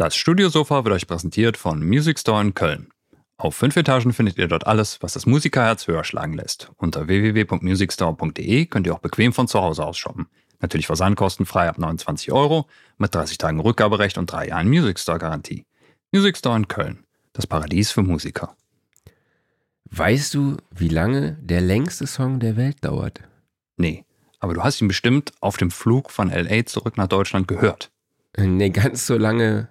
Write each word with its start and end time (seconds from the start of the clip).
Das 0.00 0.14
Studiosofa 0.14 0.84
wird 0.84 0.94
euch 0.94 1.08
präsentiert 1.08 1.56
von 1.56 1.84
Music 1.84 2.20
Store 2.20 2.40
in 2.40 2.54
Köln. 2.54 2.86
Auf 3.36 3.56
fünf 3.56 3.76
Etagen 3.76 4.12
findet 4.12 4.38
ihr 4.38 4.46
dort 4.46 4.64
alles, 4.64 5.02
was 5.02 5.14
das 5.14 5.26
Musikerherz 5.26 5.88
höher 5.88 6.04
schlagen 6.04 6.34
lässt. 6.34 6.70
Unter 6.76 7.08
www.musicstore.de 7.08 8.66
könnt 8.66 8.86
ihr 8.86 8.94
auch 8.94 9.00
bequem 9.00 9.32
von 9.32 9.48
zu 9.48 9.60
Hause 9.60 9.84
aus 9.84 9.98
shoppen. 9.98 10.28
Natürlich 10.60 10.86
versandkostenfrei 10.86 11.68
ab 11.68 11.78
29 11.78 12.30
Euro, 12.30 12.68
mit 12.96 13.12
30 13.12 13.38
Tagen 13.38 13.58
Rückgaberecht 13.58 14.18
und 14.18 14.30
drei 14.30 14.46
Jahren 14.46 14.68
Music 14.68 15.00
Store 15.00 15.18
Garantie. 15.18 15.66
Music 16.12 16.36
Store 16.36 16.56
in 16.56 16.68
Köln, 16.68 17.04
das 17.32 17.48
Paradies 17.48 17.90
für 17.90 18.02
Musiker. 18.02 18.56
Weißt 19.90 20.32
du, 20.32 20.58
wie 20.70 20.90
lange 20.90 21.38
der 21.40 21.60
längste 21.60 22.06
Song 22.06 22.38
der 22.38 22.56
Welt 22.56 22.84
dauert? 22.84 23.18
Nee, 23.76 24.04
aber 24.38 24.54
du 24.54 24.62
hast 24.62 24.80
ihn 24.80 24.86
bestimmt 24.86 25.32
auf 25.40 25.56
dem 25.56 25.72
Flug 25.72 26.12
von 26.12 26.30
LA 26.30 26.66
zurück 26.66 26.96
nach 26.96 27.08
Deutschland 27.08 27.48
gehört. 27.48 27.90
Nee, 28.46 28.70
ganz 28.70 29.06
so 29.06 29.18
lange 29.18 29.68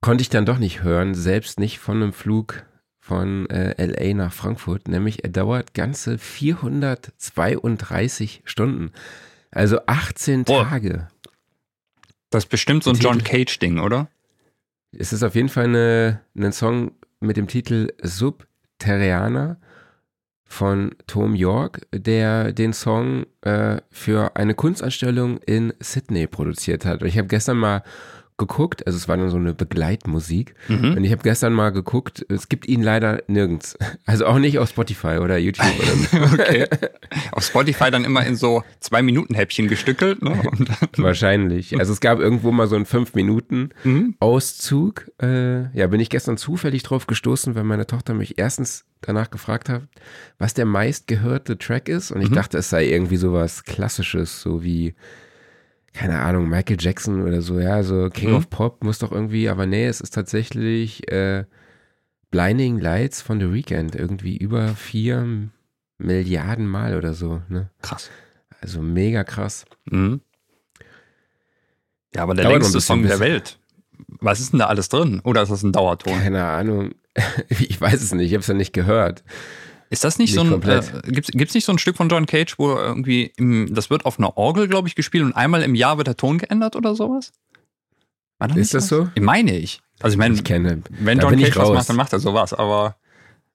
konnte 0.00 0.22
ich 0.22 0.28
dann 0.28 0.44
doch 0.44 0.58
nicht 0.58 0.82
hören, 0.82 1.14
selbst 1.14 1.60
nicht 1.60 1.78
von 1.78 2.02
einem 2.02 2.12
Flug 2.12 2.64
von 2.98 3.48
äh, 3.50 3.84
LA 3.84 4.14
nach 4.14 4.32
Frankfurt, 4.32 4.88
nämlich 4.88 5.22
er 5.24 5.30
dauert 5.30 5.74
ganze 5.74 6.18
432 6.18 8.42
Stunden. 8.44 8.90
Also 9.50 9.80
18 9.86 10.44
Boah. 10.44 10.68
Tage. 10.68 11.08
Das 12.30 12.44
ist 12.44 12.50
bestimmt 12.50 12.84
so 12.84 12.90
ein 12.90 12.96
Titel- 12.96 13.08
John 13.08 13.24
Cage-Ding, 13.24 13.78
oder? 13.78 14.08
Es 14.92 15.12
ist 15.12 15.22
auf 15.22 15.34
jeden 15.34 15.48
Fall 15.48 15.64
eine, 15.64 16.20
ein 16.36 16.52
Song 16.52 16.92
mit 17.20 17.36
dem 17.36 17.48
Titel 17.48 17.92
Subterraner 18.02 19.58
von 20.52 20.94
Tom 21.06 21.34
York, 21.34 21.80
der 21.94 22.52
den 22.52 22.74
Song 22.74 23.24
äh, 23.40 23.78
für 23.90 24.36
eine 24.36 24.54
Kunstausstellung 24.54 25.38
in 25.38 25.72
Sydney 25.80 26.26
produziert 26.26 26.84
hat. 26.84 27.02
Ich 27.02 27.16
habe 27.16 27.26
gestern 27.26 27.56
mal 27.56 27.82
geguckt, 28.46 28.86
also 28.86 28.96
es 28.96 29.08
war 29.08 29.16
dann 29.16 29.30
so 29.30 29.36
eine 29.36 29.54
Begleitmusik. 29.54 30.54
Mhm. 30.68 30.96
Und 30.96 31.04
ich 31.04 31.12
habe 31.12 31.22
gestern 31.22 31.52
mal 31.52 31.70
geguckt, 31.70 32.24
es 32.28 32.48
gibt 32.48 32.66
ihn 32.68 32.82
leider 32.82 33.22
nirgends. 33.26 33.76
Also 34.04 34.26
auch 34.26 34.38
nicht 34.38 34.58
auf 34.58 34.68
Spotify 34.68 35.18
oder 35.18 35.38
YouTube 35.38 35.66
oder 35.78 36.26
so. 36.28 36.34
Okay. 36.42 36.66
Auf 37.32 37.44
Spotify 37.44 37.90
dann 37.90 38.04
immer 38.04 38.26
in 38.26 38.36
so 38.36 38.62
zwei 38.80 39.00
Minuten 39.02 39.34
Häppchen 39.34 39.68
gestückelt. 39.68 40.22
Ne? 40.22 40.42
Wahrscheinlich. 40.96 41.78
Also 41.78 41.92
es 41.92 42.00
gab 42.00 42.18
irgendwo 42.18 42.50
mal 42.52 42.66
so 42.66 42.76
einen 42.76 42.86
fünf 42.86 43.14
Minuten 43.14 43.70
Mhm. 43.84 44.14
Auszug. 44.20 45.10
Äh, 45.22 45.70
ja, 45.76 45.86
bin 45.86 46.00
ich 46.00 46.10
gestern 46.10 46.36
zufällig 46.36 46.82
drauf 46.82 47.06
gestoßen, 47.06 47.54
weil 47.54 47.64
meine 47.64 47.86
Tochter 47.86 48.14
mich 48.14 48.38
erstens 48.38 48.84
danach 49.00 49.30
gefragt 49.30 49.68
hat, 49.68 49.82
was 50.38 50.54
der 50.54 50.64
meistgehörte 50.66 51.58
Track 51.58 51.88
ist. 51.88 52.10
Und 52.10 52.22
ich 52.22 52.30
Mhm. 52.30 52.34
dachte, 52.34 52.58
es 52.58 52.70
sei 52.70 52.86
irgendwie 52.86 53.16
sowas 53.16 53.64
Klassisches, 53.64 54.40
so 54.42 54.62
wie, 54.62 54.94
keine 55.92 56.20
Ahnung, 56.20 56.48
Michael 56.48 56.78
Jackson 56.80 57.22
oder 57.22 57.42
so. 57.42 57.58
Ja, 57.60 57.82
so 57.82 58.08
King 58.10 58.30
Mhm. 58.30 58.36
of 58.36 58.50
Pop 58.50 58.82
muss 58.82 58.98
doch 58.98 59.12
irgendwie, 59.12 59.48
aber 59.48 59.66
nee, 59.66 59.86
es 59.86 60.00
ist 60.00 60.14
tatsächlich 60.14 61.10
äh, 61.12 61.44
Blinding 62.30 62.78
Lights 62.78 63.20
von 63.22 63.38
The 63.40 63.52
Weeknd. 63.52 63.94
Irgendwie 63.94 64.36
über 64.36 64.68
vier 64.68 65.26
Milliarden 65.98 66.66
Mal 66.66 66.96
oder 66.96 67.12
so. 67.14 67.42
Ne? 67.48 67.68
Krass. 67.82 68.10
Also 68.60 68.80
mega 68.80 69.22
krass. 69.24 69.64
Mhm. 69.84 70.20
Ja, 72.14 72.22
aber 72.22 72.34
der 72.34 72.44
Dauert 72.44 72.54
längste 72.62 72.80
Song 72.80 73.02
der 73.02 73.20
Welt. 73.20 73.58
Was 74.20 74.40
ist 74.40 74.52
denn 74.52 74.58
da 74.60 74.66
alles 74.66 74.88
drin? 74.88 75.20
Oder 75.24 75.42
ist 75.42 75.50
das 75.50 75.62
ein 75.62 75.72
Dauerton? 75.72 76.18
Keine 76.20 76.44
Ahnung. 76.44 76.90
Ich 77.50 77.78
weiß 77.78 78.02
es 78.02 78.12
nicht, 78.14 78.28
ich 78.28 78.32
habe 78.32 78.40
es 78.40 78.46
ja 78.46 78.54
nicht 78.54 78.72
gehört. 78.72 79.22
Ist 79.92 80.04
das 80.04 80.18
nicht, 80.18 80.30
Nicht 80.30 80.34
so 80.34 80.40
ein, 80.44 80.50
komplett. 80.50 80.92
äh, 81.06 81.10
gibt's, 81.12 81.30
gibt's 81.32 81.54
nicht 81.54 81.64
so 81.66 81.72
ein 81.72 81.78
Stück 81.78 81.96
von 81.96 82.08
John 82.08 82.26
Cage, 82.26 82.58
wo 82.58 82.70
irgendwie, 82.70 83.32
im, 83.36 83.72
das 83.74 83.90
wird 83.90 84.04
auf 84.06 84.18
einer 84.18 84.36
Orgel, 84.36 84.66
glaube 84.66 84.88
ich, 84.88 84.94
gespielt 84.94 85.22
und 85.24 85.34
einmal 85.34 85.62
im 85.62 85.74
Jahr 85.74 85.98
wird 85.98 86.06
der 86.08 86.16
Ton 86.16 86.38
geändert 86.38 86.76
oder 86.76 86.94
sowas? 86.94 87.32
War 88.38 88.48
da 88.48 88.54
Ist 88.56 88.74
das 88.74 88.84
was? 88.84 88.88
so? 88.88 89.08
Ich 89.14 89.22
meine 89.22 89.56
ich. 89.56 89.80
Also 90.00 90.14
ich 90.14 90.18
meine, 90.18 90.34
Ich 90.34 90.42
kenne. 90.44 90.82
wenn 90.90 91.20
John 91.20 91.38
Cage 91.38 91.56
was 91.56 91.70
macht, 91.70 91.88
dann 91.90 91.96
macht 91.96 92.12
er 92.12 92.18
sowas, 92.18 92.52
aber 92.54 92.96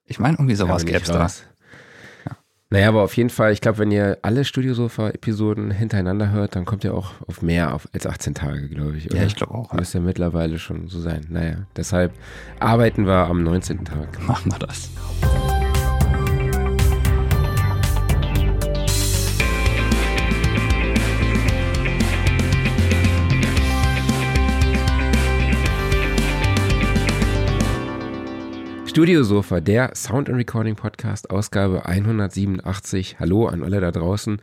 ich 0.05 0.19
meine 0.19 0.35
irgendwie 0.37 0.55
sowas 0.55 0.85
gäbe 0.85 0.99
es 0.99 1.07
da. 1.07 1.27
Naja, 2.69 2.89
aber 2.89 3.03
auf 3.03 3.15
jeden 3.15 3.29
Fall, 3.29 3.53
ich 3.53 3.61
glaube, 3.61 3.77
wenn 3.79 3.91
ihr 3.91 4.17
alle 4.23 4.43
Studiosofa-Episoden 4.43 5.71
hintereinander 5.71 6.31
hört, 6.31 6.55
dann 6.57 6.65
kommt 6.65 6.83
ihr 6.83 6.93
auch 6.93 7.11
auf 7.25 7.41
mehr 7.41 7.73
auf, 7.73 7.87
als 7.93 8.05
18 8.05 8.35
Tage, 8.35 8.67
glaube 8.67 8.97
ich. 8.97 9.05
Oder? 9.09 9.19
Ja, 9.21 9.25
ich 9.25 9.35
glaube 9.37 9.53
auch. 9.55 9.71
Ja. 9.71 9.79
Müsste 9.79 9.99
ja 9.99 10.03
mittlerweile 10.03 10.59
schon 10.59 10.89
so 10.89 10.99
sein. 10.99 11.25
Naja, 11.29 11.65
deshalb 11.77 12.13
arbeiten 12.59 13.05
wir 13.07 13.25
am 13.27 13.41
19. 13.43 13.85
Tag. 13.85 14.21
Machen 14.27 14.51
wir 14.51 14.59
das. 14.59 14.89
Studiosofa, 28.97 29.59
der 29.59 29.93
Sound 29.93 30.27
and 30.27 30.39
Recording 30.39 30.75
Podcast, 30.75 31.29
Ausgabe 31.29 31.85
187. 31.85 33.19
Hallo 33.19 33.45
an 33.45 33.63
alle 33.63 33.79
da 33.79 33.91
draußen. 33.91 34.41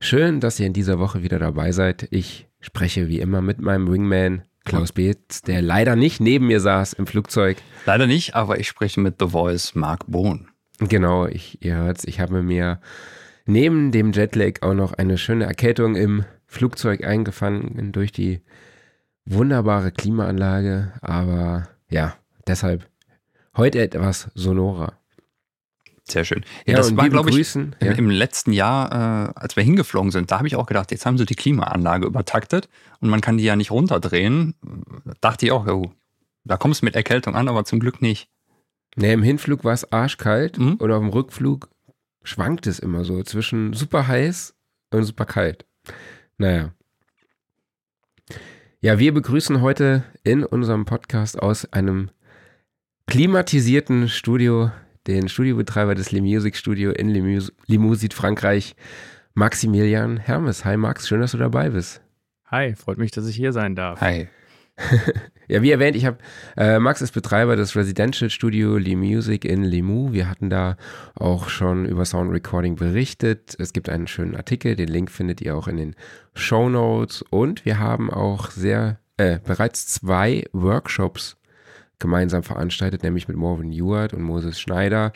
Schön, 0.00 0.38
dass 0.38 0.60
ihr 0.60 0.66
in 0.66 0.74
dieser 0.74 0.98
Woche 0.98 1.22
wieder 1.22 1.38
dabei 1.38 1.72
seid. 1.72 2.06
Ich 2.10 2.46
spreche 2.60 3.08
wie 3.08 3.20
immer 3.20 3.40
mit 3.40 3.58
meinem 3.58 3.90
Wingman 3.90 4.42
Klaus 4.66 4.92
Beetz, 4.92 5.40
der 5.40 5.62
leider 5.62 5.96
nicht 5.96 6.20
neben 6.20 6.48
mir 6.48 6.60
saß 6.60 6.92
im 6.92 7.06
Flugzeug. 7.06 7.56
Leider 7.86 8.06
nicht, 8.06 8.34
aber 8.34 8.60
ich 8.60 8.68
spreche 8.68 9.00
mit 9.00 9.14
The 9.18 9.28
Voice 9.28 9.74
Mark 9.74 10.04
Bohn. 10.06 10.48
Genau, 10.78 11.26
ich, 11.26 11.64
ihr 11.64 11.76
hört's, 11.76 12.04
ich 12.04 12.20
habe 12.20 12.42
mir 12.42 12.82
neben 13.46 13.92
dem 13.92 14.12
Jetlag 14.12 14.60
auch 14.60 14.74
noch 14.74 14.92
eine 14.92 15.16
schöne 15.16 15.46
Erkältung 15.46 15.96
im 15.96 16.26
Flugzeug 16.44 17.02
eingefangen 17.02 17.92
durch 17.92 18.12
die 18.12 18.42
wunderbare 19.24 19.90
Klimaanlage. 19.90 20.92
Aber 21.00 21.70
ja, 21.88 22.14
deshalb 22.46 22.86
heute 23.56 23.80
etwas 23.80 24.28
sonorer. 24.34 24.94
Sehr 26.08 26.24
schön. 26.24 26.44
Ja, 26.66 26.74
Ja, 26.74 26.76
das 26.78 26.96
war, 26.96 27.08
glaube 27.08 27.30
ich, 27.30 27.34
begrüßen, 27.36 27.76
im, 27.80 27.86
ja. 27.86 27.92
im 27.94 28.10
letzten 28.10 28.52
Jahr, 28.52 28.92
äh, 28.92 29.32
als 29.34 29.56
wir 29.56 29.64
hingeflogen 29.64 30.12
sind, 30.12 30.30
da 30.30 30.38
habe 30.38 30.46
ich 30.46 30.54
auch 30.54 30.66
gedacht, 30.66 30.92
jetzt 30.92 31.04
haben 31.04 31.18
sie 31.18 31.26
die 31.26 31.34
Klimaanlage 31.34 32.06
übertaktet 32.06 32.68
und 33.00 33.08
man 33.08 33.20
kann 33.20 33.38
die 33.38 33.44
ja 33.44 33.56
nicht 33.56 33.72
runterdrehen. 33.72 34.54
Dachte 35.20 35.46
ich 35.46 35.52
auch, 35.52 35.66
oh, 35.66 35.90
da 36.44 36.56
kommst 36.56 36.82
du 36.82 36.84
mit 36.86 36.94
Erkältung 36.94 37.34
an, 37.34 37.48
aber 37.48 37.64
zum 37.64 37.80
Glück 37.80 38.00
nicht. 38.02 38.28
Ne, 38.94 39.12
im 39.12 39.22
Hinflug 39.24 39.64
war 39.64 39.72
es 39.74 39.90
arschkalt 39.92 40.58
Mhm. 40.58 40.74
und 40.74 40.92
auf 40.92 41.00
dem 41.00 41.08
Rückflug 41.10 41.68
schwankt 42.22 42.66
es 42.68 42.78
immer 42.78 43.04
so 43.04 43.22
zwischen 43.24 43.72
super 43.72 44.06
heiß 44.06 44.54
und 44.90 45.02
super 45.04 45.24
kalt. 45.26 45.66
Naja. 46.38 46.72
Ja, 48.80 48.98
wir 48.98 49.12
begrüßen 49.12 49.60
heute 49.60 50.04
in 50.22 50.44
unserem 50.44 50.84
Podcast 50.84 51.40
aus 51.42 51.70
einem 51.72 52.10
klimatisierten 53.06 54.08
Studio 54.08 54.70
den 55.06 55.28
Studiobetreiber 55.28 55.94
des 55.94 56.10
Le 56.10 56.20
Music 56.20 56.56
Studio 56.56 56.90
in 56.90 57.08
Limoux- 57.10 57.52
Limousin, 57.66 58.10
Frankreich, 58.10 58.74
Maximilian 59.34 60.16
Hermes. 60.16 60.64
Hi 60.64 60.76
Max, 60.76 61.06
schön, 61.06 61.20
dass 61.20 61.30
du 61.32 61.38
dabei 61.38 61.70
bist. 61.70 62.00
Hi, 62.50 62.74
freut 62.74 62.98
mich, 62.98 63.12
dass 63.12 63.28
ich 63.28 63.36
hier 63.36 63.52
sein 63.52 63.74
darf. 63.74 64.00
Hi. 64.00 64.28
Ja, 65.48 65.62
wie 65.62 65.70
erwähnt, 65.70 65.94
ich 65.94 66.04
habe 66.06 66.18
äh, 66.56 66.80
Max 66.80 67.00
ist 67.00 67.12
Betreiber 67.12 67.54
des 67.54 67.76
Residential 67.76 68.30
Studio 68.30 68.78
Lee 68.78 68.96
Music 68.96 69.44
in 69.44 69.62
Limoux. 69.62 70.12
Wir 70.12 70.28
hatten 70.28 70.50
da 70.50 70.76
auch 71.14 71.48
schon 71.50 71.86
über 71.86 72.04
Sound 72.04 72.32
Recording 72.32 72.74
berichtet. 72.74 73.54
Es 73.60 73.72
gibt 73.72 73.88
einen 73.88 74.08
schönen 74.08 74.34
Artikel, 74.34 74.74
den 74.74 74.88
Link 74.88 75.08
findet 75.08 75.40
ihr 75.40 75.56
auch 75.56 75.68
in 75.68 75.76
den 75.76 75.94
Show 76.34 76.68
Notes. 76.68 77.22
Und 77.30 77.64
wir 77.64 77.78
haben 77.78 78.10
auch 78.10 78.50
sehr 78.50 78.98
äh, 79.18 79.38
bereits 79.38 79.86
zwei 79.86 80.42
Workshops 80.52 81.36
gemeinsam 81.98 82.42
veranstaltet, 82.42 83.02
nämlich 83.02 83.28
mit 83.28 83.36
Morven 83.36 83.72
Ewart 83.72 84.12
und 84.12 84.22
Moses 84.22 84.60
Schneider. 84.60 85.12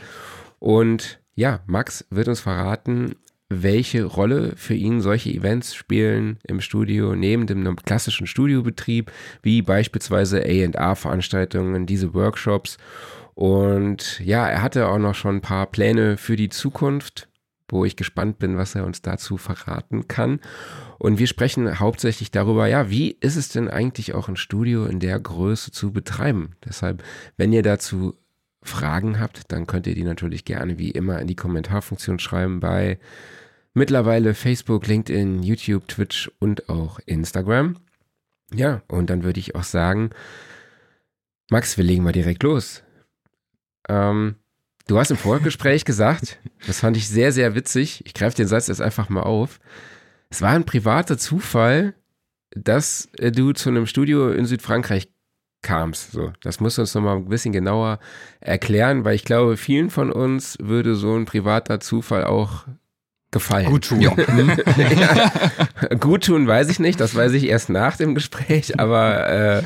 Und 0.59 1.21
ja, 1.35 1.61
Max 1.67 2.07
wird 2.11 2.29
uns 2.29 2.41
verraten, 2.41 3.15
welche 3.49 4.05
Rolle 4.05 4.53
für 4.57 4.75
ihn 4.75 5.01
solche 5.01 5.31
Events 5.31 5.75
spielen 5.75 6.39
im 6.45 6.61
Studio, 6.61 7.17
neben 7.17 7.47
dem 7.47 7.77
klassischen 7.77 8.27
Studiobetrieb, 8.27 9.11
wie 9.43 9.61
beispielsweise 9.61 10.41
A&R-Veranstaltungen, 10.41 11.85
diese 11.85 12.15
Workshops. 12.15 12.79
Und 13.35 14.21
ja, 14.21 14.49
er 14.49 14.63
hatte 14.63 14.89
auch 14.89 14.99
noch 14.99 15.15
schon 15.15 15.37
ein 15.37 15.41
paar 15.41 15.67
Pläne 15.67 16.17
für 16.17 16.37
die 16.37 16.49
Zukunft, 16.49 17.30
wo 17.73 17.85
ich 17.85 17.97
gespannt 17.97 18.39
bin, 18.39 18.57
was 18.57 18.75
er 18.75 18.85
uns 18.85 19.03
dazu 19.03 19.37
verraten 19.37 20.09
kann. 20.09 20.41
Und 20.99 21.19
wir 21.19 21.27
sprechen 21.27 21.81
hauptsächlich 21.81 22.31
darüber, 22.31 22.67
ja, 22.67 22.91
wie 22.91 23.11
ist 23.21 23.37
es 23.37 23.49
denn 23.49 23.69
eigentlich 23.69 24.15
auch 24.15 24.29
ein 24.29 24.37
Studio 24.37 24.87
in 24.87 25.01
der 25.01 25.19
Größe 25.19 25.71
zu 25.71 25.93
betreiben? 25.93 26.57
Deshalb, 26.65 27.03
wenn 27.37 27.53
ihr 27.53 27.63
dazu 27.63 28.17
Fragen 28.63 29.19
habt, 29.19 29.51
dann 29.53 29.67
könnt 29.67 29.87
ihr 29.87 29.95
die 29.95 30.05
natürlich 30.05 30.45
gerne 30.45 30.79
wie 30.79 30.91
immer 30.91 31.19
in 31.21 31.27
die 31.27 31.37
Kommentarfunktion 31.37 32.19
schreiben 32.19 32.61
bei 32.61 32.99
mittlerweile 33.73 34.35
Facebook, 34.35 34.87
LinkedIn, 34.87 35.43
YouTube, 35.43 35.89
Twitch 35.89 36.31
und 36.39 36.69
auch 36.69 36.99
Instagram. 37.07 37.77
Ja, 38.53 38.83
und 38.89 39.11
dann 39.11 39.23
würde 39.23 39.41
ich 39.41 39.55
auch 39.55 39.63
sagen, 39.63 40.11
Max, 41.51 41.77
wir 41.77 41.85
legen 41.85 42.05
mal 42.05 42.13
direkt 42.13 42.43
los. 42.43 42.83
Ähm, 43.89 44.37
du 44.91 44.99
hast 44.99 45.11
im 45.11 45.17
Vorgespräch 45.17 45.85
gesagt, 45.85 46.39
das 46.67 46.81
fand 46.81 46.97
ich 46.97 47.09
sehr, 47.09 47.31
sehr 47.31 47.55
witzig. 47.55 48.03
Ich 48.07 48.15
greife 48.15 48.37
den 48.37 48.49
Satz 48.49 48.67
jetzt 48.67 48.81
einfach 48.81 49.09
mal 49.09 49.23
auf. 49.23 49.61
Es 50.31 50.43
war 50.43 50.51
ein 50.51 50.65
privater 50.65 51.17
Zufall, 51.17 51.95
dass 52.51 53.09
äh, 53.19 53.31
du 53.31 53.53
zu 53.53 53.69
einem 53.69 53.87
Studio 53.87 54.31
in 54.31 54.47
Südfrankreich 54.47 55.09
kam 55.63 55.91
es 55.91 56.11
so? 56.11 56.33
Das 56.43 56.59
musst 56.59 56.79
du 56.79 56.83
uns 56.83 56.95
nochmal 56.95 57.17
ein 57.17 57.29
bisschen 57.29 57.53
genauer 57.53 58.01
erklären, 58.41 59.05
weil 59.05 59.15
ich 59.15 59.25
glaube, 59.25 59.57
vielen 59.57 59.91
von 59.91 60.11
uns 60.11 60.57
würde 60.61 60.95
so 60.95 61.15
ein 61.15 61.27
privater 61.27 61.81
Zufall 61.81 62.25
auch 62.25 62.65
gefallen. 63.31 63.67
Gut 63.67 63.85
tun. 63.85 64.01
Ja. 64.01 64.13
ja. 64.77 65.97
Gut 66.01 66.25
tun 66.25 66.49
weiß 66.49 66.69
ich 66.71 66.81
nicht, 66.81 66.99
das 66.99 67.15
weiß 67.15 67.33
ich 67.35 67.45
erst 67.45 67.69
nach 67.69 67.97
dem 67.97 68.15
Gespräch, 68.15 68.81
aber 68.81 69.29
äh, 69.29 69.63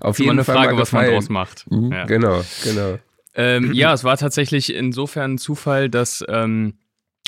auf 0.00 0.18
jeden 0.18 0.32
eine 0.32 0.44
Fall 0.44 0.54
Frage, 0.54 0.78
was 0.78 0.92
man 0.92 1.06
daraus 1.06 1.28
macht. 1.28 1.68
Mhm. 1.70 1.90
Ja. 1.92 2.04
Genau, 2.04 2.44
genau. 2.62 2.98
Ähm, 3.38 3.72
ja, 3.72 3.92
es 3.92 4.02
war 4.02 4.16
tatsächlich 4.16 4.74
insofern 4.74 5.34
ein 5.34 5.38
Zufall, 5.38 5.88
dass 5.88 6.24
ähm, 6.28 6.74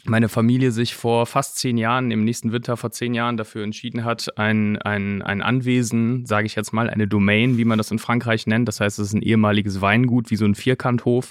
meine 0.04 0.28
Familie 0.28 0.72
sich 0.72 0.96
vor 0.96 1.24
fast 1.24 1.58
zehn 1.58 1.78
Jahren, 1.78 2.10
im 2.10 2.24
nächsten 2.24 2.50
Winter 2.50 2.76
vor 2.76 2.90
zehn 2.90 3.14
Jahren 3.14 3.36
dafür 3.36 3.62
entschieden 3.62 4.04
hat, 4.04 4.36
ein, 4.36 4.76
ein, 4.78 5.22
ein 5.22 5.40
Anwesen, 5.40 6.26
sage 6.26 6.46
ich 6.46 6.56
jetzt 6.56 6.72
mal, 6.72 6.90
eine 6.90 7.06
Domain, 7.06 7.58
wie 7.58 7.64
man 7.64 7.78
das 7.78 7.92
in 7.92 8.00
Frankreich 8.00 8.48
nennt, 8.48 8.66
das 8.66 8.80
heißt, 8.80 8.98
es 8.98 9.08
ist 9.08 9.12
ein 9.14 9.22
ehemaliges 9.22 9.80
Weingut, 9.80 10.32
wie 10.32 10.36
so 10.36 10.46
ein 10.46 10.56
Vierkanthof, 10.56 11.30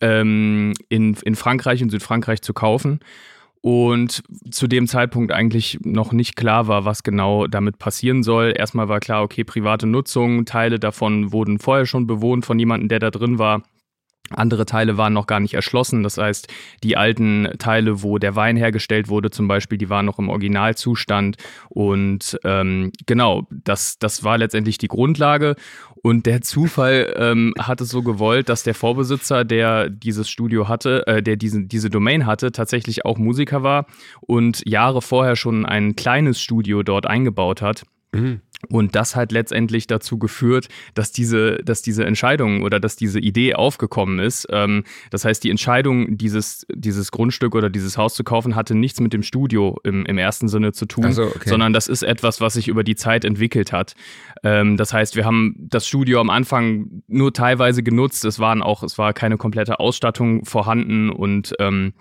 ähm, 0.00 0.72
in, 0.88 1.14
in 1.22 1.34
Frankreich, 1.34 1.82
in 1.82 1.90
Südfrankreich 1.90 2.40
zu 2.40 2.54
kaufen 2.54 3.00
und 3.60 4.22
zu 4.50 4.66
dem 4.66 4.86
Zeitpunkt 4.86 5.30
eigentlich 5.30 5.78
noch 5.82 6.12
nicht 6.12 6.36
klar 6.36 6.68
war, 6.68 6.86
was 6.86 7.02
genau 7.02 7.48
damit 7.48 7.78
passieren 7.78 8.22
soll. 8.22 8.54
Erstmal 8.56 8.88
war 8.88 9.00
klar, 9.00 9.22
okay, 9.22 9.44
private 9.44 9.86
Nutzung, 9.86 10.46
Teile 10.46 10.78
davon 10.78 11.32
wurden 11.32 11.58
vorher 11.58 11.84
schon 11.84 12.06
bewohnt 12.06 12.46
von 12.46 12.58
jemandem, 12.58 12.88
der 12.88 13.00
da 13.00 13.10
drin 13.10 13.38
war. 13.38 13.62
Andere 14.30 14.66
Teile 14.66 14.96
waren 14.96 15.12
noch 15.12 15.26
gar 15.26 15.40
nicht 15.40 15.54
erschlossen. 15.54 16.02
Das 16.02 16.18
heißt, 16.18 16.48
die 16.82 16.96
alten 16.96 17.48
Teile, 17.58 18.02
wo 18.02 18.18
der 18.18 18.36
Wein 18.36 18.56
hergestellt 18.56 19.08
wurde, 19.08 19.30
zum 19.30 19.48
Beispiel, 19.48 19.78
die 19.78 19.90
waren 19.90 20.06
noch 20.06 20.18
im 20.18 20.28
Originalzustand. 20.28 21.36
Und 21.68 22.38
ähm, 22.44 22.92
genau, 23.06 23.46
das, 23.50 23.98
das 23.98 24.24
war 24.24 24.38
letztendlich 24.38 24.78
die 24.78 24.88
Grundlage. 24.88 25.56
Und 26.02 26.26
der 26.26 26.40
Zufall 26.40 27.14
ähm, 27.16 27.54
hat 27.58 27.80
es 27.80 27.88
so 27.88 28.02
gewollt, 28.02 28.48
dass 28.48 28.62
der 28.62 28.74
Vorbesitzer, 28.74 29.44
der 29.44 29.90
dieses 29.90 30.28
Studio 30.28 30.68
hatte, 30.68 31.06
äh, 31.06 31.22
der 31.22 31.36
diesen, 31.36 31.68
diese 31.68 31.90
Domain 31.90 32.26
hatte, 32.26 32.52
tatsächlich 32.52 33.04
auch 33.04 33.18
Musiker 33.18 33.62
war 33.62 33.86
und 34.20 34.62
Jahre 34.66 35.02
vorher 35.02 35.36
schon 35.36 35.66
ein 35.66 35.96
kleines 35.96 36.40
Studio 36.40 36.82
dort 36.82 37.06
eingebaut 37.06 37.62
hat. 37.62 37.84
Mhm. 38.12 38.40
Und 38.68 38.94
das 38.94 39.14
hat 39.14 39.32
letztendlich 39.32 39.86
dazu 39.86 40.18
geführt, 40.18 40.68
dass 40.94 41.12
diese, 41.12 41.58
dass 41.58 41.82
diese 41.82 42.04
Entscheidung 42.04 42.62
oder 42.62 42.80
dass 42.80 42.96
diese 42.96 43.20
Idee 43.20 43.54
aufgekommen 43.54 44.18
ist. 44.18 44.46
Ähm, 44.50 44.84
das 45.10 45.24
heißt, 45.24 45.44
die 45.44 45.50
Entscheidung, 45.50 46.16
dieses, 46.16 46.66
dieses 46.72 47.12
Grundstück 47.12 47.54
oder 47.54 47.70
dieses 47.70 47.96
Haus 47.96 48.14
zu 48.14 48.24
kaufen, 48.24 48.56
hatte 48.56 48.74
nichts 48.74 49.00
mit 49.00 49.12
dem 49.12 49.22
Studio 49.22 49.78
im, 49.84 50.04
im 50.06 50.18
ersten 50.18 50.48
Sinne 50.48 50.72
zu 50.72 50.86
tun, 50.86 51.12
so, 51.12 51.24
okay. 51.24 51.48
sondern 51.48 51.72
das 51.72 51.86
ist 51.86 52.02
etwas, 52.02 52.40
was 52.40 52.54
sich 52.54 52.68
über 52.68 52.82
die 52.82 52.96
Zeit 52.96 53.24
entwickelt 53.24 53.72
hat. 53.72 53.94
Ähm, 54.42 54.76
das 54.76 54.92
heißt, 54.92 55.16
wir 55.16 55.24
haben 55.24 55.54
das 55.58 55.86
Studio 55.86 56.20
am 56.20 56.30
Anfang 56.30 57.02
nur 57.06 57.32
teilweise 57.32 57.82
genutzt. 57.82 58.24
Es 58.24 58.38
waren 58.38 58.62
auch, 58.62 58.82
es 58.82 58.98
war 58.98 59.12
keine 59.12 59.36
komplette 59.36 59.78
Ausstattung 59.80 60.44
vorhanden 60.44 61.10
und 61.10 61.54
ähm, 61.60 61.92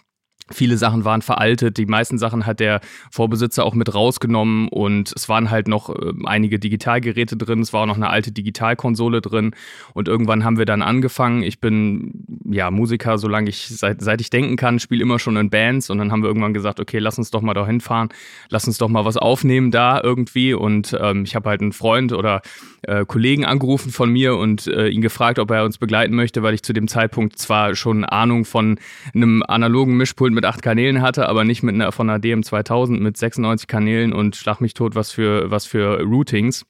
Viele 0.52 0.78
Sachen 0.78 1.06
waren 1.06 1.24
veraltet, 1.24 1.78
die 1.78 1.88
meisten 1.88 2.20
Sachen 2.20 2.46
hat 2.46 2.60
der 2.60 2.80
Vorbesitzer 3.10 3.66
auch 3.66 3.74
mit 3.74 3.96
rausgenommen 3.96 4.68
und 4.68 5.12
es 5.16 5.28
waren 5.28 5.50
halt 5.50 5.68
noch 5.68 5.90
äh, 5.90 6.14
einige 6.26 6.60
Digitalgeräte 6.60 7.36
drin, 7.36 7.62
es 7.62 7.74
war 7.74 7.82
auch 7.82 7.86
noch 7.88 7.96
eine 7.96 8.12
alte 8.12 8.32
Digitalkonsole 8.32 9.22
drin. 9.22 9.56
Und 9.96 10.08
irgendwann 10.08 10.44
haben 10.44 10.60
wir 10.60 10.66
dann 10.66 10.84
angefangen. 10.84 11.42
Ich 11.42 11.60
bin 11.60 12.44
ja 12.48 12.70
Musiker, 12.70 13.18
solange 13.18 13.50
ich 13.50 13.70
seit, 13.70 14.04
seit 14.04 14.22
ich 14.22 14.30
denken 14.30 14.56
kann, 14.56 14.78
spiele 14.78 15.02
immer 15.02 15.18
schon 15.18 15.36
in 15.36 15.50
Bands. 15.50 15.90
Und 15.90 15.98
dann 15.98 16.12
haben 16.12 16.22
wir 16.22 16.28
irgendwann 16.28 16.54
gesagt, 16.54 16.80
okay, 16.80 17.00
lass 17.00 17.18
uns 17.18 17.32
doch 17.32 17.42
mal 17.42 17.56
da 17.56 17.66
hinfahren, 17.66 18.10
lass 18.50 18.68
uns 18.68 18.78
doch 18.78 18.90
mal 18.90 19.04
was 19.04 19.18
aufnehmen 19.18 19.72
da 19.72 20.00
irgendwie. 20.00 20.54
Und 20.54 20.96
ähm, 21.02 21.24
ich 21.24 21.36
habe 21.36 21.50
halt 21.50 21.62
einen 21.62 21.74
Freund 21.74 22.14
oder 22.14 22.44
äh, 22.84 23.04
Kollegen 23.06 23.46
angerufen 23.46 23.92
von 23.92 24.12
mir 24.12 24.36
und 24.38 24.68
äh, 24.68 24.90
ihn 24.90 25.02
gefragt, 25.02 25.40
ob 25.40 25.50
er 25.50 25.66
uns 25.66 25.80
begleiten 25.80 26.14
möchte, 26.14 26.44
weil 26.44 26.54
ich 26.54 26.62
zu 26.62 26.74
dem 26.74 26.88
Zeitpunkt 26.88 27.40
zwar 27.40 27.74
schon 27.74 28.06
Ahnung 28.06 28.46
von 28.46 28.78
einem 29.16 29.42
analogen 29.48 29.98
Mischpult 29.98 30.25
mit 30.34 30.46
acht 30.46 30.62
Kanälen 30.62 31.02
hatte, 31.02 31.28
aber 31.28 31.44
nicht 31.44 31.64
mit 31.64 31.76
einer 31.76 31.92
von 31.92 32.10
einer 32.10 32.20
DM2000 32.20 33.00
mit 33.00 33.18
96 33.18 33.68
Kanälen 33.68 34.14
und 34.14 34.36
schlag 34.36 34.62
mich 34.62 34.74
tot, 34.74 34.96
was 34.96 35.12
für, 35.12 35.52
was 35.52 35.66
für 35.66 36.02
Routings. 36.02 36.66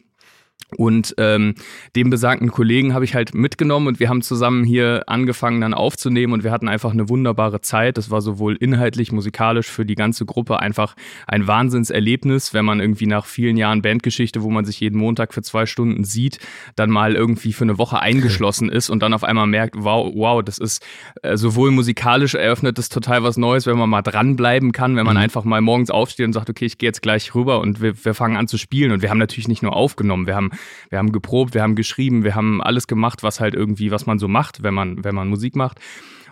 Und 0.78 1.14
ähm, 1.20 1.56
dem 1.96 2.10
besagten 2.10 2.52
Kollegen 2.52 2.94
habe 2.94 3.06
ich 3.06 3.16
halt 3.16 3.34
mitgenommen 3.34 3.88
und 3.88 4.00
wir 4.00 4.10
haben 4.10 4.22
zusammen 4.22 4.66
hier 4.66 5.04
angefangen 5.08 5.62
dann 5.62 5.74
aufzunehmen 5.74 6.34
und 6.34 6.44
wir 6.44 6.52
hatten 6.52 6.68
einfach 6.68 6.92
eine 6.92 7.08
wunderbare 7.08 7.62
Zeit. 7.62 7.98
Das 7.98 8.10
war 8.10 8.20
sowohl 8.20 8.56
inhaltlich, 8.56 9.12
musikalisch 9.12 9.68
für 9.68 9.86
die 9.86 9.96
ganze 9.96 10.26
Gruppe 10.26 10.60
einfach 10.60 10.96
ein 11.28 11.48
Wahnsinnserlebnis, 11.48 12.54
wenn 12.54 12.66
man 12.66 12.80
irgendwie 12.80 13.06
nach 13.06 13.26
vielen 13.26 13.58
Jahren 13.58 13.84
Bandgeschichte, 13.84 14.42
wo 14.42 14.50
man 14.50 14.66
sich 14.66 14.80
jeden 14.80 14.98
Montag 14.98 15.34
für 15.34 15.44
zwei 15.44 15.66
Stunden 15.66 16.04
sieht, 16.04 16.40
dann 16.76 16.90
mal 16.90 17.16
irgendwie 17.16 17.54
für 17.54 17.64
eine 17.64 17.78
Woche 17.78 18.00
eingeschlossen 18.00 18.70
ist 18.70 18.90
und 18.90 19.02
dann 19.02 19.14
auf 19.14 19.24
einmal 19.24 19.48
merkt, 19.48 19.76
wow, 19.78 20.12
wow, 20.14 20.44
das 20.44 20.58
ist 20.58 20.86
äh, 21.22 21.38
sowohl 21.38 21.72
musikalisch 21.72 22.34
eröffnet 22.34 22.78
das 22.80 22.90
total 22.90 23.24
was 23.24 23.38
Neues, 23.38 23.68
wenn 23.68 23.78
man 23.78 23.90
mal 23.90 24.02
dranbleiben 24.02 24.72
kann, 24.72 24.96
wenn 24.98 25.06
man 25.06 25.16
mhm. 25.16 25.24
einfach 25.24 25.44
mal 25.44 25.62
morgens 25.62 25.92
aufsteht 25.92 26.26
und 26.26 26.34
sagt, 26.34 26.50
okay, 26.50 26.66
ich 26.66 26.80
gehe 26.80 26.90
jetzt 26.90 27.02
gleich 27.02 27.34
rüber 27.36 27.62
und 27.62 27.82
wir, 27.82 28.04
wir 28.04 28.14
fangen 28.14 28.36
an 28.36 28.48
zu 28.48 28.58
spielen 28.58 28.92
und 28.92 29.02
wir 29.04 29.10
haben 29.10 29.20
natürlich 29.20 29.48
nicht 29.48 29.62
nur 29.62 29.76
aufgenommen, 29.76 30.28
wir 30.28 30.36
haben 30.36 30.45
wir 30.90 30.98
haben 30.98 31.12
geprobt, 31.12 31.54
wir 31.54 31.62
haben 31.62 31.76
geschrieben, 31.76 32.24
wir 32.24 32.36
haben 32.36 32.62
alles 32.62 32.88
gemacht, 32.88 33.24
was 33.24 33.40
halt 33.40 33.54
irgendwie, 33.54 33.92
was 33.92 34.06
man 34.06 34.20
so 34.20 34.28
macht, 34.28 34.64
wenn 34.64 34.74
man, 34.74 35.04
wenn 35.04 35.16
man 35.16 35.28
Musik 35.28 35.56
macht. 35.56 35.80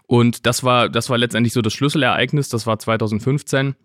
Und 0.08 0.46
das 0.46 0.64
war, 0.64 0.90
das 0.90 1.10
war 1.10 1.18
letztendlich 1.18 1.54
so 1.54 1.62
das 1.62 1.74
Schlüsselereignis, 1.74 2.50
das 2.50 2.68
war 2.68 2.78
2015. 2.80 3.76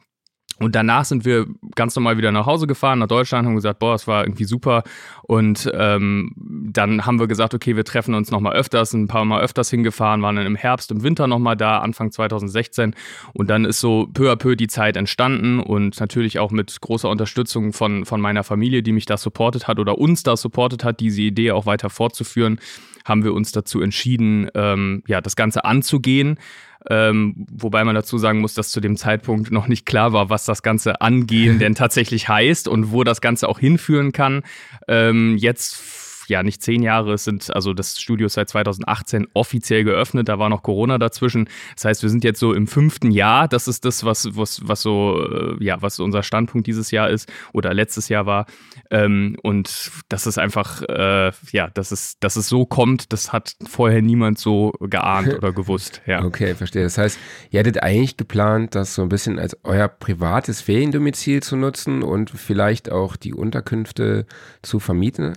Und 0.59 0.75
danach 0.75 1.05
sind 1.05 1.25
wir 1.25 1.47
ganz 1.75 1.95
normal 1.95 2.19
wieder 2.19 2.33
nach 2.33 2.47
Hause 2.47 2.67
gefahren, 2.67 2.99
nach 2.99 3.07
Deutschland, 3.07 3.47
haben 3.47 3.55
gesagt, 3.55 3.79
boah, 3.79 3.95
es 3.95 4.07
war 4.07 4.25
irgendwie 4.25 4.45
super. 4.45 4.83
Und 5.23 5.71
ähm, 5.73 6.33
dann 6.37 7.07
haben 7.07 7.21
wir 7.21 7.29
gesagt, 7.29 7.55
okay, 7.55 7.77
wir 7.77 7.85
treffen 7.85 8.15
uns 8.15 8.31
nochmal 8.31 8.55
öfters, 8.55 8.93
ein 8.93 9.07
paar 9.07 9.25
Mal 9.25 9.41
öfters 9.41 9.71
hingefahren, 9.71 10.23
waren 10.23 10.37
dann 10.37 10.47
im 10.47 10.57
Herbst, 10.57 10.91
im 10.91 11.03
Winter 11.03 11.27
nochmal 11.27 11.57
da, 11.57 11.79
Anfang 11.79 12.11
2016. 12.11 12.95
Und 13.35 13.49
dann 13.49 13.65
ist 13.65 13.81
so 13.81 14.09
peu 14.13 14.33
à 14.33 14.37
peu 14.37 14.57
die 14.57 14.69
Zeit 14.69 14.97
entstanden 14.97 15.61
und 15.61 16.01
natürlich 16.01 16.39
auch 16.39 16.51
mit 16.51 16.81
großer 16.81 17.09
Unterstützung 17.09 17.73
von, 17.73 18.05
von 18.05 18.21
meiner 18.21 18.43
Familie, 18.43 18.83
die 18.83 18.93
mich 18.93 19.07
da 19.07 19.17
supportet 19.17 19.69
hat 19.69 19.79
oder 19.79 19.99
uns 19.99 20.23
da 20.23 20.37
supportet 20.37 20.83
hat, 20.83 21.01
diese 21.01 21.23
Idee 21.23 21.53
auch 21.53 21.67
weiter 21.67 21.91
fortzuführen, 21.91 22.59
haben 23.05 23.25
wir 23.25 23.33
uns 23.33 23.53
dazu 23.53 23.81
entschieden, 23.81 24.51
ähm, 24.55 25.03
ja, 25.07 25.21
das 25.21 25.37
Ganze 25.37 25.65
anzugehen. 25.65 26.39
Ähm, 26.89 27.47
wobei 27.51 27.85
man 27.85 27.95
dazu 27.95 28.19
sagen 28.19 28.41
muss, 28.41 28.55
dass 28.55 28.71
zu 28.71 28.81
dem 28.81 28.97
Zeitpunkt 28.97 29.51
noch 29.51 29.67
nicht 29.67 29.85
klar 29.85 30.13
war, 30.13 30.31
was 30.31 30.45
das 30.45 30.63
Ganze 30.63 31.01
angehen 31.01 31.59
denn 31.61 31.75
tatsächlich 31.75 32.29
heißt 32.29 32.69
und 32.69 32.93
wo 32.93 33.05
das 33.05 33.21
Ganze 33.21 33.49
auch 33.49 33.59
hinführen 33.59 34.13
kann. 34.13 34.43
Ähm, 34.87 35.37
jetzt 35.37 36.08
ja 36.29 36.43
nicht 36.43 36.63
zehn 36.63 36.83
Jahre, 36.83 37.15
es 37.15 37.25
sind 37.25 37.55
also 37.55 37.73
das 37.73 38.01
Studio 38.01 38.27
ist 38.27 38.35
seit 38.35 38.49
2018 38.49 39.27
offiziell 39.35 39.85
geöffnet, 39.85 40.29
da 40.29 40.39
war 40.39 40.49
noch 40.49 40.63
Corona 40.63 40.99
dazwischen. 40.99 41.49
Das 41.75 41.85
heißt, 41.85 42.03
wir 42.03 42.11
sind 42.11 42.25
jetzt 42.25 42.41
so 42.41 42.53
im 42.53 42.67
fünften 42.67 43.11
Jahr. 43.11 43.49
Das 43.49 43.69
ist 43.69 43.85
das, 43.85 44.05
was, 44.05 44.37
was, 44.37 44.61
was 44.67 44.83
so, 44.83 45.27
äh, 45.29 45.65
ja, 45.65 45.81
was 45.83 45.99
unser 46.01 46.23
Standpunkt 46.23 46.67
dieses 46.67 46.91
Jahr 46.91 47.11
ist 47.11 47.31
oder 47.53 47.75
letztes 47.75 48.09
Jahr 48.09 48.27
war. 48.27 48.47
Ähm, 48.91 49.37
und 49.43 49.91
das 50.09 50.27
ist 50.27 50.39
einfach, 50.39 50.83
äh, 50.83 51.33
ja, 51.51 51.69
dass 51.71 51.91
es, 51.91 52.19
dass 52.21 52.37
es 52.37 52.49
so 52.49 52.67
kommt, 52.67 53.13
das 53.13 53.33
hat 53.33 53.57
vorher 53.67 54.03
niemand 54.03 54.39
so 54.39 54.73
geahnt 54.81 55.35
oder 55.35 55.53
gewusst. 55.53 56.03
Ja. 56.09 56.25
Okay, 56.25 56.55
verstehe. 56.55 56.85
Das 56.85 56.97
heißt, 56.97 57.19
ihr 57.51 57.61
hättet 57.61 57.83
eigentlich 57.83 58.17
geplant, 58.17 58.75
das 58.75 58.95
so 58.95 59.03
ein 59.03 59.11
bisschen 59.11 59.39
als 59.39 59.59
euer 59.63 59.89
privates 59.89 60.63
Feriendomizil 60.63 61.43
zu 61.43 61.57
nutzen 61.57 62.03
und 62.03 62.31
vielleicht 62.31 62.91
auch 62.91 63.17
die 63.17 63.35
Unterkünfte 63.35 64.25
zu 64.63 64.81
vermieten 64.81 65.35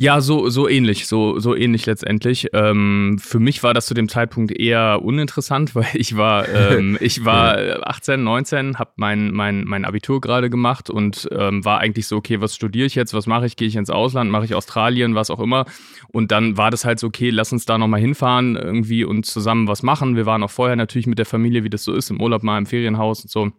ja, 0.00 0.20
so, 0.20 0.48
so 0.48 0.68
ähnlich, 0.68 1.08
so, 1.08 1.40
so 1.40 1.56
ähnlich 1.56 1.84
letztendlich. 1.84 2.50
Ähm, 2.52 3.16
für 3.20 3.40
mich 3.40 3.64
war 3.64 3.74
das 3.74 3.86
zu 3.86 3.94
dem 3.94 4.08
Zeitpunkt 4.08 4.56
eher 4.56 5.02
uninteressant, 5.02 5.74
weil 5.74 5.88
ich 5.94 6.16
war, 6.16 6.48
ähm, 6.48 6.96
ich 7.00 7.24
war 7.24 7.84
18, 7.84 8.22
19, 8.22 8.78
habe 8.78 8.92
mein, 8.94 9.32
mein, 9.32 9.64
mein 9.64 9.84
Abitur 9.84 10.20
gerade 10.20 10.50
gemacht 10.50 10.88
und 10.88 11.28
ähm, 11.32 11.64
war 11.64 11.80
eigentlich 11.80 12.06
so, 12.06 12.16
okay, 12.16 12.40
was 12.40 12.54
studiere 12.54 12.86
ich 12.86 12.94
jetzt, 12.94 13.12
was 13.12 13.26
mache 13.26 13.46
ich, 13.46 13.56
gehe 13.56 13.66
ich 13.66 13.74
ins 13.74 13.90
Ausland, 13.90 14.30
mache 14.30 14.44
ich 14.44 14.54
Australien, 14.54 15.16
was 15.16 15.30
auch 15.30 15.40
immer. 15.40 15.64
Und 16.12 16.30
dann 16.30 16.56
war 16.56 16.70
das 16.70 16.84
halt 16.84 17.00
so, 17.00 17.08
okay, 17.08 17.30
lass 17.30 17.52
uns 17.52 17.66
da 17.66 17.76
nochmal 17.76 18.00
hinfahren 18.00 18.54
irgendwie 18.54 19.02
und 19.02 19.26
zusammen 19.26 19.66
was 19.66 19.82
machen. 19.82 20.14
Wir 20.14 20.26
waren 20.26 20.44
auch 20.44 20.50
vorher 20.50 20.76
natürlich 20.76 21.08
mit 21.08 21.18
der 21.18 21.26
Familie, 21.26 21.64
wie 21.64 21.70
das 21.70 21.82
so 21.82 21.92
ist, 21.92 22.08
im 22.10 22.22
Urlaub 22.22 22.44
mal 22.44 22.56
im 22.56 22.66
Ferienhaus 22.66 23.22
und 23.22 23.30
so. 23.32 23.50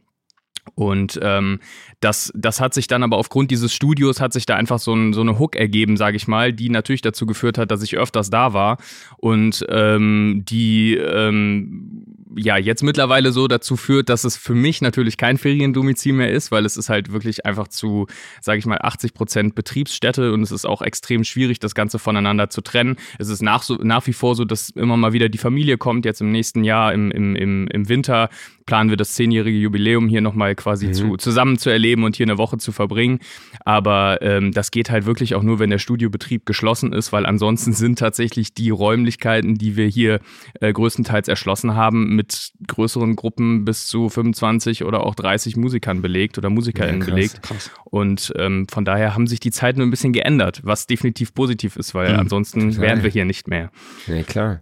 Und 0.75 1.19
ähm, 1.21 1.59
das, 1.99 2.31
das 2.35 2.59
hat 2.61 2.73
sich 2.73 2.87
dann 2.87 3.03
aber 3.03 3.17
aufgrund 3.17 3.51
dieses 3.51 3.73
Studios 3.73 4.21
hat 4.21 4.33
sich 4.33 4.45
da 4.45 4.55
einfach 4.55 4.79
so, 4.79 4.93
ein, 4.93 5.13
so 5.13 5.21
eine 5.21 5.39
Hook 5.39 5.55
ergeben, 5.55 5.97
sage 5.97 6.17
ich 6.17 6.27
mal, 6.27 6.53
die 6.53 6.69
natürlich 6.69 7.01
dazu 7.01 7.25
geführt 7.25 7.57
hat, 7.57 7.71
dass 7.71 7.83
ich 7.83 7.97
öfters 7.97 8.29
da 8.29 8.53
war 8.53 8.77
und 9.17 9.65
ähm, 9.69 10.43
die 10.47 10.95
ähm, 10.95 12.05
ja 12.35 12.57
jetzt 12.57 12.83
mittlerweile 12.83 13.31
so 13.31 13.47
dazu 13.47 13.75
führt, 13.75 14.09
dass 14.09 14.23
es 14.23 14.37
für 14.37 14.53
mich 14.53 14.81
natürlich 14.81 15.17
kein 15.17 15.37
Feriendomizil 15.37 16.13
mehr 16.13 16.31
ist, 16.31 16.51
weil 16.51 16.65
es 16.65 16.77
ist 16.77 16.89
halt 16.89 17.11
wirklich 17.11 17.45
einfach 17.45 17.67
zu, 17.67 18.07
sage 18.41 18.59
ich 18.59 18.65
mal, 18.65 18.79
80 18.81 19.13
Prozent 19.13 19.55
Betriebsstätte 19.55 20.31
und 20.33 20.43
es 20.43 20.51
ist 20.51 20.65
auch 20.65 20.81
extrem 20.81 21.23
schwierig, 21.23 21.59
das 21.59 21.75
Ganze 21.75 21.99
voneinander 21.99 22.49
zu 22.49 22.61
trennen. 22.61 22.97
Es 23.17 23.29
ist 23.29 23.41
nach, 23.41 23.63
so, 23.63 23.75
nach 23.75 24.05
wie 24.07 24.13
vor 24.13 24.35
so, 24.35 24.45
dass 24.45 24.69
immer 24.69 24.97
mal 24.97 25.13
wieder 25.13 25.29
die 25.29 25.37
Familie 25.37 25.77
kommt, 25.77 26.05
jetzt 26.05 26.21
im 26.21 26.31
nächsten 26.31 26.63
Jahr 26.63 26.93
im, 26.93 27.11
im, 27.11 27.35
im, 27.35 27.67
im 27.67 27.89
Winter 27.89 28.29
planen 28.69 28.91
wir 28.91 28.97
das 28.97 29.13
zehnjährige 29.13 29.57
Jubiläum 29.57 30.07
hier 30.09 30.21
nochmal 30.21 30.53
quasi 30.53 30.89
mhm. 30.89 30.93
zu, 30.93 31.17
zusammen 31.17 31.57
zu 31.57 31.71
erleben 31.71 32.03
und 32.03 32.15
hier 32.15 32.27
eine 32.27 32.37
Woche 32.37 32.59
zu 32.59 32.71
verbringen. 32.71 33.17
Aber 33.65 34.21
ähm, 34.21 34.51
das 34.51 34.69
geht 34.69 34.91
halt 34.91 35.07
wirklich 35.07 35.33
auch 35.33 35.41
nur, 35.41 35.57
wenn 35.57 35.71
der 35.71 35.79
Studiobetrieb 35.79 36.45
geschlossen 36.45 36.93
ist, 36.93 37.11
weil 37.11 37.25
ansonsten 37.25 37.73
sind 37.73 37.97
tatsächlich 37.97 38.53
die 38.53 38.69
Räumlichkeiten, 38.69 39.55
die 39.55 39.75
wir 39.75 39.87
hier 39.87 40.19
äh, 40.61 40.71
größtenteils 40.71 41.27
erschlossen 41.27 41.73
haben, 41.73 42.15
mit 42.15 42.51
größeren 42.67 43.15
Gruppen 43.15 43.65
bis 43.65 43.87
zu 43.87 44.07
25 44.07 44.83
oder 44.83 45.03
auch 45.03 45.15
30 45.15 45.57
Musikern 45.57 46.03
belegt 46.03 46.37
oder 46.37 46.51
MusikerInnen 46.51 46.99
ja, 46.99 47.05
krass, 47.07 47.15
belegt. 47.15 47.41
Krass. 47.41 47.71
Und 47.85 48.31
ähm, 48.37 48.67
von 48.69 48.85
daher 48.85 49.15
haben 49.15 49.25
sich 49.25 49.39
die 49.39 49.49
Zeiten 49.49 49.81
ein 49.81 49.89
bisschen 49.89 50.13
geändert, 50.13 50.61
was 50.63 50.85
definitiv 50.85 51.33
positiv 51.33 51.75
ist, 51.75 51.95
weil 51.95 52.13
mhm, 52.13 52.19
ansonsten 52.19 52.77
wären 52.77 53.01
wir 53.01 53.09
hier 53.09 53.25
nicht 53.25 53.47
mehr. 53.47 53.71
Ja, 54.05 54.21
klar. 54.21 54.61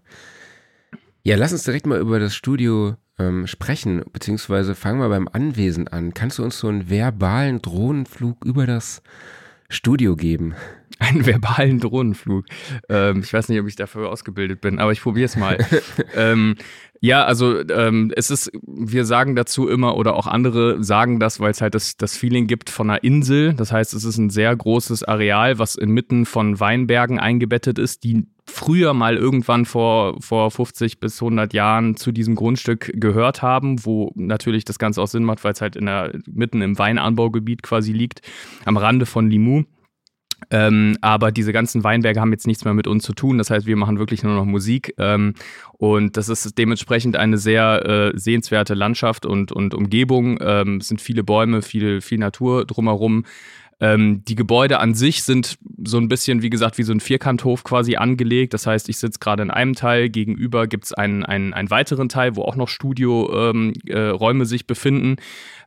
Ja, 1.23 1.35
lass 1.35 1.51
uns 1.51 1.63
direkt 1.63 1.85
mal 1.85 1.99
über 1.99 2.19
das 2.19 2.37
Studio 2.37 2.95
ähm, 3.19 3.47
sprechen, 3.47 4.03
beziehungsweise 4.11 4.75
fangen 4.75 4.99
wir 4.99 5.09
beim 5.09 5.27
Anwesen 5.31 5.87
an. 5.87 6.13
Kannst 6.13 6.39
du 6.39 6.43
uns 6.43 6.59
so 6.59 6.67
einen 6.67 6.89
verbalen 6.89 7.61
Drohnenflug 7.61 8.45
über 8.45 8.65
das 8.65 9.01
Studio 9.69 10.15
geben? 10.15 10.55
Einen 10.99 11.27
verbalen 11.27 11.79
Drohnenflug. 11.79 12.45
Ähm, 12.89 13.19
ich 13.23 13.31
weiß 13.31 13.49
nicht, 13.49 13.59
ob 13.59 13.67
ich 13.67 13.75
dafür 13.75 14.09
ausgebildet 14.09 14.61
bin, 14.61 14.79
aber 14.79 14.91
ich 14.91 15.01
probiere 15.01 15.25
es 15.25 15.35
mal. 15.35 15.59
ähm, 16.15 16.55
ja, 17.01 17.23
also 17.23 17.59
ähm, 17.69 18.11
es 18.15 18.31
ist, 18.31 18.49
wir 18.65 19.05
sagen 19.05 19.35
dazu 19.35 19.67
immer 19.67 19.95
oder 19.95 20.15
auch 20.15 20.25
andere 20.25 20.83
sagen 20.83 21.19
das, 21.19 21.39
weil 21.39 21.51
es 21.51 21.61
halt 21.61 21.75
das, 21.75 21.97
das 21.97 22.17
Feeling 22.17 22.47
gibt 22.47 22.71
von 22.71 22.89
einer 22.89 23.03
Insel. 23.03 23.53
Das 23.53 23.71
heißt, 23.71 23.93
es 23.93 24.05
ist 24.05 24.17
ein 24.17 24.31
sehr 24.31 24.55
großes 24.55 25.03
Areal, 25.03 25.59
was 25.59 25.75
inmitten 25.75 26.25
von 26.25 26.59
Weinbergen 26.59 27.19
eingebettet 27.19 27.77
ist, 27.77 28.03
die 28.03 28.25
früher 28.49 28.93
mal 28.93 29.17
irgendwann 29.17 29.65
vor, 29.65 30.21
vor 30.21 30.49
50 30.51 30.99
bis 30.99 31.21
100 31.21 31.53
Jahren 31.53 31.95
zu 31.95 32.11
diesem 32.11 32.35
Grundstück 32.35 32.91
gehört 32.95 33.41
haben, 33.41 33.85
wo 33.85 34.11
natürlich 34.15 34.65
das 34.65 34.79
Ganze 34.79 35.01
auch 35.01 35.07
Sinn 35.07 35.23
macht, 35.23 35.43
weil 35.43 35.53
es 35.53 35.61
halt 35.61 35.75
in 35.75 35.85
der, 35.85 36.13
mitten 36.25 36.61
im 36.61 36.77
Weinanbaugebiet 36.77 37.61
quasi 37.63 37.91
liegt, 37.91 38.21
am 38.65 38.77
Rande 38.77 39.05
von 39.05 39.29
Limoux. 39.29 39.65
Ähm, 40.51 40.97
aber 41.01 41.31
diese 41.31 41.51
ganzen 41.51 41.83
Weinberge 41.83 42.21
haben 42.21 42.31
jetzt 42.31 42.47
nichts 42.47 42.63
mehr 42.63 42.73
mit 42.73 42.87
uns 42.87 43.03
zu 43.03 43.13
tun. 43.13 43.37
Das 43.37 43.49
heißt, 43.49 43.65
wir 43.65 43.75
machen 43.75 43.99
wirklich 43.99 44.23
nur 44.23 44.35
noch 44.35 44.45
Musik. 44.45 44.93
Ähm, 44.97 45.33
und 45.73 46.15
das 46.15 46.29
ist 46.29 46.57
dementsprechend 46.57 47.15
eine 47.17 47.37
sehr 47.37 48.13
äh, 48.13 48.17
sehenswerte 48.17 48.73
Landschaft 48.75 49.25
und, 49.25 49.51
und 49.51 49.73
Umgebung. 49.73 50.37
Ähm, 50.41 50.77
es 50.77 50.87
sind 50.87 51.01
viele 51.01 51.23
Bäume, 51.23 51.61
viel, 51.61 52.01
viel 52.01 52.19
Natur 52.19 52.65
drumherum. 52.65 53.25
Ähm, 53.79 54.23
die 54.25 54.35
Gebäude 54.35 54.79
an 54.79 54.95
sich 54.95 55.23
sind 55.23 55.59
so 55.83 55.97
ein 55.97 56.07
bisschen, 56.07 56.41
wie 56.41 56.49
gesagt, 56.49 56.77
wie 56.79 56.83
so 56.83 56.93
ein 56.93 56.99
Vierkanthof 56.99 57.63
quasi 57.63 57.95
angelegt. 57.95 58.53
Das 58.53 58.65
heißt, 58.65 58.89
ich 58.89 58.97
sitze 58.97 59.19
gerade 59.19 59.43
in 59.43 59.51
einem 59.51 59.75
Teil, 59.75 60.09
gegenüber 60.09 60.65
gibt 60.65 60.85
es 60.85 60.93
einen, 60.93 61.23
einen, 61.23 61.53
einen 61.53 61.69
weiteren 61.69 62.09
Teil, 62.09 62.35
wo 62.35 62.41
auch 62.43 62.55
noch 62.55 62.69
Studioräume 62.69 63.73
ähm, 63.87 64.41
äh, 64.41 64.45
sich 64.45 64.65
befinden. 64.65 65.17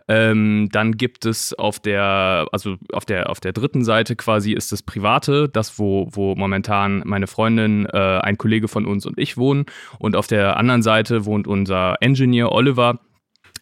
Ähm, 0.09 0.69
dann 0.73 0.97
gibt 0.97 1.25
es 1.25 1.55
auf 1.55 1.79
der, 1.79 2.49
also 2.51 2.77
auf 2.93 3.05
der, 3.05 3.31
auf 3.31 3.39
der 3.39 3.53
dritten 3.53 3.85
Seite 3.85 4.17
quasi 4.17 4.53
ist 4.53 4.73
das 4.73 4.83
Private, 4.83 5.49
das, 5.49 5.79
wo, 5.79 6.09
wo 6.11 6.35
momentan 6.35 7.03
meine 7.07 7.29
Freundin, 7.29 7.87
äh, 7.87 8.19
ein 8.21 8.37
Kollege 8.37 8.67
von 8.67 8.87
uns 8.87 9.07
und 9.07 9.19
ich 9.21 9.37
wohnen. 9.37 9.67
Und 10.01 10.17
auf 10.17 10.27
der 10.27 10.57
anderen 10.57 10.83
Seite 10.83 11.27
wohnt 11.27 11.47
unser 11.47 11.95
Engineer 12.01 12.51
Oliver. 12.51 12.99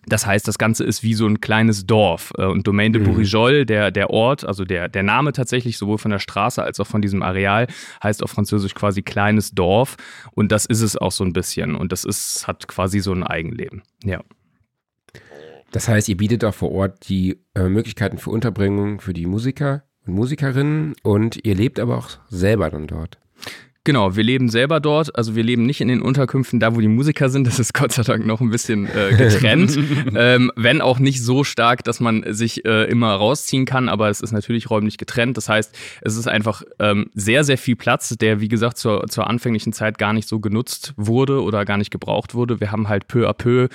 Das 0.08 0.26
heißt, 0.26 0.48
das 0.48 0.58
Ganze 0.58 0.84
ist 0.84 1.02
wie 1.02 1.14
so 1.14 1.26
ein 1.26 1.40
kleines 1.40 1.86
Dorf. 1.86 2.32
Äh, 2.36 2.46
und 2.46 2.66
Domaine 2.66 2.92
de 2.92 3.02
mhm. 3.02 3.06
Bourigol, 3.06 3.66
der, 3.66 3.90
der 3.90 4.10
Ort, 4.10 4.44
also 4.44 4.64
der, 4.64 4.88
der 4.88 5.02
Name 5.02 5.32
tatsächlich, 5.32 5.78
sowohl 5.78 5.98
von 5.98 6.10
der 6.10 6.18
Straße 6.18 6.62
als 6.62 6.80
auch 6.80 6.86
von 6.86 7.02
diesem 7.02 7.22
Areal, 7.22 7.66
heißt 8.02 8.22
auf 8.22 8.30
Französisch 8.30 8.74
quasi 8.74 9.02
kleines 9.02 9.52
Dorf. 9.52 9.96
Und 10.32 10.52
das 10.52 10.66
ist 10.66 10.82
es 10.82 10.96
auch 10.96 11.12
so 11.12 11.24
ein 11.24 11.32
bisschen. 11.32 11.74
Und 11.74 11.92
das 11.92 12.04
ist, 12.04 12.46
hat 12.46 12.68
quasi 12.68 13.00
so 13.00 13.12
ein 13.12 13.22
Eigenleben. 13.22 13.82
Ja. 14.04 14.22
Das 15.70 15.88
heißt, 15.88 16.08
ihr 16.08 16.16
bietet 16.16 16.44
auch 16.44 16.54
vor 16.54 16.72
Ort 16.72 17.08
die 17.08 17.38
äh, 17.54 17.68
Möglichkeiten 17.68 18.18
für 18.18 18.30
Unterbringung 18.30 19.00
für 19.00 19.12
die 19.12 19.26
Musiker 19.26 19.84
und 20.06 20.14
Musikerinnen 20.14 20.94
und 21.02 21.44
ihr 21.44 21.54
lebt 21.54 21.78
aber 21.78 21.98
auch 21.98 22.08
selber 22.28 22.70
dann 22.70 22.86
dort. 22.86 23.18
Genau, 23.88 24.16
wir 24.16 24.23
leben 24.23 24.50
selber 24.50 24.80
dort. 24.80 25.16
Also 25.16 25.35
wir 25.35 25.42
leben 25.42 25.64
nicht 25.64 25.80
in 25.80 25.88
den 25.88 26.02
Unterkünften 26.02 26.61
da, 26.61 26.76
wo 26.76 26.80
die 26.83 26.88
Musiker 26.88 27.30
sind. 27.30 27.47
Das 27.47 27.59
ist 27.59 27.73
Gott 27.73 27.90
sei 27.90 28.02
Dank 28.02 28.26
noch 28.26 28.42
ein 28.42 28.50
bisschen 28.50 28.87
äh, 28.87 29.16
getrennt. 29.16 29.78
ähm, 30.14 30.52
wenn 30.57 30.83
auch 30.83 30.99
nicht 30.99 31.25
so 31.25 31.42
stark, 31.42 31.85
dass 31.85 31.99
man 31.99 32.23
sich 32.35 32.66
äh, 32.66 32.85
immer 32.85 33.14
rausziehen 33.14 33.64
kann, 33.64 33.88
aber 33.88 34.11
es 34.11 34.21
ist 34.21 34.33
natürlich 34.33 34.68
räumlich 34.68 34.99
getrennt. 34.99 35.38
Das 35.38 35.49
heißt, 35.49 35.75
es 36.02 36.16
ist 36.18 36.28
einfach 36.28 36.64
ähm, 36.78 37.09
sehr, 37.14 37.45
sehr 37.45 37.57
viel 37.57 37.76
Platz, 37.76 38.11
der, 38.18 38.42
wie 38.42 38.49
gesagt, 38.49 38.76
zur, 38.76 39.07
zur 39.09 39.26
anfänglichen 39.26 39.73
Zeit 39.73 39.97
gar 39.97 40.12
nicht 40.12 40.28
so 40.28 40.38
genutzt 40.38 40.92
wurde 40.99 41.42
oder 41.42 41.64
gar 41.64 41.78
nicht 41.78 41.90
gebraucht 41.90 42.35
wurde. 42.35 42.61
Wir 42.61 42.71
haben 42.71 42.90
halt 42.90 43.09
peu 43.09 43.26
à 43.26 43.33
peu 43.33 43.68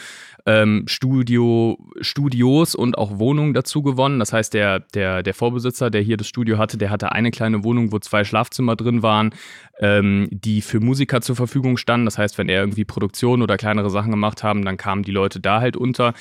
ähm, 0.45 0.83
Studio, 0.88 1.77
Studios 2.01 2.75
und 2.75 2.97
auch 2.97 3.17
Wohnungen 3.19 3.53
dazu 3.53 3.81
gewonnen. 3.81 4.19
Das 4.19 4.33
heißt, 4.33 4.53
der, 4.53 4.79
der, 4.79 5.23
der 5.23 5.33
Vorbesitzer, 5.33 5.89
der 5.89 6.01
hier 6.01 6.17
das 6.17 6.27
Studio 6.27 6.57
hatte, 6.57 6.77
der 6.77 6.89
hatte 6.89 7.12
eine 7.12 7.31
kleine 7.31 7.63
Wohnung, 7.63 7.91
wo 7.91 8.00
zwei 8.00 8.23
Schlafzimmer 8.23 8.75
drin 8.75 9.03
waren, 9.03 9.33
ähm, 9.79 10.27
die 10.31 10.62
für 10.62 10.79
Musiker 10.79 11.21
zur 11.21 11.35
Verfügung 11.35 11.77
standen. 11.77 12.05
Das 12.05 12.17
heißt, 12.17 12.38
wenn 12.38 12.50
er 12.50 12.62
irgendwie 12.62 12.85
Produktion 12.85 13.41
oder 13.41 13.57
kleinere 13.57 13.89
Sachen 13.89 14.12
gemacht 14.12 14.43
haben, 14.43 14.65
dann 14.65 14.77
kamen 14.77 15.03
die 15.03 15.12
Leute 15.12 15.39
da 15.39 15.62
halt 15.62 15.77
unter. 15.77 16.13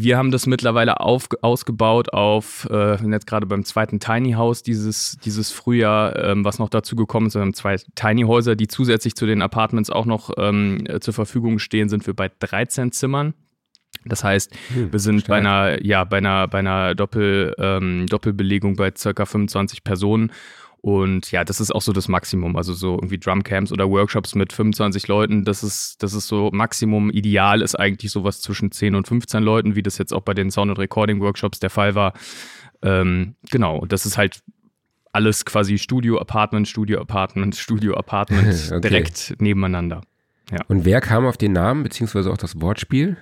Wir 0.00 0.16
haben 0.16 0.30
das 0.30 0.46
mittlerweile 0.46 1.00
auf, 1.00 1.26
ausgebaut 1.42 2.12
auf, 2.12 2.68
äh, 2.70 3.04
jetzt 3.10 3.26
gerade 3.26 3.46
beim 3.46 3.64
zweiten 3.64 3.98
Tiny 3.98 4.34
House 4.34 4.62
dieses, 4.62 5.18
dieses 5.24 5.50
Frühjahr, 5.50 6.14
ähm, 6.22 6.44
was 6.44 6.60
noch 6.60 6.68
dazu 6.68 6.94
gekommen 6.94 7.26
ist. 7.26 7.34
Wir 7.34 7.40
haben 7.40 7.54
zwei 7.54 7.78
Tiny 7.96 8.22
Häuser, 8.22 8.54
die 8.54 8.68
zusätzlich 8.68 9.16
zu 9.16 9.26
den 9.26 9.42
Apartments 9.42 9.90
auch 9.90 10.06
noch 10.06 10.30
ähm, 10.36 10.86
zur 11.00 11.14
Verfügung 11.14 11.58
stehen, 11.58 11.88
sind 11.88 12.06
wir 12.06 12.14
bei 12.14 12.30
13 12.38 12.92
Zimmern. 12.92 13.34
Das 14.04 14.24
heißt, 14.24 14.54
hm, 14.74 14.92
wir 14.92 14.98
sind 14.98 15.26
bei 15.26 15.38
einer, 15.38 15.84
ja, 15.84 16.04
bei 16.04 16.18
einer, 16.18 16.48
bei 16.48 16.58
einer 16.58 16.94
Doppel, 16.94 17.54
ähm, 17.58 18.06
Doppelbelegung 18.06 18.76
bei 18.76 18.92
circa 18.96 19.26
25 19.26 19.84
Personen. 19.84 20.32
Und 20.80 21.32
ja, 21.32 21.44
das 21.44 21.60
ist 21.60 21.74
auch 21.74 21.82
so 21.82 21.92
das 21.92 22.08
Maximum. 22.08 22.56
Also 22.56 22.72
so 22.72 22.94
irgendwie 22.94 23.18
Drumcamps 23.18 23.72
oder 23.72 23.90
Workshops 23.90 24.34
mit 24.34 24.52
25 24.52 25.08
Leuten, 25.08 25.44
das 25.44 25.64
ist, 25.64 26.02
das 26.02 26.14
ist 26.14 26.28
so 26.28 26.50
Maximum. 26.52 27.10
Ideal 27.10 27.62
ist 27.62 27.74
eigentlich 27.74 28.12
sowas 28.12 28.40
zwischen 28.40 28.70
10 28.70 28.94
und 28.94 29.08
15 29.08 29.42
Leuten, 29.42 29.74
wie 29.74 29.82
das 29.82 29.98
jetzt 29.98 30.12
auch 30.12 30.22
bei 30.22 30.34
den 30.34 30.50
Sound- 30.50 30.70
und 30.70 30.78
Recording-Workshops 30.78 31.58
der 31.58 31.70
Fall 31.70 31.94
war. 31.94 32.12
Ähm, 32.82 33.34
genau, 33.50 33.76
und 33.76 33.92
das 33.92 34.06
ist 34.06 34.16
halt 34.16 34.40
alles 35.12 35.44
quasi 35.44 35.78
Studio-Apartment, 35.78 36.68
Studio-Apartment, 36.68 37.56
Studio-Apartment 37.56 38.68
okay. 38.72 38.80
direkt 38.80 39.34
nebeneinander. 39.40 40.02
Ja. 40.52 40.60
Und 40.68 40.84
wer 40.84 41.00
kam 41.00 41.26
auf 41.26 41.36
den 41.36 41.52
Namen, 41.52 41.82
beziehungsweise 41.82 42.30
auch 42.30 42.36
das 42.36 42.60
Wortspiel? 42.60 43.16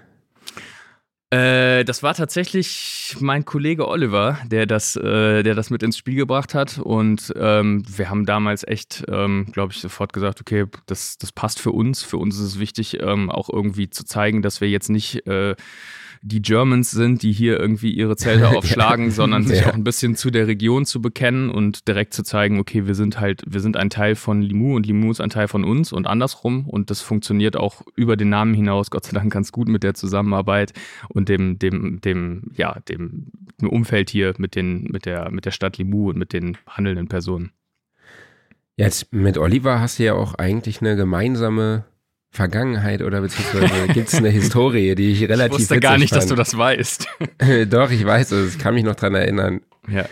Äh, 1.31 1.85
das 1.85 2.05
war 2.05 2.15
tatsächlich 2.15 3.17
mein 3.19 3.45
Kollege 3.45 3.89
Oliver, 3.89 4.39
der 4.47 4.65
das, 4.67 4.95
äh, 4.95 5.43
der 5.43 5.57
das 5.57 5.71
mit 5.71 5.83
ins 5.83 5.99
Spiel 5.99 6.15
gebracht 6.15 6.55
hat. 6.55 6.79
Und 6.79 7.35
ähm, 7.37 7.83
wir 7.89 8.11
haben 8.11 8.27
damals 8.27 8.63
echt, 8.67 9.05
ähm, 9.09 9.47
glaube 9.51 9.73
ich, 9.73 9.81
sofort 9.81 10.13
gesagt, 10.13 10.41
okay, 10.41 10.67
das, 10.87 11.19
das 11.19 11.33
passt 11.33 11.59
für 11.59 11.73
uns. 11.73 12.05
Für 12.05 12.19
uns 12.19 12.37
ist 12.37 12.43
es 12.43 12.59
wichtig, 12.61 13.01
ähm, 13.01 13.29
auch 13.29 13.51
irgendwie 13.51 13.91
zu 13.91 14.05
zeigen, 14.05 14.41
dass 14.41 14.61
wir 14.61 14.69
jetzt 14.69 14.89
nicht 14.89 15.27
äh, 15.27 15.57
die 16.23 16.43
Germans 16.43 16.91
sind, 16.91 17.23
die 17.23 17.33
hier 17.33 17.59
irgendwie 17.59 17.91
ihre 17.91 18.17
Zelte 18.17 18.49
aufschlagen, 18.57 19.11
sondern 19.11 19.45
sich 19.45 19.61
ja. 19.61 19.69
auch 19.69 19.75
ein 19.75 19.85
bisschen 19.85 20.17
zu 20.17 20.31
der 20.31 20.47
Region 20.47 20.87
zu 20.87 21.01
bekennen 21.01 21.51
und 21.51 21.89
direkt 21.89 22.15
zu 22.15 22.23
zeigen, 22.23 22.59
okay, 22.59 22.87
wir 22.87 22.95
sind 22.95 23.21
halt, 23.21 23.43
wir 23.47 23.61
sind 23.61 23.77
ein 23.77 23.91
Teil 23.91 24.15
von 24.15 24.43
Limu 24.43 24.77
und 24.77 24.87
Limu 24.87 25.11
ist 25.11 25.21
ein 25.21 25.31
Teil 25.31 25.49
von 25.49 25.65
uns 25.65 25.93
und 25.93 26.07
andersrum. 26.07 26.69
Und 26.69 26.91
das 26.91 27.01
funktioniert 27.01 27.57
auch 27.57 27.83
über 27.95 28.17
den 28.17 28.29
Namen 28.29 28.55
hinaus, 28.55 28.91
Gott 28.91 29.05
sei 29.05 29.13
Dank 29.13 29.33
ganz 29.33 29.53
gut 29.53 29.69
mit 29.69 29.83
der 29.83 29.95
Zusammenarbeit 29.95 30.73
und 31.09 31.29
dem, 31.29 31.59
dem, 31.59 32.01
dem, 32.01 32.51
ja, 32.55 32.79
dem, 32.89 33.27
dem 33.61 33.69
Umfeld 33.69 34.11
hier 34.11 34.35
mit 34.39 34.55
den, 34.55 34.85
mit 34.85 35.07
der, 35.07 35.31
mit 35.31 35.45
der 35.45 35.51
Stadt 35.51 35.79
Limu 35.79 36.11
und 36.11 36.19
mit 36.19 36.33
den 36.33 36.57
handelnden 36.67 37.09
Personen. 37.09 37.53
Jetzt 38.77 39.13
mit 39.13 39.39
Oliver 39.39 39.81
hast 39.81 39.99
du 39.99 40.05
ja 40.05 40.15
auch 40.15 40.35
eigentlich 40.35 40.83
eine 40.83 40.97
gemeinsame 40.97 41.85
Vergangenheit 42.37 43.03
oder 43.03 43.23
beziehungsweise 43.23 43.89
gibt 43.93 44.09
es 44.09 44.15
eine 44.15 44.29
Historie, 44.29 44.95
die 44.95 45.13
ich 45.13 45.23
relativ 45.23 45.55
Ich 45.55 45.61
wusste 45.63 45.81
gar 45.81 45.99
nicht, 45.99 46.15
dass 46.15 46.27
du 46.27 46.35
das 46.35 46.57
weißt. 46.57 47.09
Doch, 47.71 47.91
ich 47.91 48.05
weiß 48.05 48.31
es. 48.33 48.55
Ich 48.55 48.59
kann 48.59 48.75
mich 48.75 48.85
noch 48.85 48.95
dran 48.95 49.15
erinnern. 49.15 49.63
Ja. 49.89 50.05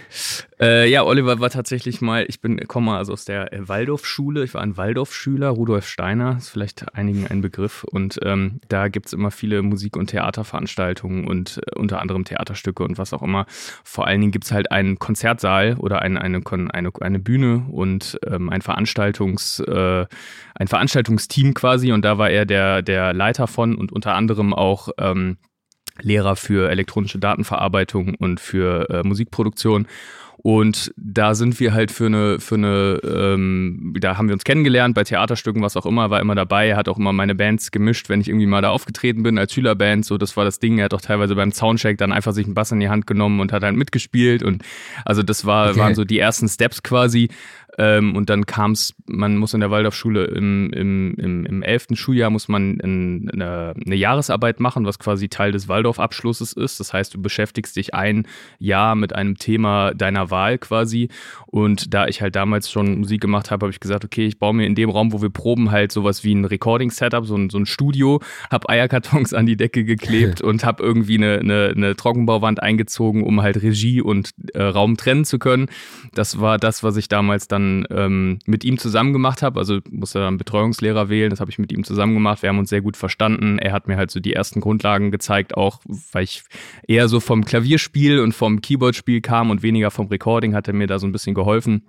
Äh, 0.60 0.88
ja, 0.88 1.04
Oliver 1.04 1.40
war 1.40 1.50
tatsächlich 1.50 2.00
mal, 2.00 2.24
ich 2.28 2.40
bin, 2.40 2.58
komme 2.68 2.96
also 2.96 3.12
aus 3.12 3.24
der 3.24 3.52
äh, 3.52 3.68
Waldorfschule, 3.68 4.44
ich 4.44 4.54
war 4.54 4.62
ein 4.62 4.76
Waldorfschüler, 4.76 5.48
Rudolf 5.48 5.88
Steiner, 5.88 6.36
ist 6.38 6.50
vielleicht 6.50 6.94
einigen 6.94 7.26
ein 7.26 7.40
Begriff. 7.40 7.84
Und 7.84 8.20
ähm, 8.22 8.60
da 8.68 8.88
gibt 8.88 9.06
es 9.06 9.12
immer 9.12 9.30
viele 9.30 9.62
Musik- 9.62 9.96
und 9.96 10.10
Theaterveranstaltungen 10.10 11.26
und 11.26 11.60
äh, 11.66 11.78
unter 11.78 12.00
anderem 12.00 12.24
Theaterstücke 12.24 12.84
und 12.84 12.98
was 12.98 13.12
auch 13.12 13.22
immer. 13.22 13.46
Vor 13.82 14.06
allen 14.06 14.20
Dingen 14.20 14.32
gibt 14.32 14.44
es 14.44 14.52
halt 14.52 14.70
einen 14.70 14.98
Konzertsaal 14.98 15.74
oder 15.78 16.02
ein, 16.02 16.16
eine, 16.16 16.40
eine, 16.72 16.92
eine 17.00 17.18
Bühne 17.18 17.66
und 17.70 18.18
ähm, 18.26 18.48
ein, 18.50 18.62
Veranstaltungs, 18.62 19.60
äh, 19.60 20.06
ein 20.54 20.68
Veranstaltungsteam 20.68 21.54
quasi. 21.54 21.92
Und 21.92 22.04
da 22.04 22.16
war 22.18 22.30
er 22.30 22.46
der, 22.46 22.82
der 22.82 23.12
Leiter 23.12 23.48
von 23.48 23.74
und 23.74 23.90
unter 23.92 24.14
anderem 24.14 24.54
auch 24.54 24.90
ähm, 24.98 25.38
Lehrer 26.00 26.36
für 26.36 26.70
elektronische 26.70 27.18
Datenverarbeitung 27.18 28.14
und 28.14 28.40
für 28.40 28.88
äh, 28.90 29.02
Musikproduktion. 29.02 29.86
Und 30.46 30.92
da 30.98 31.34
sind 31.34 31.58
wir 31.58 31.72
halt 31.72 31.90
für 31.90 32.04
eine, 32.04 32.38
für 32.38 32.56
eine, 32.56 33.00
ähm, 33.02 33.94
da 33.98 34.18
haben 34.18 34.28
wir 34.28 34.34
uns 34.34 34.44
kennengelernt 34.44 34.94
bei 34.94 35.02
Theaterstücken, 35.02 35.62
was 35.62 35.74
auch 35.74 35.86
immer, 35.86 36.10
war 36.10 36.20
immer 36.20 36.34
dabei. 36.34 36.76
Hat 36.76 36.86
auch 36.86 36.98
immer 36.98 37.14
meine 37.14 37.34
Bands 37.34 37.70
gemischt, 37.70 38.10
wenn 38.10 38.20
ich 38.20 38.28
irgendwie 38.28 38.44
mal 38.44 38.60
da 38.60 38.68
aufgetreten 38.68 39.22
bin 39.22 39.38
als 39.38 39.54
Schülerband. 39.54 40.04
So, 40.04 40.18
das 40.18 40.36
war 40.36 40.44
das 40.44 40.58
Ding. 40.58 40.76
Er 40.76 40.84
hat 40.84 40.92
auch 40.92 41.00
teilweise 41.00 41.34
beim 41.34 41.50
Soundcheck 41.50 41.96
dann 41.96 42.12
einfach 42.12 42.32
sich 42.32 42.44
einen 42.44 42.52
Bass 42.52 42.72
in 42.72 42.80
die 42.80 42.90
Hand 42.90 43.06
genommen 43.06 43.40
und 43.40 43.54
hat 43.54 43.62
halt 43.62 43.74
mitgespielt. 43.74 44.42
Und 44.42 44.62
also 45.06 45.22
das 45.22 45.46
war, 45.46 45.70
okay. 45.70 45.78
waren 45.78 45.94
so 45.94 46.04
die 46.04 46.18
ersten 46.18 46.46
Steps 46.46 46.82
quasi. 46.82 47.30
Ähm, 47.78 48.16
und 48.16 48.30
dann 48.30 48.46
kam 48.46 48.72
es, 48.72 48.94
man 49.06 49.36
muss 49.36 49.54
in 49.54 49.60
der 49.60 49.70
Waldorfschule 49.70 50.24
im, 50.26 50.72
im, 50.72 51.14
im, 51.16 51.46
im 51.46 51.62
11. 51.62 51.88
Schuljahr 51.94 52.30
muss 52.30 52.48
man 52.48 52.78
in, 52.78 53.30
eine, 53.32 53.74
eine, 53.84 53.94
Jahresarbeit 53.96 54.60
machen, 54.60 54.86
was 54.86 54.98
quasi 54.98 55.28
Teil 55.28 55.50
des 55.50 55.68
Waldorfabschlusses 55.68 56.52
ist. 56.52 56.78
Das 56.78 56.92
heißt, 56.92 57.14
du 57.14 57.20
beschäftigst 57.20 57.74
dich 57.76 57.94
ein 57.94 58.26
Jahr 58.58 58.94
mit 58.94 59.14
einem 59.14 59.38
Thema 59.38 59.92
deiner 59.92 60.30
Wahl 60.30 60.58
quasi. 60.58 61.08
Und 61.46 61.94
da 61.94 62.06
ich 62.06 62.22
halt 62.22 62.36
damals 62.36 62.70
schon 62.70 62.98
Musik 62.98 63.20
gemacht 63.20 63.50
habe, 63.50 63.66
habe 63.66 63.72
ich 63.72 63.80
gesagt, 63.80 64.04
okay, 64.04 64.26
ich 64.26 64.38
baue 64.38 64.54
mir 64.54 64.66
in 64.66 64.74
dem 64.74 64.90
Raum, 64.90 65.12
wo 65.12 65.20
wir 65.20 65.30
proben, 65.30 65.70
halt 65.70 65.90
sowas 65.90 66.22
wie 66.22 66.34
ein 66.34 66.44
Recording-Setup, 66.44 67.26
so 67.26 67.36
ein, 67.36 67.50
so 67.50 67.58
ein 67.58 67.66
Studio, 67.66 68.20
habe 68.50 68.68
Eierkartons 68.68 69.34
an 69.34 69.46
die 69.46 69.56
Decke 69.56 69.84
geklebt 69.84 70.40
und 70.42 70.64
habe 70.64 70.82
irgendwie 70.82 71.16
eine, 71.16 71.38
eine, 71.38 71.72
eine, 71.74 71.96
Trockenbauwand 71.96 72.62
eingezogen, 72.62 73.24
um 73.24 73.42
halt 73.42 73.62
Regie 73.62 74.00
und 74.00 74.30
äh, 74.52 74.62
Raum 74.62 74.96
trennen 74.96 75.24
zu 75.24 75.38
können. 75.38 75.66
Das 76.12 76.40
war 76.40 76.58
das, 76.58 76.82
was 76.82 76.96
ich 76.96 77.08
damals 77.08 77.48
dann 77.48 77.63
dann 77.64 77.86
ähm, 77.90 78.38
mit 78.46 78.64
ihm 78.64 78.78
zusammen 78.78 79.12
gemacht 79.12 79.42
habe. 79.42 79.58
Also 79.58 79.80
musste 79.90 80.20
dann 80.20 80.38
Betreuungslehrer 80.38 81.08
wählen, 81.08 81.30
das 81.30 81.40
habe 81.40 81.50
ich 81.50 81.58
mit 81.58 81.72
ihm 81.72 81.84
zusammen 81.84 82.14
gemacht. 82.14 82.42
Wir 82.42 82.48
haben 82.48 82.58
uns 82.58 82.70
sehr 82.70 82.80
gut 82.80 82.96
verstanden. 82.96 83.58
Er 83.58 83.72
hat 83.72 83.88
mir 83.88 83.96
halt 83.96 84.10
so 84.10 84.20
die 84.20 84.32
ersten 84.32 84.60
Grundlagen 84.60 85.10
gezeigt, 85.10 85.56
auch 85.56 85.80
weil 86.12 86.24
ich 86.24 86.42
eher 86.86 87.08
so 87.08 87.20
vom 87.20 87.44
Klavierspiel 87.44 88.20
und 88.20 88.32
vom 88.32 88.60
Keyboardspiel 88.60 89.20
kam 89.20 89.50
und 89.50 89.62
weniger 89.62 89.90
vom 89.90 90.08
Recording, 90.08 90.54
hat 90.54 90.68
er 90.68 90.74
mir 90.74 90.86
da 90.86 90.98
so 90.98 91.06
ein 91.06 91.12
bisschen 91.12 91.34
geholfen. 91.34 91.86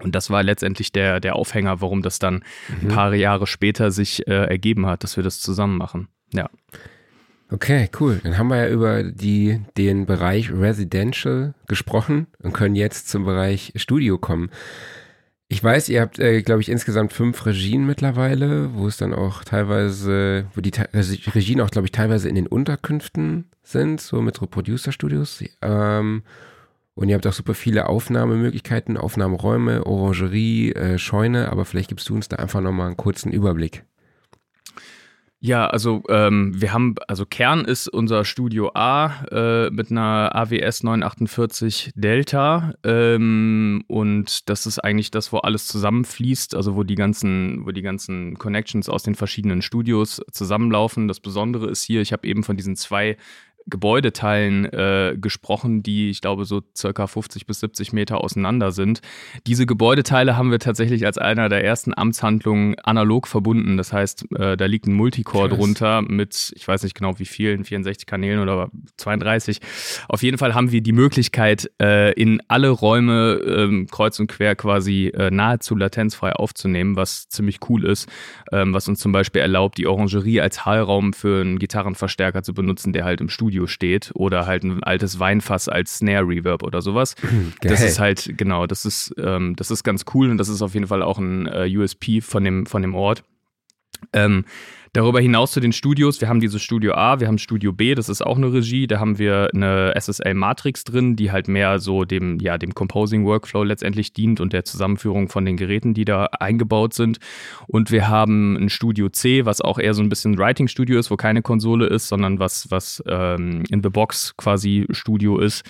Und 0.00 0.14
das 0.14 0.30
war 0.30 0.42
letztendlich 0.42 0.92
der, 0.92 1.20
der 1.20 1.36
Aufhänger, 1.36 1.80
warum 1.80 2.02
das 2.02 2.18
dann 2.18 2.36
mhm. 2.36 2.42
ein 2.82 2.88
paar 2.88 3.14
Jahre 3.14 3.46
später 3.46 3.90
sich 3.90 4.26
äh, 4.26 4.46
ergeben 4.46 4.86
hat, 4.86 5.04
dass 5.04 5.16
wir 5.16 5.24
das 5.24 5.40
zusammen 5.40 5.76
machen. 5.76 6.08
Ja. 6.32 6.48
Okay, 7.52 7.90
cool. 8.00 8.18
Dann 8.22 8.38
haben 8.38 8.48
wir 8.48 8.56
ja 8.56 8.68
über 8.68 9.02
die, 9.02 9.60
den 9.76 10.06
Bereich 10.06 10.50
Residential 10.50 11.54
gesprochen 11.68 12.26
und 12.42 12.54
können 12.54 12.74
jetzt 12.74 13.10
zum 13.10 13.26
Bereich 13.26 13.74
Studio 13.76 14.16
kommen. 14.16 14.50
Ich 15.52 15.62
weiß, 15.62 15.90
ihr 15.90 16.00
habt, 16.00 16.18
äh, 16.18 16.40
glaube 16.40 16.62
ich, 16.62 16.70
insgesamt 16.70 17.12
fünf 17.12 17.44
Regien 17.44 17.84
mittlerweile, 17.84 18.72
wo 18.72 18.86
es 18.86 18.96
dann 18.96 19.12
auch 19.12 19.44
teilweise, 19.44 20.46
wo 20.54 20.62
die 20.62 20.72
Regien 21.34 21.60
auch, 21.60 21.70
glaube 21.70 21.86
ich, 21.86 21.92
teilweise 21.92 22.26
in 22.30 22.36
den 22.36 22.46
Unterkünften 22.46 23.50
sind, 23.62 24.00
so 24.00 24.22
mit 24.22 24.38
so 24.38 24.46
Producer-Studios. 24.46 25.44
Ähm, 25.60 26.22
und 26.94 27.10
ihr 27.10 27.16
habt 27.16 27.26
auch 27.26 27.34
super 27.34 27.52
viele 27.52 27.86
Aufnahmemöglichkeiten, 27.86 28.96
Aufnahmeräume, 28.96 29.84
Orangerie, 29.84 30.72
äh, 30.72 30.96
Scheune, 30.96 31.52
aber 31.52 31.66
vielleicht 31.66 31.90
gibst 31.90 32.08
du 32.08 32.14
uns 32.14 32.30
da 32.30 32.36
einfach 32.36 32.62
nochmal 32.62 32.86
einen 32.86 32.96
kurzen 32.96 33.30
Überblick. 33.30 33.84
Ja, 35.44 35.66
also 35.66 36.04
ähm, 36.08 36.52
wir 36.54 36.72
haben, 36.72 36.94
also 37.08 37.26
Kern 37.26 37.64
ist 37.64 37.88
unser 37.88 38.24
Studio 38.24 38.70
A 38.74 39.24
äh, 39.32 39.70
mit 39.70 39.90
einer 39.90 40.30
AWS 40.36 40.84
948 40.84 41.90
Delta 41.96 42.74
ähm, 42.84 43.82
und 43.88 44.48
das 44.48 44.66
ist 44.66 44.78
eigentlich 44.78 45.10
das, 45.10 45.32
wo 45.32 45.38
alles 45.38 45.66
zusammenfließt, 45.66 46.54
also 46.54 46.76
wo 46.76 46.84
die 46.84 46.94
ganzen, 46.94 47.66
wo 47.66 47.72
die 47.72 47.82
ganzen 47.82 48.38
Connections 48.38 48.88
aus 48.88 49.02
den 49.02 49.16
verschiedenen 49.16 49.62
Studios 49.62 50.22
zusammenlaufen. 50.30 51.08
Das 51.08 51.18
Besondere 51.18 51.68
ist 51.68 51.82
hier, 51.82 52.02
ich 52.02 52.12
habe 52.12 52.24
eben 52.28 52.44
von 52.44 52.56
diesen 52.56 52.76
zwei 52.76 53.16
Gebäudeteilen 53.66 54.64
äh, 54.66 55.16
gesprochen, 55.20 55.82
die 55.82 56.10
ich 56.10 56.20
glaube 56.20 56.44
so 56.44 56.62
circa 56.76 57.06
50 57.06 57.46
bis 57.46 57.60
70 57.60 57.92
Meter 57.92 58.22
auseinander 58.22 58.72
sind. 58.72 59.00
Diese 59.46 59.66
Gebäudeteile 59.66 60.36
haben 60.36 60.50
wir 60.50 60.58
tatsächlich 60.58 61.06
als 61.06 61.18
einer 61.18 61.48
der 61.48 61.64
ersten 61.64 61.96
Amtshandlungen 61.96 62.78
analog 62.80 63.28
verbunden. 63.28 63.76
Das 63.76 63.92
heißt, 63.92 64.26
äh, 64.38 64.56
da 64.56 64.66
liegt 64.66 64.86
ein 64.86 64.94
Multicore 64.94 65.48
Krass. 65.48 65.58
drunter 65.58 66.02
mit, 66.02 66.52
ich 66.56 66.66
weiß 66.66 66.82
nicht 66.82 66.94
genau 66.94 67.18
wie 67.18 67.24
vielen, 67.24 67.64
64 67.64 68.06
Kanälen 68.06 68.40
oder 68.40 68.70
32. 68.96 69.60
Auf 70.08 70.22
jeden 70.22 70.38
Fall 70.38 70.54
haben 70.54 70.72
wir 70.72 70.80
die 70.80 70.92
Möglichkeit, 70.92 71.70
äh, 71.80 72.12
in 72.12 72.42
alle 72.48 72.68
Räume 72.68 73.40
ähm, 73.46 73.86
kreuz 73.90 74.18
und 74.20 74.26
quer 74.26 74.56
quasi 74.56 75.08
äh, 75.08 75.30
nahezu 75.30 75.76
latenzfrei 75.76 76.32
aufzunehmen, 76.32 76.96
was 76.96 77.28
ziemlich 77.28 77.58
cool 77.68 77.84
ist, 77.84 78.08
ähm, 78.52 78.74
was 78.74 78.88
uns 78.88 79.00
zum 79.00 79.12
Beispiel 79.12 79.40
erlaubt, 79.40 79.78
die 79.78 79.86
Orangerie 79.86 80.40
als 80.40 80.64
Hallraum 80.64 81.12
für 81.12 81.40
einen 81.40 81.58
Gitarrenverstärker 81.58 82.42
zu 82.42 82.54
benutzen, 82.54 82.92
der 82.92 83.04
halt 83.04 83.20
im 83.20 83.28
Studio 83.28 83.51
Studio 83.52 83.66
steht 83.66 84.10
oder 84.14 84.46
halt 84.46 84.64
ein 84.64 84.82
altes 84.82 85.18
Weinfass 85.18 85.68
als 85.68 85.98
Snare 85.98 86.26
Reverb 86.26 86.62
oder 86.62 86.80
sowas. 86.80 87.14
Geil. 87.20 87.52
Das 87.60 87.82
ist 87.82 87.98
halt, 87.98 88.32
genau, 88.38 88.66
das 88.66 88.86
ist, 88.86 89.14
ähm, 89.18 89.54
das 89.56 89.70
ist 89.70 89.84
ganz 89.84 90.06
cool 90.14 90.30
und 90.30 90.38
das 90.38 90.48
ist 90.48 90.62
auf 90.62 90.72
jeden 90.72 90.86
Fall 90.86 91.02
auch 91.02 91.18
ein 91.18 91.46
äh, 91.46 91.68
USP 91.76 92.22
von 92.22 92.44
dem, 92.44 92.64
von 92.64 92.80
dem 92.80 92.94
Ort. 92.94 93.24
Ähm, 94.14 94.46
Darüber 94.94 95.22
hinaus 95.22 95.52
zu 95.52 95.60
den 95.60 95.72
Studios, 95.72 96.20
wir 96.20 96.28
haben 96.28 96.40
dieses 96.40 96.60
Studio 96.60 96.92
A, 96.92 97.18
wir 97.18 97.26
haben 97.26 97.38
Studio 97.38 97.72
B, 97.72 97.94
das 97.94 98.10
ist 98.10 98.20
auch 98.20 98.36
eine 98.36 98.52
Regie, 98.52 98.86
da 98.86 99.00
haben 99.00 99.16
wir 99.16 99.48
eine 99.54 99.94
SSL 99.98 100.34
Matrix 100.34 100.84
drin, 100.84 101.16
die 101.16 101.32
halt 101.32 101.48
mehr 101.48 101.78
so 101.78 102.04
dem, 102.04 102.38
ja, 102.40 102.58
dem 102.58 102.74
Composing 102.74 103.24
Workflow 103.24 103.62
letztendlich 103.62 104.12
dient 104.12 104.38
und 104.38 104.52
der 104.52 104.66
Zusammenführung 104.66 105.30
von 105.30 105.46
den 105.46 105.56
Geräten, 105.56 105.94
die 105.94 106.04
da 106.04 106.26
eingebaut 106.26 106.92
sind. 106.92 107.20
Und 107.68 107.90
wir 107.90 108.08
haben 108.08 108.54
ein 108.56 108.68
Studio 108.68 109.08
C, 109.08 109.46
was 109.46 109.62
auch 109.62 109.78
eher 109.78 109.94
so 109.94 110.02
ein 110.02 110.10
bisschen 110.10 110.36
Writing 110.36 110.68
Studio 110.68 110.98
ist, 110.98 111.10
wo 111.10 111.16
keine 111.16 111.40
Konsole 111.40 111.86
ist, 111.86 112.08
sondern 112.08 112.38
was, 112.38 112.70
was 112.70 113.02
ähm, 113.06 113.62
in 113.70 113.82
the 113.82 113.88
Box 113.88 114.36
quasi 114.36 114.86
Studio 114.90 115.38
ist. 115.38 115.64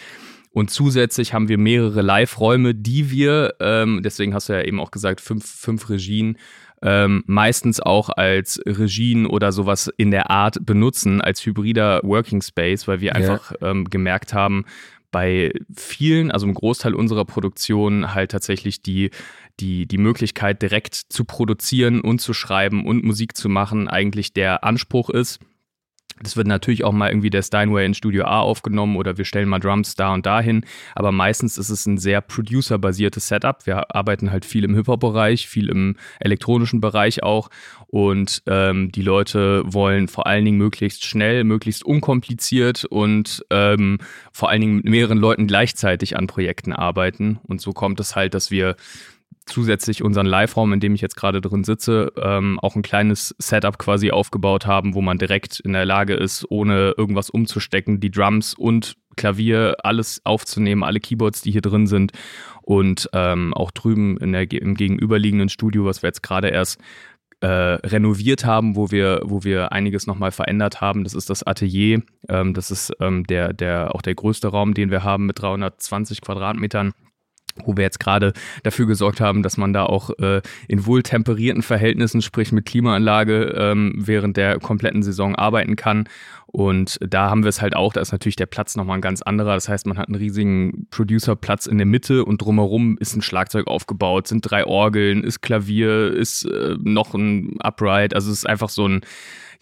Und 0.51 0.71
zusätzlich 0.71 1.33
haben 1.33 1.49
wir 1.49 1.59
mehrere 1.59 2.03
Live-Räume, 2.03 2.75
die 2.75 3.13
wir, 3.13 3.55
ähm, 3.61 4.01
deswegen 4.03 4.35
hast 4.35 4.49
du 4.49 4.55
ja 4.55 4.63
eben 4.63 4.81
auch 4.81 4.91
gesagt, 4.91 5.21
fünf, 5.21 5.47
fünf 5.47 5.89
Regien, 5.89 6.37
ähm, 6.83 7.23
meistens 7.27 7.81
auch 7.81 8.11
als 8.11 8.61
Regien 8.67 9.27
oder 9.27 9.53
sowas 9.53 9.91
in 9.97 10.11
der 10.11 10.31
Art 10.31 10.65
benutzen, 10.67 11.21
als 11.21 11.45
hybrider 11.45 12.01
Working 12.03 12.43
Space, 12.43 12.89
weil 12.89 13.01
wir 13.01 13.15
einfach 13.15 13.53
ja. 13.61 13.71
ähm, 13.71 13.85
gemerkt 13.85 14.35
haben, 14.35 14.65
bei 15.13 15.53
vielen, 15.77 16.31
also 16.31 16.47
im 16.47 16.55
Großteil 16.55 16.95
unserer 16.95 17.25
Produktion 17.25 18.15
halt 18.15 18.31
tatsächlich 18.31 18.83
die, 18.83 19.11
die, 19.61 19.87
die 19.87 19.99
Möglichkeit, 19.99 20.63
direkt 20.63 20.95
zu 20.95 21.25
produzieren 21.25 22.01
und 22.01 22.21
zu 22.21 22.33
schreiben 22.33 22.87
und 22.87 23.05
Musik 23.05 23.37
zu 23.37 23.49
machen, 23.49 23.89
eigentlich 23.89 24.33
der 24.33 24.65
Anspruch 24.65 25.11
ist. 25.11 25.39
Das 26.23 26.37
wird 26.37 26.47
natürlich 26.47 26.85
auch 26.85 26.93
mal 26.93 27.09
irgendwie 27.09 27.31
der 27.31 27.43
Steinway 27.43 27.85
in 27.85 27.95
Studio 27.95 28.25
A 28.25 28.41
aufgenommen 28.41 28.97
oder 28.97 29.19
wir 29.19 29.25
stellen 29.25 29.49
mal 29.49 29.59
Drums 29.59 29.95
da 29.95 30.13
und 30.13 30.27
dahin. 30.27 30.65
Aber 30.95 31.13
meistens 31.13 31.59
ist 31.59 31.71
es 31.71 31.87
ein 31.87 31.99
sehr 31.99 32.21
producer-basiertes 32.21 33.29
Setup. 33.29 33.67
Wir 33.67 33.95
arbeiten 33.95 34.31
halt 34.31 34.45
viel 34.45 34.65
im 34.65 34.75
Hip-Hop-Bereich, 34.75 35.49
viel 35.49 35.69
im 35.69 35.97
elektronischen 36.21 36.81
Bereich 36.81 37.23
auch. 37.23 37.49
Und 37.89 38.43
ähm, 38.47 38.91
die 38.91 39.03
Leute 39.03 39.63
wollen 39.67 40.09
vor 40.09 40.27
allen 40.27 40.45
Dingen 40.45 40.59
möglichst 40.59 41.05
schnell, 41.05 41.45
möglichst 41.45 41.85
unkompliziert 41.85 42.85
und 42.85 43.45
ähm, 43.51 43.99
vor 44.33 44.49
allen 44.49 44.63
Dingen 44.63 44.77
mit 44.77 44.85
mehreren 44.87 45.19
Leuten 45.19 45.47
gleichzeitig 45.47 46.17
an 46.17 46.27
Projekten 46.27 46.73
arbeiten. 46.73 47.39
Und 47.43 47.61
so 47.61 47.73
kommt 47.73 48.01
es 48.01 48.17
halt, 48.17 48.35
dass 48.35 48.51
wir 48.51 48.77
zusätzlich 49.47 50.03
unseren 50.03 50.27
Live-Raum, 50.27 50.73
in 50.73 50.81
dem 50.81 50.95
ich 50.95 51.01
jetzt 51.01 51.17
gerade 51.17 51.41
drin 51.41 51.65
sitze, 51.65 52.13
ähm, 52.17 52.59
auch 52.61 52.77
ein 52.77 52.83
kleines 52.83 53.35
Setup 53.39 53.79
quasi 53.79 54.11
aufgebaut 54.11 54.67
haben, 54.67 54.95
wo 54.95 55.01
man 55.01 55.19
direkt 55.19 55.61
in 55.61 55.73
der 55.73 55.85
Lage 55.85 56.15
ist, 56.15 56.47
ohne 56.51 56.95
irgendwas 56.97 57.31
umzustecken, 57.31 58.01
die 58.01 58.11
Drums 58.11 58.55
und 58.55 58.97
Klavier, 59.17 59.77
alles 59.83 60.21
aufzunehmen, 60.25 60.83
alle 60.83 61.01
Keyboards, 61.01 61.43
die 61.43 61.51
hier 61.53 61.61
drin 61.61 61.87
sind. 61.87 62.13
Und 62.63 63.11
ähm, 63.13 63.53
auch 63.55 63.71
drüben 63.71 64.17
in 64.19 64.33
der, 64.33 64.51
im 64.51 64.75
gegenüberliegenden 64.75 65.49
Studio, 65.49 65.85
was 65.85 66.03
wir 66.03 66.09
jetzt 66.09 66.23
gerade 66.23 66.49
erst 66.49 66.81
äh, 67.41 67.47
renoviert 67.47 68.45
haben, 68.45 68.77
wo 68.77 68.91
wir, 68.91 69.21
wo 69.25 69.43
wir 69.43 69.73
einiges 69.73 70.07
nochmal 70.07 70.31
verändert 70.31 70.81
haben. 70.81 71.03
Das 71.03 71.13
ist 71.13 71.29
das 71.29 71.43
Atelier. 71.43 72.03
Ähm, 72.29 72.55
das 72.55 72.71
ist 72.71 72.93
ähm, 73.01 73.25
der, 73.25 73.53
der, 73.53 73.95
auch 73.95 74.03
der 74.03 74.15
größte 74.15 74.49
Raum, 74.49 74.75
den 74.75 74.91
wir 74.91 75.03
haben 75.03 75.27
mit 75.27 75.43
320 75.43 76.21
Quadratmetern 76.21 76.93
wo 77.65 77.77
wir 77.77 77.85
jetzt 77.85 78.01
gerade 78.01 78.33
dafür 78.63 78.87
gesorgt 78.87 79.21
haben, 79.21 79.43
dass 79.43 79.57
man 79.57 79.73
da 79.73 79.85
auch 79.85 80.11
äh, 80.19 80.41
in 80.69 80.87
wohltemperierten 80.87 81.63
Verhältnissen, 81.63 82.23
sprich 82.23 82.53
mit 82.53 82.67
Klimaanlage, 82.67 83.55
ähm, 83.57 83.95
während 83.97 84.37
der 84.37 84.59
kompletten 84.59 85.03
Saison 85.03 85.37
arbeiten 85.37 85.77
kann. 85.77 86.09
Und 86.47 86.99
da 87.01 87.31
haben 87.31 87.45
wir 87.45 87.49
es 87.49 87.63
halt 87.63 87.75
auch, 87.75 87.95
da 87.95 88.01
ist 88.03 88.13
natürlich 88.13 88.37
der 88.37 88.47
Platz 88.47 88.77
nochmal 88.77 88.99
ein 88.99 89.03
ganz 89.03 89.23
anderer. 89.23 89.55
Das 89.55 89.71
heißt, 89.71 89.87
man 89.87 89.97
hat 89.97 90.09
einen 90.09 90.17
riesigen 90.17 90.87
Producerplatz 90.91 91.65
in 91.65 91.79
der 91.79 91.87
Mitte 91.87 92.27
und 92.27 92.43
drumherum 92.43 92.99
ist 92.99 93.17
ein 93.17 93.23
Schlagzeug 93.23 93.67
aufgebaut, 93.69 94.29
sind 94.29 94.43
drei 94.43 94.67
Orgeln, 94.67 95.25
ist 95.25 95.41
Klavier, 95.41 96.13
ist 96.13 96.45
äh, 96.45 96.77
noch 96.83 97.15
ein 97.15 97.57
Upright. 97.61 98.15
Also 98.15 98.31
es 98.31 98.39
ist 98.39 98.49
einfach 98.49 98.69
so 98.69 98.87
ein, 98.87 99.01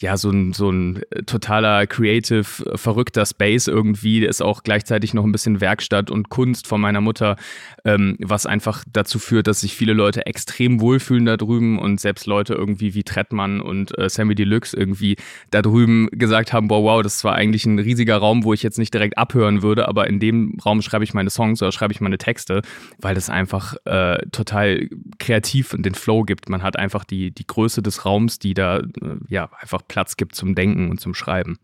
ja, 0.02 0.16
so 0.16 0.30
ein, 0.30 0.54
so 0.54 0.70
ein 0.70 1.02
totaler 1.26 1.86
creative, 1.86 2.44
verrückter 2.74 3.26
Space 3.26 3.66
irgendwie. 3.66 4.24
Ist 4.24 4.40
auch 4.40 4.62
gleichzeitig 4.62 5.12
noch 5.12 5.24
ein 5.24 5.32
bisschen 5.32 5.60
Werkstatt 5.60 6.10
und 6.10 6.30
Kunst 6.30 6.66
von 6.66 6.80
meiner 6.80 7.02
Mutter, 7.02 7.36
ähm, 7.84 8.16
was 8.18 8.46
einfach 8.46 8.82
dazu 8.90 9.18
führt, 9.18 9.46
dass 9.46 9.60
sich 9.60 9.74
viele 9.74 9.92
Leute 9.92 10.24
extrem 10.24 10.80
wohlfühlen 10.80 11.26
da 11.26 11.36
drüben 11.36 11.78
und 11.78 12.00
selbst 12.00 12.26
Leute 12.26 12.54
irgendwie 12.54 12.94
wie 12.94 13.02
Trettmann 13.02 13.60
und 13.60 13.96
äh, 13.98 14.08
Sammy 14.08 14.34
Deluxe 14.34 14.74
irgendwie 14.74 15.16
da 15.50 15.60
drüben 15.60 16.08
gesagt 16.12 16.54
haben, 16.54 16.70
wow, 16.70 16.82
wow, 16.82 17.02
das 17.02 17.22
war 17.22 17.34
eigentlich 17.34 17.66
ein 17.66 17.78
riesiger 17.78 18.16
Raum, 18.16 18.44
wo 18.44 18.54
ich 18.54 18.62
jetzt 18.62 18.78
nicht 18.78 18.94
direkt 18.94 19.18
abhören 19.18 19.62
würde, 19.62 19.86
aber 19.86 20.06
in 20.06 20.18
dem 20.18 20.56
Raum 20.64 20.80
schreibe 20.80 21.04
ich 21.04 21.12
meine 21.12 21.28
Songs 21.28 21.60
oder 21.60 21.72
schreibe 21.72 21.92
ich 21.92 22.00
meine 22.00 22.16
Texte, 22.16 22.62
weil 22.98 23.14
das 23.14 23.28
einfach 23.28 23.76
äh, 23.84 24.18
total 24.32 24.88
kreativ 25.18 25.74
und 25.74 25.84
den 25.84 25.94
Flow 25.94 26.22
gibt. 26.22 26.48
Man 26.48 26.62
hat 26.62 26.78
einfach 26.78 27.04
die, 27.04 27.32
die 27.32 27.46
Größe 27.46 27.82
des 27.82 28.06
Raums, 28.06 28.38
die 28.38 28.54
da 28.54 28.78
äh, 28.78 28.84
ja 29.28 29.50
einfach 29.60 29.82
Platz 29.90 30.16
gibt 30.16 30.36
zum 30.36 30.54
Denken 30.54 30.88
und 30.88 31.00
zum 31.00 31.14
Schreiben. 31.14 31.58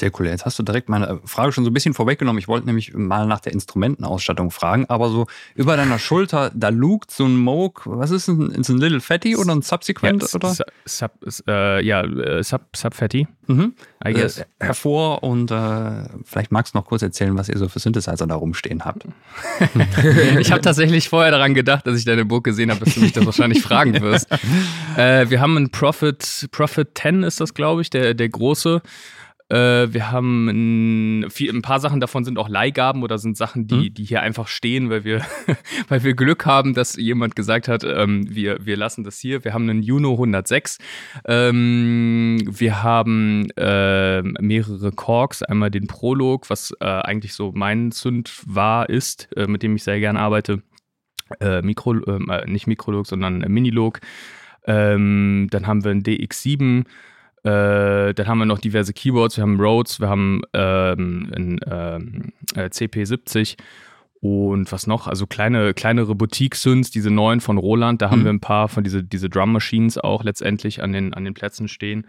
Sehr 0.00 0.10
cool. 0.18 0.28
Jetzt 0.28 0.46
hast 0.46 0.58
du 0.58 0.62
direkt 0.62 0.88
meine 0.88 1.20
Frage 1.26 1.52
schon 1.52 1.62
so 1.62 1.70
ein 1.70 1.74
bisschen 1.74 1.92
vorweggenommen. 1.92 2.38
Ich 2.38 2.48
wollte 2.48 2.64
nämlich 2.64 2.94
mal 2.94 3.26
nach 3.26 3.40
der 3.40 3.52
Instrumentenausstattung 3.52 4.50
fragen, 4.50 4.86
aber 4.88 5.10
so 5.10 5.26
über 5.54 5.76
deiner 5.76 5.98
Schulter, 5.98 6.50
da 6.54 6.70
lugt 6.70 7.10
so 7.10 7.26
ein 7.26 7.36
Moog. 7.36 7.82
Was 7.84 8.10
ist 8.10 8.26
ein, 8.26 8.50
ist 8.50 8.70
ein 8.70 8.78
Little 8.78 9.02
Fatty 9.02 9.36
oder 9.36 9.54
ein 9.54 9.60
Subsequent? 9.60 10.22
Ja, 10.22 10.28
oder? 10.32 10.56
Sub, 10.86 11.12
äh, 11.46 11.84
ja, 11.84 12.00
äh, 12.00 12.42
Sub, 12.42 12.62
Sub 12.74 12.94
Fatty. 12.94 13.28
Mhm. 13.46 13.74
I 14.02 14.14
guess. 14.14 14.38
Äh, 14.38 14.44
hervor 14.60 15.22
und 15.22 15.50
äh, 15.50 16.08
vielleicht 16.24 16.50
magst 16.50 16.72
du 16.72 16.78
noch 16.78 16.86
kurz 16.86 17.02
erzählen, 17.02 17.36
was 17.36 17.50
ihr 17.50 17.58
so 17.58 17.68
für 17.68 17.78
Synthesizer 17.78 18.26
da 18.26 18.36
rumstehen 18.36 18.86
habt. 18.86 19.04
ich 20.40 20.50
habe 20.50 20.62
tatsächlich 20.62 21.10
vorher 21.10 21.30
daran 21.30 21.52
gedacht, 21.52 21.86
dass 21.86 21.98
ich 21.98 22.06
deine 22.06 22.24
Burg 22.24 22.44
gesehen 22.44 22.70
habe, 22.70 22.82
dass 22.82 22.94
du 22.94 23.00
mich 23.00 23.12
das 23.12 23.26
wahrscheinlich 23.26 23.60
fragen 23.62 24.00
wirst. 24.00 24.28
Äh, 24.96 25.30
wir 25.30 25.40
haben 25.40 25.56
einen 25.56 25.70
Prophet, 25.70 26.48
Prophet 26.50 26.98
10 26.98 27.22
ist 27.22 27.40
das, 27.40 27.54
glaube 27.54 27.80
ich, 27.80 27.90
der, 27.90 28.12
der 28.12 28.28
große. 28.28 28.82
Äh, 29.50 29.92
wir 29.92 30.12
haben 30.12 30.48
ein, 30.48 31.30
viel, 31.30 31.52
ein, 31.52 31.62
paar 31.62 31.80
Sachen 31.80 31.98
davon 31.98 32.24
sind 32.24 32.38
auch 32.38 32.48
Leihgaben 32.48 33.02
oder 33.02 33.18
sind 33.18 33.36
Sachen, 33.36 33.66
die, 33.66 33.90
mhm. 33.90 33.94
die 33.94 34.04
hier 34.04 34.22
einfach 34.22 34.46
stehen, 34.46 34.90
weil 34.90 35.02
wir, 35.04 35.22
weil 35.88 36.04
wir 36.04 36.14
Glück 36.14 36.46
haben, 36.46 36.72
dass 36.72 36.94
jemand 36.96 37.34
gesagt 37.34 37.66
hat, 37.66 37.82
ähm, 37.84 38.24
wir, 38.28 38.64
wir 38.64 38.76
lassen 38.76 39.02
das 39.02 39.18
hier. 39.18 39.44
Wir 39.44 39.52
haben 39.52 39.68
einen 39.68 39.82
Juno 39.82 40.12
106. 40.12 40.78
Ähm, 41.26 42.40
wir 42.46 42.82
haben 42.84 43.50
äh, 43.56 44.22
mehrere 44.22 44.92
Korgs. 44.92 45.42
Einmal 45.42 45.72
den 45.72 45.88
Prolog, 45.88 46.48
was 46.48 46.72
äh, 46.80 46.84
eigentlich 46.84 47.34
so 47.34 47.50
mein 47.52 47.90
Zünd 47.90 48.42
war, 48.46 48.88
ist, 48.88 49.28
äh, 49.36 49.48
mit 49.48 49.64
dem 49.64 49.74
ich 49.74 49.82
sehr 49.82 49.98
gern 49.98 50.16
arbeite. 50.16 50.62
Äh, 51.40 51.62
Mikro, 51.62 51.94
nicht 52.46 52.66
Mikrolog, 52.68 53.06
sondern 53.06 53.38
Minilog. 53.38 54.00
Ähm, 54.64 55.48
dann 55.50 55.66
haben 55.66 55.84
wir 55.84 55.90
einen 55.90 56.02
DX7. 56.02 56.84
Äh, 57.42 58.12
dann 58.14 58.26
haben 58.26 58.38
wir 58.38 58.44
noch 58.44 58.58
diverse 58.58 58.92
Keyboards, 58.92 59.36
wir 59.36 59.42
haben 59.42 59.60
Rhodes, 59.60 60.00
wir 60.00 60.08
haben 60.08 60.42
ähm, 60.52 61.30
ein 61.34 61.60
ähm, 61.66 62.32
äh, 62.54 62.68
CP70 62.68 63.56
und 64.20 64.70
was 64.70 64.86
noch? 64.86 65.06
Also 65.06 65.26
kleine, 65.26 65.72
kleinere 65.72 66.14
Boutique-Synths, 66.14 66.90
diese 66.90 67.10
neuen 67.10 67.40
von 67.40 67.56
Roland, 67.56 68.02
da 68.02 68.08
mhm. 68.08 68.10
haben 68.10 68.24
wir 68.24 68.32
ein 68.32 68.40
paar 68.40 68.68
von 68.68 68.84
diese, 68.84 69.02
diese 69.02 69.30
Drum 69.30 69.52
Machines 69.52 69.96
auch 69.96 70.22
letztendlich 70.22 70.82
an 70.82 70.92
den, 70.92 71.14
an 71.14 71.24
den 71.24 71.32
Plätzen 71.32 71.68
stehen. 71.68 72.06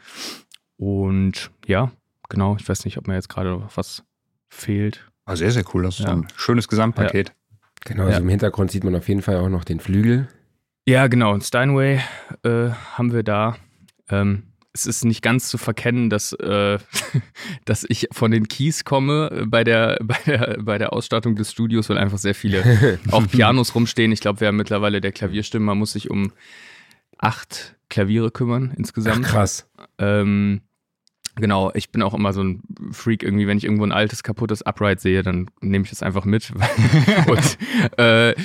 Und 0.75 1.51
ja, 1.65 1.91
genau, 2.27 2.57
ich 2.59 2.67
weiß 2.67 2.83
nicht, 2.83 2.97
ob 2.97 3.07
mir 3.07 3.13
jetzt 3.13 3.29
gerade 3.29 3.51
noch 3.51 3.77
was 3.77 4.03
fehlt. 4.49 5.09
Ah, 5.25 5.37
sehr, 5.37 5.51
sehr 5.51 5.63
cool. 5.73 5.83
Das 5.83 5.99
ist 5.99 6.05
ja. 6.05 6.11
ein 6.11 6.27
schönes 6.35 6.67
Gesamtpaket. 6.67 7.29
Ja. 7.29 7.35
Genau, 7.85 8.03
also 8.03 8.13
ja. 8.13 8.19
im 8.19 8.29
Hintergrund 8.29 8.71
sieht 8.71 8.83
man 8.83 8.95
auf 8.95 9.07
jeden 9.07 9.21
Fall 9.21 9.37
auch 9.37 9.49
noch 9.49 9.63
den 9.63 9.79
Flügel. 9.79 10.27
Ja, 10.85 11.07
genau. 11.07 11.31
Und 11.33 11.43
Steinway 11.43 12.01
äh, 12.43 12.69
haben 12.69 13.13
wir 13.13 13.23
da. 13.23 13.55
Ähm, 14.09 14.50
es 14.73 14.85
ist 14.85 15.03
nicht 15.05 15.21
ganz 15.21 15.49
zu 15.49 15.57
verkennen, 15.57 16.09
dass, 16.09 16.33
äh, 16.33 16.79
dass 17.65 17.85
ich 17.87 18.07
von 18.11 18.31
den 18.31 18.47
Keys 18.47 18.85
komme 18.85 19.29
äh, 19.31 19.45
bei 19.45 19.63
der, 19.63 19.99
bei, 20.03 20.17
der, 20.25 20.57
bei 20.61 20.77
der 20.77 20.93
Ausstattung 20.93 21.35
des 21.35 21.51
Studios, 21.51 21.89
weil 21.89 21.97
einfach 21.97 22.17
sehr 22.17 22.35
viele 22.35 22.99
auch 23.11 23.27
Pianos 23.27 23.75
rumstehen. 23.75 24.11
Ich 24.11 24.21
glaube, 24.21 24.39
wir 24.39 24.47
haben 24.47 24.57
mittlerweile 24.57 25.01
der 25.01 25.11
Klavierstimme, 25.11 25.65
man 25.65 25.77
muss 25.77 25.93
sich 25.93 26.09
um 26.09 26.31
acht 27.17 27.75
Klaviere 27.89 28.31
kümmern 28.31 28.73
insgesamt. 28.77 29.25
Ach, 29.25 29.31
krass. 29.31 29.69
Ähm, 29.97 30.61
Genau, 31.37 31.71
ich 31.73 31.91
bin 31.91 32.01
auch 32.01 32.13
immer 32.13 32.33
so 32.33 32.43
ein 32.43 32.61
Freak 32.91 33.23
irgendwie, 33.23 33.47
wenn 33.47 33.57
ich 33.57 33.63
irgendwo 33.63 33.85
ein 33.85 33.93
altes, 33.93 34.21
kaputtes 34.21 34.63
Upright 34.63 34.99
sehe, 34.99 35.23
dann 35.23 35.49
nehme 35.61 35.85
ich 35.85 35.89
das 35.89 36.03
einfach 36.03 36.25
mit. 36.25 36.51
und 37.27 37.97
äh, 37.97 38.35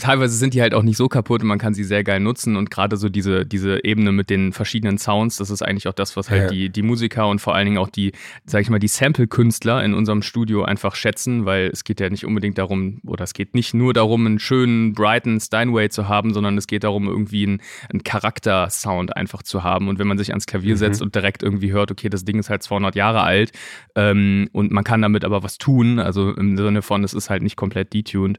teilweise 0.00 0.36
sind 0.36 0.54
die 0.54 0.60
halt 0.60 0.74
auch 0.74 0.82
nicht 0.82 0.96
so 0.96 1.08
kaputt 1.08 1.42
und 1.42 1.48
man 1.48 1.58
kann 1.58 1.74
sie 1.74 1.84
sehr 1.84 2.02
geil 2.02 2.18
nutzen 2.18 2.56
und 2.56 2.72
gerade 2.72 2.96
so 2.96 3.08
diese, 3.08 3.46
diese 3.46 3.84
Ebene 3.84 4.10
mit 4.10 4.30
den 4.30 4.52
verschiedenen 4.52 4.98
Sounds, 4.98 5.36
das 5.36 5.50
ist 5.50 5.62
eigentlich 5.62 5.86
auch 5.86 5.92
das, 5.92 6.16
was 6.16 6.28
halt 6.28 6.42
ja. 6.42 6.48
die, 6.48 6.70
die 6.70 6.82
Musiker 6.82 7.28
und 7.28 7.40
vor 7.40 7.54
allen 7.54 7.66
Dingen 7.66 7.78
auch 7.78 7.88
die, 7.88 8.10
sag 8.44 8.62
ich 8.62 8.70
mal, 8.70 8.80
die 8.80 8.88
Sample-Künstler 8.88 9.84
in 9.84 9.94
unserem 9.94 10.22
Studio 10.22 10.64
einfach 10.64 10.96
schätzen, 10.96 11.44
weil 11.44 11.70
es 11.72 11.84
geht 11.84 12.00
ja 12.00 12.10
nicht 12.10 12.24
unbedingt 12.24 12.58
darum, 12.58 13.00
oder 13.06 13.22
es 13.22 13.32
geht 13.32 13.54
nicht 13.54 13.74
nur 13.74 13.94
darum, 13.94 14.26
einen 14.26 14.40
schönen, 14.40 14.92
brighten 14.92 15.38
Steinway 15.40 15.88
zu 15.88 16.08
haben, 16.08 16.34
sondern 16.34 16.58
es 16.58 16.66
geht 16.66 16.82
darum, 16.82 17.06
irgendwie 17.06 17.46
einen, 17.46 17.62
einen 17.90 18.02
Charakter-Sound 18.02 19.16
einfach 19.16 19.44
zu 19.44 19.62
haben 19.62 19.86
und 19.88 20.00
wenn 20.00 20.08
man 20.08 20.18
sich 20.18 20.30
ans 20.30 20.46
Klavier 20.46 20.74
mhm. 20.74 20.78
setzt 20.78 21.00
und 21.00 21.14
direkt 21.14 21.44
irgendwie 21.44 21.70
hört, 21.70 21.92
okay, 21.92 22.08
okay, 22.08 22.10
das 22.18 22.24
Ding 22.24 22.38
ist 22.38 22.50
halt 22.50 22.62
200 22.62 22.94
Jahre 22.94 23.22
alt 23.22 23.52
ähm, 23.94 24.48
und 24.52 24.70
man 24.70 24.84
kann 24.84 25.02
damit 25.02 25.24
aber 25.24 25.42
was 25.42 25.58
tun, 25.58 25.98
also 25.98 26.30
im 26.32 26.56
Sinne 26.56 26.82
von, 26.82 27.04
es 27.04 27.14
ist 27.14 27.30
halt 27.30 27.42
nicht 27.42 27.56
komplett 27.56 27.94
detuned. 27.94 28.38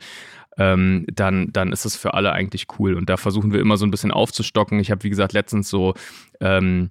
Ähm, 0.58 1.06
dann, 1.14 1.54
dann 1.54 1.72
ist 1.72 1.86
es 1.86 1.96
für 1.96 2.16
alle 2.16 2.34
eigentlich 2.34 2.68
cool. 2.78 2.96
Und 2.96 3.10
da 3.10 3.16
versuchen 3.16 3.54
wir 3.54 3.62
immer 3.62 3.78
so 3.78 3.86
ein 3.86 3.92
bisschen 3.92 4.12
aufzustocken. 4.12 4.80
Ich 4.80 4.92
habe, 4.92 5.04
wie 5.04 5.10
gesagt, 5.10 5.32
letztens 5.32 5.70
so 5.70 5.94
ähm, 6.42 6.90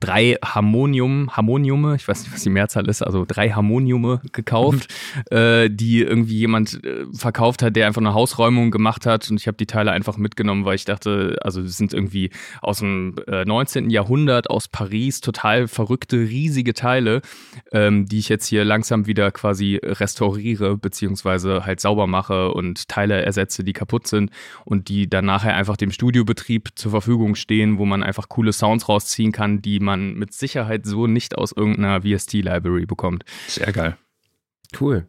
drei 0.00 0.36
Harmonium, 0.44 1.30
Harmoniume, 1.30 1.94
ich 1.94 2.06
weiß 2.08 2.22
nicht, 2.22 2.32
was 2.32 2.42
die 2.42 2.50
Mehrzahl 2.50 2.88
ist, 2.88 3.02
also 3.02 3.24
drei 3.26 3.50
Harmoniume 3.50 4.20
gekauft, 4.32 4.92
äh, 5.30 5.70
die 5.70 6.02
irgendwie 6.02 6.38
jemand 6.38 6.84
äh, 6.84 7.06
verkauft 7.12 7.62
hat, 7.62 7.76
der 7.76 7.86
einfach 7.86 8.00
eine 8.00 8.12
Hausräumung 8.12 8.70
gemacht 8.70 9.06
hat 9.06 9.30
und 9.30 9.40
ich 9.40 9.46
habe 9.46 9.56
die 9.56 9.66
Teile 9.66 9.92
einfach 9.92 10.16
mitgenommen, 10.16 10.64
weil 10.64 10.74
ich 10.74 10.84
dachte, 10.84 11.38
also 11.42 11.62
das 11.62 11.76
sind 11.76 11.94
irgendwie 11.94 12.30
aus 12.62 12.80
dem 12.80 13.14
äh, 13.28 13.44
19. 13.44 13.90
Jahrhundert 13.90 14.50
aus 14.50 14.68
Paris, 14.68 15.20
total 15.20 15.68
verrückte, 15.68 16.16
riesige 16.16 16.74
Teile, 16.74 17.22
ähm, 17.72 18.06
die 18.06 18.18
ich 18.18 18.28
jetzt 18.28 18.46
hier 18.46 18.64
langsam 18.64 19.06
wieder 19.06 19.30
quasi 19.30 19.80
restauriere, 19.82 20.76
beziehungsweise 20.76 21.64
halt 21.64 21.80
sauber 21.80 22.06
mache 22.06 22.52
und 22.52 22.88
Teile 22.88 23.24
ersetze, 23.24 23.62
die 23.62 23.72
kaputt 23.72 24.08
sind 24.08 24.30
und 24.64 24.88
die 24.88 25.08
dann 25.08 25.26
nachher 25.26 25.54
einfach 25.54 25.76
dem 25.76 25.92
Studiobetrieb 25.92 26.70
zur 26.74 26.90
Verfügung 26.90 27.36
stehen, 27.36 27.78
wo 27.78 27.84
man 27.84 28.02
einfach 28.02 28.28
coole 28.28 28.52
Sounds 28.52 28.88
rausziehen 28.88 29.32
kann, 29.32 29.62
die 29.62 29.75
die 29.76 29.84
man 29.84 30.14
mit 30.14 30.32
Sicherheit 30.32 30.86
so 30.86 31.06
nicht 31.06 31.36
aus 31.36 31.52
irgendeiner 31.52 32.00
VST-Library 32.00 32.86
bekommt. 32.86 33.24
Sehr 33.46 33.72
geil. 33.72 33.98
Cool. 34.80 35.06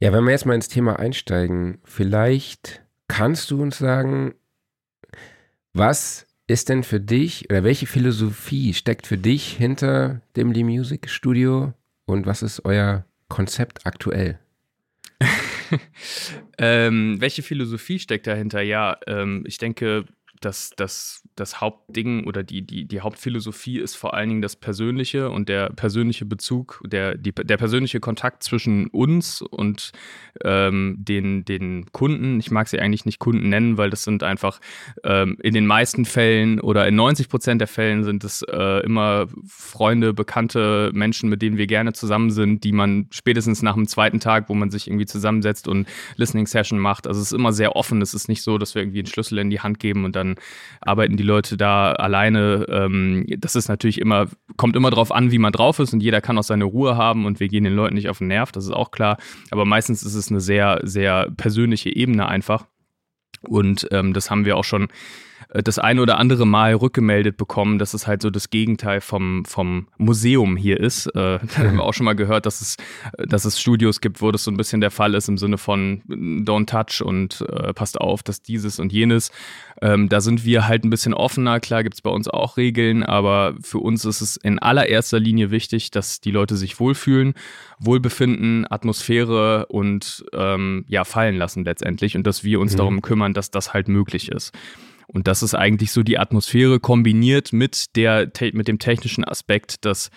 Ja, 0.00 0.12
wenn 0.12 0.24
wir 0.24 0.32
jetzt 0.32 0.46
mal 0.46 0.54
ins 0.54 0.68
Thema 0.68 0.98
einsteigen, 0.98 1.78
vielleicht 1.84 2.82
kannst 3.06 3.50
du 3.52 3.62
uns 3.62 3.78
sagen, 3.78 4.34
was 5.72 6.26
ist 6.48 6.68
denn 6.68 6.82
für 6.82 6.98
dich 6.98 7.48
oder 7.50 7.62
welche 7.62 7.86
Philosophie 7.86 8.74
steckt 8.74 9.06
für 9.06 9.18
dich 9.18 9.52
hinter 9.52 10.22
dem 10.34 10.50
Lee 10.50 10.64
Music 10.64 11.08
Studio 11.08 11.72
und 12.06 12.26
was 12.26 12.42
ist 12.42 12.64
euer 12.64 13.04
Konzept 13.28 13.86
aktuell? 13.86 14.40
ähm, 16.58 17.20
welche 17.20 17.42
Philosophie 17.42 18.00
steckt 18.00 18.26
dahinter? 18.26 18.62
Ja, 18.62 18.98
ähm, 19.06 19.44
ich 19.46 19.58
denke, 19.58 20.06
dass 20.40 20.70
das, 20.76 21.22
das 21.36 21.60
Hauptding 21.60 22.26
oder 22.26 22.42
die, 22.42 22.62
die, 22.62 22.86
die 22.86 23.00
Hauptphilosophie 23.00 23.78
ist 23.78 23.94
vor 23.94 24.14
allen 24.14 24.30
Dingen 24.30 24.42
das 24.42 24.56
Persönliche 24.56 25.30
und 25.30 25.48
der 25.48 25.70
persönliche 25.70 26.24
Bezug, 26.24 26.82
der, 26.86 27.16
die, 27.16 27.32
der 27.32 27.58
persönliche 27.58 28.00
Kontakt 28.00 28.42
zwischen 28.42 28.86
uns 28.88 29.42
und 29.42 29.92
ähm, 30.42 30.96
den, 30.98 31.44
den 31.44 31.92
Kunden. 31.92 32.40
Ich 32.40 32.50
mag 32.50 32.68
sie 32.68 32.80
eigentlich 32.80 33.04
nicht 33.04 33.18
Kunden 33.18 33.50
nennen, 33.50 33.76
weil 33.76 33.90
das 33.90 34.02
sind 34.02 34.22
einfach 34.22 34.60
ähm, 35.04 35.36
in 35.42 35.52
den 35.52 35.66
meisten 35.66 36.06
Fällen 36.06 36.58
oder 36.58 36.88
in 36.88 36.94
90 36.94 37.28
Prozent 37.28 37.60
der 37.60 37.68
Fällen 37.68 38.02
sind 38.04 38.24
es 38.24 38.42
äh, 38.42 38.82
immer 38.84 39.26
Freunde, 39.46 40.14
bekannte 40.14 40.90
Menschen, 40.94 41.28
mit 41.28 41.42
denen 41.42 41.58
wir 41.58 41.66
gerne 41.66 41.92
zusammen 41.92 42.30
sind, 42.30 42.64
die 42.64 42.72
man 42.72 43.08
spätestens 43.10 43.60
nach 43.62 43.74
dem 43.74 43.86
zweiten 43.86 44.20
Tag, 44.20 44.48
wo 44.48 44.54
man 44.54 44.70
sich 44.70 44.88
irgendwie 44.88 45.06
zusammensetzt 45.06 45.68
und 45.68 45.86
Listening 46.16 46.46
Session 46.46 46.78
macht. 46.78 47.06
Also 47.06 47.20
es 47.20 47.28
ist 47.28 47.38
immer 47.38 47.52
sehr 47.52 47.76
offen. 47.76 48.00
Es 48.00 48.14
ist 48.14 48.28
nicht 48.28 48.42
so, 48.42 48.56
dass 48.56 48.74
wir 48.74 48.82
irgendwie 48.82 49.00
einen 49.00 49.06
Schlüssel 49.06 49.38
in 49.38 49.50
die 49.50 49.60
Hand 49.60 49.78
geben 49.78 50.04
und 50.04 50.16
dann 50.16 50.29
arbeiten 50.80 51.16
die 51.16 51.22
Leute 51.22 51.56
da 51.56 51.92
alleine. 51.92 52.66
Ähm, 52.68 53.26
das 53.38 53.56
ist 53.56 53.68
natürlich 53.68 54.00
immer, 54.00 54.26
kommt 54.56 54.76
immer 54.76 54.90
drauf 54.90 55.12
an, 55.12 55.30
wie 55.30 55.38
man 55.38 55.52
drauf 55.52 55.78
ist 55.78 55.92
und 55.92 56.02
jeder 56.02 56.20
kann 56.20 56.38
auch 56.38 56.44
seine 56.44 56.64
Ruhe 56.64 56.96
haben 56.96 57.26
und 57.26 57.40
wir 57.40 57.48
gehen 57.48 57.64
den 57.64 57.74
Leuten 57.74 57.94
nicht 57.94 58.08
auf 58.08 58.18
den 58.18 58.28
Nerv, 58.28 58.52
das 58.52 58.64
ist 58.64 58.72
auch 58.72 58.90
klar. 58.90 59.16
Aber 59.50 59.64
meistens 59.64 60.02
ist 60.02 60.14
es 60.14 60.30
eine 60.30 60.40
sehr, 60.40 60.80
sehr 60.82 61.30
persönliche 61.36 61.94
Ebene 61.94 62.28
einfach. 62.28 62.66
Und 63.48 63.88
ähm, 63.90 64.12
das 64.12 64.30
haben 64.30 64.44
wir 64.44 64.56
auch 64.56 64.64
schon 64.64 64.88
das 65.52 65.78
eine 65.78 66.00
oder 66.02 66.18
andere 66.18 66.46
Mal 66.46 66.74
rückgemeldet 66.74 67.36
bekommen, 67.36 67.78
dass 67.78 67.94
es 67.94 68.06
halt 68.06 68.22
so 68.22 68.30
das 68.30 68.50
Gegenteil 68.50 69.00
vom, 69.00 69.44
vom 69.44 69.88
Museum 69.98 70.56
hier 70.56 70.78
ist. 70.78 71.06
Äh, 71.06 71.12
da 71.14 71.38
haben 71.56 71.76
wir 71.76 71.84
auch 71.84 71.94
schon 71.94 72.04
mal 72.04 72.14
gehört, 72.14 72.46
dass 72.46 72.60
es, 72.60 72.76
dass 73.18 73.44
es 73.44 73.60
Studios 73.60 74.00
gibt, 74.00 74.22
wo 74.22 74.30
das 74.30 74.44
so 74.44 74.50
ein 74.50 74.56
bisschen 74.56 74.80
der 74.80 74.90
Fall 74.90 75.14
ist 75.14 75.28
im 75.28 75.38
Sinne 75.38 75.58
von 75.58 76.02
Don't 76.08 76.66
touch 76.66 77.04
und 77.04 77.44
äh, 77.48 77.72
passt 77.72 78.00
auf, 78.00 78.22
dass 78.22 78.42
dieses 78.42 78.78
und 78.78 78.92
jenes. 78.92 79.32
Ähm, 79.82 80.08
da 80.08 80.20
sind 80.20 80.44
wir 80.44 80.68
halt 80.68 80.84
ein 80.84 80.90
bisschen 80.90 81.14
offener. 81.14 81.58
Klar 81.58 81.82
gibt 81.82 81.94
es 81.94 82.02
bei 82.02 82.10
uns 82.10 82.28
auch 82.28 82.56
Regeln, 82.56 83.02
aber 83.02 83.54
für 83.60 83.78
uns 83.78 84.04
ist 84.04 84.20
es 84.20 84.36
in 84.36 84.58
allererster 84.58 85.18
Linie 85.18 85.50
wichtig, 85.50 85.90
dass 85.90 86.20
die 86.20 86.30
Leute 86.30 86.56
sich 86.56 86.78
wohlfühlen, 86.78 87.34
Wohlbefinden, 87.78 88.66
Atmosphäre 88.70 89.66
und 89.66 90.24
ähm, 90.32 90.84
ja, 90.86 91.04
fallen 91.04 91.36
lassen 91.36 91.64
letztendlich 91.64 92.16
und 92.16 92.26
dass 92.26 92.44
wir 92.44 92.60
uns 92.60 92.74
mhm. 92.74 92.78
darum 92.78 93.02
kümmern, 93.02 93.34
dass 93.34 93.50
das 93.50 93.72
halt 93.72 93.88
möglich 93.88 94.30
ist. 94.30 94.52
Und 95.12 95.26
das 95.26 95.42
ist 95.42 95.54
eigentlich 95.54 95.92
so 95.92 96.02
die 96.02 96.18
Atmosphäre 96.18 96.80
kombiniert 96.80 97.52
mit 97.52 97.96
der 97.96 98.30
mit 98.52 98.68
dem 98.68 98.78
technischen 98.78 99.24
Aspekt, 99.24 99.84
dass 99.84 100.10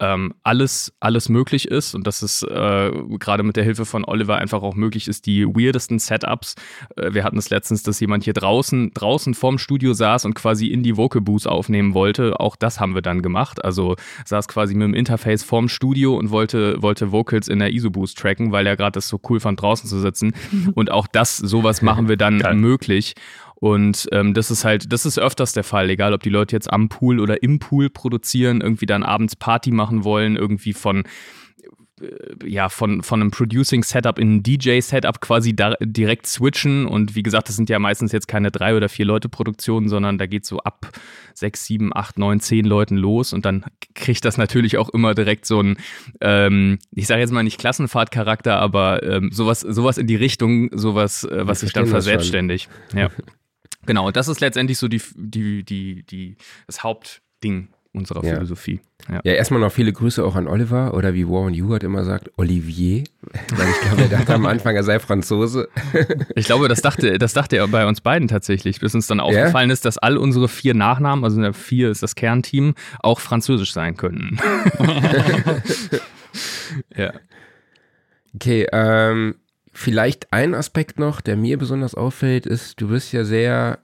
ähm, 0.00 0.34
alles, 0.42 0.92
alles 0.98 1.28
möglich 1.28 1.68
ist 1.68 1.94
und 1.94 2.06
dass 2.06 2.22
es 2.22 2.42
äh, 2.42 2.90
gerade 3.18 3.42
mit 3.42 3.56
der 3.56 3.64
Hilfe 3.64 3.84
von 3.84 4.04
Oliver 4.04 4.38
einfach 4.38 4.62
auch 4.62 4.74
möglich 4.74 5.08
ist, 5.08 5.26
die 5.26 5.46
weirdesten 5.46 5.98
Setups. 5.98 6.54
Äh, 6.96 7.12
wir 7.12 7.22
hatten 7.22 7.38
es 7.38 7.50
letztens, 7.50 7.82
dass 7.82 8.00
jemand 8.00 8.24
hier 8.24 8.32
draußen, 8.32 8.92
draußen 8.94 9.34
vorm 9.34 9.58
Studio 9.58 9.92
saß 9.92 10.24
und 10.24 10.34
quasi 10.34 10.68
in 10.68 10.82
die 10.82 10.96
Vocal 10.96 11.20
Booth 11.20 11.46
aufnehmen 11.46 11.92
wollte. 11.92 12.40
Auch 12.40 12.56
das 12.56 12.80
haben 12.80 12.94
wir 12.94 13.02
dann 13.02 13.20
gemacht. 13.20 13.62
Also 13.62 13.96
saß 14.24 14.48
quasi 14.48 14.74
mit 14.74 14.84
dem 14.84 14.94
Interface 14.94 15.44
vorm 15.44 15.68
Studio 15.68 16.16
und 16.16 16.30
wollte, 16.30 16.82
wollte 16.82 17.12
Vocals 17.12 17.48
in 17.48 17.58
der 17.58 17.72
ISO 17.72 17.90
Boost 17.90 18.18
tracken, 18.18 18.52
weil 18.52 18.66
er 18.66 18.76
gerade 18.76 18.92
das 18.92 19.08
so 19.08 19.20
cool 19.28 19.38
fand, 19.38 19.60
draußen 19.60 19.88
zu 19.88 20.00
sitzen. 20.00 20.32
Und 20.74 20.90
auch 20.90 21.06
das, 21.06 21.36
sowas 21.36 21.82
machen 21.82 22.08
wir 22.08 22.16
dann 22.16 22.38
möglich. 22.58 23.14
Und 23.60 24.08
ähm, 24.12 24.32
das 24.34 24.50
ist 24.50 24.64
halt, 24.64 24.92
das 24.92 25.06
ist 25.06 25.18
öfters 25.18 25.52
der 25.52 25.64
Fall, 25.64 25.90
egal 25.90 26.14
ob 26.14 26.22
die 26.22 26.30
Leute 26.30 26.56
jetzt 26.56 26.72
am 26.72 26.88
Pool 26.88 27.20
oder 27.20 27.42
im 27.42 27.58
Pool 27.58 27.90
produzieren, 27.90 28.62
irgendwie 28.62 28.86
dann 28.86 29.02
abends 29.02 29.36
Party 29.36 29.70
machen 29.70 30.02
wollen, 30.02 30.36
irgendwie 30.36 30.72
von 30.72 31.04
äh, 32.00 32.48
ja, 32.48 32.70
von, 32.70 33.02
von 33.02 33.20
einem 33.20 33.30
Producing-Setup 33.30 34.18
in 34.18 34.36
ein 34.36 34.42
DJ-Setup 34.42 35.20
quasi 35.20 35.54
da, 35.54 35.74
direkt 35.80 36.26
switchen. 36.26 36.86
Und 36.86 37.14
wie 37.14 37.22
gesagt, 37.22 37.48
das 37.48 37.56
sind 37.56 37.68
ja 37.68 37.78
meistens 37.78 38.12
jetzt 38.12 38.28
keine 38.28 38.50
drei 38.50 38.74
oder 38.74 38.88
vier 38.88 39.04
Leute 39.04 39.28
Produktionen, 39.28 39.88
sondern 39.88 40.16
da 40.16 40.26
geht 40.26 40.46
so 40.46 40.60
ab 40.60 40.88
sechs, 41.34 41.66
sieben, 41.66 41.94
acht, 41.94 42.18
neun, 42.18 42.40
zehn 42.40 42.64
Leuten 42.64 42.96
los. 42.96 43.34
Und 43.34 43.44
dann 43.44 43.64
kriegt 43.94 44.24
das 44.24 44.38
natürlich 44.38 44.78
auch 44.78 44.88
immer 44.88 45.14
direkt 45.14 45.44
so 45.44 45.62
ein, 45.62 45.76
ähm, 46.22 46.78
ich 46.92 47.06
sage 47.06 47.20
jetzt 47.20 47.32
mal 47.32 47.42
nicht 47.42 47.58
Klassenfahrtcharakter, 47.58 48.58
aber 48.58 49.02
ähm, 49.02 49.30
sowas, 49.32 49.60
sowas 49.60 49.98
in 49.98 50.06
die 50.06 50.16
Richtung, 50.16 50.70
sowas, 50.72 51.24
äh, 51.24 51.46
was 51.46 51.60
sich 51.60 51.72
dann 51.72 51.86
verselbstständigt. 51.86 52.70
Ja. 52.94 53.10
Genau, 53.86 54.10
das 54.10 54.28
ist 54.28 54.40
letztendlich 54.40 54.78
so 54.78 54.88
die, 54.88 55.02
die, 55.16 55.64
die, 55.64 56.02
die, 56.04 56.36
das 56.66 56.82
Hauptding 56.82 57.68
unserer 57.92 58.24
ja. 58.24 58.34
Philosophie. 58.34 58.80
Ja. 59.08 59.20
ja, 59.24 59.32
erstmal 59.32 59.60
noch 59.60 59.72
viele 59.72 59.92
Grüße 59.92 60.24
auch 60.24 60.36
an 60.36 60.46
Oliver 60.46 60.94
oder 60.94 61.14
wie 61.14 61.26
Warren 61.26 61.54
Ewart 61.54 61.82
immer 61.82 62.04
sagt, 62.04 62.30
Olivier, 62.36 63.04
weil 63.56 63.68
ich 63.68 63.80
glaube, 63.80 64.02
er 64.02 64.08
dachte 64.08 64.34
am 64.34 64.46
Anfang, 64.46 64.76
er 64.76 64.84
sei 64.84 64.98
Franzose. 64.98 65.68
Ich 66.36 66.46
glaube, 66.46 66.68
das 66.68 66.80
dachte, 66.80 67.18
das 67.18 67.32
dachte 67.32 67.56
er 67.56 67.68
bei 67.68 67.86
uns 67.86 68.00
beiden 68.00 68.28
tatsächlich, 68.28 68.80
bis 68.80 68.94
uns 68.94 69.06
dann 69.06 69.20
aufgefallen 69.20 69.68
ja? 69.68 69.72
ist, 69.72 69.84
dass 69.84 69.98
all 69.98 70.16
unsere 70.16 70.48
vier 70.48 70.74
Nachnamen, 70.74 71.24
also 71.24 71.40
der 71.40 71.52
vier 71.52 71.90
ist 71.90 72.02
das 72.02 72.14
Kernteam, 72.14 72.74
auch 73.00 73.20
französisch 73.20 73.72
sein 73.72 73.96
könnten. 73.96 74.38
ja. 76.96 77.12
Okay, 78.34 78.66
ähm, 78.72 79.34
Vielleicht 79.80 80.30
ein 80.30 80.54
Aspekt 80.54 80.98
noch, 80.98 81.22
der 81.22 81.38
mir 81.38 81.56
besonders 81.56 81.94
auffällt, 81.94 82.44
ist, 82.44 82.82
du 82.82 82.88
bist 82.88 83.14
ja 83.14 83.24
sehr 83.24 83.78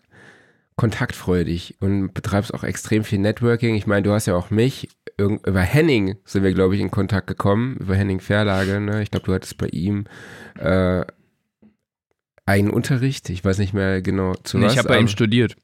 kontaktfreudig 0.76 1.78
und 1.80 2.12
betreibst 2.12 2.52
auch 2.52 2.64
extrem 2.64 3.02
viel 3.02 3.18
Networking. 3.18 3.76
Ich 3.76 3.86
meine, 3.86 4.02
du 4.02 4.12
hast 4.12 4.26
ja 4.26 4.36
auch 4.36 4.50
mich. 4.50 4.90
Über 5.16 5.62
Henning 5.62 6.16
sind 6.26 6.42
wir, 6.42 6.52
glaube 6.52 6.74
ich, 6.74 6.82
in 6.82 6.90
Kontakt 6.90 7.28
gekommen, 7.28 7.76
über 7.76 7.96
Henning 7.96 8.20
Verlage. 8.20 8.78
Ne? 8.78 9.02
Ich 9.02 9.10
glaube, 9.10 9.24
du 9.24 9.32
hattest 9.32 9.56
bei 9.56 9.68
ihm 9.68 10.04
äh, 10.58 11.02
einen 12.44 12.68
Unterricht. 12.68 13.30
Ich 13.30 13.42
weiß 13.42 13.56
nicht 13.56 13.72
mehr 13.72 14.02
genau 14.02 14.34
zu 14.34 14.58
nee, 14.58 14.66
was. 14.66 14.74
Ich 14.74 14.78
habe 14.78 14.88
bei 14.88 14.98
ihm 14.98 15.08
studiert. 15.08 15.56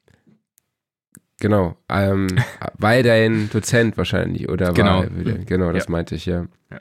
Genau, 1.40 1.76
ähm, 1.90 2.28
weil 2.78 3.02
dein 3.02 3.50
Dozent 3.50 3.98
wahrscheinlich, 3.98 4.48
oder 4.48 4.72
genau. 4.72 5.00
War, 5.00 5.08
genau, 5.44 5.72
das 5.72 5.84
ja. 5.84 5.90
meinte 5.90 6.14
ich, 6.14 6.24
ja. 6.24 6.46
ja. 6.70 6.80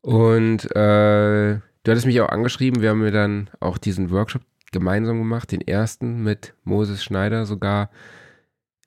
Und 0.00 0.74
äh, 0.74 1.60
du 1.88 1.92
hattest 1.92 2.06
mich 2.06 2.20
auch 2.20 2.28
angeschrieben, 2.28 2.82
wir 2.82 2.90
haben 2.90 3.00
mir 3.00 3.10
dann 3.10 3.48
auch 3.60 3.78
diesen 3.78 4.10
Workshop 4.10 4.42
gemeinsam 4.72 5.16
gemacht, 5.16 5.50
den 5.52 5.62
ersten 5.62 6.22
mit 6.22 6.52
Moses 6.62 7.02
Schneider 7.02 7.46
sogar 7.46 7.88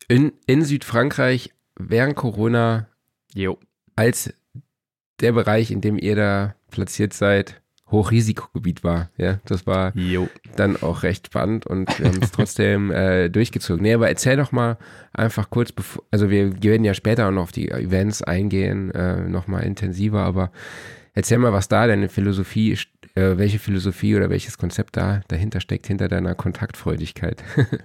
in, 0.07 0.33
in 0.45 0.63
Südfrankreich 0.63 1.51
während 1.75 2.15
Corona 2.15 2.85
jo. 3.33 3.57
als 3.95 4.31
der 5.19 5.31
Bereich, 5.31 5.71
in 5.71 5.81
dem 5.81 5.97
ihr 5.97 6.15
da 6.15 6.53
platziert 6.69 7.13
seid, 7.13 7.59
Hochrisikogebiet 7.89 8.83
war. 8.83 9.09
Ja, 9.17 9.39
das 9.45 9.65
war 9.65 9.97
jo. 9.97 10.29
dann 10.55 10.79
auch 10.79 11.01
recht 11.01 11.25
spannend 11.25 11.65
und 11.65 11.97
wir 11.97 12.07
haben 12.07 12.21
es 12.21 12.31
trotzdem 12.31 12.91
äh, 12.91 13.29
durchgezogen. 13.29 13.81
Nee, 13.81 13.95
aber 13.95 14.09
erzähl 14.09 14.37
doch 14.37 14.51
mal 14.51 14.77
einfach 15.11 15.49
kurz, 15.49 15.71
bevor, 15.71 16.03
also 16.11 16.29
wir 16.29 16.61
werden 16.61 16.83
ja 16.83 16.93
später 16.93 17.27
auch 17.27 17.31
noch 17.31 17.43
auf 17.43 17.51
die 17.51 17.71
Events 17.71 18.21
eingehen, 18.21 18.91
äh, 18.91 19.27
nochmal 19.27 19.63
intensiver, 19.63 20.21
aber 20.21 20.51
Erzähl 21.13 21.37
mal, 21.37 21.51
was 21.51 21.67
da 21.67 21.87
deine 21.87 22.07
Philosophie, 22.07 22.77
äh, 23.15 23.37
welche 23.37 23.59
Philosophie 23.59 24.15
oder 24.15 24.29
welches 24.29 24.57
Konzept 24.57 24.95
da 24.95 25.21
dahinter 25.27 25.59
steckt, 25.59 25.87
hinter 25.87 26.07
deiner 26.07 26.35
Kontaktfreudigkeit. 26.35 27.43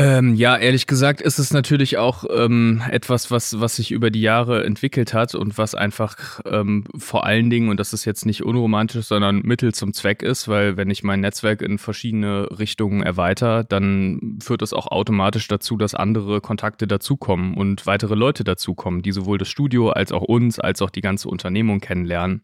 Ähm, 0.00 0.36
ja, 0.36 0.56
ehrlich 0.56 0.86
gesagt 0.86 1.20
ist 1.20 1.40
es 1.40 1.52
natürlich 1.52 1.98
auch 1.98 2.24
ähm, 2.30 2.84
etwas, 2.88 3.32
was, 3.32 3.58
was 3.58 3.74
sich 3.74 3.90
über 3.90 4.12
die 4.12 4.20
Jahre 4.20 4.64
entwickelt 4.64 5.12
hat 5.12 5.34
und 5.34 5.58
was 5.58 5.74
einfach 5.74 6.38
ähm, 6.46 6.84
vor 6.96 7.26
allen 7.26 7.50
Dingen, 7.50 7.68
und 7.68 7.80
das 7.80 7.92
ist 7.92 8.04
jetzt 8.04 8.24
nicht 8.24 8.44
unromantisch, 8.44 9.06
sondern 9.06 9.40
Mittel 9.40 9.74
zum 9.74 9.92
Zweck 9.92 10.22
ist, 10.22 10.46
weil 10.46 10.76
wenn 10.76 10.88
ich 10.88 11.02
mein 11.02 11.18
Netzwerk 11.18 11.62
in 11.62 11.78
verschiedene 11.78 12.46
Richtungen 12.60 13.02
erweitere, 13.02 13.64
dann 13.68 14.38
führt 14.40 14.62
das 14.62 14.72
auch 14.72 14.86
automatisch 14.86 15.48
dazu, 15.48 15.76
dass 15.76 15.96
andere 15.96 16.40
Kontakte 16.40 16.86
dazukommen 16.86 17.54
und 17.54 17.84
weitere 17.84 18.14
Leute 18.14 18.44
dazukommen, 18.44 19.02
die 19.02 19.10
sowohl 19.10 19.38
das 19.38 19.48
Studio 19.48 19.90
als 19.90 20.12
auch 20.12 20.22
uns, 20.22 20.60
als 20.60 20.80
auch 20.80 20.90
die 20.90 21.00
ganze 21.00 21.28
Unternehmung 21.28 21.80
kennenlernen. 21.80 22.42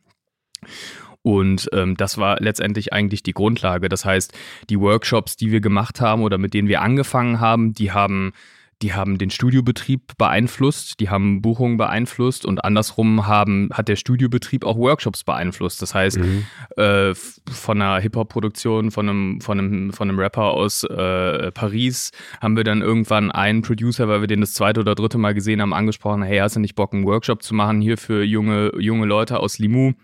Und 1.24 1.70
ähm, 1.72 1.96
das 1.96 2.18
war 2.18 2.36
letztendlich 2.38 2.92
eigentlich 2.92 3.22
die 3.22 3.32
Grundlage. 3.32 3.88
Das 3.88 4.04
heißt, 4.04 4.34
die 4.68 4.78
Workshops, 4.78 5.36
die 5.36 5.50
wir 5.50 5.62
gemacht 5.62 6.02
haben 6.02 6.22
oder 6.22 6.36
mit 6.36 6.52
denen 6.52 6.68
wir 6.68 6.82
angefangen 6.82 7.40
haben, 7.40 7.72
die 7.72 7.92
haben 7.92 8.32
die 8.82 8.92
haben 8.92 9.16
den 9.16 9.30
Studiobetrieb 9.30 10.18
beeinflusst, 10.18 11.00
die 11.00 11.08
haben 11.08 11.40
Buchungen 11.40 11.78
beeinflusst 11.78 12.44
und 12.44 12.64
andersrum 12.64 13.26
haben, 13.26 13.70
hat 13.72 13.88
der 13.88 13.96
Studiobetrieb 13.96 14.64
auch 14.64 14.76
Workshops 14.76 15.24
beeinflusst. 15.24 15.80
Das 15.80 15.94
heißt, 15.94 16.18
mhm. 16.18 16.44
äh, 16.76 17.14
von 17.14 17.80
einer 17.80 18.00
Hip-Hop-Produktion, 18.00 18.90
von 18.90 19.08
einem, 19.08 19.40
von, 19.40 19.58
einem, 19.58 19.92
von 19.94 20.10
einem 20.10 20.18
Rapper 20.18 20.50
aus 20.52 20.84
äh, 20.84 21.50
Paris 21.52 22.10
haben 22.42 22.56
wir 22.56 22.64
dann 22.64 22.82
irgendwann 22.82 23.30
einen 23.30 23.62
Producer, 23.62 24.08
weil 24.08 24.20
wir 24.20 24.28
den 24.28 24.42
das 24.42 24.52
zweite 24.52 24.80
oder 24.80 24.94
dritte 24.94 25.16
Mal 25.16 25.32
gesehen 25.32 25.62
haben, 25.62 25.72
angesprochen, 25.72 26.22
hey, 26.22 26.38
hast 26.38 26.56
du 26.56 26.60
nicht 26.60 26.74
Bock, 26.74 26.92
einen 26.92 27.06
Workshop 27.06 27.42
zu 27.42 27.54
machen 27.54 27.80
hier 27.80 27.96
für 27.96 28.22
junge, 28.22 28.72
junge 28.78 29.06
Leute 29.06 29.40
aus 29.40 29.58
Limoux? 29.58 29.94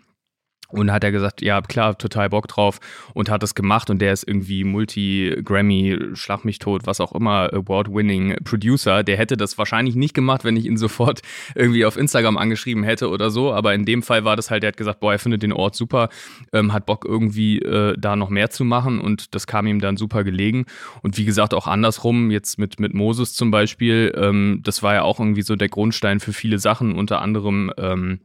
Und 0.70 0.92
hat 0.92 1.04
er 1.04 1.12
gesagt, 1.12 1.42
ja, 1.42 1.60
klar, 1.60 1.98
total 1.98 2.30
Bock 2.30 2.48
drauf 2.48 2.78
und 3.14 3.28
hat 3.28 3.42
es 3.42 3.54
gemacht 3.54 3.90
und 3.90 4.00
der 4.00 4.12
ist 4.12 4.26
irgendwie 4.26 4.64
Multi-Grammy, 4.64 5.98
Schlag 6.14 6.44
mich 6.44 6.58
tot, 6.58 6.82
was 6.86 7.00
auch 7.00 7.12
immer, 7.12 7.52
Award-winning 7.52 8.36
Producer. 8.44 9.02
Der 9.02 9.16
hätte 9.16 9.36
das 9.36 9.58
wahrscheinlich 9.58 9.96
nicht 9.96 10.14
gemacht, 10.14 10.44
wenn 10.44 10.56
ich 10.56 10.66
ihn 10.66 10.76
sofort 10.76 11.22
irgendwie 11.54 11.84
auf 11.84 11.96
Instagram 11.96 12.38
angeschrieben 12.38 12.84
hätte 12.84 13.08
oder 13.08 13.30
so. 13.30 13.52
Aber 13.52 13.74
in 13.74 13.84
dem 13.84 14.02
Fall 14.02 14.24
war 14.24 14.36
das 14.36 14.50
halt, 14.50 14.62
der 14.62 14.68
hat 14.68 14.76
gesagt, 14.76 15.00
boah, 15.00 15.12
er 15.12 15.18
findet 15.18 15.42
den 15.42 15.52
Ort 15.52 15.74
super, 15.74 16.08
ähm, 16.52 16.72
hat 16.72 16.86
Bock 16.86 17.04
irgendwie 17.04 17.58
äh, 17.58 17.94
da 17.98 18.16
noch 18.16 18.30
mehr 18.30 18.50
zu 18.50 18.64
machen 18.64 19.00
und 19.00 19.34
das 19.34 19.46
kam 19.46 19.66
ihm 19.66 19.80
dann 19.80 19.96
super 19.96 20.24
gelegen. 20.24 20.66
Und 21.02 21.18
wie 21.18 21.24
gesagt, 21.24 21.54
auch 21.54 21.66
andersrum, 21.66 22.30
jetzt 22.30 22.58
mit, 22.58 22.80
mit 22.80 22.94
Moses 22.94 23.34
zum 23.34 23.50
Beispiel, 23.50 24.12
ähm, 24.16 24.60
das 24.64 24.82
war 24.82 24.94
ja 24.94 25.02
auch 25.02 25.18
irgendwie 25.20 25.42
so 25.42 25.56
der 25.56 25.68
Grundstein 25.68 26.20
für 26.20 26.32
viele 26.32 26.58
Sachen, 26.58 26.94
unter 26.94 27.22
anderem 27.22 27.72
ähm, 27.76 28.20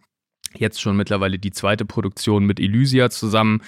jetzt 0.59 0.81
schon 0.81 0.97
mittlerweile 0.97 1.39
die 1.39 1.51
zweite 1.51 1.85
Produktion 1.85 2.45
mit 2.45 2.59
Elysia 2.59 3.09
zusammen, 3.09 3.61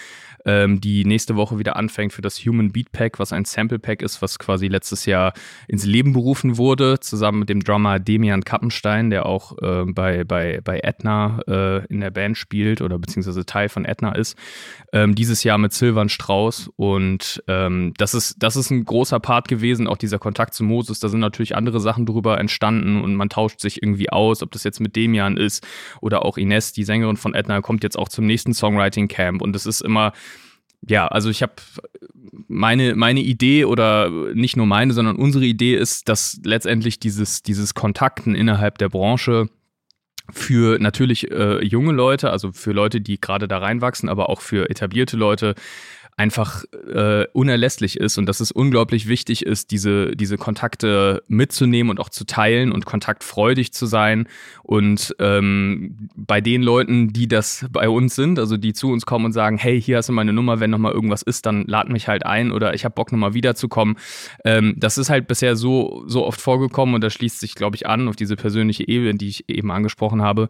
ähm, 0.48 0.80
die 0.80 1.04
nächste 1.06 1.36
Woche 1.36 1.60
wieder 1.60 1.76
anfängt 1.76 2.14
für 2.14 2.22
das 2.22 2.40
Human 2.40 2.72
Beat 2.72 2.92
Pack, 2.92 3.20
was 3.20 3.34
ein 3.34 3.46
Sample 3.46 3.80
Pack 3.80 4.02
ist, 4.02 4.22
was 4.22 4.40
quasi 4.40 4.68
letztes 4.68 5.06
Jahr 5.06 5.34
ins 5.68 5.86
Leben 5.86 6.14
berufen 6.14 6.58
wurde, 6.58 7.00
zusammen 7.00 7.40
mit 7.40 7.50
dem 7.50 7.64
Drummer 7.64 8.00
Demian 8.00 8.44
Kappenstein, 8.44 9.10
der 9.10 9.26
auch 9.26 9.58
äh, 9.62 9.84
bei, 9.86 10.24
bei, 10.24 10.62
bei 10.64 10.80
Etna 10.80 11.42
äh, 11.48 11.86
in 11.88 12.00
der 12.00 12.12
Band 12.12 12.38
spielt 12.38 12.82
oder 12.82 12.98
beziehungsweise 12.98 13.46
Teil 13.46 13.68
von 13.68 13.84
Etna 13.84 14.14
ist. 14.14 14.38
Ähm, 14.94 15.16
dieses 15.16 15.44
Jahr 15.44 15.58
mit 15.58 15.74
Silvan 15.74 16.08
Strauß 16.08 16.72
und 16.78 17.44
ähm, 17.48 17.94
das, 17.98 18.14
ist, 18.14 18.38
das 18.40 18.56
ist 18.56 18.72
ein 18.72 18.86
großer 18.86 19.20
Part 19.20 19.50
gewesen, 19.50 19.88
auch 19.88 19.98
dieser 19.98 20.18
Kontakt 20.18 20.54
zu 20.54 20.64
Moses. 20.64 21.02
Da 21.02 21.10
sind 21.10 21.20
natürlich 21.20 21.56
andere 21.58 21.82
Sachen 21.82 22.06
drüber 22.06 22.40
entstanden 22.40 23.02
und 23.02 23.16
man 23.16 23.28
tauscht 23.28 23.60
sich 23.60 23.84
irgendwie 23.84 24.10
aus, 24.10 24.42
ob 24.42 24.52
das 24.52 24.64
jetzt 24.64 24.80
mit 24.80 24.96
Demian 24.96 25.36
ist 25.36 25.68
oder 26.00 26.24
auch 26.24 26.38
Ines, 26.38 26.72
die 26.78 26.84
Sängerin 26.84 27.18
von 27.18 27.34
Etna, 27.34 27.62
kommt 27.62 27.84
jetzt 27.84 27.98
auch 27.98 28.10
zum 28.10 28.26
nächsten 28.26 28.54
Songwriting 28.54 29.08
Camp 29.08 29.42
und 29.42 29.56
es 29.56 29.66
ist 29.66 29.82
immer 29.82 30.14
ja, 30.82 31.08
also 31.08 31.30
ich 31.30 31.42
habe 31.42 31.54
meine, 32.48 32.96
meine 32.96 33.20
Idee 33.20 33.66
oder 33.66 34.10
nicht 34.34 34.58
nur 34.58 34.66
meine, 34.66 34.94
sondern 34.94 35.16
unsere 35.16 35.46
Idee 35.46 35.76
ist, 35.76 36.08
dass 36.08 36.40
letztendlich 36.44 37.00
dieses, 37.00 37.42
dieses 37.42 37.74
Kontakten 37.74 38.36
innerhalb 38.36 38.78
der 38.78 38.90
Branche 38.90 39.50
für 40.32 40.78
natürlich 40.80 41.32
äh, 41.32 41.64
junge 41.64 41.94
Leute, 41.94 42.32
also 42.32 42.52
für 42.52 42.74
Leute, 42.74 43.02
die 43.02 43.20
gerade 43.20 43.48
da 43.48 43.60
reinwachsen, 43.60 44.10
aber 44.10 44.30
auch 44.30 44.42
für 44.42 44.70
etablierte 44.70 45.16
Leute 45.16 45.56
einfach 46.18 46.66
äh, 46.92 47.26
unerlässlich 47.34 48.00
ist 48.00 48.18
und 48.18 48.26
dass 48.26 48.40
es 48.40 48.52
unglaublich 48.52 49.08
wichtig 49.08 49.46
ist, 49.46 49.70
diese, 49.70 50.16
diese 50.16 50.38
Kontakte 50.38 51.24
mitzunehmen 51.28 51.92
und 51.92 52.00
auch 52.00 52.10
zu 52.10 52.26
teilen 52.26 52.72
und 52.72 52.88
kontaktfreudig 52.88 53.72
zu 53.72 53.86
sein. 53.86 54.28
Und 54.64 55.16
ähm, 55.20 56.10
bei 56.16 56.42
den 56.42 56.64
Leuten, 56.64 57.14
die 57.14 57.28
das 57.28 57.68
bei 57.72 57.88
uns 57.88 58.16
sind, 58.16 58.40
also 58.40 58.58
die 58.58 58.74
zu 58.74 58.92
uns 58.92 59.06
kommen 59.06 59.26
und 59.26 59.34
sagen, 59.34 59.60
hey, 59.60 59.80
hier 59.80 59.98
hast 59.98 60.10
du 60.10 60.14
meine 60.14 60.34
Nummer, 60.34 60.60
wenn 60.60 60.72
nochmal 60.72 60.94
irgendwas 60.94 61.22
ist, 61.22 61.46
dann 61.46 61.66
lad 61.68 61.88
mich 61.90 62.08
halt 62.08 62.26
ein 62.26 62.52
oder 62.52 62.74
ich 62.74 62.84
habe 62.84 62.96
Bock 62.96 63.12
nochmal 63.12 63.36
wiederzukommen. 63.36 63.96
Ähm, 64.44 64.74
das 64.76 64.98
ist 64.98 65.12
halt 65.12 65.28
bisher 65.28 65.56
so, 65.56 66.04
so 66.08 66.26
oft 66.26 66.42
vorgekommen 66.42 66.96
und 66.96 67.02
das 67.02 67.14
schließt 67.14 67.40
sich, 67.40 67.54
glaube 67.54 67.76
ich, 67.76 67.86
an 67.86 68.08
auf 68.08 68.16
diese 68.16 68.36
persönliche 68.36 68.88
Ebene, 68.88 69.14
die 69.14 69.30
ich 69.30 69.48
eben 69.50 69.70
angesprochen 69.70 70.24
habe 70.24 70.50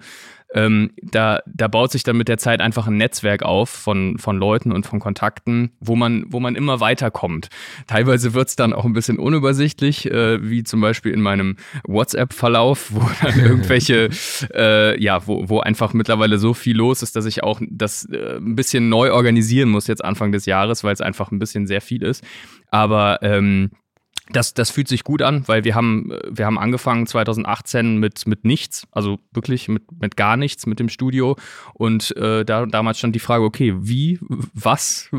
ähm, 0.53 0.91
da, 1.01 1.41
da 1.45 1.67
baut 1.67 1.91
sich 1.91 2.03
dann 2.03 2.17
mit 2.17 2.27
der 2.27 2.37
Zeit 2.37 2.61
einfach 2.61 2.87
ein 2.87 2.97
Netzwerk 2.97 3.43
auf 3.43 3.69
von, 3.69 4.17
von 4.17 4.37
Leuten 4.37 4.71
und 4.71 4.85
von 4.85 4.99
Kontakten, 4.99 5.71
wo 5.79 5.95
man, 5.95 6.25
wo 6.29 6.39
man 6.39 6.55
immer 6.55 6.79
weiterkommt. 6.79 7.49
Teilweise 7.87 8.33
wird 8.33 8.47
es 8.47 8.55
dann 8.55 8.73
auch 8.73 8.85
ein 8.85 8.93
bisschen 8.93 9.19
unübersichtlich, 9.19 10.09
äh, 10.09 10.49
wie 10.49 10.63
zum 10.63 10.79
Beispiel 10.79 11.13
in 11.13 11.21
meinem 11.21 11.57
WhatsApp-Verlauf, 11.85 12.93
wo 12.93 13.01
dann 13.21 13.39
irgendwelche, 13.39 14.09
äh, 14.53 15.01
ja, 15.01 15.27
wo, 15.27 15.49
wo 15.49 15.59
einfach 15.59 15.93
mittlerweile 15.93 16.37
so 16.37 16.53
viel 16.53 16.77
los 16.77 17.03
ist, 17.03 17.15
dass 17.15 17.25
ich 17.25 17.43
auch 17.43 17.59
das 17.69 18.05
äh, 18.05 18.37
ein 18.37 18.55
bisschen 18.55 18.89
neu 18.89 19.11
organisieren 19.11 19.69
muss 19.69 19.87
jetzt 19.87 20.03
Anfang 20.03 20.31
des 20.31 20.45
Jahres, 20.45 20.83
weil 20.83 20.93
es 20.93 21.01
einfach 21.01 21.31
ein 21.31 21.39
bisschen 21.39 21.67
sehr 21.67 21.81
viel 21.81 22.03
ist. 22.03 22.23
Aber 22.71 23.19
ähm, 23.21 23.71
das, 24.29 24.53
das 24.53 24.71
fühlt 24.71 24.87
sich 24.87 25.03
gut 25.03 25.21
an, 25.21 25.47
weil 25.47 25.63
wir 25.63 25.75
haben, 25.75 26.11
wir 26.29 26.45
haben 26.45 26.59
angefangen 26.59 27.07
2018 27.07 27.97
mit, 27.97 28.27
mit 28.27 28.45
nichts, 28.45 28.87
also 28.91 29.19
wirklich 29.31 29.67
mit, 29.69 29.83
mit 30.01 30.17
gar 30.17 30.37
nichts 30.37 30.65
mit 30.65 30.79
dem 30.79 30.89
Studio. 30.89 31.37
Und 31.73 32.15
äh, 32.17 32.43
da, 32.43 32.65
damals 32.65 32.97
stand 32.97 33.15
die 33.15 33.19
Frage, 33.19 33.43
okay, 33.43 33.73
wie, 33.77 34.19
was 34.53 35.09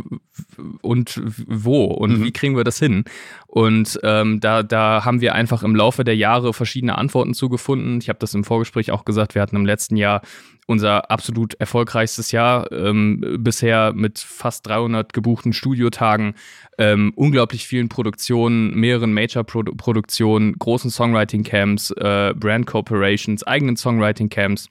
und 0.82 1.20
wo 1.46 1.84
und 1.84 2.18
mhm. 2.18 2.24
wie 2.24 2.32
kriegen 2.32 2.56
wir 2.56 2.64
das 2.64 2.78
hin? 2.78 3.04
Und 3.46 3.98
ähm, 4.02 4.40
da, 4.40 4.62
da 4.62 5.04
haben 5.04 5.20
wir 5.20 5.34
einfach 5.34 5.62
im 5.62 5.74
Laufe 5.74 6.04
der 6.04 6.16
Jahre 6.16 6.52
verschiedene 6.52 6.98
Antworten 6.98 7.34
zugefunden. 7.34 7.98
Ich 8.02 8.08
habe 8.08 8.18
das 8.18 8.34
im 8.34 8.44
Vorgespräch 8.44 8.90
auch 8.90 9.04
gesagt, 9.04 9.34
wir 9.34 9.42
hatten 9.42 9.56
im 9.56 9.66
letzten 9.66 9.96
Jahr 9.96 10.20
unser 10.68 11.11
absolut 11.11 11.54
erfolgreichstes 11.54 12.31
Jahr 12.31 12.70
ähm, 12.70 13.38
bisher 13.38 13.94
mit 13.94 14.18
fast 14.18 14.66
300 14.66 15.14
gebuchten 15.14 15.54
Studiotagen, 15.54 16.35
ähm, 16.76 17.12
unglaublich 17.16 17.66
vielen 17.66 17.88
Produktionen, 17.88 18.74
mehreren 18.74 19.14
Major-Produktionen, 19.14 20.59
großen 20.59 20.90
Songwriting-Camps, 20.90 21.92
äh, 21.92 22.35
Brand-Corporations, 22.37 23.46
eigenen 23.46 23.76
Songwriting-Camps 23.76 24.68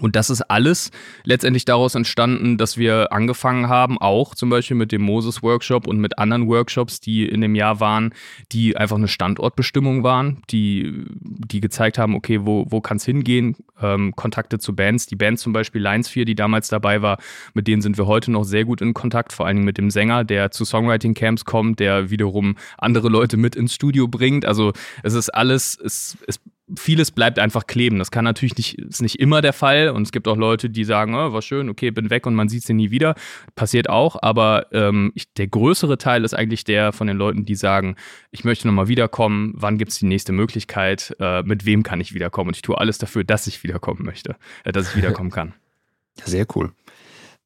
und 0.00 0.16
das 0.16 0.30
ist 0.30 0.42
alles 0.42 0.90
letztendlich 1.24 1.64
daraus 1.64 1.94
entstanden, 1.94 2.58
dass 2.58 2.76
wir 2.76 3.12
angefangen 3.12 3.68
haben, 3.68 3.98
auch 3.98 4.34
zum 4.34 4.50
Beispiel 4.50 4.76
mit 4.76 4.92
dem 4.92 5.02
Moses-Workshop 5.02 5.86
und 5.86 5.98
mit 5.98 6.18
anderen 6.18 6.48
Workshops, 6.48 7.00
die 7.00 7.26
in 7.26 7.40
dem 7.40 7.54
Jahr 7.54 7.80
waren, 7.80 8.14
die 8.52 8.76
einfach 8.76 8.96
eine 8.96 9.08
Standortbestimmung 9.08 10.02
waren, 10.02 10.42
die, 10.50 11.04
die 11.10 11.60
gezeigt 11.60 11.98
haben, 11.98 12.14
okay, 12.14 12.40
wo, 12.42 12.66
wo 12.68 12.80
kann 12.80 12.98
es 12.98 13.04
hingehen? 13.04 13.56
Ähm, 13.80 14.14
Kontakte 14.16 14.58
zu 14.58 14.74
Bands. 14.74 15.06
Die 15.06 15.16
Band 15.16 15.38
zum 15.38 15.52
Beispiel 15.52 15.80
Lines 15.80 16.08
4, 16.08 16.24
die 16.24 16.34
damals 16.34 16.68
dabei 16.68 17.02
war, 17.02 17.18
mit 17.54 17.68
denen 17.68 17.82
sind 17.82 17.98
wir 17.98 18.06
heute 18.06 18.30
noch 18.30 18.44
sehr 18.44 18.64
gut 18.64 18.80
in 18.80 18.94
Kontakt, 18.94 19.32
vor 19.32 19.46
allen 19.46 19.56
Dingen 19.56 19.66
mit 19.66 19.78
dem 19.78 19.90
Sänger, 19.90 20.24
der 20.24 20.50
zu 20.50 20.64
Songwriting-Camps 20.64 21.44
kommt, 21.44 21.80
der 21.80 22.10
wiederum 22.10 22.56
andere 22.76 23.08
Leute 23.08 23.36
mit 23.36 23.56
ins 23.56 23.74
Studio 23.74 24.08
bringt. 24.08 24.46
Also 24.46 24.72
es 25.02 25.14
ist 25.14 25.30
alles, 25.30 25.78
es, 25.82 26.18
es 26.26 26.40
vieles 26.76 27.10
bleibt 27.10 27.38
einfach 27.38 27.66
kleben. 27.66 27.98
Das 27.98 28.10
kann 28.10 28.24
natürlich 28.24 28.56
nicht, 28.56 28.78
ist 28.78 29.02
nicht 29.02 29.18
immer 29.18 29.40
der 29.40 29.52
Fall. 29.52 29.90
Und 29.90 30.02
es 30.02 30.12
gibt 30.12 30.28
auch 30.28 30.36
Leute, 30.36 30.70
die 30.70 30.84
sagen, 30.84 31.14
oh, 31.14 31.32
war 31.32 31.42
schön, 31.42 31.68
okay, 31.68 31.90
bin 31.90 32.10
weg 32.10 32.26
und 32.26 32.34
man 32.34 32.48
sieht 32.48 32.64
sie 32.64 32.74
nie 32.74 32.90
wieder. 32.90 33.14
Passiert 33.54 33.88
auch, 33.88 34.16
aber 34.20 34.66
ähm, 34.72 35.12
ich, 35.14 35.32
der 35.34 35.46
größere 35.46 35.98
Teil 35.98 36.24
ist 36.24 36.34
eigentlich 36.34 36.64
der 36.64 36.92
von 36.92 37.06
den 37.06 37.16
Leuten, 37.16 37.44
die 37.44 37.54
sagen, 37.54 37.96
ich 38.30 38.44
möchte 38.44 38.66
nochmal 38.66 38.88
wiederkommen, 38.88 39.52
wann 39.56 39.78
gibt 39.78 39.92
es 39.92 39.98
die 39.98 40.06
nächste 40.06 40.32
Möglichkeit, 40.32 41.16
äh, 41.20 41.42
mit 41.42 41.64
wem 41.64 41.82
kann 41.82 42.00
ich 42.00 42.14
wiederkommen? 42.14 42.48
Und 42.48 42.56
ich 42.56 42.62
tue 42.62 42.78
alles 42.78 42.98
dafür, 42.98 43.24
dass 43.24 43.46
ich 43.46 43.62
wiederkommen 43.62 44.04
möchte, 44.04 44.36
äh, 44.64 44.72
dass 44.72 44.90
ich 44.90 44.96
wiederkommen 44.96 45.30
kann. 45.30 45.54
Sehr 46.24 46.46
cool. 46.54 46.72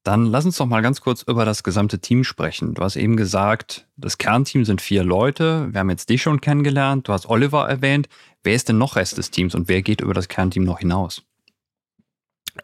Dann 0.03 0.25
lass 0.25 0.43
uns 0.43 0.57
doch 0.57 0.65
mal 0.65 0.81
ganz 0.81 0.99
kurz 0.99 1.21
über 1.21 1.45
das 1.45 1.63
gesamte 1.63 1.99
Team 1.99 2.25
sprechen. 2.25 2.73
Du 2.73 2.83
hast 2.83 2.97
eben 2.97 3.15
gesagt, 3.15 3.87
das 3.95 4.17
Kernteam 4.17 4.65
sind 4.65 4.81
vier 4.81 5.01
Leute. 5.01 5.69
Wir 5.71 5.79
haben 5.79 5.89
jetzt 5.89 6.09
dich 6.09 6.21
schon 6.21 6.41
kennengelernt. 6.41 7.07
Du 7.07 7.13
hast 7.13 7.25
Oliver 7.29 7.69
erwähnt. 7.69 8.09
Wer 8.43 8.55
ist 8.55 8.67
denn 8.67 8.77
noch 8.77 8.97
Rest 8.97 9.17
des 9.17 9.31
Teams 9.31 9.55
und 9.55 9.69
wer 9.69 9.81
geht 9.81 10.01
über 10.01 10.13
das 10.13 10.27
Kernteam 10.27 10.63
noch 10.63 10.79
hinaus? 10.79 11.23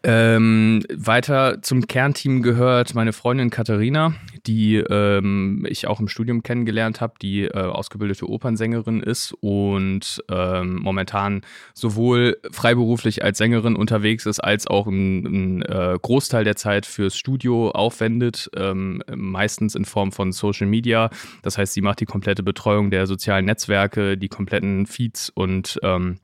Ähm, 0.04 0.84
weiter 0.94 1.62
zum 1.62 1.88
Kernteam 1.88 2.42
gehört 2.42 2.94
meine 2.94 3.12
Freundin 3.12 3.50
Katharina, 3.50 4.14
die 4.46 4.76
ähm, 4.76 5.66
ich 5.68 5.88
auch 5.88 5.98
im 5.98 6.06
Studium 6.06 6.44
kennengelernt 6.44 7.00
habe, 7.00 7.14
die 7.20 7.42
äh, 7.42 7.58
ausgebildete 7.58 8.28
Opernsängerin 8.28 9.02
ist 9.02 9.34
und 9.40 10.22
ähm, 10.30 10.76
momentan 10.76 11.42
sowohl 11.74 12.38
freiberuflich 12.52 13.24
als 13.24 13.38
Sängerin 13.38 13.74
unterwegs 13.74 14.26
ist, 14.26 14.38
als 14.38 14.68
auch 14.68 14.86
einen 14.86 15.62
äh, 15.62 15.98
Großteil 16.00 16.44
der 16.44 16.54
Zeit 16.54 16.86
fürs 16.86 17.16
Studio 17.16 17.70
aufwendet, 17.70 18.48
ähm, 18.56 19.02
meistens 19.12 19.74
in 19.74 19.84
Form 19.84 20.12
von 20.12 20.30
Social 20.30 20.68
Media. 20.68 21.10
Das 21.42 21.58
heißt, 21.58 21.74
sie 21.74 21.82
macht 21.82 21.98
die 21.98 22.06
komplette 22.06 22.44
Betreuung 22.44 22.92
der 22.92 23.08
sozialen 23.08 23.44
Netzwerke, 23.44 24.16
die 24.16 24.28
kompletten 24.28 24.86
Feeds 24.86 25.30
und 25.30 25.80
ähm, 25.82 26.20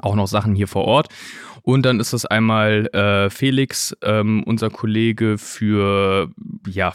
auch 0.00 0.14
noch 0.14 0.26
Sachen 0.26 0.54
hier 0.54 0.68
vor 0.68 0.84
Ort. 0.84 1.08
Und 1.62 1.86
dann 1.86 2.00
ist 2.00 2.12
das 2.12 2.26
einmal 2.26 2.86
äh, 2.92 3.30
Felix, 3.30 3.96
ähm, 4.02 4.42
unser 4.44 4.68
Kollege 4.68 5.38
für 5.38 6.28
ja 6.66 6.92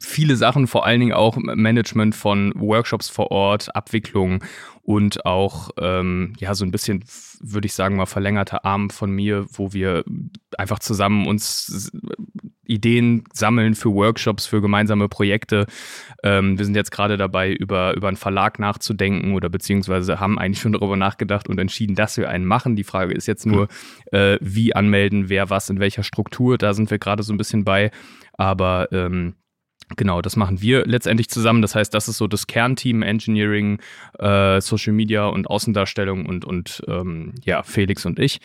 viele 0.00 0.36
Sachen, 0.36 0.66
vor 0.66 0.86
allen 0.86 1.00
Dingen 1.00 1.12
auch 1.12 1.36
Management 1.36 2.14
von 2.14 2.52
Workshops 2.56 3.10
vor 3.10 3.30
Ort, 3.30 3.74
Abwicklung 3.76 4.42
und 4.82 5.26
auch 5.26 5.70
ähm, 5.78 6.32
ja 6.38 6.54
so 6.54 6.64
ein 6.64 6.70
bisschen, 6.70 7.04
würde 7.40 7.66
ich 7.66 7.74
sagen 7.74 7.96
mal 7.96 8.06
verlängerter 8.06 8.64
Arm 8.64 8.88
von 8.88 9.10
mir, 9.10 9.46
wo 9.52 9.74
wir 9.74 10.04
einfach 10.56 10.78
zusammen 10.78 11.26
uns 11.26 11.92
Ideen 12.70 13.24
sammeln 13.32 13.74
für 13.74 13.92
Workshops, 13.92 14.46
für 14.46 14.60
gemeinsame 14.60 15.08
Projekte. 15.08 15.66
Ähm, 16.22 16.58
wir 16.58 16.64
sind 16.64 16.76
jetzt 16.76 16.90
gerade 16.90 17.16
dabei, 17.16 17.52
über, 17.52 17.94
über 17.96 18.08
einen 18.08 18.16
Verlag 18.16 18.58
nachzudenken 18.58 19.34
oder 19.34 19.48
beziehungsweise 19.48 20.20
haben 20.20 20.38
eigentlich 20.38 20.60
schon 20.60 20.72
darüber 20.72 20.96
nachgedacht 20.96 21.48
und 21.48 21.58
entschieden, 21.58 21.94
dass 21.94 22.16
wir 22.16 22.28
einen 22.28 22.44
machen. 22.44 22.76
Die 22.76 22.84
Frage 22.84 23.14
ist 23.14 23.26
jetzt 23.26 23.46
nur, 23.46 23.68
äh, 24.12 24.38
wie 24.40 24.74
anmelden, 24.74 25.28
wer 25.28 25.50
was, 25.50 25.70
in 25.70 25.80
welcher 25.80 26.02
Struktur. 26.02 26.58
Da 26.58 26.74
sind 26.74 26.90
wir 26.90 26.98
gerade 26.98 27.22
so 27.22 27.32
ein 27.32 27.38
bisschen 27.38 27.64
bei. 27.64 27.90
Aber 28.34 28.88
ähm, 28.92 29.34
Genau, 29.96 30.22
das 30.22 30.36
machen 30.36 30.62
wir 30.62 30.86
letztendlich 30.86 31.28
zusammen. 31.28 31.62
Das 31.62 31.74
heißt, 31.74 31.92
das 31.92 32.08
ist 32.08 32.18
so 32.18 32.28
das 32.28 32.46
Kernteam 32.46 33.02
Engineering, 33.02 33.80
äh, 34.18 34.60
Social 34.60 34.92
Media 34.92 35.26
und 35.26 35.48
Außendarstellung 35.48 36.26
und, 36.26 36.44
und 36.44 36.82
ähm, 36.86 37.34
ja, 37.44 37.62
Felix 37.62 38.06
und 38.06 38.18
ich. 38.18 38.40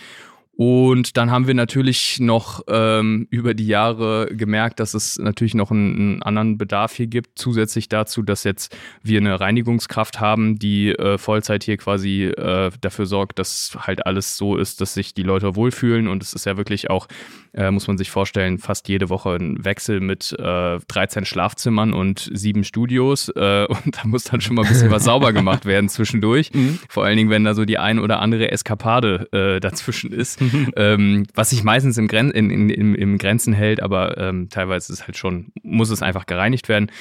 Und 0.58 1.18
dann 1.18 1.32
haben 1.32 1.48
wir 1.48 1.54
natürlich 1.54 2.20
noch 2.22 2.62
ähm, 2.70 3.28
über 3.30 3.54
die 3.54 3.68
Jahre 3.68 4.28
gemerkt, 4.32 4.80
dass 4.80 4.94
es 4.94 5.20
natürlich 5.20 5.54
noch 5.54 5.70
einen, 5.70 5.96
einen, 5.96 6.24
anderen 6.24 6.58
Bedarf 6.58 6.94
hier 6.94 7.08
gibt, 7.08 7.38
zusätzlich 7.38 7.90
dazu, 7.90 8.22
dass 8.22 8.46
jetzt 8.46 8.76
wir 9.04 9.20
eine 9.20 9.38
Reinigungskraft 9.38 10.22
haben, 10.22 10.58
die 10.58 10.92
äh, 10.92 11.18
Vollzeit 11.18 11.66
hier 11.66 11.76
quasi 11.76 12.24
äh, 12.24 12.72
dafür 12.80 13.06
sorgt, 13.06 13.38
dass 13.38 13.78
halt 13.82 14.06
alles 14.06 14.38
so 14.38 14.56
ist, 14.56 14.80
dass 14.80 14.94
sich 14.94 15.14
die 15.14 15.24
Leute 15.24 15.58
wohlfühlen. 15.58 16.08
Und 16.08 16.24
es 16.24 16.32
ist 16.32 16.46
ja 16.46 16.56
wirklich 16.56 16.90
auch, 16.90 17.08
äh, 17.54 17.70
muss 17.70 17.88
man 17.88 17.98
sich 17.98 18.10
vorstellen, 18.10 18.58
fast 18.58 18.88
jede 18.88 19.10
Woche 19.10 19.36
ein 19.36 19.66
Wechsel 19.66 20.00
mit 20.00 20.34
äh, 20.40 20.80
13 20.88 21.26
Schlafzimmern 21.26 21.94
und 21.94 22.30
sieben 22.34 22.64
Studios. 22.64 23.28
Äh, 23.28 23.66
und 23.84 23.98
da 23.98 24.06
muss 24.06 24.24
dann 24.24 24.40
schon 24.40 24.56
mal 24.56 24.64
ein 24.64 24.70
bisschen 24.70 24.92
was 24.92 25.04
sauber 25.04 25.34
gemacht 25.34 25.66
werden 25.66 25.90
zwischendurch. 25.90 26.52
Mhm. 26.56 26.80
Vor 26.88 27.04
allen 27.04 27.18
Dingen, 27.18 27.30
wenn 27.30 27.44
da 27.44 27.54
so 27.54 27.66
die 27.66 27.78
ein 27.78 28.00
oder 28.00 28.20
andere 28.22 28.50
Eskapade 28.52 29.28
äh, 29.34 29.60
dazwischen 29.60 30.14
ist. 30.14 30.40
ähm, 30.76 31.26
was 31.34 31.50
sich 31.50 31.64
meistens 31.64 31.98
im, 31.98 32.08
Gren 32.08 32.32
in, 32.32 32.50
in, 32.50 32.70
in, 32.70 32.96
im 32.96 33.18
Grenzen 33.18 33.54
hält, 33.54 33.82
aber 33.82 34.18
ähm, 34.18 34.50
teilweise 34.50 34.94
ist 34.94 35.08
halt 35.08 35.18
schon, 35.18 35.52
muss 35.64 35.90
es 35.90 36.02
einfach 36.02 36.26
gereinigt 36.26 36.70
werden. 36.70 36.92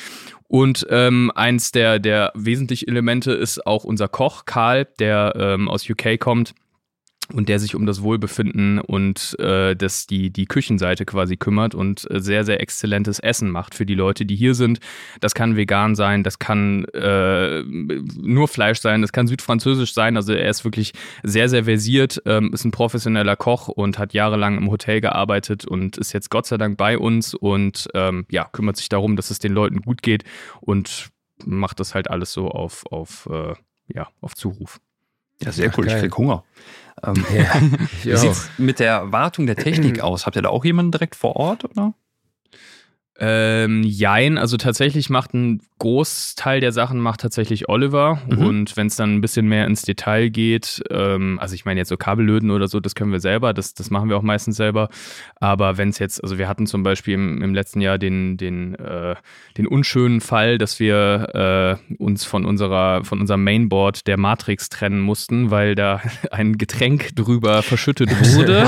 Und 0.49 0.87
ähm, 0.91 1.33
eins 1.35 1.73
der, 1.73 1.99
der 1.99 2.33
wesentlichen 2.35 2.89
Elemente 2.89 3.33
ist 3.33 3.67
auch 3.67 3.85
unser 3.85 4.09
Koch, 4.09 4.45
Karl, 4.45 4.87
der 4.99 5.35
ähm, 5.37 5.69
aus 5.69 5.89
UK 5.89 6.19
kommt 6.21 6.55
und 7.33 7.49
der 7.49 7.59
sich 7.59 7.75
um 7.75 7.87
das 7.87 8.03
Wohlbefinden 8.03 8.79
und 8.79 9.37
äh, 9.39 9.75
das, 9.75 10.07
die, 10.07 10.31
die 10.31 10.47
Küchenseite 10.47 11.05
quasi 11.05 11.37
kümmert 11.37 11.75
und 11.75 12.09
äh, 12.11 12.21
sehr, 12.21 12.45
sehr 12.45 12.61
exzellentes 12.61 13.19
Essen 13.19 13.51
macht 13.51 13.75
für 13.75 13.87
die 13.87 13.95
Leute, 13.95 14.27
die 14.27 14.37
hier 14.37 14.55
sind. 14.55 14.81
Das 15.21 15.35
kann 15.35 15.57
vegan 15.57 15.95
sein, 15.95 16.23
das 16.23 16.39
kann 16.39 16.85
äh, 16.87 17.63
nur 17.63 18.49
Fleisch 18.49 18.81
sein, 18.81 19.01
das 19.01 19.13
kann 19.13 19.27
südfranzösisch 19.27 19.95
sein. 19.95 20.17
Also 20.17 20.33
er 20.33 20.51
ist 20.51 20.65
wirklich 20.65 20.93
sehr, 21.23 21.49
sehr 21.49 21.65
versiert, 21.65 22.23
ähm, 22.27 22.53
ist 22.53 22.65
ein 22.65 22.73
professioneller 22.73 23.37
Koch 23.37 23.69
und 23.69 23.99
hat 23.99 24.13
jahrelang 24.13 24.59
im 24.59 24.71
Hotel 24.71 25.01
gearbeitet 25.01 25.65
und 25.65 25.97
ist 25.97 26.13
jetzt 26.13 26.31
Gott 26.31 26.47
sei 26.47 26.59
Dank 26.59 26.77
bei 26.77 26.99
uns 26.99 27.35
und 27.35 27.89
ähm, 27.95 28.27
ja, 28.31 28.45
kümmert 28.45 28.77
sich 28.77 28.89
darum, 28.89 29.17
dass 29.17 29.31
es 29.31 29.39
den 29.39 29.53
Leuten 29.53 29.81
gut 29.81 30.03
geht 30.03 30.25
und 30.61 31.09
macht 31.45 31.81
das 31.81 31.95
halt 31.95 32.11
alles 32.11 32.33
so 32.33 32.49
auf, 32.49 32.85
auf, 32.91 33.29
äh, 33.31 33.55
ja, 33.89 34.09
auf 34.21 34.35
Zuruf. 34.35 34.81
Ja, 35.43 35.53
sehr 35.53 35.71
Ach, 35.71 35.79
cool. 35.79 35.87
Geil. 35.87 35.97
Ich 35.97 36.03
krieg 36.03 36.17
Hunger. 36.17 36.45
Ähm, 37.03 37.25
ja, 37.35 37.55
Wie 38.03 38.17
sieht 38.17 38.31
es 38.31 38.51
mit 38.59 38.79
der 38.79 39.13
Wartung 39.13 39.47
der 39.47 39.57
Technik 39.57 40.01
aus? 40.03 40.27
Habt 40.27 40.37
ihr 40.37 40.43
da 40.43 40.49
auch 40.51 40.65
jemanden 40.65 40.93
direkt 40.93 41.17
vor 41.17 41.37
Ort, 41.37 41.65
oder? 41.65 41.95
Ähm, 43.21 43.85
jein, 43.85 44.39
also 44.39 44.57
tatsächlich 44.57 45.09
macht 45.09 45.35
ein 45.35 45.61
Großteil 45.79 46.61
der 46.61 46.73
Sachen 46.73 46.99
macht 46.99 47.21
tatsächlich 47.21 47.69
Oliver. 47.69 48.21
Mhm. 48.29 48.39
Und 48.39 48.77
wenn 48.77 48.87
es 48.87 48.97
dann 48.97 49.15
ein 49.15 49.21
bisschen 49.21 49.47
mehr 49.47 49.67
ins 49.67 49.83
Detail 49.83 50.31
geht, 50.31 50.83
ähm, 50.91 51.39
also 51.41 51.55
ich 51.55 51.65
meine 51.65 51.79
jetzt 51.79 51.91
so 51.91 51.97
Kabellöten 51.97 52.51
oder 52.51 52.69
so, 52.69 52.81
das 52.81 52.95
können 52.95 53.13
wir 53.13 53.21
selber, 53.21 53.53
das, 53.53 53.75
das 53.75 53.91
machen 53.91 54.09
wir 54.09 54.17
auch 54.17 54.23
meistens 54.23 54.57
selber. 54.57 54.89
Aber 55.37 55.77
wenn 55.77 55.91
es 55.91 55.99
jetzt, 55.99 56.23
also 56.23 56.39
wir 56.39 56.49
hatten 56.49 56.67
zum 56.67 56.83
Beispiel 56.83 57.15
im, 57.15 57.43
im 57.43 57.55
letzten 57.55 57.81
Jahr 57.81 57.99
den, 57.99 58.37
den, 58.37 58.77
äh, 58.77 59.15
den 59.59 59.67
unschönen 59.67 60.21
Fall, 60.21 60.59
dass 60.59 60.81
wir 60.81 61.79
äh, 61.91 61.95
uns 62.03 62.25
von 62.25 62.47
unserer, 62.47 63.05
von 63.05 63.21
unserem 63.21 63.45
Mainboard 63.45 64.07
der 64.07 64.17
Matrix 64.17 64.71
trennen 64.71 65.01
mussten, 65.01 65.51
weil 65.51 65.75
da 65.75 66.01
ein 66.31 66.57
Getränk 66.57 67.15
drüber 67.15 67.63
verschüttet 67.63 68.11
wurde. 68.35 68.67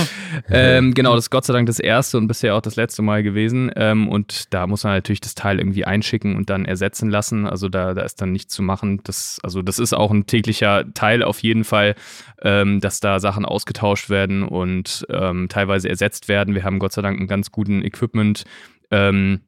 ähm, 0.50 0.94
genau, 0.94 1.14
das 1.14 1.26
ist 1.26 1.30
Gott 1.30 1.44
sei 1.44 1.52
Dank 1.52 1.66
das 1.66 1.78
erste 1.78 2.18
und 2.18 2.26
bisher 2.26 2.56
auch 2.56 2.60
das 2.60 2.76
letzte 2.76 3.02
Mal 3.02 3.22
gewesen. 3.22 3.70
Ähm, 3.86 4.08
und 4.08 4.52
da 4.52 4.66
muss 4.66 4.84
man 4.84 4.94
natürlich 4.94 5.20
das 5.20 5.34
Teil 5.34 5.58
irgendwie 5.58 5.84
einschicken 5.84 6.36
und 6.36 6.50
dann 6.50 6.64
ersetzen 6.64 7.10
lassen. 7.10 7.46
Also 7.46 7.68
da, 7.68 7.94
da 7.94 8.02
ist 8.02 8.20
dann 8.20 8.32
nichts 8.32 8.54
zu 8.54 8.62
machen. 8.62 9.00
Das, 9.04 9.38
also 9.42 9.62
das 9.62 9.78
ist 9.78 9.92
auch 9.92 10.10
ein 10.10 10.26
täglicher 10.26 10.84
Teil 10.94 11.22
auf 11.22 11.40
jeden 11.40 11.64
Fall, 11.64 11.94
ähm, 12.42 12.80
dass 12.80 13.00
da 13.00 13.20
Sachen 13.20 13.44
ausgetauscht 13.44 14.10
werden 14.10 14.42
und 14.42 15.06
ähm, 15.10 15.48
teilweise 15.48 15.88
ersetzt 15.88 16.28
werden. 16.28 16.54
Wir 16.54 16.64
haben 16.64 16.78
Gott 16.78 16.92
sei 16.92 17.02
Dank 17.02 17.18
einen 17.18 17.28
ganz 17.28 17.52
guten 17.52 17.82
Equipment. 17.82 18.44
Ähm, 18.90 19.40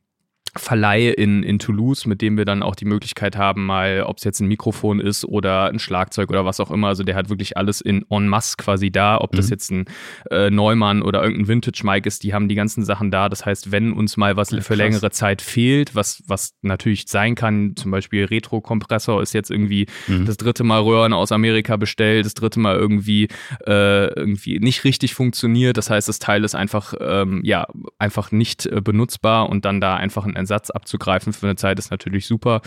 Verleih 0.56 1.10
in, 1.10 1.42
in 1.42 1.58
Toulouse, 1.58 2.06
mit 2.06 2.22
dem 2.22 2.36
wir 2.36 2.44
dann 2.44 2.62
auch 2.62 2.74
die 2.74 2.84
Möglichkeit 2.84 3.36
haben, 3.36 3.66
mal, 3.66 4.02
ob 4.06 4.18
es 4.18 4.24
jetzt 4.24 4.40
ein 4.40 4.48
Mikrofon 4.48 5.00
ist 5.00 5.24
oder 5.24 5.66
ein 5.66 5.78
Schlagzeug 5.78 6.30
oder 6.30 6.44
was 6.44 6.60
auch 6.60 6.70
immer. 6.70 6.88
Also 6.88 7.02
der 7.02 7.16
hat 7.16 7.28
wirklich 7.28 7.56
alles 7.56 7.80
in 7.80 8.04
en 8.10 8.28
masse 8.28 8.56
quasi 8.56 8.90
da, 8.90 9.18
ob 9.18 9.32
mhm. 9.32 9.36
das 9.36 9.50
jetzt 9.50 9.70
ein 9.70 9.84
äh, 10.30 10.50
Neumann 10.50 11.02
oder 11.02 11.22
irgendein 11.22 11.48
Vintage-Mic 11.48 12.06
ist, 12.06 12.22
die 12.22 12.34
haben 12.34 12.48
die 12.48 12.54
ganzen 12.54 12.84
Sachen 12.84 13.10
da. 13.10 13.28
Das 13.28 13.44
heißt, 13.44 13.72
wenn 13.72 13.92
uns 13.92 14.16
mal 14.16 14.36
was 14.36 14.50
ja, 14.50 14.60
für 14.60 14.74
längere 14.74 15.10
Zeit 15.10 15.42
fehlt, 15.42 15.94
was, 15.94 16.22
was 16.26 16.54
natürlich 16.62 17.06
sein 17.08 17.34
kann, 17.34 17.74
zum 17.76 17.90
Beispiel 17.90 18.24
Retro-Kompressor 18.24 19.22
ist 19.22 19.34
jetzt 19.34 19.50
irgendwie 19.50 19.86
mhm. 20.06 20.26
das 20.26 20.36
dritte 20.36 20.64
Mal 20.64 20.80
Röhren 20.80 21.12
aus 21.12 21.32
Amerika 21.32 21.76
bestellt, 21.76 22.24
das 22.24 22.34
dritte 22.34 22.60
Mal 22.60 22.76
irgendwie, 22.76 23.28
äh, 23.66 24.06
irgendwie 24.14 24.58
nicht 24.58 24.84
richtig 24.84 25.14
funktioniert. 25.14 25.76
Das 25.76 25.90
heißt, 25.90 26.08
das 26.08 26.18
Teil 26.18 26.44
ist 26.44 26.54
einfach, 26.54 26.94
ähm, 27.00 27.40
ja, 27.44 27.66
einfach 27.98 28.30
nicht 28.30 28.66
äh, 28.66 28.80
benutzbar 28.80 29.48
und 29.48 29.64
dann 29.64 29.80
da 29.80 29.96
einfach 29.96 30.24
ein 30.24 30.36
Ersatz 30.38 30.70
abzugreifen 30.70 31.32
für 31.32 31.46
eine 31.46 31.56
Zeit 31.56 31.78
ist 31.78 31.90
natürlich 31.90 32.26
super. 32.26 32.62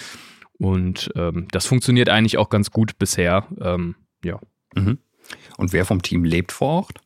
Und 0.58 1.12
ähm, 1.16 1.48
das 1.52 1.66
funktioniert 1.66 2.10
eigentlich 2.10 2.38
auch 2.38 2.50
ganz 2.50 2.72
gut 2.72 3.00
bisher. 3.00 3.48
Ähm, 3.60 3.96
ja. 4.24 4.40
Mhm. 4.76 5.00
Und 5.58 5.74
wer 5.74 5.86
vom 5.86 6.02
Team 6.02 6.24
lebt 6.24 6.52
vor 6.52 6.84
Ort? 6.84 7.00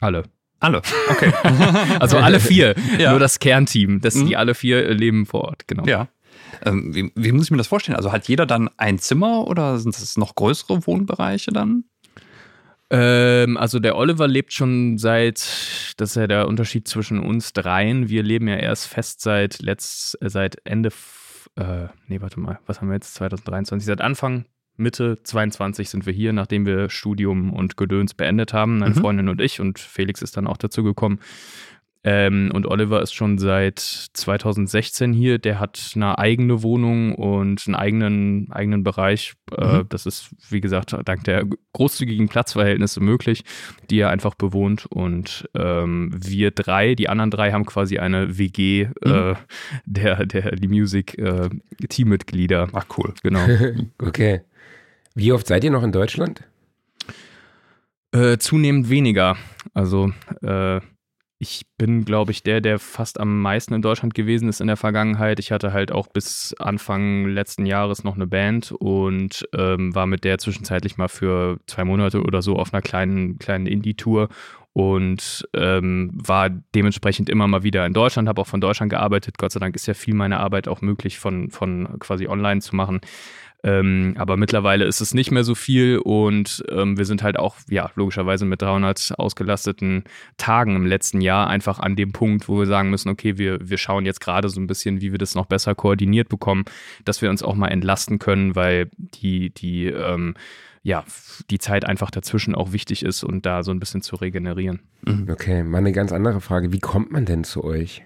Alle. 0.00 0.24
Alle, 0.58 0.80
okay. 1.10 1.32
also 2.00 2.16
alle 2.16 2.40
vier, 2.40 2.74
ja. 2.98 3.10
nur 3.10 3.20
das 3.20 3.38
Kernteam, 3.38 4.00
das, 4.00 4.14
mhm. 4.14 4.26
die 4.26 4.36
alle 4.36 4.54
vier 4.54 4.94
leben 4.94 5.26
vor 5.26 5.42
Ort, 5.42 5.68
genau. 5.68 5.84
Ja. 5.84 6.08
Ähm, 6.64 6.94
wie, 6.94 7.12
wie, 7.14 7.32
muss 7.32 7.44
ich 7.44 7.50
mir 7.50 7.58
das 7.58 7.66
vorstellen? 7.66 7.96
Also 7.96 8.10
hat 8.10 8.26
jeder 8.28 8.46
dann 8.46 8.70
ein 8.78 8.98
Zimmer 8.98 9.46
oder 9.46 9.78
sind 9.78 9.96
es 9.96 10.16
noch 10.16 10.34
größere 10.34 10.86
Wohnbereiche 10.86 11.50
dann? 11.50 11.84
Ähm, 12.88 13.56
also 13.56 13.80
der 13.80 13.96
Oliver 13.96 14.28
lebt 14.28 14.52
schon 14.52 14.98
seit, 14.98 15.94
das 15.96 16.10
ist 16.10 16.16
ja 16.16 16.26
der 16.26 16.46
Unterschied 16.46 16.86
zwischen 16.86 17.18
uns 17.18 17.52
dreien. 17.52 18.08
Wir 18.08 18.22
leben 18.22 18.46
ja 18.48 18.56
erst 18.56 18.86
fest 18.86 19.20
seit 19.20 19.60
letzt, 19.60 20.20
äh, 20.22 20.30
seit 20.30 20.58
Ende, 20.64 20.90
äh, 21.56 21.88
nee, 22.06 22.20
warte 22.20 22.38
mal, 22.38 22.60
was 22.66 22.80
haben 22.80 22.88
wir 22.88 22.94
jetzt? 22.94 23.14
2023, 23.14 23.86
seit 23.86 24.00
Anfang 24.00 24.44
Mitte 24.76 25.16
22 25.22 25.88
sind 25.88 26.06
wir 26.06 26.12
hier, 26.12 26.32
nachdem 26.32 26.66
wir 26.66 26.90
Studium 26.90 27.52
und 27.52 27.76
Gedöns 27.76 28.14
beendet 28.14 28.52
haben, 28.52 28.78
meine 28.78 28.94
mhm. 28.94 29.00
Freundin 29.00 29.28
und 29.28 29.40
ich 29.40 29.60
und 29.60 29.78
Felix 29.78 30.22
ist 30.22 30.36
dann 30.36 30.46
auch 30.46 30.58
dazu 30.58 30.84
gekommen. 30.84 31.18
Ähm, 32.08 32.52
und 32.54 32.68
Oliver 32.68 33.02
ist 33.02 33.14
schon 33.14 33.36
seit 33.36 33.80
2016 33.80 35.12
hier. 35.12 35.38
Der 35.40 35.58
hat 35.58 35.90
eine 35.96 36.16
eigene 36.18 36.62
Wohnung 36.62 37.16
und 37.16 37.66
einen 37.66 37.74
eigenen, 37.74 38.52
eigenen 38.52 38.84
Bereich. 38.84 39.34
Äh, 39.50 39.78
mhm. 39.78 39.88
das 39.88 40.06
ist, 40.06 40.30
wie 40.48 40.60
gesagt, 40.60 40.96
dank 41.04 41.24
der 41.24 41.44
großzügigen 41.72 42.28
Platzverhältnisse 42.28 43.00
möglich, 43.00 43.42
die 43.90 43.98
er 43.98 44.10
einfach 44.10 44.36
bewohnt. 44.36 44.86
Und 44.86 45.50
ähm, 45.56 46.12
wir 46.16 46.52
drei, 46.52 46.94
die 46.94 47.08
anderen 47.08 47.32
drei, 47.32 47.50
haben 47.50 47.66
quasi 47.66 47.98
eine 47.98 48.38
WG 48.38 48.82
äh, 48.82 48.86
mhm. 49.04 49.12
äh, 49.12 49.34
der, 49.84 50.26
der 50.26 50.52
Lee 50.52 50.68
Music 50.68 51.18
äh, 51.18 51.48
Teammitglieder. 51.88 52.68
Ach, 52.72 52.86
cool. 52.96 53.14
Genau. 53.24 53.44
okay. 53.98 54.42
Wie 55.16 55.32
oft 55.32 55.48
seid 55.48 55.64
ihr 55.64 55.72
noch 55.72 55.82
in 55.82 55.90
Deutschland? 55.90 56.44
Äh, 58.12 58.38
zunehmend 58.38 58.90
weniger. 58.90 59.36
Also, 59.74 60.12
äh, 60.42 60.80
ich 61.38 61.66
bin, 61.76 62.04
glaube 62.04 62.32
ich, 62.32 62.42
der, 62.42 62.60
der 62.60 62.78
fast 62.78 63.20
am 63.20 63.42
meisten 63.42 63.74
in 63.74 63.82
Deutschland 63.82 64.14
gewesen 64.14 64.48
ist 64.48 64.60
in 64.60 64.68
der 64.68 64.78
Vergangenheit. 64.78 65.38
Ich 65.38 65.52
hatte 65.52 65.72
halt 65.72 65.92
auch 65.92 66.08
bis 66.08 66.54
Anfang 66.58 67.26
letzten 67.26 67.66
Jahres 67.66 68.04
noch 68.04 68.14
eine 68.14 68.26
Band 68.26 68.72
und 68.72 69.46
ähm, 69.54 69.94
war 69.94 70.06
mit 70.06 70.24
der 70.24 70.38
zwischenzeitlich 70.38 70.96
mal 70.96 71.08
für 71.08 71.58
zwei 71.66 71.84
Monate 71.84 72.22
oder 72.22 72.40
so 72.40 72.56
auf 72.56 72.72
einer 72.72 72.80
kleinen, 72.80 73.38
kleinen 73.38 73.66
Indie-Tour 73.66 74.28
und 74.72 75.48
ähm, 75.54 76.10
war 76.12 76.50
dementsprechend 76.50 77.28
immer 77.28 77.48
mal 77.48 77.62
wieder 77.62 77.86
in 77.86 77.94
Deutschland, 77.94 78.28
habe 78.28 78.40
auch 78.40 78.46
von 78.46 78.60
Deutschland 78.60 78.90
gearbeitet. 78.90 79.38
Gott 79.38 79.52
sei 79.52 79.60
Dank 79.60 79.74
ist 79.74 79.86
ja 79.86 79.94
viel 79.94 80.14
meiner 80.14 80.40
Arbeit 80.40 80.68
auch 80.68 80.80
möglich 80.80 81.18
von, 81.18 81.50
von 81.50 81.98
quasi 81.98 82.28
online 82.28 82.60
zu 82.60 82.76
machen. 82.76 83.00
Ähm, 83.62 84.14
aber 84.18 84.36
mittlerweile 84.36 84.84
ist 84.84 85.00
es 85.00 85.14
nicht 85.14 85.30
mehr 85.30 85.44
so 85.44 85.54
viel 85.54 85.98
und 85.98 86.62
ähm, 86.70 86.98
wir 86.98 87.04
sind 87.04 87.22
halt 87.22 87.38
auch, 87.38 87.56
ja, 87.68 87.90
logischerweise 87.94 88.44
mit 88.44 88.62
300 88.62 89.14
ausgelasteten 89.18 90.04
Tagen 90.36 90.76
im 90.76 90.86
letzten 90.86 91.20
Jahr 91.20 91.48
einfach 91.48 91.80
an 91.80 91.96
dem 91.96 92.12
Punkt, 92.12 92.48
wo 92.48 92.58
wir 92.58 92.66
sagen 92.66 92.90
müssen, 92.90 93.08
okay, 93.08 93.38
wir, 93.38 93.58
wir 93.60 93.78
schauen 93.78 94.06
jetzt 94.06 94.20
gerade 94.20 94.48
so 94.48 94.60
ein 94.60 94.66
bisschen, 94.66 95.00
wie 95.00 95.10
wir 95.10 95.18
das 95.18 95.34
noch 95.34 95.46
besser 95.46 95.74
koordiniert 95.74 96.28
bekommen, 96.28 96.64
dass 97.04 97.22
wir 97.22 97.30
uns 97.30 97.42
auch 97.42 97.54
mal 97.54 97.68
entlasten 97.68 98.18
können, 98.18 98.54
weil 98.54 98.90
die, 98.96 99.50
die, 99.50 99.86
ähm, 99.86 100.34
ja, 100.82 101.04
die 101.50 101.58
Zeit 101.58 101.84
einfach 101.84 102.12
dazwischen 102.12 102.54
auch 102.54 102.72
wichtig 102.72 103.04
ist 103.04 103.24
und 103.24 103.44
da 103.44 103.64
so 103.64 103.72
ein 103.72 103.80
bisschen 103.80 104.02
zu 104.02 104.14
regenerieren. 104.16 104.80
Mhm. 105.04 105.28
Okay, 105.28 105.64
mal 105.64 105.78
eine 105.78 105.92
ganz 105.92 106.12
andere 106.12 106.40
Frage. 106.40 106.72
Wie 106.72 106.78
kommt 106.78 107.10
man 107.10 107.24
denn 107.24 107.42
zu 107.42 107.64
euch? 107.64 108.04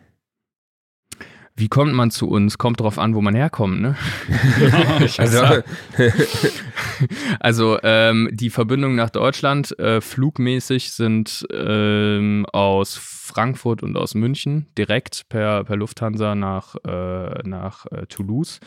Wie 1.60 1.68
kommt 1.68 1.92
man 1.92 2.10
zu 2.10 2.26
uns? 2.26 2.56
Kommt 2.56 2.80
drauf 2.80 2.98
an, 2.98 3.14
wo 3.14 3.20
man 3.20 3.34
herkommt, 3.34 3.82
ne? 3.82 3.96
also, 5.18 5.62
also 7.40 7.78
ähm, 7.82 8.30
die 8.32 8.48
Verbindungen 8.48 8.96
nach 8.96 9.10
Deutschland 9.10 9.78
äh, 9.78 10.00
flugmäßig 10.00 10.92
sind 10.92 11.46
ähm, 11.52 12.46
aus 12.50 12.96
Frankfurt 12.96 13.82
und 13.82 13.98
aus 13.98 14.14
München 14.14 14.68
direkt 14.78 15.28
per, 15.28 15.64
per 15.64 15.76
Lufthansa 15.76 16.34
nach, 16.34 16.76
äh, 16.82 17.46
nach 17.46 17.84
äh, 17.92 18.06
Toulouse. 18.06 18.60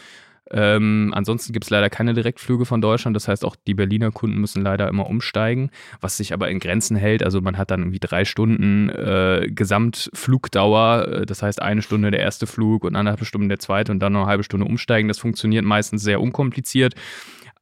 Ähm, 0.52 1.12
ansonsten 1.16 1.54
gibt 1.54 1.66
es 1.66 1.70
leider 1.70 1.90
keine 1.90 2.14
Direktflüge 2.14 2.66
von 2.66 2.82
Deutschland. 2.82 3.16
Das 3.16 3.28
heißt, 3.28 3.46
auch 3.46 3.56
die 3.56 3.74
Berliner 3.74 4.12
Kunden 4.12 4.40
müssen 4.40 4.62
leider 4.62 4.88
immer 4.88 5.08
umsteigen, 5.08 5.72
was 6.02 6.18
sich 6.18 6.34
aber 6.34 6.50
in 6.50 6.60
Grenzen 6.60 6.98
hält. 6.98 7.24
Also 7.24 7.42
man 7.42 7.58
hat 7.58 7.72
dann 7.72 7.82
irgendwie 7.82 8.00
drei 8.00 8.26
Stunden 8.26 8.90
äh, 8.90 9.48
Gesamtflugdauer. 9.50 11.08
Äh, 11.08 11.26
das 11.26 11.42
heißt, 11.42 11.62
eine 11.62 11.82
Stunde 11.82 12.12
der 12.12 12.20
erste 12.20 12.48
Flug 12.48 12.84
und 12.84 12.96
anderthalb 12.96 13.26
Stunden 13.26 13.50
der 13.50 13.60
zweite 13.60 13.92
und 13.92 14.00
dann 14.00 14.14
noch 14.14 14.22
eine 14.22 14.30
halbe 14.30 14.44
Stunde 14.44 14.66
umsteigen. 14.66 15.08
Das 15.08 15.20
funktioniert 15.20 15.66
meistens 15.66 16.04
sehr 16.04 16.22
unkompliziert. 16.22 16.96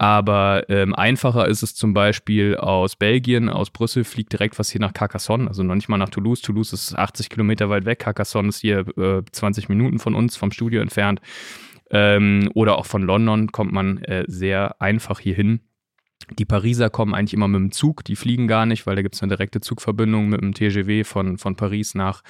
Aber 0.01 0.67
ähm, 0.67 0.95
einfacher 0.95 1.47
ist 1.47 1.61
es 1.61 1.75
zum 1.75 1.93
Beispiel 1.93 2.55
aus 2.55 2.95
Belgien, 2.95 3.49
aus 3.49 3.69
Brüssel 3.69 4.03
fliegt 4.03 4.33
direkt 4.33 4.57
was 4.57 4.71
hier 4.71 4.81
nach 4.81 4.93
Carcassonne, 4.93 5.47
also 5.47 5.61
noch 5.61 5.75
nicht 5.75 5.89
mal 5.89 5.99
nach 5.99 6.09
Toulouse. 6.09 6.41
Toulouse 6.41 6.73
ist 6.73 6.97
80 6.97 7.29
Kilometer 7.29 7.69
weit 7.69 7.85
weg, 7.85 7.99
Carcassonne 7.99 8.49
ist 8.49 8.61
hier 8.61 8.79
äh, 8.97 9.21
20 9.31 9.69
Minuten 9.69 9.99
von 9.99 10.15
uns, 10.15 10.37
vom 10.37 10.51
Studio 10.51 10.81
entfernt. 10.81 11.21
Ähm, 11.91 12.49
oder 12.53 12.77
auch 12.77 12.85
von 12.85 13.03
London 13.03 13.51
kommt 13.51 13.71
man 13.73 13.99
äh, 14.03 14.23
sehr 14.27 14.81
einfach 14.81 15.19
hier 15.19 15.35
hin. 15.35 15.61
Die 16.39 16.45
Pariser 16.45 16.89
kommen 16.89 17.13
eigentlich 17.13 17.33
immer 17.33 17.47
mit 17.47 17.59
dem 17.59 17.71
Zug, 17.71 18.05
die 18.05 18.15
fliegen 18.15 18.47
gar 18.47 18.65
nicht, 18.65 18.87
weil 18.87 18.95
da 18.95 19.01
gibt 19.01 19.15
es 19.15 19.23
eine 19.23 19.35
direkte 19.35 19.59
Zugverbindung 19.59 20.29
mit 20.29 20.41
dem 20.41 20.53
TGW 20.53 21.03
von, 21.03 21.37
von 21.37 21.55
Paris 21.55 21.93
nach 21.93 22.21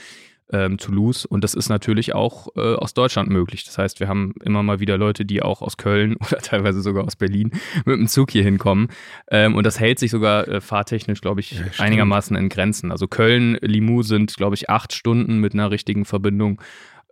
ähm, 0.52 0.78
Toulouse. 0.78 1.26
Und 1.26 1.44
das 1.44 1.54
ist 1.54 1.70
natürlich 1.70 2.14
auch 2.14 2.48
äh, 2.56 2.76
aus 2.76 2.94
Deutschland 2.94 3.30
möglich. 3.30 3.64
Das 3.64 3.78
heißt, 3.78 4.00
wir 4.00 4.08
haben 4.08 4.34
immer 4.44 4.64
mal 4.64 4.80
wieder 4.80 4.98
Leute, 4.98 5.26
die 5.26 5.42
auch 5.42 5.62
aus 5.62 5.78
Köln 5.78 6.16
oder 6.20 6.40
teilweise 6.40 6.82
sogar 6.82 7.06
aus 7.06 7.16
Berlin 7.16 7.52
mit 7.86 7.98
dem 7.98 8.08
Zug 8.08 8.32
hier 8.32 8.44
hinkommen. 8.44 8.88
Ähm, 9.30 9.56
und 9.56 9.66
das 9.66 9.80
hält 9.80 10.00
sich 10.00 10.12
sogar 10.12 10.48
äh, 10.48 10.62
fahrtechnisch, 10.62 11.22
glaube 11.22 11.42
ich, 11.42 11.52
ja, 11.52 11.66
einigermaßen 11.78 12.36
in 12.36 12.50
Grenzen. 12.50 12.92
Also 12.92 13.08
Köln, 13.08 13.58
Limoux 13.62 14.04
sind, 14.04 14.36
glaube 14.36 14.56
ich, 14.56 14.70
acht 14.70 14.94
Stunden 14.94 15.40
mit 15.40 15.54
einer 15.54 15.72
richtigen 15.72 16.06
Verbindung, 16.06 16.62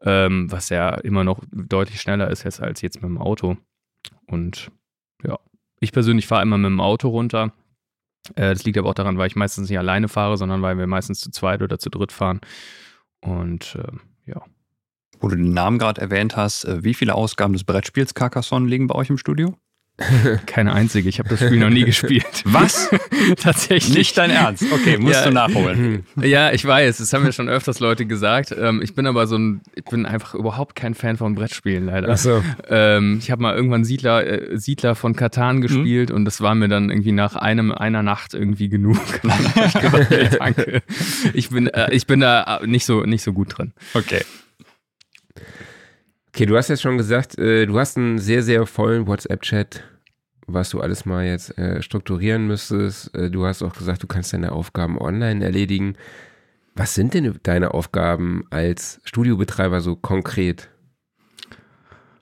ähm, 0.02 0.52
was 0.52 0.70
ja 0.70 0.91
immer 0.95 1.24
noch 1.24 1.43
deutlich 1.52 2.02
schneller 2.02 2.30
ist 2.30 2.45
als 2.62 2.82
jetzt 2.82 3.02
mit 3.02 3.10
dem 3.10 3.18
Auto. 3.18 3.58
Und 4.28 4.72
ja, 5.24 5.38
ich 5.80 5.91
persönlich 5.91 6.28
fahre 6.28 6.43
immer 6.43 6.58
mit 6.58 6.70
dem 6.70 6.82
Auto 6.82 7.10
runter. 7.10 7.54
Äh, 8.36 8.54
das 8.54 8.64
liegt 8.64 8.78
aber 8.78 8.89
auch 8.89 8.95
daran, 8.95 9.18
weil 9.18 9.28
ich 9.28 9.36
meistens 9.36 9.70
nicht 9.70 9.80
alleine 9.80 10.08
fahre, 10.08 10.38
sondern 10.38 10.62
weil 10.62 10.78
wir 10.78 10.88
meistens 10.88 11.20
zu 11.20 11.32
zweit 11.32 11.62
oder 11.62 11.80
zu 11.80 11.89
dritt 11.89 12.12
fahren. 12.12 12.41
Und 13.22 13.76
äh, 13.76 14.32
ja. 14.32 14.41
Wo 15.20 15.28
du 15.28 15.36
den 15.36 15.54
Namen 15.54 15.80
gerade 15.80 16.00
erwähnt 16.00 16.38
hast, 16.38 16.64
äh, 16.64 16.84
wie 16.84 16.93
viele 16.93 17.16
Ausgaben 17.16 17.54
des 17.54 17.66
Brettspiels 17.66 18.14
Carcassonne 18.14 18.68
liegen 18.68 18.88
bei 18.88 18.95
euch 18.95 19.10
im 19.10 19.18
Studio? 19.18 19.58
Keine 20.45 20.74
einzige. 20.74 21.10
Ich 21.10 21.20
habe 21.20 21.30
das 21.30 21.39
Spiel 21.39 21.60
noch 21.60 21.70
nie 21.70 21.84
gespielt. 21.84 22.26
Was? 22.45 22.89
Tatsächlich. 23.38 23.97
Nicht 23.97 24.18
dein 24.18 24.32
Ernst. 24.32 24.66
Okay, 24.72 24.97
musst 24.97 25.16
ja, 25.16 25.26
du 25.26 25.32
nachholen. 25.32 26.06
Ja, 26.22 26.52
ich 26.52 26.66
weiß. 26.66 26.97
Das 26.97 27.14
haben 27.14 27.24
mir 27.24 27.32
schon 27.32 27.50
öfters 27.50 27.80
Leute 27.80 28.06
gesagt. 28.06 28.56
Ähm, 28.58 28.82
ich 28.82 28.95
bin 28.95 29.08
aber 29.08 29.28
so 29.28 29.38
ein, 29.38 29.62
ich 29.76 29.86
bin 29.86 30.06
einfach 30.06 30.34
überhaupt 30.34 30.76
kein 30.76 30.95
Fan 30.95 31.18
von 31.18 31.36
Brettspielen, 31.36 31.86
leider. 31.86 32.10
Ach 32.10 32.18
so. 32.18 32.43
Ähm, 32.70 33.20
ich 33.22 33.32
habe 33.32 33.41
mal 33.41 33.56
irgendwann 33.56 33.84
Siedler, 33.84 34.26
äh, 34.26 34.58
Siedler 34.58 34.95
von 34.95 35.16
Katan 35.16 35.58
mhm. 35.58 35.62
gespielt 35.62 36.10
mhm. 36.10 36.16
und 36.16 36.26
das 36.26 36.41
war 36.41 36.56
mir 36.56 36.68
dann 36.68 36.89
irgendwie 36.89 37.12
nach 37.12 37.36
einem, 37.36 37.72
einer 37.72 38.04
Nacht 38.04 38.34
irgendwie 38.34 38.70
genug. 38.70 38.97
ich 39.24 39.74
gesagt, 39.74 40.10
hey, 40.10 40.30
danke. 40.38 40.82
Ich 41.34 41.50
bin, 41.50 41.68
äh, 41.68 41.93
ich 41.93 42.08
bin 42.08 42.20
da 42.20 42.62
nicht 42.66 42.86
so, 42.86 43.04
nicht 43.04 43.24
so 43.24 43.34
gut 43.34 43.58
drin. 43.58 43.74
Okay. 43.93 44.22
Okay, 46.30 46.46
du 46.46 46.56
hast 46.56 46.68
jetzt 46.68 46.84
schon 46.84 46.98
gesagt, 46.98 47.38
äh, 47.40 47.66
du 47.66 47.80
hast 47.80 47.98
einen 47.98 48.20
sehr, 48.20 48.44
sehr 48.44 48.66
vollen 48.68 49.08
WhatsApp-Chat, 49.08 49.84
was 50.46 50.70
du 50.70 50.80
alles 50.80 51.06
mal 51.06 51.26
jetzt 51.26 51.58
äh, 51.58 51.82
strukturieren 51.82 52.46
müsstest. 52.46 53.14
Äh, 53.16 53.32
du 53.32 53.46
hast 53.46 53.64
auch 53.64 53.76
gesagt, 53.76 54.04
du 54.04 54.08
kannst 54.08 54.32
deine 54.32 54.52
Aufgaben 54.52 55.00
online 55.00 55.44
erledigen. 55.44 55.96
Was 56.76 56.94
sind 56.94 57.16
denn 57.16 57.40
deine 57.44 57.74
Aufgaben 57.74 58.46
als 58.52 59.02
Studiobetreiber 59.04 59.82
so 59.82 59.96
konkret? 59.96 60.70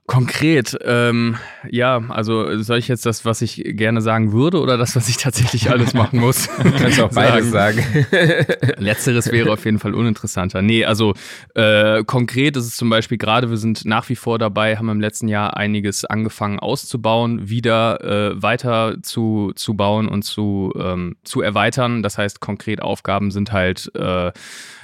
Konkret, 0.07 0.77
ähm, 0.85 1.35
ja, 1.69 2.01
also 2.07 2.61
soll 2.63 2.77
ich 2.77 2.87
jetzt 2.87 3.05
das, 3.05 3.25
was 3.25 3.41
ich 3.41 3.61
gerne 3.65 3.99
sagen 3.99 4.31
würde 4.31 4.61
oder 4.61 4.77
das, 4.77 4.95
was 4.95 5.09
ich 5.09 5.17
tatsächlich 5.17 5.69
alles 5.69 5.93
machen 5.93 6.21
muss? 6.21 6.47
Kannst 6.77 6.97
du 6.97 7.03
auch 7.03 7.13
beides 7.13 7.51
sagen. 7.51 7.83
Letzteres 8.77 9.29
wäre 9.33 9.51
auf 9.51 9.65
jeden 9.65 9.79
Fall 9.79 9.93
uninteressanter. 9.93 10.61
Nee, 10.61 10.85
also 10.85 11.13
äh, 11.55 12.05
konkret 12.05 12.55
ist 12.55 12.67
es 12.67 12.77
zum 12.77 12.89
Beispiel 12.89 13.17
gerade, 13.17 13.49
wir 13.49 13.57
sind 13.57 13.83
nach 13.83 14.07
wie 14.07 14.15
vor 14.15 14.39
dabei, 14.39 14.77
haben 14.77 14.87
im 14.87 15.01
letzten 15.01 15.27
Jahr 15.27 15.57
einiges 15.57 16.05
angefangen 16.05 16.59
auszubauen, 16.59 17.49
wieder 17.49 18.01
äh, 18.01 18.41
weiter 18.41 18.95
zu, 19.01 19.51
zu 19.57 19.73
bauen 19.73 20.07
und 20.07 20.23
zu, 20.23 20.73
ähm, 20.79 21.17
zu 21.25 21.41
erweitern. 21.41 22.01
Das 22.01 22.17
heißt, 22.17 22.39
konkret 22.39 22.81
Aufgaben 22.81 23.29
sind 23.29 23.51
halt 23.51 23.91
äh, 23.93 24.31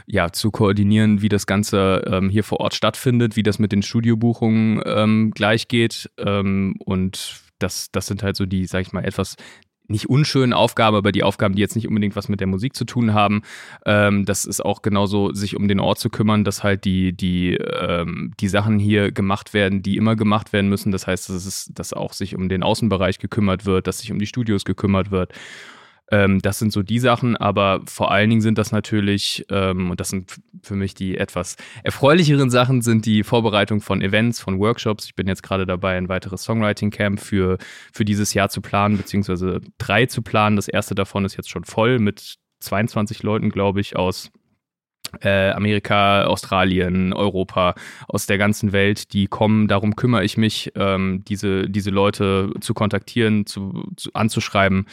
ja, 0.05 0.31
zu 0.31 0.51
koordinieren, 0.51 1.21
wie 1.21 1.29
das 1.29 1.45
Ganze 1.45 2.03
ähm, 2.07 2.29
hier 2.29 2.43
vor 2.43 2.59
Ort 2.59 2.73
stattfindet, 2.73 3.35
wie 3.35 3.43
das 3.43 3.59
mit 3.59 3.71
den 3.71 3.81
Studiobuchungen 3.81 4.81
ähm, 4.85 5.31
gleich 5.31 5.67
geht. 5.67 6.09
Ähm, 6.17 6.75
und 6.85 7.41
das, 7.59 7.91
das 7.91 8.07
sind 8.07 8.23
halt 8.23 8.35
so 8.35 8.45
die, 8.45 8.65
sag 8.65 8.81
ich 8.81 8.93
mal, 8.93 9.05
etwas 9.05 9.35
nicht 9.87 10.09
unschönen 10.09 10.53
Aufgaben, 10.53 10.95
aber 10.95 11.11
die 11.11 11.23
Aufgaben, 11.23 11.55
die 11.55 11.61
jetzt 11.61 11.75
nicht 11.75 11.87
unbedingt 11.87 12.15
was 12.15 12.29
mit 12.29 12.39
der 12.39 12.47
Musik 12.47 12.75
zu 12.75 12.85
tun 12.85 13.13
haben. 13.13 13.41
Ähm, 13.85 14.25
das 14.25 14.45
ist 14.45 14.63
auch 14.63 14.81
genauso, 14.81 15.33
sich 15.33 15.55
um 15.57 15.67
den 15.67 15.79
Ort 15.79 15.99
zu 15.99 16.09
kümmern, 16.09 16.43
dass 16.43 16.63
halt 16.63 16.85
die, 16.85 17.15
die, 17.15 17.55
ähm, 17.55 18.33
die 18.39 18.47
Sachen 18.47 18.79
hier 18.79 19.11
gemacht 19.11 19.53
werden, 19.53 19.81
die 19.81 19.97
immer 19.97 20.15
gemacht 20.15 20.53
werden 20.53 20.69
müssen. 20.69 20.91
Das 20.91 21.05
heißt, 21.05 21.29
dass, 21.29 21.45
es, 21.45 21.69
dass 21.73 21.93
auch 21.93 22.13
sich 22.13 22.35
um 22.35 22.47
den 22.49 22.63
Außenbereich 22.63 23.19
gekümmert 23.19 23.65
wird, 23.65 23.87
dass 23.87 23.99
sich 23.99 24.11
um 24.11 24.19
die 24.19 24.25
Studios 24.25 24.63
gekümmert 24.63 25.11
wird. 25.11 25.33
Ähm, 26.13 26.43
das 26.43 26.59
sind 26.59 26.71
so 26.71 26.83
die 26.83 26.99
Sachen, 26.99 27.35
aber 27.35 27.81
vor 27.87 28.11
allen 28.11 28.29
Dingen 28.29 28.41
sind 28.41 28.59
das 28.59 28.71
natürlich, 28.71 29.43
ähm, 29.49 29.89
und 29.89 29.99
das 29.99 30.09
sind 30.09 30.35
für 30.61 30.75
mich 30.75 30.93
die 30.93 31.17
etwas 31.17 31.55
erfreulicheren 31.83 32.51
Sachen, 32.51 32.83
sind 32.83 33.07
die 33.07 33.23
Vorbereitung 33.23 33.81
von 33.81 33.99
Events, 34.03 34.39
von 34.39 34.59
Workshops. 34.59 35.05
Ich 35.05 35.15
bin 35.15 35.27
jetzt 35.27 35.41
gerade 35.41 35.65
dabei, 35.65 35.97
ein 35.97 36.09
weiteres 36.09 36.43
Songwriting-Camp 36.43 37.19
für, 37.19 37.57
für 37.91 38.05
dieses 38.05 38.35
Jahr 38.35 38.49
zu 38.49 38.61
planen, 38.61 38.95
beziehungsweise 38.95 39.59
drei 39.79 40.05
zu 40.05 40.21
planen. 40.21 40.55
Das 40.55 40.67
erste 40.67 40.93
davon 40.93 41.25
ist 41.25 41.35
jetzt 41.35 41.49
schon 41.49 41.63
voll 41.63 41.97
mit 41.97 42.35
22 42.59 43.23
Leuten, 43.23 43.49
glaube 43.49 43.81
ich, 43.81 43.95
aus 43.95 44.29
äh, 45.21 45.51
Amerika, 45.51 46.23
Australien, 46.25 47.13
Europa, 47.13 47.75
aus 48.07 48.25
der 48.25 48.37
ganzen 48.37 48.71
Welt, 48.71 49.13
die 49.13 49.27
kommen. 49.27 49.67
Darum 49.67 49.95
kümmere 49.95 50.23
ich 50.23 50.37
mich, 50.37 50.71
ähm, 50.75 51.23
diese, 51.27 51.69
diese 51.69 51.89
Leute 51.89 52.51
zu 52.61 52.73
kontaktieren, 52.73 53.45
zu, 53.45 53.91
zu 53.95 54.11
anzuschreiben. 54.13 54.87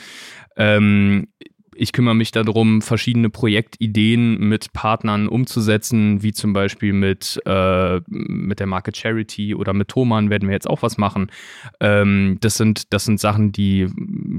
Ähm, 0.57 1.29
ich 1.75 1.93
kümmere 1.93 2.15
mich 2.15 2.31
darum, 2.31 2.83
verschiedene 2.83 3.31
Projektideen 3.31 4.39
mit 4.39 4.73
Partnern 4.73 5.29
umzusetzen, 5.29 6.23
wie 6.23 6.33
zum 6.33 6.53
Beispiel 6.53 6.93
mit, 6.93 7.41
äh, 7.47 8.01
mit 8.09 8.61
der 8.61 8.67
Marke 8.67 8.93
Charity 8.95 9.55
oder 9.55 9.73
mit 9.73 9.89
Thoman 9.89 10.31
werden 10.31 10.49
wir 10.49 10.55
jetzt 10.55 10.69
auch 10.69 10.83
was 10.83 10.99
machen. 10.99 11.31
Ähm, 11.81 12.39
das, 12.41 12.55
sind, 12.55 12.93
das 12.93 13.05
sind 13.05 13.21
Sachen, 13.21 13.53
die, 13.53 13.89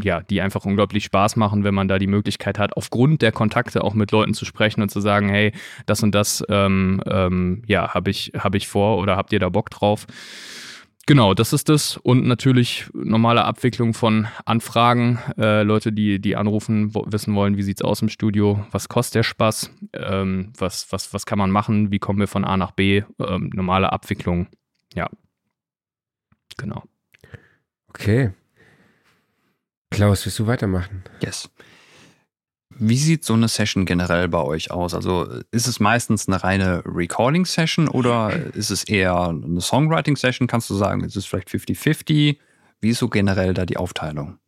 ja, 0.01 0.21
die 0.21 0.41
einfach 0.41 0.65
unglaublich 0.65 1.05
Spaß 1.05 1.35
machen, 1.35 1.63
wenn 1.63 1.73
man 1.73 1.87
da 1.87 1.99
die 1.99 2.07
Möglichkeit 2.07 2.59
hat, 2.59 2.75
aufgrund 2.77 3.21
der 3.21 3.31
Kontakte 3.31 3.83
auch 3.83 3.93
mit 3.93 4.11
Leuten 4.11 4.33
zu 4.33 4.45
sprechen 4.45 4.81
und 4.81 4.89
zu 4.89 4.99
sagen, 4.99 5.29
hey, 5.29 5.53
das 5.85 6.03
und 6.03 6.13
das 6.13 6.43
ähm, 6.49 7.01
ähm, 7.05 7.63
ja, 7.67 7.93
habe 7.93 8.09
ich, 8.09 8.31
hab 8.37 8.55
ich 8.55 8.67
vor 8.67 8.97
oder 8.97 9.15
habt 9.17 9.33
ihr 9.33 9.39
da 9.39 9.49
Bock 9.49 9.69
drauf? 9.69 10.07
Genau, 11.07 11.33
das 11.33 11.51
ist 11.51 11.69
es. 11.69 11.97
Und 11.97 12.25
natürlich 12.25 12.85
normale 12.93 13.43
Abwicklung 13.45 13.93
von 13.93 14.27
Anfragen. 14.45 15.19
Äh, 15.37 15.63
Leute, 15.63 15.91
die, 15.91 16.19
die 16.19 16.35
anrufen, 16.35 16.93
wo, 16.93 17.05
wissen 17.07 17.33
wollen, 17.33 17.57
wie 17.57 17.63
sieht 17.63 17.77
es 17.79 17.83
aus 17.83 18.01
im 18.01 18.09
Studio, 18.09 18.65
was 18.71 18.87
kostet 18.87 19.15
der 19.15 19.23
Spaß, 19.23 19.71
ähm, 19.93 20.53
was, 20.57 20.91
was, 20.91 21.13
was 21.13 21.25
kann 21.25 21.39
man 21.39 21.49
machen, 21.49 21.91
wie 21.91 21.99
kommen 21.99 22.19
wir 22.19 22.27
von 22.27 22.45
A 22.45 22.55
nach 22.55 22.71
B, 22.71 23.03
ähm, 23.19 23.49
normale 23.53 23.91
Abwicklung. 23.91 24.47
Ja. 24.93 25.09
Genau. 26.57 26.83
Okay. 27.89 28.31
Klaus, 29.89 30.25
willst 30.25 30.39
du 30.39 30.47
weitermachen? 30.47 31.03
Yes. 31.21 31.49
Wie 32.83 32.97
sieht 32.97 33.23
so 33.23 33.35
eine 33.35 33.47
Session 33.47 33.85
generell 33.85 34.27
bei 34.27 34.41
euch 34.41 34.71
aus? 34.71 34.95
Also 34.95 35.27
ist 35.51 35.67
es 35.67 35.79
meistens 35.79 36.27
eine 36.27 36.43
reine 36.43 36.81
Recording-Session 36.83 37.87
oder 37.87 38.31
ist 38.55 38.71
es 38.71 38.83
eher 38.85 39.29
eine 39.29 39.61
Songwriting-Session? 39.61 40.47
Kannst 40.47 40.67
du 40.71 40.73
sagen, 40.73 41.03
ist 41.03 41.15
es 41.15 41.27
vielleicht 41.27 41.49
50-50? 41.49 42.37
Wie 42.79 42.89
ist 42.89 42.97
so 42.97 43.07
generell 43.07 43.53
da 43.53 43.67
die 43.67 43.77
Aufteilung? 43.77 44.39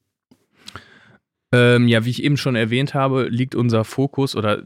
Ähm, 1.51 1.87
ja, 1.87 2.05
wie 2.05 2.09
ich 2.09 2.23
eben 2.23 2.35
schon 2.35 2.55
erwähnt 2.55 2.95
habe, 2.95 3.27
liegt 3.29 3.53
unser 3.53 3.83
Fokus 3.83 4.35
oder 4.35 4.63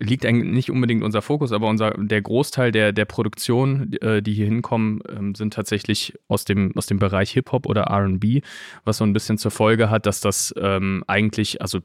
liegt 0.00 0.26
eigentlich 0.26 0.52
nicht 0.52 0.70
unbedingt 0.72 1.04
unser 1.04 1.22
Fokus, 1.22 1.52
aber 1.52 1.68
unser, 1.68 1.92
der 1.92 2.20
Großteil 2.20 2.72
der, 2.72 2.92
der 2.92 3.04
Produktionen, 3.04 3.92
äh, 4.02 4.20
die 4.20 4.32
hier 4.32 4.46
hinkommen, 4.46 5.00
ähm, 5.08 5.36
sind 5.36 5.54
tatsächlich 5.54 6.14
aus 6.26 6.44
dem, 6.44 6.76
aus 6.76 6.86
dem 6.86 6.98
Bereich 6.98 7.30
Hip-Hop 7.30 7.66
oder 7.66 7.84
RB, 7.88 8.42
was 8.82 8.96
so 8.96 9.04
ein 9.04 9.12
bisschen 9.12 9.38
zur 9.38 9.52
Folge 9.52 9.90
hat, 9.90 10.06
dass 10.06 10.20
das 10.20 10.52
ähm, 10.58 11.04
eigentlich, 11.06 11.62
also 11.62 11.78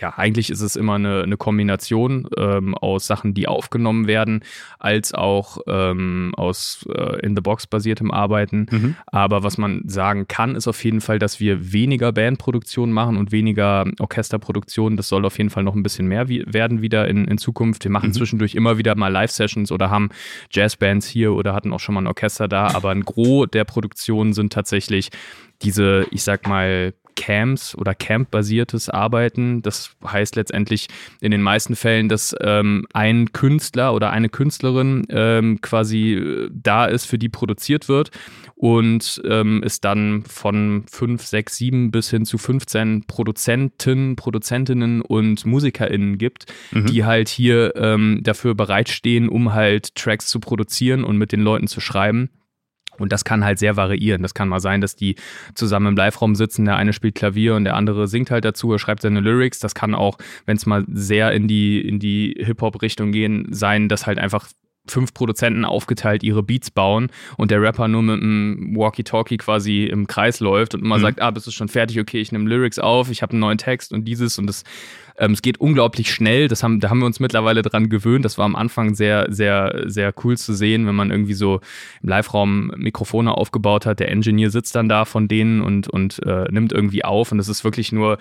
ja, 0.00 0.14
eigentlich 0.16 0.50
ist 0.50 0.60
es 0.60 0.76
immer 0.76 0.94
eine, 0.94 1.22
eine 1.22 1.36
Kombination 1.36 2.26
ähm, 2.36 2.74
aus 2.74 3.06
Sachen, 3.06 3.34
die 3.34 3.46
aufgenommen 3.46 4.06
werden, 4.06 4.42
als 4.78 5.12
auch 5.12 5.58
ähm, 5.66 6.32
aus 6.36 6.86
äh, 6.88 7.20
in-the-box 7.20 7.66
basiertem 7.66 8.10
Arbeiten. 8.10 8.66
Mhm. 8.70 8.96
Aber 9.06 9.42
was 9.42 9.58
man 9.58 9.82
sagen 9.86 10.26
kann, 10.28 10.56
ist 10.56 10.66
auf 10.66 10.82
jeden 10.82 11.00
Fall, 11.00 11.18
dass 11.18 11.40
wir 11.40 11.72
weniger 11.72 12.12
Bandproduktionen 12.12 12.94
machen 12.94 13.16
und 13.16 13.32
weniger 13.32 13.84
Orchesterproduktionen. 13.98 14.96
Das 14.96 15.08
soll 15.08 15.24
auf 15.26 15.36
jeden 15.38 15.50
Fall 15.50 15.62
noch 15.62 15.74
ein 15.74 15.82
bisschen 15.82 16.06
mehr 16.06 16.28
wie 16.28 16.44
werden 16.46 16.80
wieder 16.80 17.08
in, 17.08 17.26
in 17.26 17.38
Zukunft. 17.38 17.84
Wir 17.84 17.90
machen 17.90 18.10
mhm. 18.10 18.14
zwischendurch 18.14 18.54
immer 18.54 18.78
wieder 18.78 18.94
mal 18.96 19.08
Live-Sessions 19.08 19.72
oder 19.72 19.90
haben 19.90 20.08
Jazzbands 20.50 21.06
hier 21.06 21.32
oder 21.34 21.54
hatten 21.54 21.72
auch 21.72 21.80
schon 21.80 21.94
mal 21.94 22.02
ein 22.02 22.06
Orchester 22.06 22.48
da. 22.48 22.68
Aber 22.68 22.90
ein 22.90 23.02
Gros 23.02 23.48
der 23.52 23.64
Produktionen 23.64 24.32
sind 24.32 24.52
tatsächlich 24.52 25.10
diese, 25.62 26.06
ich 26.10 26.22
sag 26.22 26.46
mal, 26.48 26.94
Camps 27.22 27.76
oder 27.76 27.94
Camp-basiertes 27.94 28.88
Arbeiten. 28.88 29.62
Das 29.62 29.94
heißt 30.04 30.34
letztendlich 30.34 30.88
in 31.20 31.30
den 31.30 31.40
meisten 31.40 31.76
Fällen, 31.76 32.08
dass 32.08 32.34
ähm, 32.40 32.84
ein 32.94 33.30
Künstler 33.32 33.94
oder 33.94 34.10
eine 34.10 34.28
Künstlerin 34.28 35.06
ähm, 35.08 35.60
quasi 35.60 36.14
äh, 36.14 36.50
da 36.52 36.86
ist, 36.86 37.06
für 37.06 37.18
die 37.18 37.28
produziert 37.28 37.88
wird 37.88 38.10
und 38.56 39.22
ähm, 39.24 39.62
es 39.64 39.80
dann 39.80 40.24
von 40.24 40.84
fünf, 40.90 41.24
sechs, 41.24 41.56
sieben 41.58 41.92
bis 41.92 42.10
hin 42.10 42.24
zu 42.24 42.38
15 42.38 43.04
Produzenten, 43.06 44.16
Produzentinnen 44.16 45.00
und 45.00 45.46
MusikerInnen 45.46 46.18
gibt, 46.18 46.46
mhm. 46.72 46.86
die 46.86 47.04
halt 47.04 47.28
hier 47.28 47.76
ähm, 47.76 48.18
dafür 48.24 48.56
bereitstehen, 48.56 49.28
um 49.28 49.54
halt 49.54 49.94
Tracks 49.94 50.26
zu 50.26 50.40
produzieren 50.40 51.04
und 51.04 51.18
mit 51.18 51.30
den 51.30 51.42
Leuten 51.42 51.68
zu 51.68 51.80
schreiben. 51.80 52.30
Und 52.98 53.10
das 53.12 53.24
kann 53.24 53.44
halt 53.44 53.58
sehr 53.58 53.76
variieren. 53.76 54.22
Das 54.22 54.34
kann 54.34 54.48
mal 54.48 54.60
sein, 54.60 54.80
dass 54.80 54.96
die 54.96 55.16
zusammen 55.54 55.88
im 55.88 55.96
Live-Raum 55.96 56.34
sitzen, 56.34 56.64
der 56.66 56.76
eine 56.76 56.92
spielt 56.92 57.14
Klavier 57.14 57.54
und 57.54 57.64
der 57.64 57.74
andere 57.74 58.06
singt 58.06 58.30
halt 58.30 58.44
dazu, 58.44 58.72
er 58.72 58.78
schreibt 58.78 59.02
seine 59.02 59.20
Lyrics. 59.20 59.58
Das 59.58 59.74
kann 59.74 59.94
auch, 59.94 60.18
wenn 60.46 60.56
es 60.56 60.66
mal 60.66 60.84
sehr 60.88 61.32
in 61.32 61.48
die, 61.48 61.80
in 61.80 61.98
die 61.98 62.34
Hip-Hop-Richtung 62.38 63.12
gehen, 63.12 63.48
sein, 63.50 63.88
dass 63.88 64.06
halt 64.06 64.18
einfach 64.18 64.48
fünf 64.88 65.14
Produzenten 65.14 65.64
aufgeteilt 65.64 66.22
ihre 66.22 66.42
Beats 66.42 66.70
bauen 66.70 67.10
und 67.36 67.50
der 67.50 67.62
Rapper 67.62 67.88
nur 67.88 68.02
mit 68.02 68.20
einem 68.20 68.76
Walkie-Talkie 68.76 69.36
quasi 69.36 69.84
im 69.84 70.06
Kreis 70.06 70.40
läuft 70.40 70.74
und 70.74 70.82
immer 70.82 70.98
mhm. 70.98 71.02
sagt, 71.02 71.22
ah, 71.22 71.30
bist 71.30 71.46
du 71.46 71.50
schon 71.50 71.68
fertig, 71.68 72.00
okay, 72.00 72.20
ich 72.20 72.32
nehme 72.32 72.48
Lyrics 72.48 72.78
auf, 72.78 73.10
ich 73.10 73.22
habe 73.22 73.32
einen 73.32 73.40
neuen 73.40 73.58
Text 73.58 73.92
und 73.92 74.04
dieses 74.04 74.38
und 74.38 74.46
das. 74.46 74.64
Ähm, 75.18 75.32
es 75.32 75.42
geht 75.42 75.60
unglaublich 75.60 76.12
schnell, 76.12 76.48
das 76.48 76.62
haben, 76.62 76.80
da 76.80 76.90
haben 76.90 77.00
wir 77.00 77.06
uns 77.06 77.20
mittlerweile 77.20 77.62
dran 77.62 77.88
gewöhnt. 77.88 78.24
Das 78.24 78.38
war 78.38 78.44
am 78.44 78.56
Anfang 78.56 78.94
sehr, 78.94 79.26
sehr, 79.30 79.84
sehr 79.86 80.14
cool 80.24 80.36
zu 80.36 80.54
sehen, 80.54 80.86
wenn 80.86 80.94
man 80.94 81.10
irgendwie 81.10 81.34
so 81.34 81.60
im 82.02 82.08
Live-Raum 82.08 82.72
Mikrofone 82.76 83.36
aufgebaut 83.36 83.86
hat. 83.86 84.00
Der 84.00 84.10
Engineer 84.10 84.50
sitzt 84.50 84.74
dann 84.74 84.88
da 84.88 85.04
von 85.04 85.28
denen 85.28 85.60
und, 85.60 85.88
und 85.88 86.20
äh, 86.24 86.44
nimmt 86.50 86.72
irgendwie 86.72 87.04
auf 87.04 87.32
und 87.32 87.38
es 87.38 87.48
ist 87.48 87.64
wirklich 87.64 87.92
nur 87.92 88.18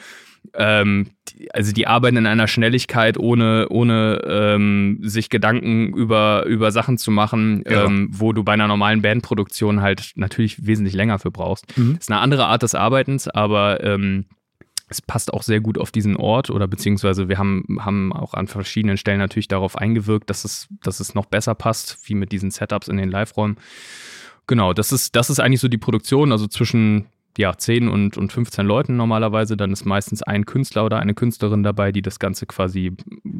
ähm, 0.55 1.07
also 1.53 1.71
die 1.71 1.87
arbeiten 1.87 2.17
in 2.17 2.27
einer 2.27 2.47
Schnelligkeit, 2.47 3.17
ohne, 3.17 3.67
ohne 3.69 4.21
ähm, 4.25 4.99
sich 5.01 5.29
Gedanken 5.29 5.93
über, 5.93 6.45
über 6.45 6.71
Sachen 6.71 6.97
zu 6.97 7.11
machen, 7.11 7.63
ja. 7.69 7.85
ähm, 7.85 8.09
wo 8.11 8.33
du 8.33 8.43
bei 8.43 8.53
einer 8.53 8.67
normalen 8.67 9.01
Bandproduktion 9.01 9.81
halt 9.81 10.13
natürlich 10.15 10.65
wesentlich 10.65 10.95
länger 10.95 11.19
für 11.19 11.31
brauchst. 11.31 11.77
Mhm. 11.77 11.97
Ist 11.99 12.11
eine 12.11 12.19
andere 12.19 12.47
Art 12.47 12.63
des 12.63 12.75
Arbeitens, 12.75 13.27
aber 13.27 13.83
ähm, 13.83 14.25
es 14.91 15.01
passt 15.01 15.33
auch 15.33 15.41
sehr 15.41 15.61
gut 15.61 15.77
auf 15.77 15.91
diesen 15.91 16.17
Ort 16.17 16.49
oder 16.49 16.67
beziehungsweise 16.67 17.29
wir 17.29 17.37
haben, 17.37 17.77
haben 17.79 18.11
auch 18.11 18.33
an 18.33 18.47
verschiedenen 18.47 18.97
Stellen 18.97 19.19
natürlich 19.19 19.47
darauf 19.47 19.77
eingewirkt, 19.77 20.29
dass 20.29 20.43
es, 20.43 20.67
dass 20.83 20.99
es 20.99 21.15
noch 21.15 21.25
besser 21.25 21.55
passt, 21.55 21.97
wie 22.03 22.13
mit 22.13 22.31
diesen 22.31 22.51
Setups 22.51 22.89
in 22.89 22.97
den 22.97 23.09
Live-Räumen. 23.09 23.57
Genau, 24.47 24.73
das 24.73 24.91
ist, 24.91 25.15
das 25.15 25.29
ist 25.29 25.39
eigentlich 25.39 25.61
so 25.61 25.69
die 25.69 25.77
Produktion, 25.77 26.33
also 26.33 26.45
zwischen 26.45 27.07
ja, 27.37 27.57
10 27.57 27.87
und, 27.87 28.17
und 28.17 28.33
15 28.33 28.65
Leuten 28.65 28.97
normalerweise. 28.97 29.55
Dann 29.55 29.71
ist 29.71 29.85
meistens 29.85 30.21
ein 30.23 30.45
Künstler 30.45 30.85
oder 30.85 30.99
eine 30.99 31.13
Künstlerin 31.13 31.63
dabei, 31.63 31.93
die 31.93 32.01
das 32.01 32.19
Ganze 32.19 32.45
quasi 32.45 32.91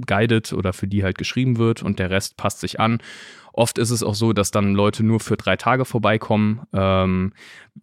guidet 0.07 0.53
oder 0.53 0.71
für 0.71 0.87
die 0.87 1.03
halt 1.03 1.17
geschrieben 1.17 1.57
wird 1.57 1.83
und 1.83 1.99
der 1.99 2.09
Rest 2.09 2.37
passt 2.37 2.61
sich 2.61 2.79
an. 2.79 2.99
Oft 3.53 3.77
ist 3.77 3.89
es 3.89 4.03
auch 4.03 4.15
so, 4.15 4.33
dass 4.33 4.51
dann 4.51 4.73
Leute 4.73 5.03
nur 5.03 5.19
für 5.19 5.35
drei 5.35 5.55
Tage 5.57 5.85
vorbeikommen. 5.85 6.61
Ähm, 6.73 7.33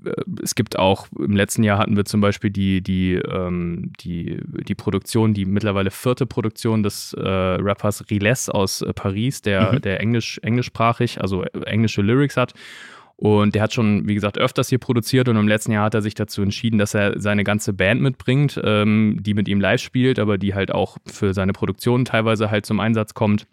äh, 0.05 0.12
es 0.43 0.55
gibt 0.55 0.79
auch, 0.79 1.09
im 1.19 1.37
letzten 1.37 1.62
Jahr 1.62 1.79
hatten 1.79 1.97
wir 1.97 2.05
zum 2.05 2.21
Beispiel 2.21 2.51
die, 2.51 2.81
die, 2.81 3.14
ähm, 3.14 3.93
die, 4.01 4.41
die 4.66 4.75
Produktion, 4.75 5.35
die 5.35 5.45
mittlerweile 5.45 5.91
vierte 5.91 6.27
Produktion 6.27 6.83
des 6.83 7.12
äh, 7.14 7.21
Rappers 7.23 8.05
Riles 8.11 8.49
aus 8.49 8.83
äh, 8.83 8.93
Paris, 8.93 9.43
der, 9.43 9.75
mhm. 9.75 9.83
der 9.83 10.01
englisch, 10.01 10.39
englischsprachig, 10.43 11.21
also 11.21 11.45
äh, 11.45 11.61
englische 11.66 12.03
Lyrics 12.03 12.37
hat. 12.37 12.55
Und 13.16 13.57
der 13.57 13.62
hat 13.62 13.73
schon, 13.73 14.07
wie 14.07 14.14
gesagt, 14.14 14.39
öfters 14.39 14.69
hier 14.69 14.79
produziert 14.79 15.29
und 15.29 15.37
im 15.37 15.49
letzten 15.49 15.73
Jahr 15.73 15.87
hat 15.87 15.95
er 15.95 16.03
sich 16.03 16.14
dazu 16.14 16.41
entschieden, 16.41 16.79
dass 16.79 16.95
er 16.95 17.19
seine 17.19 17.43
ganze 17.43 17.73
Band 17.73 18.01
mitbringt, 18.01 18.61
ähm, 18.62 19.19
die 19.21 19.35
mit 19.35 19.49
ihm 19.49 19.61
live 19.61 19.81
spielt, 19.81 20.21
aber 20.21 20.39
die 20.39 20.55
halt 20.55 20.71
auch 20.73 20.99
für 21.05 21.35
seine 21.35 21.53
Produktion 21.53 22.05
teilweise 22.05 22.49
halt 22.49 22.64
zum 22.64 22.79
Einsatz 22.79 23.14
kommt. 23.14 23.49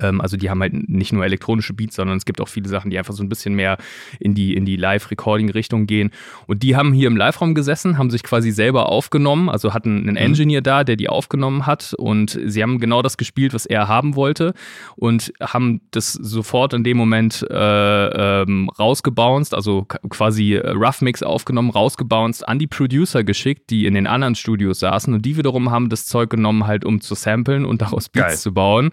Ähm, 0.00 0.20
also 0.20 0.36
die 0.36 0.50
haben 0.50 0.60
halt 0.60 0.88
nicht 0.88 1.12
nur 1.12 1.24
elektronische 1.24 1.74
Beats, 1.74 1.96
sondern 1.96 2.16
es 2.16 2.24
gibt 2.24 2.40
auch 2.40 2.48
viele 2.48 2.68
Sachen, 2.68 2.90
die 2.90 2.98
einfach 2.98 3.14
so 3.14 3.22
ein 3.22 3.28
bisschen 3.28 3.54
mehr 3.54 3.78
in 4.20 4.34
die, 4.34 4.54
in 4.54 4.64
die 4.64 4.76
Live-Recording-Richtung 4.76 5.86
gehen. 5.86 6.10
Und 6.46 6.62
die 6.62 6.76
haben 6.76 6.92
hier 6.92 7.08
im 7.08 7.16
Live-Raum 7.16 7.54
gesessen, 7.54 7.98
haben 7.98 8.10
sich 8.10 8.22
quasi 8.22 8.50
selber 8.50 8.88
aufgenommen, 8.88 9.48
also 9.48 9.74
hatten 9.74 10.00
einen 10.00 10.10
mhm. 10.10 10.16
Engineer 10.16 10.62
da, 10.62 10.84
der 10.84 10.96
die 10.96 11.08
aufgenommen 11.08 11.66
hat 11.66 11.94
und 11.94 12.38
sie 12.44 12.62
haben 12.62 12.78
genau 12.78 13.02
das 13.02 13.16
gespielt, 13.16 13.54
was 13.54 13.66
er 13.66 13.88
haben 13.88 14.16
wollte 14.16 14.54
und 14.96 15.32
haben 15.40 15.80
das 15.90 16.12
sofort 16.12 16.72
in 16.74 16.84
dem 16.84 16.96
Moment 16.96 17.46
äh, 17.50 18.42
ähm, 18.42 18.68
rausgebounced, 18.78 19.54
also 19.54 19.84
quasi 19.84 20.56
Rough 20.56 21.02
Mix 21.02 21.22
aufgenommen, 21.22 21.70
rausgebounced, 21.70 22.46
an 22.48 22.58
die 22.58 22.66
Producer 22.66 23.24
geschickt, 23.24 23.70
die 23.70 23.86
in 23.86 23.94
den 23.94 24.06
anderen 24.06 24.34
Studios 24.34 24.80
saßen 24.80 25.12
und 25.14 25.24
die 25.24 25.36
wiederum 25.36 25.70
haben 25.70 25.88
das 25.88 26.06
Zeug 26.06 26.30
genommen, 26.30 26.66
halt 26.66 26.84
um 26.84 27.00
zu 27.00 27.14
samplen 27.14 27.64
und 27.64 27.82
daraus 27.82 28.08
Beats 28.08 28.26
Geil. 28.26 28.36
zu 28.36 28.54
bauen. 28.54 28.90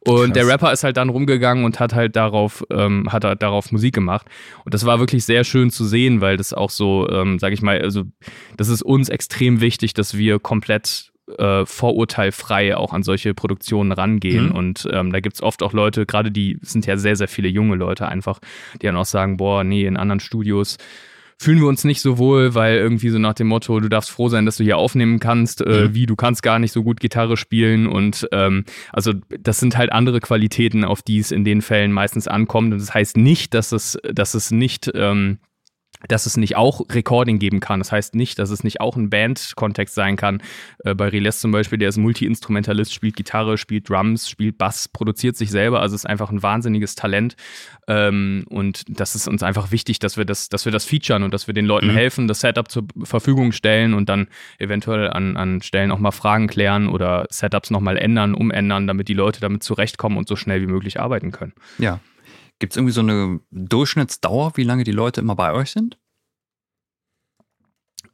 Und 0.00 0.34
Krass. 0.34 0.43
Der 0.44 0.54
Rapper 0.54 0.72
ist 0.72 0.84
halt 0.84 0.96
dann 0.96 1.08
rumgegangen 1.08 1.64
und 1.64 1.80
hat 1.80 1.94
halt 1.94 2.16
darauf, 2.16 2.64
ähm, 2.70 3.12
hat 3.12 3.24
halt 3.24 3.42
darauf 3.42 3.72
Musik 3.72 3.94
gemacht. 3.94 4.26
Und 4.64 4.74
das 4.74 4.86
war 4.86 4.98
wirklich 4.98 5.24
sehr 5.24 5.44
schön 5.44 5.70
zu 5.70 5.84
sehen, 5.84 6.20
weil 6.20 6.36
das 6.36 6.52
auch 6.52 6.70
so, 6.70 7.08
ähm, 7.10 7.38
sag 7.38 7.52
ich 7.52 7.62
mal, 7.62 7.80
also 7.80 8.04
das 8.56 8.68
ist 8.68 8.82
uns 8.82 9.08
extrem 9.08 9.60
wichtig, 9.60 9.94
dass 9.94 10.16
wir 10.16 10.38
komplett 10.38 11.12
äh, 11.38 11.64
vorurteilfrei 11.64 12.76
auch 12.76 12.92
an 12.92 13.02
solche 13.02 13.34
Produktionen 13.34 13.92
rangehen. 13.92 14.46
Mhm. 14.46 14.52
Und 14.52 14.88
ähm, 14.92 15.12
da 15.12 15.20
gibt 15.20 15.36
es 15.36 15.42
oft 15.42 15.62
auch 15.62 15.72
Leute, 15.72 16.06
gerade 16.06 16.30
die 16.30 16.58
sind 16.62 16.86
ja 16.86 16.96
sehr, 16.96 17.16
sehr 17.16 17.28
viele 17.28 17.48
junge 17.48 17.76
Leute 17.76 18.08
einfach, 18.08 18.40
die 18.80 18.86
dann 18.86 18.96
auch 18.96 19.06
sagen, 19.06 19.36
boah, 19.36 19.64
nee, 19.64 19.86
in 19.86 19.96
anderen 19.96 20.20
Studios 20.20 20.76
fühlen 21.38 21.58
wir 21.58 21.66
uns 21.66 21.84
nicht 21.84 22.00
so 22.00 22.18
wohl, 22.18 22.54
weil 22.54 22.76
irgendwie 22.76 23.10
so 23.10 23.18
nach 23.18 23.34
dem 23.34 23.48
Motto, 23.48 23.80
du 23.80 23.88
darfst 23.88 24.10
froh 24.10 24.28
sein, 24.28 24.46
dass 24.46 24.56
du 24.56 24.64
hier 24.64 24.78
aufnehmen 24.78 25.20
kannst, 25.20 25.60
äh, 25.60 25.88
mhm. 25.88 25.94
wie 25.94 26.06
du 26.06 26.16
kannst 26.16 26.42
gar 26.42 26.58
nicht 26.58 26.72
so 26.72 26.82
gut 26.82 27.00
Gitarre 27.00 27.36
spielen 27.36 27.86
und 27.86 28.28
ähm, 28.32 28.64
also 28.92 29.12
das 29.40 29.60
sind 29.60 29.76
halt 29.76 29.92
andere 29.92 30.20
Qualitäten, 30.20 30.84
auf 30.84 31.02
die 31.02 31.18
es 31.18 31.30
in 31.30 31.44
den 31.44 31.62
Fällen 31.62 31.92
meistens 31.92 32.28
ankommt 32.28 32.72
und 32.72 32.78
das 32.78 32.94
heißt 32.94 33.16
nicht, 33.16 33.54
dass 33.54 33.72
es, 33.72 33.98
dass 34.12 34.34
es 34.34 34.50
nicht 34.50 34.90
ähm, 34.94 35.38
dass 36.08 36.26
es 36.26 36.36
nicht 36.36 36.56
auch 36.56 36.82
Recording 36.90 37.38
geben 37.38 37.60
kann. 37.60 37.80
Das 37.80 37.92
heißt 37.92 38.14
nicht, 38.14 38.38
dass 38.38 38.50
es 38.50 38.64
nicht 38.64 38.80
auch 38.80 38.96
ein 38.96 39.10
Band-Kontext 39.10 39.94
sein 39.94 40.16
kann. 40.16 40.42
Äh, 40.84 40.94
bei 40.94 41.08
Riles 41.08 41.40
zum 41.40 41.52
Beispiel, 41.52 41.78
der 41.78 41.88
ist 41.88 41.96
Multi-Instrumentalist, 41.96 42.92
spielt 42.92 43.16
Gitarre, 43.16 43.58
spielt 43.58 43.88
Drums, 43.88 44.28
spielt 44.28 44.58
Bass, 44.58 44.88
produziert 44.88 45.36
sich 45.36 45.50
selber. 45.50 45.80
Also 45.80 45.94
ist 45.94 46.06
einfach 46.06 46.30
ein 46.30 46.42
wahnsinniges 46.42 46.94
Talent. 46.94 47.36
Ähm, 47.86 48.44
und 48.48 48.84
das 48.88 49.14
ist 49.14 49.28
uns 49.28 49.42
einfach 49.42 49.70
wichtig, 49.70 49.98
dass 49.98 50.16
wir 50.16 50.24
das, 50.24 50.48
dass 50.48 50.64
wir 50.64 50.72
das 50.72 50.84
featuren 50.84 51.22
und 51.22 51.34
dass 51.34 51.46
wir 51.46 51.54
den 51.54 51.66
Leuten 51.66 51.88
mhm. 51.88 51.96
helfen, 51.96 52.28
das 52.28 52.40
Setup 52.40 52.70
zur 52.70 52.84
Verfügung 53.02 53.52
stellen 53.52 53.94
und 53.94 54.08
dann 54.08 54.28
eventuell 54.58 55.10
an, 55.10 55.36
an 55.36 55.62
Stellen 55.62 55.90
auch 55.90 55.98
mal 55.98 56.10
Fragen 56.10 56.46
klären 56.46 56.88
oder 56.88 57.26
Setups 57.30 57.70
nochmal 57.70 57.96
ändern, 57.96 58.34
umändern, 58.34 58.86
damit 58.86 59.08
die 59.08 59.14
Leute 59.14 59.40
damit 59.40 59.62
zurechtkommen 59.62 60.16
und 60.16 60.28
so 60.28 60.36
schnell 60.36 60.62
wie 60.62 60.66
möglich 60.66 61.00
arbeiten 61.00 61.30
können. 61.30 61.52
Ja, 61.78 62.00
Gibt 62.64 62.72
es 62.72 62.76
irgendwie 62.78 62.94
so 62.94 63.02
eine 63.02 63.40
Durchschnittsdauer, 63.50 64.52
wie 64.54 64.62
lange 64.62 64.84
die 64.84 64.92
Leute 64.92 65.20
immer 65.20 65.36
bei 65.36 65.52
euch 65.52 65.70
sind? 65.70 65.98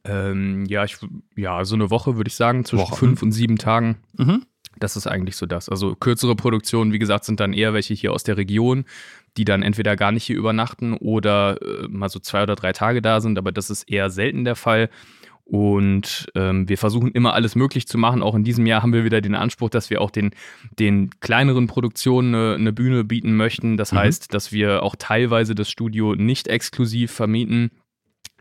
Ähm, 0.02 0.64
ja, 0.66 0.82
ich, 0.82 0.96
ja, 1.36 1.64
so 1.64 1.76
eine 1.76 1.88
Woche 1.90 2.16
würde 2.16 2.26
ich 2.26 2.34
sagen, 2.34 2.64
zwischen 2.64 2.82
Woche. 2.82 2.96
fünf 2.96 3.22
und 3.22 3.30
sieben 3.30 3.58
Tagen. 3.58 3.98
Mhm. 4.16 4.44
Das 4.80 4.96
ist 4.96 5.06
eigentlich 5.06 5.36
so 5.36 5.46
das. 5.46 5.68
Also 5.68 5.94
kürzere 5.94 6.34
Produktionen, 6.34 6.92
wie 6.92 6.98
gesagt, 6.98 7.26
sind 7.26 7.38
dann 7.38 7.52
eher 7.52 7.74
welche 7.74 7.94
hier 7.94 8.12
aus 8.12 8.24
der 8.24 8.38
Region, 8.38 8.86
die 9.36 9.44
dann 9.44 9.62
entweder 9.62 9.94
gar 9.94 10.10
nicht 10.10 10.24
hier 10.24 10.36
übernachten 10.36 10.94
oder 10.94 11.62
äh, 11.62 11.86
mal 11.86 12.08
so 12.08 12.18
zwei 12.18 12.42
oder 12.42 12.56
drei 12.56 12.72
Tage 12.72 13.00
da 13.02 13.20
sind, 13.20 13.38
aber 13.38 13.52
das 13.52 13.70
ist 13.70 13.84
eher 13.84 14.10
selten 14.10 14.42
der 14.42 14.56
Fall. 14.56 14.90
Und 15.50 16.30
ähm, 16.36 16.68
wir 16.68 16.78
versuchen 16.78 17.10
immer 17.10 17.34
alles 17.34 17.56
möglich 17.56 17.88
zu 17.88 17.98
machen. 17.98 18.22
Auch 18.22 18.36
in 18.36 18.44
diesem 18.44 18.66
Jahr 18.66 18.84
haben 18.84 18.92
wir 18.92 19.02
wieder 19.02 19.20
den 19.20 19.34
Anspruch, 19.34 19.68
dass 19.68 19.90
wir 19.90 20.00
auch 20.00 20.12
den, 20.12 20.30
den 20.78 21.10
kleineren 21.18 21.66
Produktionen 21.66 22.34
eine, 22.36 22.54
eine 22.54 22.72
Bühne 22.72 23.02
bieten 23.02 23.34
möchten. 23.34 23.76
Das 23.76 23.90
mhm. 23.90 23.98
heißt, 23.98 24.32
dass 24.32 24.52
wir 24.52 24.84
auch 24.84 24.94
teilweise 24.96 25.56
das 25.56 25.68
Studio 25.68 26.14
nicht 26.14 26.46
exklusiv 26.46 27.10
vermieten, 27.10 27.72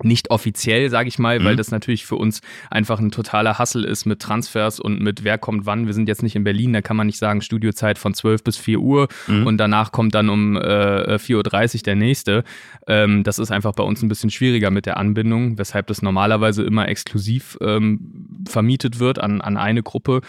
nicht 0.04 0.32
offiziell, 0.32 0.90
sage 0.90 1.08
ich 1.10 1.20
mal, 1.20 1.40
mhm. 1.40 1.44
weil 1.46 1.56
das 1.56 1.72
natürlich 1.72 2.06
für 2.06 2.16
uns 2.16 2.42
einfach 2.70 3.00
ein 3.00 3.12
totaler 3.12 3.58
Hassel 3.58 3.84
ist 3.84 4.06
mit 4.06 4.20
Transfers 4.22 4.80
und 4.80 5.02
mit 5.02 5.24
wer 5.24 5.38
kommt 5.38 5.66
wann. 5.66 5.86
Wir 5.86 5.94
sind 5.94 6.08
jetzt 6.08 6.24
nicht 6.24 6.36
in 6.36 6.44
Berlin, 6.44 6.74
da 6.74 6.82
kann 6.82 6.98
man 6.98 7.08
nicht 7.08 7.18
sagen 7.18 7.42
Studiozeit 7.42 7.98
von 7.98 8.14
12 8.14 8.44
bis 8.44 8.58
4 8.58 8.80
Uhr 8.80 9.08
mhm. 9.28 9.48
und 9.48 9.58
danach 9.58 9.92
kommt 9.92 10.16
dann 10.16 10.30
um 10.30 10.56
äh, 10.58 11.16
4.30 11.16 11.76
Uhr 11.76 11.84
der 11.84 11.96
nächste. 11.96 12.44
Ähm, 12.88 13.24
das 13.24 13.40
ist 13.40 13.52
einfach 13.52 13.74
bei 13.74 13.84
uns 13.84 14.02
ein 14.02 14.10
bisschen 14.10 14.30
schwieriger 14.30 14.72
mit 14.72 14.86
der 14.86 14.98
Anbindung, 14.98 15.58
weshalb 15.58 15.88
das 15.88 16.02
normalerweise 16.02 16.64
immer 16.64 16.88
exklusiv 16.88 17.58
ähm, 17.62 18.44
vermietet 18.48 19.00
wird 19.00 19.20
an, 19.20 19.42
an 19.42 19.58
eine 19.58 19.84
Gruppe. 19.84 20.22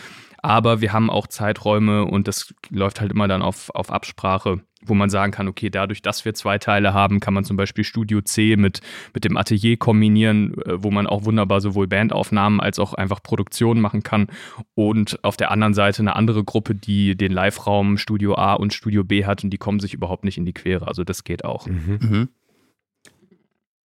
Aber 0.43 0.81
wir 0.81 0.93
haben 0.93 1.11
auch 1.11 1.27
Zeiträume 1.27 2.05
und 2.05 2.27
das 2.27 2.55
läuft 2.71 3.01
halt 3.01 3.13
immer 3.13 3.29
dann 3.29 3.43
auf, 3.43 3.71
auf 3.75 3.93
Absprache 3.93 4.61
wo 4.85 4.95
man 4.95 5.11
sagen 5.11 5.33
kann, 5.33 5.49
okay, 5.49 5.71
dadurch, 5.71 6.03
dass 6.03 6.25
wir 6.25 6.35
zwei 6.35 6.59
Teile 6.59 6.95
haben, 6.95 7.21
kann 7.21 7.35
man 7.35 7.45
zum 7.45 7.57
Beispiel 7.57 7.85
Studio 7.85 8.21
C 8.23 8.57
mit, 8.57 8.81
mit 9.13 9.25
dem 9.25 9.37
Atelier 9.37 9.77
kombinieren, 9.77 10.55
äh, 10.63 10.83
wo 10.83 10.91
man 10.91 11.07
auch 11.07 11.25
wunderbar 11.25 11.61
sowohl 11.61 11.87
Bandaufnahmen 11.87 12.61
als 12.61 12.79
auch 12.79 12.95
einfach 12.95 13.23
Produktionen 13.23 13.81
machen 13.81 14.03
kann. 14.03 14.29
Und 14.75 15.23
auf 15.23 15.37
der 15.37 15.51
anderen 15.51 15.75
Seite 15.75 16.01
eine 16.01 16.17
andere 16.17 16.45
Gruppe, 16.45 16.75
die 16.75 17.17
den 17.17 17.33
Live-Raum 17.33 17.99
Studio 17.99 18.35
A 18.37 18.55
und 18.55 18.73
Studio 18.73 19.05
B 19.05 19.27
hat 19.27 19.45
und 19.45 19.51
die 19.51 19.59
kommen 19.59 19.81
sich 19.81 19.95
überhaupt 19.95 20.25
nicht 20.25 20.39
in 20.39 20.47
die 20.47 20.55
Quere. 20.55 20.89
Also 20.89 21.05
das 21.05 21.25
geht 21.25 21.45
auch. 21.45 21.67
Mhm. 21.67 21.99
Mhm. 22.01 22.29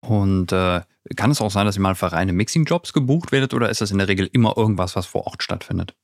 Und 0.00 0.52
äh, 0.52 0.82
kann 1.16 1.30
es 1.30 1.40
auch 1.40 1.50
sein, 1.50 1.66
dass 1.66 1.76
ihr 1.76 1.82
mal 1.82 1.94
für 1.94 2.12
reine 2.12 2.32
Mixing-Jobs 2.32 2.92
gebucht 2.92 3.32
werdet 3.32 3.54
oder 3.54 3.70
ist 3.70 3.80
das 3.80 3.90
in 3.90 3.98
der 3.98 4.08
Regel 4.08 4.28
immer 4.32 4.56
irgendwas, 4.56 4.96
was 4.96 5.06
vor 5.06 5.26
Ort 5.26 5.42
stattfindet? 5.42 5.94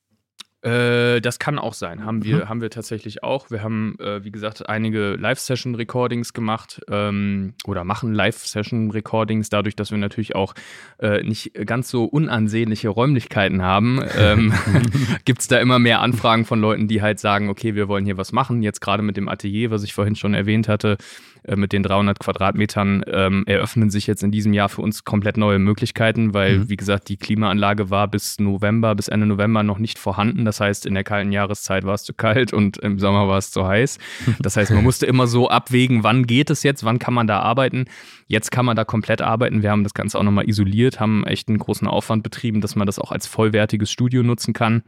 Äh, 0.63 1.23
das 1.23 1.39
kann 1.39 1.59
auch 1.59 1.73
sein. 1.73 2.05
Haben 2.05 2.23
wir, 2.23 2.37
mhm. 2.37 2.49
haben 2.49 2.61
wir 2.61 2.71
tatsächlich 2.71 3.23
auch. 3.23 3.51
Wir 3.51 3.63
haben, 3.63 3.97
äh, 3.99 4.25
wie 4.25 4.31
gesagt, 4.31 4.69
einige 4.69 5.15
Live-Session-Recordings 5.15 6.35
gemacht 6.35 6.83
ähm, 6.91 7.55
oder 7.67 7.85
machen 7.85 8.13
Live-Session-Recordings, 8.13 9.49
dadurch, 9.49 9.75
dass 9.75 9.91
wir 9.91 9.97
natürlich 9.97 10.35
auch 10.35 10.55
äh, 10.99 11.23
nicht 11.23 11.55
ganz 11.67 11.89
so 11.89 12.05
unansehnliche 12.05 12.91
Räumlichkeiten 12.91 13.63
haben. 13.63 14.05
Ähm, 14.19 14.53
Gibt 15.25 15.41
es 15.41 15.49
da 15.49 15.59
immer 15.59 15.79
mehr 15.79 16.01
Anfragen 16.01 16.45
von 16.45 16.61
Leuten, 16.61 16.89
die 16.89 17.01
halt 17.01 17.21
sagen, 17.21 17.49
okay, 17.49 17.75
wir 17.75 17.89
wollen 17.89 18.05
hier 18.05 18.19
was 18.19 18.33
machen. 18.33 18.63
Jetzt 18.63 18.81
gerade 18.81 19.03
mit 19.03 19.17
dem 19.17 19.29
Atelier, 19.29 19.71
was 19.71 19.83
ich 19.83 19.95
vorhin 19.95 20.17
schon 20.17 20.35
erwähnt 20.35 20.69
hatte, 20.69 20.99
äh, 21.45 21.57
mit 21.57 21.73
den 21.73 21.83
300 21.83 22.19
Quadratmetern 22.19 23.05
ähm, 23.07 23.45
eröffnen 23.47 23.91
sich 23.91 24.07
jetzt 24.07 24.23
in 24.23 24.31
diesem 24.31 24.53
Jahr 24.53 24.69
für 24.69 24.83
uns 24.83 25.05
komplett 25.05 25.37
neue 25.37 25.59
Möglichkeiten, 25.59 26.35
weil, 26.35 26.59
mhm. 26.59 26.69
wie 26.69 26.77
gesagt, 26.77 27.09
die 27.09 27.17
Klimaanlage 27.17 27.91
war 27.91 28.09
bis 28.09 28.39
November, 28.39 28.95
bis 28.95 29.09
Ende 29.09 29.27
November 29.27 29.63
noch 29.63 29.79
nicht 29.79 29.99
vorhanden. 29.99 30.45
Das 30.45 30.61
heißt, 30.61 30.87
in 30.87 30.95
der 30.95 31.05
kalten 31.05 31.33
Jahreszeit 31.33 31.85
war 31.85 31.95
es 31.95 32.05
zu 32.05 32.15
kalt 32.15 32.53
und 32.53 32.79
im 32.79 32.99
Sommer 32.99 33.29
war 33.29 33.39
es 33.39 33.51
zu 33.51 33.67
heiß. 33.67 33.99
Das 34.41 34.57
heißt, 34.57 34.71
man 34.73 34.85
musste 34.85 35.07
immer 35.07 35.27
so 35.27 35.49
abwägen, 35.49 36.03
wann 36.03 36.27
geht 36.27 36.51
es 36.51 36.63
jetzt, 36.63 36.85
wann 36.85 36.99
kann 36.99 37.15
man 37.15 37.27
da 37.27 37.41
arbeiten. 37.41 37.87
Jetzt 38.27 38.51
kann 38.51 38.65
man 38.65 38.77
da 38.77 38.85
komplett 38.85 39.23
arbeiten. 39.23 39.63
Wir 39.63 39.71
haben 39.71 39.83
das 39.83 39.95
Ganze 39.95 40.19
auch 40.19 40.23
nochmal 40.23 40.49
isoliert, 40.49 41.01
haben 41.01 41.25
echt 41.25 41.49
einen 41.49 41.59
großen 41.59 41.87
Aufwand 41.87 42.23
betrieben, 42.23 42.61
dass 42.61 42.77
man 42.77 42.87
das 42.87 42.99
auch 42.99 43.13
als 43.13 43.27
vollwertiges 43.27 43.91
Studio 43.91 44.23
nutzen 44.23 44.55
kann. 44.55 44.83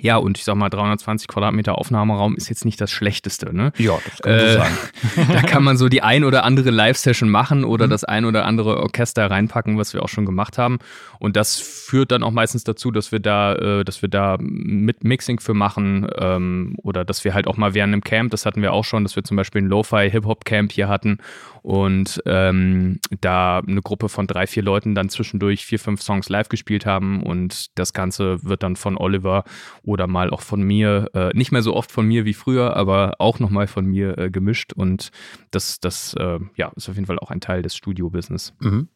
Ja, 0.00 0.18
und 0.18 0.36
ich 0.36 0.44
sag 0.44 0.56
mal, 0.56 0.68
320 0.68 1.26
Quadratmeter 1.26 1.78
Aufnahmeraum 1.78 2.36
ist 2.36 2.50
jetzt 2.50 2.64
nicht 2.66 2.80
das 2.80 2.90
Schlechteste, 2.90 3.54
ne? 3.56 3.72
Ja, 3.78 3.98
das 4.04 4.20
kann 4.20 4.32
äh, 4.32 4.52
sagen. 4.52 4.74
da 5.32 5.42
kann 5.42 5.64
man 5.64 5.78
so 5.78 5.88
die 5.88 6.02
ein 6.02 6.24
oder 6.24 6.44
andere 6.44 6.70
Live-Session 6.70 7.30
machen 7.30 7.64
oder 7.64 7.86
mhm. 7.86 7.90
das 7.90 8.04
ein 8.04 8.26
oder 8.26 8.44
andere 8.44 8.78
Orchester 8.78 9.30
reinpacken, 9.30 9.78
was 9.78 9.94
wir 9.94 10.02
auch 10.02 10.08
schon 10.08 10.26
gemacht 10.26 10.58
haben. 10.58 10.78
Und 11.18 11.36
das 11.36 11.56
führt 11.58 12.12
dann 12.12 12.22
auch 12.22 12.30
meistens 12.30 12.64
dazu, 12.64 12.90
dass 12.90 13.10
wir 13.10 13.20
da, 13.20 13.54
äh, 13.54 13.84
dass 13.84 14.02
wir 14.02 14.10
da 14.10 14.36
mit 14.38 15.02
Mixing 15.02 15.40
für 15.40 15.54
machen 15.54 16.06
ähm, 16.18 16.74
oder 16.82 17.04
dass 17.04 17.24
wir 17.24 17.32
halt 17.32 17.46
auch 17.46 17.56
mal 17.56 17.72
während 17.72 17.94
einem 17.94 18.04
Camp, 18.04 18.30
das 18.32 18.44
hatten 18.44 18.60
wir 18.60 18.74
auch 18.74 18.84
schon, 18.84 19.02
dass 19.02 19.16
wir 19.16 19.24
zum 19.24 19.38
Beispiel 19.38 19.62
ein 19.62 19.68
Lo-Fi 19.68 20.10
Hip-Hop-Camp 20.10 20.72
hier 20.72 20.88
hatten 20.88 21.18
und 21.66 22.22
ähm, 22.26 23.00
da 23.20 23.58
eine 23.58 23.82
Gruppe 23.82 24.08
von 24.08 24.28
drei, 24.28 24.46
vier 24.46 24.62
Leuten 24.62 24.94
dann 24.94 25.08
zwischendurch 25.08 25.66
vier, 25.66 25.80
fünf 25.80 26.00
Songs 26.00 26.28
live 26.28 26.48
gespielt 26.48 26.86
haben 26.86 27.24
und 27.24 27.76
das 27.76 27.92
Ganze 27.92 28.44
wird 28.44 28.62
dann 28.62 28.76
von 28.76 28.96
Oliver 28.96 29.42
oder 29.82 30.06
mal 30.06 30.30
auch 30.30 30.42
von 30.42 30.62
mir, 30.62 31.10
äh, 31.12 31.36
nicht 31.36 31.50
mehr 31.50 31.62
so 31.62 31.74
oft 31.74 31.90
von 31.90 32.06
mir 32.06 32.24
wie 32.24 32.34
früher, 32.34 32.76
aber 32.76 33.16
auch 33.18 33.40
nochmal 33.40 33.66
von 33.66 33.84
mir 33.84 34.16
äh, 34.16 34.30
gemischt 34.30 34.74
und 34.74 35.10
das, 35.50 35.80
das 35.80 36.14
äh, 36.14 36.38
ja, 36.54 36.70
ist 36.76 36.88
auf 36.88 36.94
jeden 36.94 37.06
Fall 37.06 37.18
auch 37.18 37.32
ein 37.32 37.40
Teil 37.40 37.62
des 37.62 37.74
Studio-Business. 37.74 38.54
Mhm. 38.60 38.88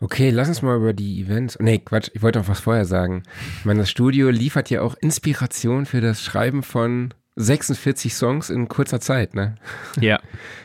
Okay, 0.00 0.28
lass 0.28 0.48
uns 0.48 0.60
mal 0.60 0.76
über 0.76 0.92
die 0.92 1.22
Events. 1.22 1.58
Nee, 1.60 1.78
Quatsch, 1.78 2.10
ich 2.12 2.20
wollte 2.20 2.40
noch 2.40 2.48
was 2.48 2.60
vorher 2.60 2.84
sagen. 2.84 3.22
Ich 3.58 3.64
meine, 3.64 3.80
das 3.80 3.90
Studio 3.90 4.28
liefert 4.28 4.68
ja 4.68 4.82
auch 4.82 4.96
Inspiration 5.00 5.86
für 5.86 6.02
das 6.02 6.22
Schreiben 6.22 6.62
von 6.62 7.14
46 7.38 8.14
Songs 8.14 8.50
in 8.50 8.68
kurzer 8.68 9.00
Zeit, 9.00 9.34
ne? 9.34 9.54
Ja. 10.00 10.20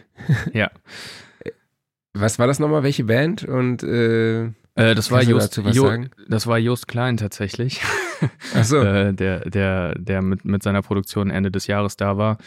ja. 0.53 0.71
Was 2.13 2.39
war 2.39 2.47
das 2.47 2.59
nochmal? 2.59 2.83
Welche 2.83 3.05
Band? 3.05 3.43
Und 3.43 3.83
äh, 3.83 4.43
äh, 4.43 4.95
das, 4.95 5.11
war 5.11 5.23
Just, 5.23 5.57
jo, 5.57 5.91
das 6.27 6.47
war 6.47 6.57
Just 6.57 6.87
Klein 6.87 7.17
tatsächlich. 7.17 7.81
Ach 8.55 8.63
so. 8.63 8.77
äh, 8.77 9.13
der, 9.13 9.49
der, 9.49 9.95
der 9.97 10.21
mit, 10.21 10.45
mit 10.45 10.63
seiner 10.63 10.81
Produktion 10.81 11.29
Ende 11.29 11.51
des 11.51 11.67
Jahres 11.67 11.95
da 11.95 12.17
war. 12.17 12.37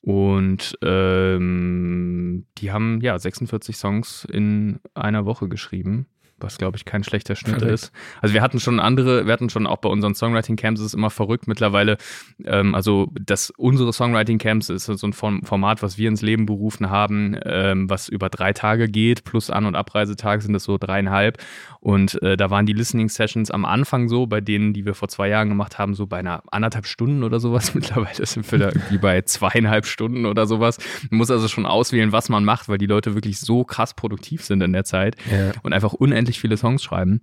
Und 0.00 0.78
ähm, 0.82 2.46
die 2.58 2.72
haben 2.72 3.00
ja 3.00 3.18
46 3.18 3.76
Songs 3.76 4.26
in 4.30 4.80
einer 4.94 5.26
Woche 5.26 5.48
geschrieben 5.48 6.06
was 6.42 6.58
glaube 6.58 6.76
ich 6.76 6.84
kein 6.84 7.04
schlechter 7.04 7.36
Schnitt 7.36 7.58
Verrückt. 7.58 7.72
ist. 7.72 7.92
Also 8.20 8.34
wir 8.34 8.42
hatten 8.42 8.60
schon 8.60 8.80
andere, 8.80 9.26
wir 9.26 9.32
hatten 9.32 9.50
schon 9.50 9.66
auch 9.66 9.78
bei 9.78 9.88
unseren 9.88 10.14
Songwriting 10.14 10.56
Camps 10.56 10.80
ist 10.80 10.86
es 10.86 10.94
immer 10.94 11.10
verrückt 11.10 11.48
mittlerweile. 11.48 11.96
Ähm, 12.44 12.74
also 12.74 13.10
das 13.20 13.50
unsere 13.50 13.92
Songwriting 13.92 14.38
Camps 14.38 14.68
ist 14.68 14.86
so 14.86 15.06
ein 15.06 15.12
Format, 15.12 15.82
was 15.82 15.98
wir 15.98 16.08
ins 16.08 16.22
Leben 16.22 16.46
berufen 16.46 16.90
haben, 16.90 17.36
ähm, 17.44 17.88
was 17.88 18.08
über 18.08 18.28
drei 18.28 18.52
Tage 18.52 18.88
geht 18.88 19.24
plus 19.24 19.50
An- 19.50 19.66
und 19.66 19.74
Abreisetag 19.74 20.42
sind 20.42 20.54
es 20.54 20.64
so 20.64 20.78
dreieinhalb. 20.78 21.38
Und 21.80 22.22
äh, 22.22 22.36
da 22.36 22.48
waren 22.48 22.64
die 22.64 22.72
Listening 22.72 23.08
Sessions 23.08 23.50
am 23.50 23.64
Anfang 23.64 24.08
so, 24.08 24.26
bei 24.26 24.40
denen, 24.40 24.72
die 24.72 24.86
wir 24.86 24.94
vor 24.94 25.08
zwei 25.08 25.28
Jahren 25.28 25.48
gemacht 25.48 25.78
haben, 25.78 25.94
so 25.94 26.06
bei 26.06 26.18
einer 26.18 26.44
anderthalb 26.52 26.86
Stunden 26.86 27.24
oder 27.24 27.40
sowas. 27.40 27.74
Mittlerweile 27.74 28.24
sind 28.24 28.50
wir 28.52 28.58
da 28.60 28.68
irgendwie 28.68 28.98
bei 28.98 29.22
zweieinhalb 29.22 29.86
Stunden 29.86 30.26
oder 30.26 30.46
sowas. 30.46 30.78
Man 31.10 31.18
muss 31.18 31.30
also 31.30 31.48
schon 31.48 31.66
auswählen, 31.66 32.12
was 32.12 32.28
man 32.28 32.44
macht, 32.44 32.68
weil 32.68 32.78
die 32.78 32.86
Leute 32.86 33.14
wirklich 33.14 33.40
so 33.40 33.64
krass 33.64 33.94
produktiv 33.94 34.44
sind 34.44 34.62
in 34.62 34.72
der 34.72 34.84
Zeit 34.84 35.16
ja. 35.30 35.52
und 35.62 35.72
einfach 35.72 35.92
unendlich 35.92 36.31
viele 36.40 36.56
Songs 36.56 36.82
schreiben. 36.82 37.22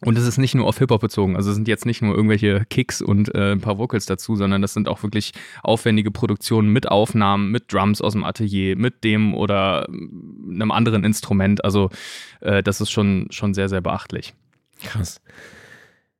Und 0.00 0.16
es 0.16 0.26
ist 0.26 0.38
nicht 0.38 0.54
nur 0.54 0.66
auf 0.66 0.78
Hip-Hop 0.78 1.00
bezogen. 1.00 1.34
Also 1.34 1.50
es 1.50 1.56
sind 1.56 1.66
jetzt 1.66 1.84
nicht 1.84 2.02
nur 2.02 2.14
irgendwelche 2.14 2.64
Kicks 2.70 3.02
und 3.02 3.34
äh, 3.34 3.52
ein 3.52 3.60
paar 3.60 3.78
Vocals 3.78 4.06
dazu, 4.06 4.36
sondern 4.36 4.62
das 4.62 4.72
sind 4.72 4.88
auch 4.88 5.02
wirklich 5.02 5.32
aufwendige 5.64 6.12
Produktionen 6.12 6.72
mit 6.72 6.88
Aufnahmen, 6.88 7.50
mit 7.50 7.72
Drums 7.72 8.00
aus 8.00 8.12
dem 8.12 8.22
Atelier, 8.22 8.76
mit 8.76 9.02
dem 9.02 9.34
oder 9.34 9.88
mm, 9.90 10.52
einem 10.54 10.70
anderen 10.70 11.02
Instrument. 11.02 11.64
Also 11.64 11.90
äh, 12.40 12.62
das 12.62 12.80
ist 12.80 12.92
schon, 12.92 13.26
schon 13.30 13.54
sehr, 13.54 13.68
sehr 13.68 13.80
beachtlich. 13.80 14.34
Krass. 14.84 15.20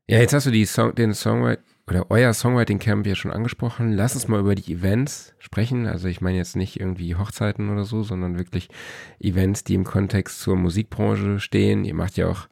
Ja, 0.09 0.19
jetzt 0.19 0.33
hast 0.33 0.47
du 0.47 0.51
die 0.51 0.65
Song, 0.65 0.95
den 0.97 1.15
Songwriting 1.15 1.63
oder 1.91 2.11
euer 2.11 2.33
Songwriting 2.33 2.79
Camp 2.79 3.07
ja 3.07 3.15
schon 3.15 3.31
angesprochen. 3.31 3.93
Lass 3.93 4.15
uns 4.15 4.29
mal 4.29 4.41
über 4.41 4.55
die 4.55 4.73
Events 4.73 5.35
sprechen. 5.39 5.87
Also 5.87 6.09
ich 6.09 6.21
meine 6.21 6.37
jetzt 6.37 6.57
nicht 6.57 6.79
irgendwie 6.79 7.17
Hochzeiten 7.17 7.71
oder 7.71 7.85
so, 7.85 8.03
sondern 8.03 8.39
wirklich 8.39 8.69
Events, 9.21 9.65
die 9.65 9.75
im 9.75 9.85
Kontext 9.85 10.41
zur 10.41 10.57
Musikbranche 10.57 11.41
stehen. 11.41 11.85
Ihr 11.85 11.95
macht 11.95 12.17
ja 12.17 12.29
auch 12.29 12.49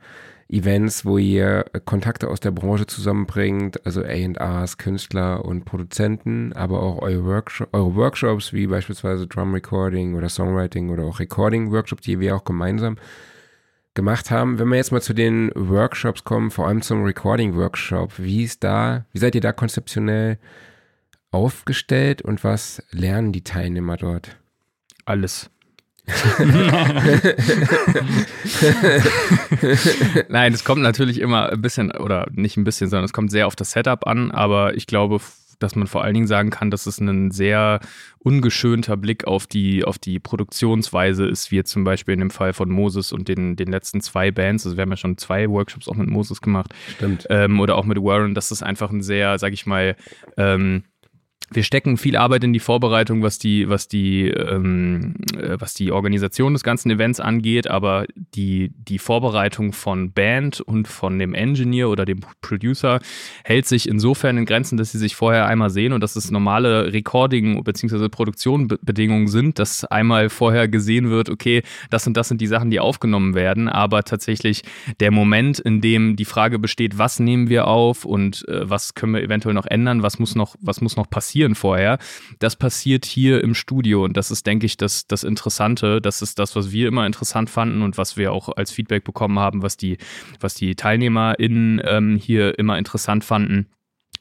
Events, 0.48 1.04
wo 1.04 1.18
ihr 1.18 1.64
Kontakte 1.84 2.28
aus 2.28 2.38
der 2.38 2.52
Branche 2.52 2.86
zusammenbringt, 2.86 3.84
also 3.84 4.02
A&Rs, 4.02 4.78
Künstler 4.78 5.44
und 5.44 5.64
Produzenten, 5.64 6.52
aber 6.52 6.82
auch 6.82 7.02
eure, 7.02 7.24
Workshop, 7.24 7.68
eure 7.72 7.96
Workshops, 7.96 8.52
wie 8.52 8.68
beispielsweise 8.68 9.26
Drum 9.26 9.54
Recording 9.54 10.14
oder 10.14 10.28
Songwriting 10.28 10.90
oder 10.90 11.02
auch 11.02 11.18
Recording 11.18 11.72
Workshops, 11.72 12.02
die 12.02 12.20
wir 12.20 12.36
auch 12.36 12.44
gemeinsam 12.44 12.96
gemacht 13.96 14.30
haben. 14.30 14.60
Wenn 14.60 14.68
wir 14.68 14.76
jetzt 14.76 14.92
mal 14.92 15.02
zu 15.02 15.12
den 15.12 15.50
Workshops 15.56 16.22
kommen, 16.22 16.52
vor 16.52 16.68
allem 16.68 16.82
zum 16.82 17.02
Recording 17.02 17.56
Workshop, 17.56 18.12
wie 18.18 18.44
ist 18.44 18.62
da, 18.62 19.06
wie 19.12 19.18
seid 19.18 19.34
ihr 19.34 19.40
da 19.40 19.50
konzeptionell 19.52 20.38
aufgestellt 21.32 22.22
und 22.22 22.44
was 22.44 22.80
lernen 22.92 23.32
die 23.32 23.42
Teilnehmer 23.42 23.96
dort? 23.96 24.36
Alles. 25.04 25.50
Nein, 30.28 30.52
es 30.52 30.62
kommt 30.62 30.82
natürlich 30.82 31.20
immer 31.20 31.50
ein 31.50 31.60
bisschen, 31.60 31.90
oder 31.90 32.28
nicht 32.30 32.56
ein 32.56 32.62
bisschen, 32.62 32.88
sondern 32.88 33.06
es 33.06 33.12
kommt 33.12 33.32
sehr 33.32 33.48
auf 33.48 33.56
das 33.56 33.72
Setup 33.72 34.06
an, 34.06 34.30
aber 34.30 34.76
ich 34.76 34.86
glaube, 34.86 35.18
dass 35.58 35.76
man 35.76 35.86
vor 35.86 36.02
allen 36.02 36.14
Dingen 36.14 36.26
sagen 36.26 36.50
kann, 36.50 36.70
dass 36.70 36.86
es 36.86 36.98
ein 36.98 37.30
sehr 37.30 37.80
ungeschönter 38.18 38.96
Blick 38.96 39.26
auf 39.26 39.46
die, 39.46 39.84
auf 39.84 39.98
die 39.98 40.18
Produktionsweise 40.18 41.26
ist, 41.26 41.50
wie 41.50 41.56
jetzt 41.56 41.70
zum 41.70 41.84
Beispiel 41.84 42.14
in 42.14 42.20
dem 42.20 42.30
Fall 42.30 42.52
von 42.52 42.70
Moses 42.70 43.12
und 43.12 43.28
den, 43.28 43.56
den 43.56 43.68
letzten 43.68 44.00
zwei 44.00 44.30
Bands. 44.30 44.66
Also 44.66 44.76
wir 44.76 44.82
haben 44.82 44.90
ja 44.90 44.96
schon 44.96 45.18
zwei 45.18 45.48
Workshops 45.48 45.88
auch 45.88 45.96
mit 45.96 46.08
Moses 46.08 46.40
gemacht. 46.40 46.72
Stimmt. 46.96 47.26
Ähm, 47.30 47.60
oder 47.60 47.76
auch 47.76 47.84
mit 47.84 47.98
Warren. 47.98 48.34
Das 48.34 48.50
ist 48.50 48.62
einfach 48.62 48.90
ein 48.90 49.02
sehr, 49.02 49.38
sag 49.38 49.52
ich 49.52 49.66
mal, 49.66 49.96
ähm, 50.36 50.84
wir 51.50 51.62
stecken 51.62 51.96
viel 51.96 52.16
Arbeit 52.16 52.44
in 52.44 52.52
die 52.52 52.60
Vorbereitung, 52.60 53.22
was 53.22 53.38
die, 53.38 53.68
was 53.68 53.86
die, 53.88 54.28
ähm, 54.28 55.14
äh, 55.36 55.56
was 55.58 55.74
die 55.74 55.92
Organisation 55.92 56.52
des 56.52 56.64
ganzen 56.64 56.90
Events 56.90 57.20
angeht, 57.20 57.68
aber 57.68 58.06
die, 58.34 58.72
die 58.76 58.98
Vorbereitung 58.98 59.72
von 59.72 60.12
Band 60.12 60.60
und 60.60 60.88
von 60.88 61.18
dem 61.18 61.34
Engineer 61.34 61.88
oder 61.88 62.04
dem 62.04 62.20
Producer 62.42 63.00
hält 63.44 63.66
sich 63.66 63.88
insofern 63.88 64.38
in 64.38 64.44
Grenzen, 64.44 64.76
dass 64.76 64.92
sie 64.92 64.98
sich 64.98 65.14
vorher 65.14 65.46
einmal 65.46 65.70
sehen 65.70 65.92
und 65.92 66.00
dass 66.00 66.16
es 66.16 66.30
normale 66.30 66.92
Recording 66.92 67.62
bzw. 67.62 68.08
Produktionbedingungen 68.08 69.28
sind, 69.28 69.58
dass 69.58 69.84
einmal 69.84 70.30
vorher 70.30 70.66
gesehen 70.66 71.10
wird, 71.10 71.30
okay, 71.30 71.62
das 71.90 72.06
und 72.06 72.16
das 72.16 72.28
sind 72.28 72.40
die 72.40 72.46
Sachen, 72.48 72.70
die 72.70 72.80
aufgenommen 72.80 73.34
werden, 73.34 73.68
aber 73.68 74.02
tatsächlich 74.02 74.62
der 74.98 75.12
Moment, 75.12 75.60
in 75.60 75.80
dem 75.80 76.16
die 76.16 76.24
Frage 76.24 76.58
besteht, 76.58 76.98
was 76.98 77.20
nehmen 77.20 77.48
wir 77.48 77.68
auf 77.68 78.04
und 78.04 78.46
äh, 78.48 78.68
was 78.68 78.94
können 78.94 79.14
wir 79.14 79.22
eventuell 79.22 79.54
noch 79.54 79.66
ändern, 79.66 80.02
was 80.02 80.18
muss 80.18 80.34
noch, 80.34 80.56
was 80.60 80.80
muss 80.80 80.96
noch 80.96 81.08
passieren, 81.08 81.35
passieren 81.36 81.54
vorher. 81.54 81.98
Das 82.38 82.56
passiert 82.56 83.04
hier 83.04 83.42
im 83.42 83.54
Studio 83.54 84.04
und 84.04 84.16
das 84.16 84.30
ist, 84.30 84.46
denke 84.46 84.64
ich, 84.64 84.78
das, 84.78 85.06
das 85.06 85.22
Interessante. 85.22 86.00
Das 86.00 86.22
ist 86.22 86.38
das, 86.38 86.56
was 86.56 86.72
wir 86.72 86.88
immer 86.88 87.04
interessant 87.04 87.50
fanden 87.50 87.82
und 87.82 87.98
was 87.98 88.16
wir 88.16 88.32
auch 88.32 88.48
als 88.56 88.70
Feedback 88.72 89.04
bekommen 89.04 89.38
haben, 89.38 89.62
was 89.62 89.76
die, 89.76 89.98
was 90.40 90.54
die 90.54 90.74
TeilnehmerInnen 90.74 91.82
ähm, 91.84 92.16
hier 92.16 92.58
immer 92.58 92.78
interessant 92.78 93.22
fanden 93.22 93.66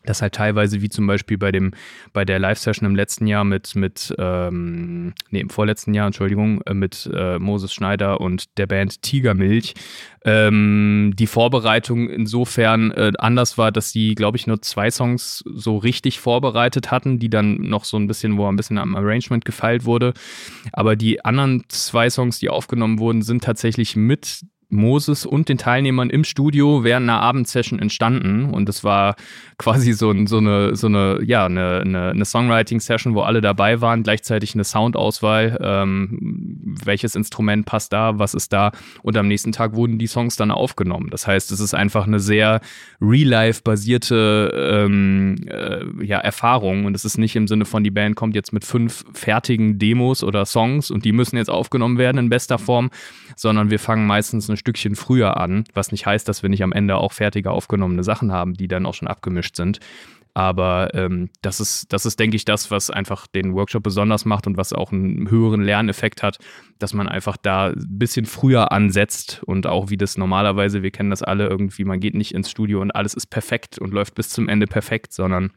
dass 0.05 0.21
halt 0.21 0.35
teilweise, 0.35 0.81
wie 0.81 0.89
zum 0.89 1.07
Beispiel 1.07 1.37
bei 1.37 1.51
dem, 1.51 1.71
bei 2.13 2.25
der 2.25 2.39
Live-Session 2.39 2.87
im 2.87 2.95
letzten 2.95 3.27
Jahr 3.27 3.43
mit, 3.43 3.75
mit, 3.75 4.13
ähm, 4.17 5.13
nee, 5.29 5.41
im 5.41 5.49
vorletzten 5.49 5.93
Jahr, 5.93 6.07
Entschuldigung, 6.07 6.61
äh, 6.61 6.73
mit 6.73 7.09
äh, 7.13 7.39
Moses 7.39 7.73
Schneider 7.73 8.21
und 8.21 8.57
der 8.57 8.67
Band 8.67 9.01
Tigermilch, 9.01 9.73
ähm, 10.25 11.13
die 11.15 11.27
Vorbereitung 11.27 12.09
insofern 12.09 12.91
äh, 12.91 13.11
anders 13.19 13.57
war, 13.57 13.71
dass 13.71 13.91
sie, 13.91 14.15
glaube 14.15 14.37
ich, 14.37 14.47
nur 14.47 14.61
zwei 14.61 14.89
Songs 14.89 15.43
so 15.45 15.77
richtig 15.77 16.19
vorbereitet 16.19 16.89
hatten, 16.89 17.19
die 17.19 17.29
dann 17.29 17.57
noch 17.57 17.85
so 17.85 17.97
ein 17.97 18.07
bisschen, 18.07 18.37
wo 18.37 18.47
ein 18.47 18.55
bisschen 18.55 18.79
am 18.79 18.95
Arrangement 18.95 19.45
gefeilt 19.45 19.85
wurde. 19.85 20.13
Aber 20.73 20.95
die 20.95 21.23
anderen 21.23 21.63
zwei 21.67 22.09
Songs, 22.09 22.39
die 22.39 22.49
aufgenommen 22.49 22.97
wurden, 22.97 23.21
sind 23.21 23.43
tatsächlich 23.43 23.95
mit 23.95 24.41
Moses 24.69 25.25
und 25.25 25.49
den 25.49 25.57
Teilnehmern 25.57 26.09
im 26.09 26.23
Studio 26.23 26.83
während 26.83 27.09
einer 27.09 27.21
Abendsession 27.21 27.79
entstanden. 27.79 28.53
Und 28.53 28.67
es 28.69 28.83
war 28.83 29.15
quasi 29.57 29.93
so, 29.93 30.13
so 30.25 30.37
eine, 30.37 30.75
so 30.75 30.87
eine, 30.87 31.19
ja, 31.23 31.45
eine, 31.45 31.81
eine, 31.81 32.09
eine 32.09 32.25
Songwriting-Session, 32.25 33.15
wo 33.15 33.21
alle 33.21 33.41
dabei 33.41 33.81
waren, 33.81 34.03
gleichzeitig 34.03 34.53
eine 34.53 34.63
Soundauswahl, 34.63 35.57
ähm, 35.61 36.75
welches 36.83 37.15
Instrument 37.15 37.65
passt 37.65 37.93
da, 37.93 38.19
was 38.19 38.33
ist 38.33 38.51
da. 38.53 38.71
Und 39.01 39.17
am 39.17 39.27
nächsten 39.27 39.51
Tag 39.51 39.75
wurden 39.75 39.97
die 39.97 40.07
Songs 40.07 40.35
dann 40.35 40.51
aufgenommen. 40.51 41.09
Das 41.09 41.27
heißt, 41.27 41.51
es 41.51 41.59
ist 41.59 41.73
einfach 41.73 42.07
eine 42.07 42.19
sehr 42.19 42.61
real-life-basierte 43.01 44.85
ähm, 44.85 45.35
äh, 45.47 46.05
ja, 46.05 46.19
Erfahrung. 46.19 46.85
Und 46.85 46.95
es 46.95 47.05
ist 47.05 47.17
nicht 47.17 47.35
im 47.35 47.47
Sinne 47.47 47.65
von, 47.65 47.83
die 47.83 47.91
Band 47.91 48.15
kommt 48.15 48.35
jetzt 48.35 48.51
mit 48.53 48.65
fünf 48.65 49.05
fertigen 49.13 49.79
Demos 49.79 50.23
oder 50.23 50.45
Songs 50.45 50.91
und 50.91 51.05
die 51.05 51.11
müssen 51.11 51.37
jetzt 51.37 51.49
aufgenommen 51.49 51.97
werden 51.97 52.17
in 52.17 52.29
bester 52.29 52.57
Form, 52.57 52.89
sondern 53.35 53.69
wir 53.69 53.79
fangen 53.79 54.07
meistens 54.07 54.49
ein 54.55 54.57
Stückchen 54.57 54.95
früher 54.95 55.37
an, 55.37 55.65
was 55.73 55.91
nicht 55.91 56.05
heißt, 56.05 56.27
dass 56.27 56.41
wir 56.41 56.49
nicht 56.49 56.63
am 56.63 56.71
Ende 56.71 56.97
auch 56.97 57.11
fertige 57.13 57.51
aufgenommene 57.51 58.03
Sachen 58.03 58.31
haben, 58.31 58.53
die 58.53 58.67
dann 58.67 58.85
auch 58.85 58.93
schon 58.93 59.07
abgemischt 59.07 59.55
sind. 59.55 59.79
Aber 60.33 60.93
ähm, 60.93 61.29
das 61.41 61.61
ist, 61.61 61.93
das 61.93 62.05
ist, 62.05 62.19
denke 62.19 62.35
ich, 62.35 62.43
das, 62.43 62.69
was 62.69 62.89
einfach 62.89 63.25
den 63.25 63.53
Workshop 63.53 63.83
besonders 63.83 64.25
macht 64.25 64.47
und 64.47 64.57
was 64.57 64.73
auch 64.73 64.91
einen 64.91 65.29
höheren 65.29 65.61
Lerneffekt 65.61 66.23
hat, 66.23 66.39
dass 66.77 66.93
man 66.93 67.07
einfach 67.07 67.37
da 67.37 67.67
ein 67.67 67.97
bisschen 67.97 68.25
früher 68.25 68.73
ansetzt 68.73 69.41
und 69.45 69.65
auch 69.65 69.89
wie 69.89 69.95
das 69.95 70.17
normalerweise, 70.17 70.83
wir 70.83 70.91
kennen 70.91 71.09
das 71.09 71.23
alle 71.23 71.47
irgendwie, 71.47 71.85
man 71.85 72.01
geht 72.01 72.15
nicht 72.15 72.33
ins 72.33 72.51
Studio 72.51 72.81
und 72.81 72.91
alles 72.91 73.13
ist 73.13 73.27
perfekt 73.27 73.79
und 73.79 73.93
läuft 73.93 74.15
bis 74.15 74.27
zum 74.27 74.49
Ende 74.49 74.67
perfekt, 74.67 75.13
sondern 75.13 75.51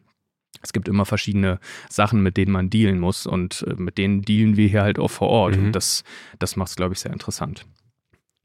es 0.62 0.72
gibt 0.72 0.88
immer 0.88 1.04
verschiedene 1.04 1.58
Sachen, 1.88 2.22
mit 2.22 2.36
denen 2.36 2.52
man 2.52 2.70
dealen 2.70 3.00
muss 3.00 3.26
und 3.26 3.64
äh, 3.68 3.74
mit 3.74 3.98
denen 3.98 4.22
dealen 4.22 4.56
wir 4.56 4.68
hier 4.68 4.82
halt 4.82 5.00
auch 5.00 5.10
vor 5.10 5.28
Ort. 5.28 5.56
Mhm. 5.56 5.66
Und 5.66 5.72
das, 5.72 6.04
das 6.38 6.54
macht 6.54 6.70
es, 6.70 6.76
glaube 6.76 6.94
ich, 6.94 7.00
sehr 7.00 7.12
interessant. 7.12 7.66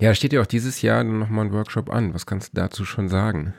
Ja, 0.03 0.13
steht 0.13 0.33
ja 0.33 0.41
auch 0.41 0.45
dieses 0.45 0.81
Jahr 0.81 1.05
nochmal 1.05 1.45
ein 1.45 1.53
Workshop 1.53 1.89
an. 1.89 2.13
Was 2.13 2.25
kannst 2.25 2.49
du 2.49 2.55
dazu 2.59 2.83
schon 2.83 3.07
sagen? 3.07 3.53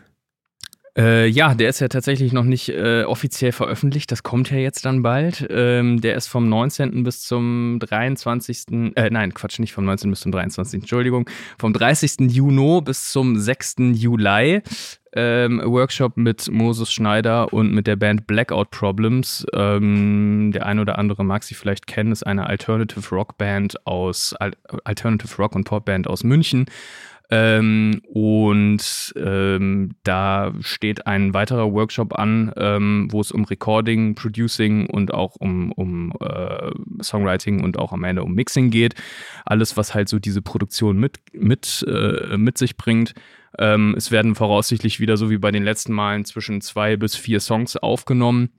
Äh, 0.96 1.26
ja, 1.26 1.54
der 1.54 1.70
ist 1.70 1.80
ja 1.80 1.88
tatsächlich 1.88 2.32
noch 2.32 2.44
nicht 2.44 2.68
äh, 2.68 3.02
offiziell 3.04 3.52
veröffentlicht. 3.52 4.12
Das 4.12 4.22
kommt 4.22 4.50
ja 4.50 4.58
jetzt 4.58 4.84
dann 4.84 5.02
bald. 5.02 5.46
Ähm, 5.50 6.00
der 6.00 6.14
ist 6.14 6.28
vom 6.28 6.48
19. 6.48 7.02
bis 7.02 7.22
zum 7.22 7.78
23. 7.80 8.92
Äh, 8.94 9.10
nein, 9.10 9.34
Quatsch, 9.34 9.58
nicht 9.58 9.72
vom 9.72 9.84
19. 9.84 10.10
bis 10.10 10.20
zum 10.20 10.30
23. 10.32 10.82
Entschuldigung. 10.82 11.28
Vom 11.58 11.72
30. 11.72 12.30
Juni 12.30 12.80
bis 12.82 13.10
zum 13.10 13.38
6. 13.38 13.76
Juli 13.94 14.62
ähm, 15.14 15.62
Workshop 15.64 16.16
mit 16.16 16.50
Moses 16.50 16.92
Schneider 16.92 17.52
und 17.52 17.72
mit 17.72 17.86
der 17.86 17.96
Band 17.96 18.26
Blackout 18.26 18.70
Problems. 18.70 19.46
Ähm, 19.52 20.50
der 20.52 20.66
eine 20.66 20.80
oder 20.80 20.98
andere 20.98 21.24
mag 21.24 21.42
sie 21.44 21.54
vielleicht 21.54 21.86
kennen, 21.86 22.12
ist 22.12 22.26
eine 22.26 22.46
Alternative 22.46 23.08
Rock 23.14 23.38
Band 23.38 23.86
aus 23.86 24.34
Alternative 24.84 25.36
Rock 25.38 25.54
und 25.54 25.64
Pop 25.64 25.84
Band 25.86 26.06
aus 26.06 26.24
München. 26.24 26.66
Ähm, 27.30 28.02
und 28.04 29.14
ähm, 29.16 29.96
da 30.04 30.52
steht 30.60 31.06
ein 31.06 31.32
weiterer 31.32 31.72
Workshop 31.72 32.18
an, 32.18 32.52
ähm, 32.56 33.08
wo 33.10 33.20
es 33.20 33.32
um 33.32 33.44
Recording, 33.44 34.14
Producing 34.14 34.86
und 34.90 35.14
auch 35.14 35.36
um, 35.36 35.72
um 35.72 36.12
äh, 36.20 36.70
Songwriting 37.02 37.62
und 37.62 37.78
auch 37.78 37.92
am 37.92 38.04
Ende 38.04 38.22
um 38.22 38.34
Mixing 38.34 38.70
geht. 38.70 38.94
Alles, 39.44 39.76
was 39.76 39.94
halt 39.94 40.08
so 40.08 40.18
diese 40.18 40.42
Produktion 40.42 40.98
mit, 40.98 41.18
mit, 41.32 41.84
äh, 41.88 42.36
mit 42.36 42.58
sich 42.58 42.76
bringt. 42.76 43.14
Ähm, 43.58 43.94
es 43.96 44.10
werden 44.10 44.34
voraussichtlich 44.34 45.00
wieder 45.00 45.16
so 45.16 45.30
wie 45.30 45.38
bei 45.38 45.50
den 45.50 45.64
letzten 45.64 45.92
Malen 45.92 46.24
zwischen 46.24 46.60
zwei 46.60 46.96
bis 46.96 47.16
vier 47.16 47.40
Songs 47.40 47.76
aufgenommen. 47.76 48.50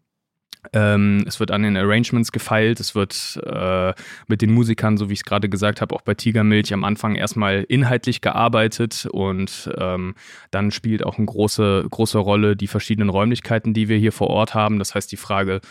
Ähm, 0.74 1.24
es 1.28 1.39
wird 1.39 1.51
an 1.51 1.63
den 1.63 1.78
Arrangements 1.78 2.32
gefeilt, 2.32 2.80
es 2.80 2.95
wird 2.95 3.39
äh, 3.45 3.93
mit 4.28 4.41
den 4.41 4.53
Musikern, 4.53 4.97
so 4.97 5.09
wie 5.09 5.13
ich 5.13 5.20
es 5.20 5.26
gerade 5.26 5.49
gesagt 5.49 5.82
habe, 5.82 5.95
auch 5.95 6.01
bei 6.01 6.13
Tigermilch 6.13 6.74
am 6.74 6.84
Anfang 6.84 7.16
erstmal 7.16 7.63
inhaltlich 7.68 8.22
gearbeitet 8.22 9.07
und 9.11 9.70
ähm, 9.78 10.16
dann 10.51 10.72
spielt 10.72 11.05
auch 11.05 11.18
eine 11.18 11.26
große, 11.26 11.88
große 11.89 12.18
Rolle 12.18 12.55
die 12.55 12.68
verschiedenen 12.68 13.09
Räumlichkeiten, 13.09 13.74
die 13.74 13.89
wir 13.89 13.97
hier 13.97 14.11
vor 14.11 14.30
Ort 14.30 14.53
haben. 14.53 14.80
Das 14.80 14.95
heißt, 14.95 15.11
die 15.11 15.18
Frage, 15.18 15.61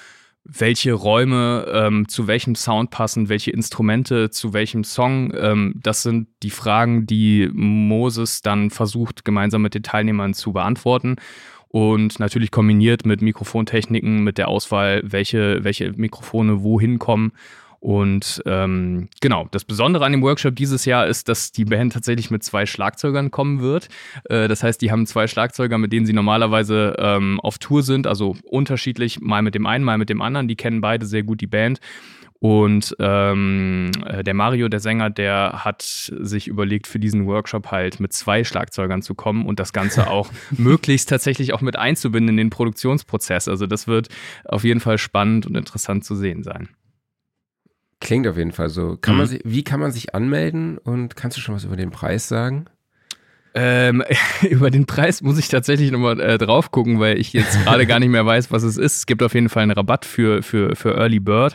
welche 0.44 0.92
Räume 0.92 1.66
ähm, 1.72 2.06
zu 2.06 2.26
welchem 2.26 2.54
Sound 2.54 2.90
passen, 2.90 3.30
welche 3.30 3.50
Instrumente 3.50 4.28
zu 4.28 4.52
welchem 4.52 4.84
Song. 4.84 5.32
Ähm, 5.34 5.80
das 5.82 6.02
sind 6.02 6.28
die 6.42 6.50
Fragen, 6.50 7.06
die 7.06 7.48
Moses 7.52 8.42
dann 8.42 8.68
versucht, 8.68 9.24
gemeinsam 9.24 9.62
mit 9.62 9.74
den 9.74 9.82
Teilnehmern 9.82 10.34
zu 10.34 10.52
beantworten. 10.52 11.16
Und 11.74 12.20
natürlich 12.20 12.52
kombiniert 12.52 13.04
mit 13.04 13.20
Mikrofontechniken, 13.20 14.22
mit 14.22 14.38
der 14.38 14.46
Auswahl, 14.46 15.02
welche, 15.04 15.64
welche 15.64 15.90
Mikrofone 15.90 16.62
wohin 16.62 17.00
kommen 17.00 17.32
und 17.84 18.42
ähm, 18.46 19.08
genau, 19.20 19.46
das 19.50 19.64
Besondere 19.64 20.06
an 20.06 20.12
dem 20.12 20.22
Workshop 20.22 20.56
dieses 20.56 20.86
Jahr 20.86 21.06
ist, 21.06 21.28
dass 21.28 21.52
die 21.52 21.66
Band 21.66 21.92
tatsächlich 21.92 22.30
mit 22.30 22.42
zwei 22.42 22.64
Schlagzeugern 22.64 23.30
kommen 23.30 23.60
wird. 23.60 23.88
Äh, 24.30 24.48
das 24.48 24.62
heißt, 24.62 24.80
die 24.80 24.90
haben 24.90 25.04
zwei 25.04 25.26
Schlagzeuger, 25.26 25.76
mit 25.76 25.92
denen 25.92 26.06
sie 26.06 26.14
normalerweise 26.14 26.96
ähm, 26.96 27.38
auf 27.40 27.58
Tour 27.58 27.82
sind, 27.82 28.06
also 28.06 28.36
unterschiedlich, 28.44 29.20
mal 29.20 29.42
mit 29.42 29.54
dem 29.54 29.66
einen, 29.66 29.84
mal 29.84 29.98
mit 29.98 30.08
dem 30.08 30.22
anderen. 30.22 30.48
Die 30.48 30.56
kennen 30.56 30.80
beide 30.80 31.04
sehr 31.04 31.24
gut 31.24 31.42
die 31.42 31.46
Band. 31.46 31.78
Und 32.40 32.94
ähm, 32.98 33.90
äh, 34.04 34.22
der 34.22 34.34
Mario, 34.34 34.68
der 34.68 34.80
Sänger, 34.80 35.08
der 35.08 35.64
hat 35.64 35.82
sich 35.82 36.46
überlegt, 36.46 36.86
für 36.86 36.98
diesen 36.98 37.26
Workshop 37.26 37.70
halt 37.70 38.00
mit 38.00 38.12
zwei 38.12 38.44
Schlagzeugern 38.44 39.00
zu 39.00 39.14
kommen 39.14 39.46
und 39.46 39.58
das 39.60 39.72
Ganze 39.72 40.06
auch 40.10 40.30
möglichst 40.50 41.08
tatsächlich 41.08 41.54
auch 41.54 41.62
mit 41.62 41.76
einzubinden 41.76 42.30
in 42.30 42.36
den 42.36 42.50
Produktionsprozess. 42.50 43.48
Also 43.48 43.66
das 43.66 43.86
wird 43.86 44.08
auf 44.44 44.64
jeden 44.64 44.80
Fall 44.80 44.98
spannend 44.98 45.46
und 45.46 45.56
interessant 45.56 46.04
zu 46.04 46.14
sehen 46.14 46.42
sein. 46.42 46.68
Klingt 48.00 48.26
auf 48.26 48.36
jeden 48.36 48.52
Fall 48.52 48.68
so. 48.68 48.98
Kann 49.00 49.14
mhm. 49.14 49.20
man 49.22 49.38
wie 49.44 49.64
kann 49.64 49.80
man 49.80 49.90
sich 49.90 50.14
anmelden 50.14 50.76
und 50.76 51.16
kannst 51.16 51.38
du 51.38 51.40
schon 51.40 51.54
was 51.54 51.64
über 51.64 51.76
den 51.76 51.90
Preis 51.90 52.28
sagen? 52.28 52.66
Ähm, 53.56 54.02
über 54.50 54.70
den 54.70 54.84
Preis 54.84 55.22
muss 55.22 55.38
ich 55.38 55.48
tatsächlich 55.48 55.92
nochmal 55.92 56.18
äh, 56.20 56.38
drauf 56.38 56.72
gucken, 56.72 56.98
weil 56.98 57.18
ich 57.18 57.32
jetzt 57.32 57.62
gerade 57.64 57.86
gar 57.86 58.00
nicht 58.00 58.08
mehr 58.08 58.26
weiß, 58.26 58.50
was 58.50 58.64
es 58.64 58.76
ist. 58.76 58.96
Es 58.98 59.06
gibt 59.06 59.22
auf 59.22 59.34
jeden 59.34 59.48
Fall 59.48 59.62
einen 59.62 59.72
Rabatt 59.72 60.04
für, 60.04 60.42
für, 60.42 60.74
für 60.74 60.96
Early 60.96 61.20
Bird. 61.20 61.54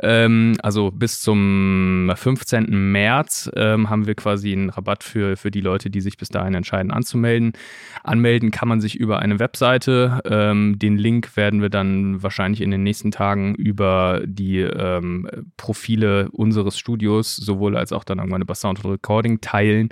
Ähm, 0.00 0.56
also 0.62 0.92
bis 0.92 1.20
zum 1.20 2.10
15. 2.14 2.92
März 2.92 3.50
ähm, 3.56 3.90
haben 3.90 4.06
wir 4.06 4.14
quasi 4.14 4.52
einen 4.52 4.70
Rabatt 4.70 5.02
für, 5.02 5.36
für 5.36 5.50
die 5.50 5.60
Leute, 5.60 5.90
die 5.90 6.00
sich 6.00 6.16
bis 6.16 6.28
dahin 6.28 6.54
entscheiden 6.54 6.92
anzumelden. 6.92 7.52
Anmelden 8.04 8.52
kann 8.52 8.68
man 8.68 8.80
sich 8.80 8.96
über 8.96 9.18
eine 9.18 9.40
Webseite. 9.40 10.20
Ähm, 10.24 10.78
den 10.78 10.98
Link 10.98 11.36
werden 11.36 11.62
wir 11.62 11.70
dann 11.70 12.22
wahrscheinlich 12.22 12.60
in 12.60 12.70
den 12.70 12.84
nächsten 12.84 13.10
Tagen 13.10 13.56
über 13.56 14.22
die 14.24 14.60
ähm, 14.60 15.28
Profile 15.56 16.28
unseres 16.30 16.78
Studios, 16.78 17.34
sowohl 17.34 17.76
als 17.76 17.92
auch 17.92 18.04
dann 18.04 18.18
irgendwann 18.18 18.42
über 18.42 18.54
Sound 18.54 18.84
Recording 18.84 19.40
teilen. 19.40 19.88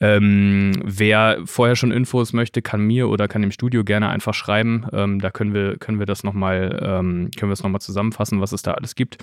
Ähm, 0.00 0.80
wer 0.84 1.40
vorher 1.44 1.74
schon 1.74 1.90
Infos 1.90 2.32
möchte, 2.32 2.62
kann 2.62 2.80
mir 2.82 3.08
oder 3.08 3.26
kann 3.26 3.42
dem 3.42 3.50
Studio 3.50 3.82
gerne 3.82 4.08
einfach 4.08 4.34
schreiben. 4.34 4.86
Ähm, 4.92 5.20
da 5.20 5.30
können 5.30 5.54
wir, 5.54 5.76
können 5.76 5.98
wir 5.98 6.06
das 6.06 6.22
nochmal, 6.22 6.78
ähm, 6.82 7.30
können 7.36 7.50
wir 7.50 7.54
es 7.54 7.62
nochmal 7.62 7.80
zusammenfassen, 7.80 8.40
was 8.40 8.52
es 8.52 8.62
da 8.62 8.72
alles 8.72 8.94
gibt. 8.94 9.18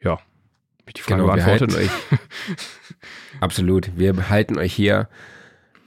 Ja, 0.00 0.18
ich 0.86 0.94
die 0.94 1.02
Frage 1.02 1.22
genau, 1.22 1.34
beantwortet. 1.34 1.76
euch, 1.76 1.90
absolut. 3.40 3.90
Wir 3.96 4.28
halten 4.28 4.58
euch 4.58 4.72
hier 4.72 5.08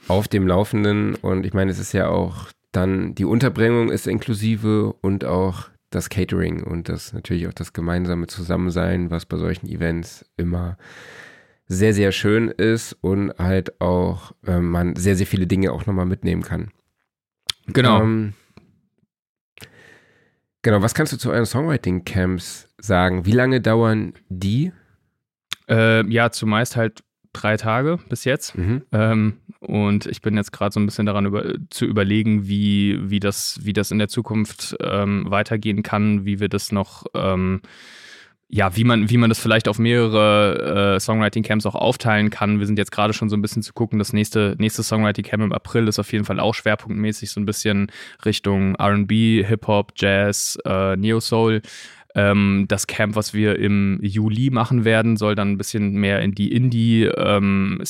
auf 0.07 0.27
dem 0.27 0.47
Laufenden 0.47 1.15
und 1.15 1.45
ich 1.45 1.53
meine, 1.53 1.71
es 1.71 1.79
ist 1.79 1.93
ja 1.93 2.09
auch 2.09 2.47
dann, 2.71 3.15
die 3.15 3.25
Unterbringung 3.25 3.89
ist 3.89 4.07
inklusive 4.07 4.93
und 5.01 5.23
auch 5.23 5.69
das 5.89 6.09
Catering 6.09 6.63
und 6.63 6.89
das 6.89 7.13
natürlich 7.13 7.47
auch 7.47 7.53
das 7.53 7.73
gemeinsame 7.73 8.27
Zusammensein, 8.27 9.09
was 9.11 9.25
bei 9.25 9.37
solchen 9.37 9.67
Events 9.67 10.25
immer 10.35 10.77
sehr, 11.67 11.93
sehr 11.93 12.11
schön 12.11 12.47
ist 12.47 12.93
und 13.01 13.33
halt 13.37 13.81
auch 13.81 14.31
äh, 14.45 14.59
man 14.59 14.95
sehr, 14.95 15.15
sehr 15.15 15.27
viele 15.27 15.47
Dinge 15.47 15.71
auch 15.71 15.85
nochmal 15.85 16.05
mitnehmen 16.05 16.41
kann. 16.41 16.71
Genau. 17.67 18.01
Ähm, 18.01 18.33
genau, 20.61 20.81
was 20.81 20.93
kannst 20.93 21.13
du 21.13 21.17
zu 21.17 21.31
euren 21.31 21.45
Songwriting-Camps 21.45 22.69
sagen? 22.77 23.25
Wie 23.25 23.33
lange 23.33 23.59
dauern 23.59 24.13
die? 24.29 24.71
Äh, 25.69 26.07
ja, 26.09 26.31
zumeist 26.31 26.77
halt 26.77 27.03
drei 27.33 27.57
Tage 27.57 27.99
bis 28.09 28.23
jetzt. 28.23 28.57
Mhm. 28.57 28.83
Ähm, 28.91 29.37
und 29.59 30.05
ich 30.05 30.21
bin 30.21 30.37
jetzt 30.37 30.51
gerade 30.51 30.71
so 30.71 30.79
ein 30.79 30.85
bisschen 30.85 31.05
daran 31.05 31.25
über, 31.25 31.53
zu 31.69 31.85
überlegen, 31.85 32.47
wie, 32.47 32.97
wie, 33.09 33.19
das, 33.19 33.59
wie 33.63 33.73
das 33.73 33.91
in 33.91 33.99
der 33.99 34.07
Zukunft 34.07 34.77
ähm, 34.79 35.25
weitergehen 35.27 35.83
kann, 35.83 36.25
wie 36.25 36.39
wir 36.39 36.47
das 36.47 36.71
noch 36.71 37.05
ähm, 37.13 37.61
ja, 38.49 38.75
wie 38.77 38.85
man, 38.85 39.09
wie 39.09 39.17
man 39.17 39.29
das 39.29 39.39
vielleicht 39.39 39.67
auf 39.67 39.77
mehrere 39.77 40.95
äh, 40.95 40.99
Songwriting-Camps 40.99 41.65
auch 41.65 41.75
aufteilen 41.75 42.29
kann. 42.29 42.59
Wir 42.59 42.65
sind 42.65 42.79
jetzt 42.79 42.91
gerade 42.91 43.13
schon 43.13 43.29
so 43.29 43.35
ein 43.35 43.41
bisschen 43.41 43.61
zu 43.61 43.73
gucken. 43.73 43.99
Das 43.99 44.13
nächste, 44.13 44.55
nächste 44.57 44.83
Songwriting-Camp 44.83 45.43
im 45.43 45.51
April 45.51 45.87
ist 45.89 45.99
auf 45.99 46.13
jeden 46.13 46.23
Fall 46.23 46.39
auch 46.39 46.55
schwerpunktmäßig 46.55 47.29
so 47.29 47.41
ein 47.41 47.45
bisschen 47.45 47.91
Richtung 48.23 48.75
RB, 48.79 49.45
Hip-Hop, 49.45 49.91
Jazz, 49.97 50.57
äh, 50.65 50.95
Neo-Soul. 50.95 51.61
Ähm, 52.15 52.65
das 52.69 52.87
Camp, 52.87 53.15
was 53.15 53.33
wir 53.33 53.59
im 53.59 53.99
Juli 54.01 54.49
machen 54.49 54.85
werden, 54.85 55.17
soll 55.17 55.35
dann 55.35 55.51
ein 55.51 55.57
bisschen 55.57 55.91
mehr 55.91 56.21
in 56.21 56.31
die 56.31 56.51
Indie, 56.53 57.03
ähm, 57.03 57.81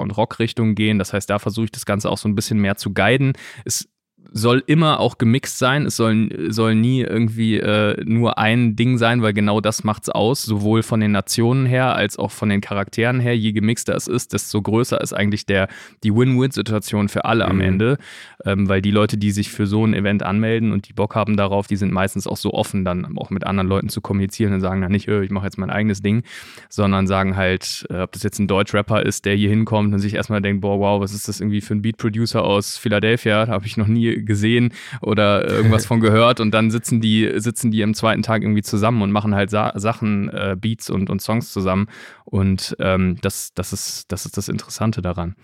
und 0.00 0.10
Rock-Richtung 0.12 0.76
gehen. 0.76 1.00
Das 1.00 1.12
heißt, 1.12 1.28
da 1.28 1.40
versuche 1.40 1.66
ich 1.66 1.72
das 1.72 1.84
Ganze 1.84 2.08
auch 2.08 2.18
so 2.18 2.28
ein 2.28 2.36
bisschen 2.36 2.60
mehr 2.60 2.76
zu 2.76 2.94
guiden. 2.94 3.32
Es 3.64 3.88
soll 4.32 4.62
immer 4.66 5.00
auch 5.00 5.18
gemixt 5.18 5.58
sein. 5.58 5.86
Es 5.86 5.96
soll, 5.96 6.50
soll 6.50 6.74
nie 6.74 7.02
irgendwie 7.02 7.58
äh, 7.58 8.02
nur 8.04 8.38
ein 8.38 8.76
Ding 8.76 8.98
sein, 8.98 9.22
weil 9.22 9.32
genau 9.32 9.60
das 9.60 9.84
macht's 9.84 10.08
aus, 10.08 10.42
sowohl 10.42 10.82
von 10.82 11.00
den 11.00 11.12
Nationen 11.12 11.66
her 11.66 11.94
als 11.94 12.18
auch 12.18 12.30
von 12.30 12.48
den 12.48 12.60
Charakteren 12.60 13.20
her. 13.20 13.36
Je 13.36 13.52
gemixter 13.52 13.94
es 13.94 14.08
ist, 14.08 14.32
desto 14.32 14.62
größer 14.62 15.00
ist 15.00 15.12
eigentlich 15.12 15.46
der, 15.46 15.68
die 16.02 16.14
Win-Win-Situation 16.14 17.08
für 17.08 17.24
alle 17.24 17.44
mhm. 17.44 17.50
am 17.50 17.60
Ende. 17.60 17.98
Ähm, 18.44 18.68
weil 18.68 18.82
die 18.82 18.90
Leute, 18.90 19.16
die 19.16 19.30
sich 19.30 19.50
für 19.50 19.66
so 19.66 19.84
ein 19.84 19.94
Event 19.94 20.22
anmelden 20.22 20.72
und 20.72 20.88
die 20.88 20.92
Bock 20.92 21.14
haben 21.14 21.36
darauf, 21.36 21.66
die 21.66 21.76
sind 21.76 21.92
meistens 21.92 22.26
auch 22.26 22.36
so 22.36 22.52
offen, 22.52 22.84
dann 22.84 23.16
auch 23.16 23.30
mit 23.30 23.44
anderen 23.44 23.68
Leuten 23.68 23.88
zu 23.88 24.00
kommunizieren 24.00 24.52
und 24.52 24.60
sagen 24.60 24.80
dann 24.80 24.92
nicht, 24.92 25.08
äh, 25.08 25.22
ich 25.22 25.30
mache 25.30 25.44
jetzt 25.44 25.58
mein 25.58 25.70
eigenes 25.70 26.02
Ding, 26.02 26.22
sondern 26.68 27.06
sagen 27.06 27.36
halt, 27.36 27.86
äh, 27.90 28.00
ob 28.00 28.12
das 28.12 28.22
jetzt 28.22 28.38
ein 28.38 28.48
Deutsch-Rapper 28.48 29.04
ist, 29.04 29.24
der 29.24 29.34
hier 29.34 29.48
hinkommt 29.50 29.92
und 29.92 30.00
sich 30.00 30.14
erstmal 30.14 30.42
denkt, 30.42 30.60
boah, 30.60 30.78
wow, 30.78 31.00
was 31.00 31.12
ist 31.12 31.28
das 31.28 31.40
irgendwie 31.40 31.60
für 31.60 31.74
ein 31.74 31.82
Beat-Producer 31.82 32.42
aus 32.42 32.76
Philadelphia? 32.78 33.48
Habe 33.48 33.66
ich 33.66 33.76
noch 33.76 33.86
nie 33.86 34.24
gesehen 34.24 34.72
oder 35.00 35.48
irgendwas 35.48 35.86
von 35.92 36.00
gehört 36.00 36.40
und 36.40 36.52
dann 36.52 36.70
sitzen 36.70 37.00
die, 37.00 37.30
sitzen 37.36 37.70
die 37.70 37.82
am 37.82 37.94
zweiten 37.94 38.22
Tag 38.22 38.42
irgendwie 38.42 38.62
zusammen 38.62 39.02
und 39.02 39.12
machen 39.12 39.34
halt 39.34 39.50
Sa 39.50 39.72
Sachen, 39.76 40.28
äh, 40.28 40.56
Beats 40.58 40.90
und, 40.90 41.10
und 41.10 41.20
Songs 41.20 41.52
zusammen. 41.52 41.86
Und 42.24 42.76
ähm, 42.78 43.18
das, 43.22 43.52
das, 43.54 43.72
ist, 43.72 44.10
das 44.10 44.26
ist 44.26 44.36
das 44.36 44.48
Interessante 44.48 45.02
daran. 45.02 45.34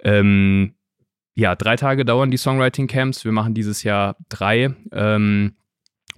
Ähm, 0.00 0.72
ja, 1.36 1.54
drei 1.54 1.76
Tage 1.76 2.04
dauern 2.04 2.30
die 2.30 2.38
Songwriting-Camps. 2.38 3.24
Wir 3.24 3.32
machen 3.32 3.54
dieses 3.54 3.82
Jahr 3.82 4.16
drei. 4.28 4.74
Ähm, 4.90 5.52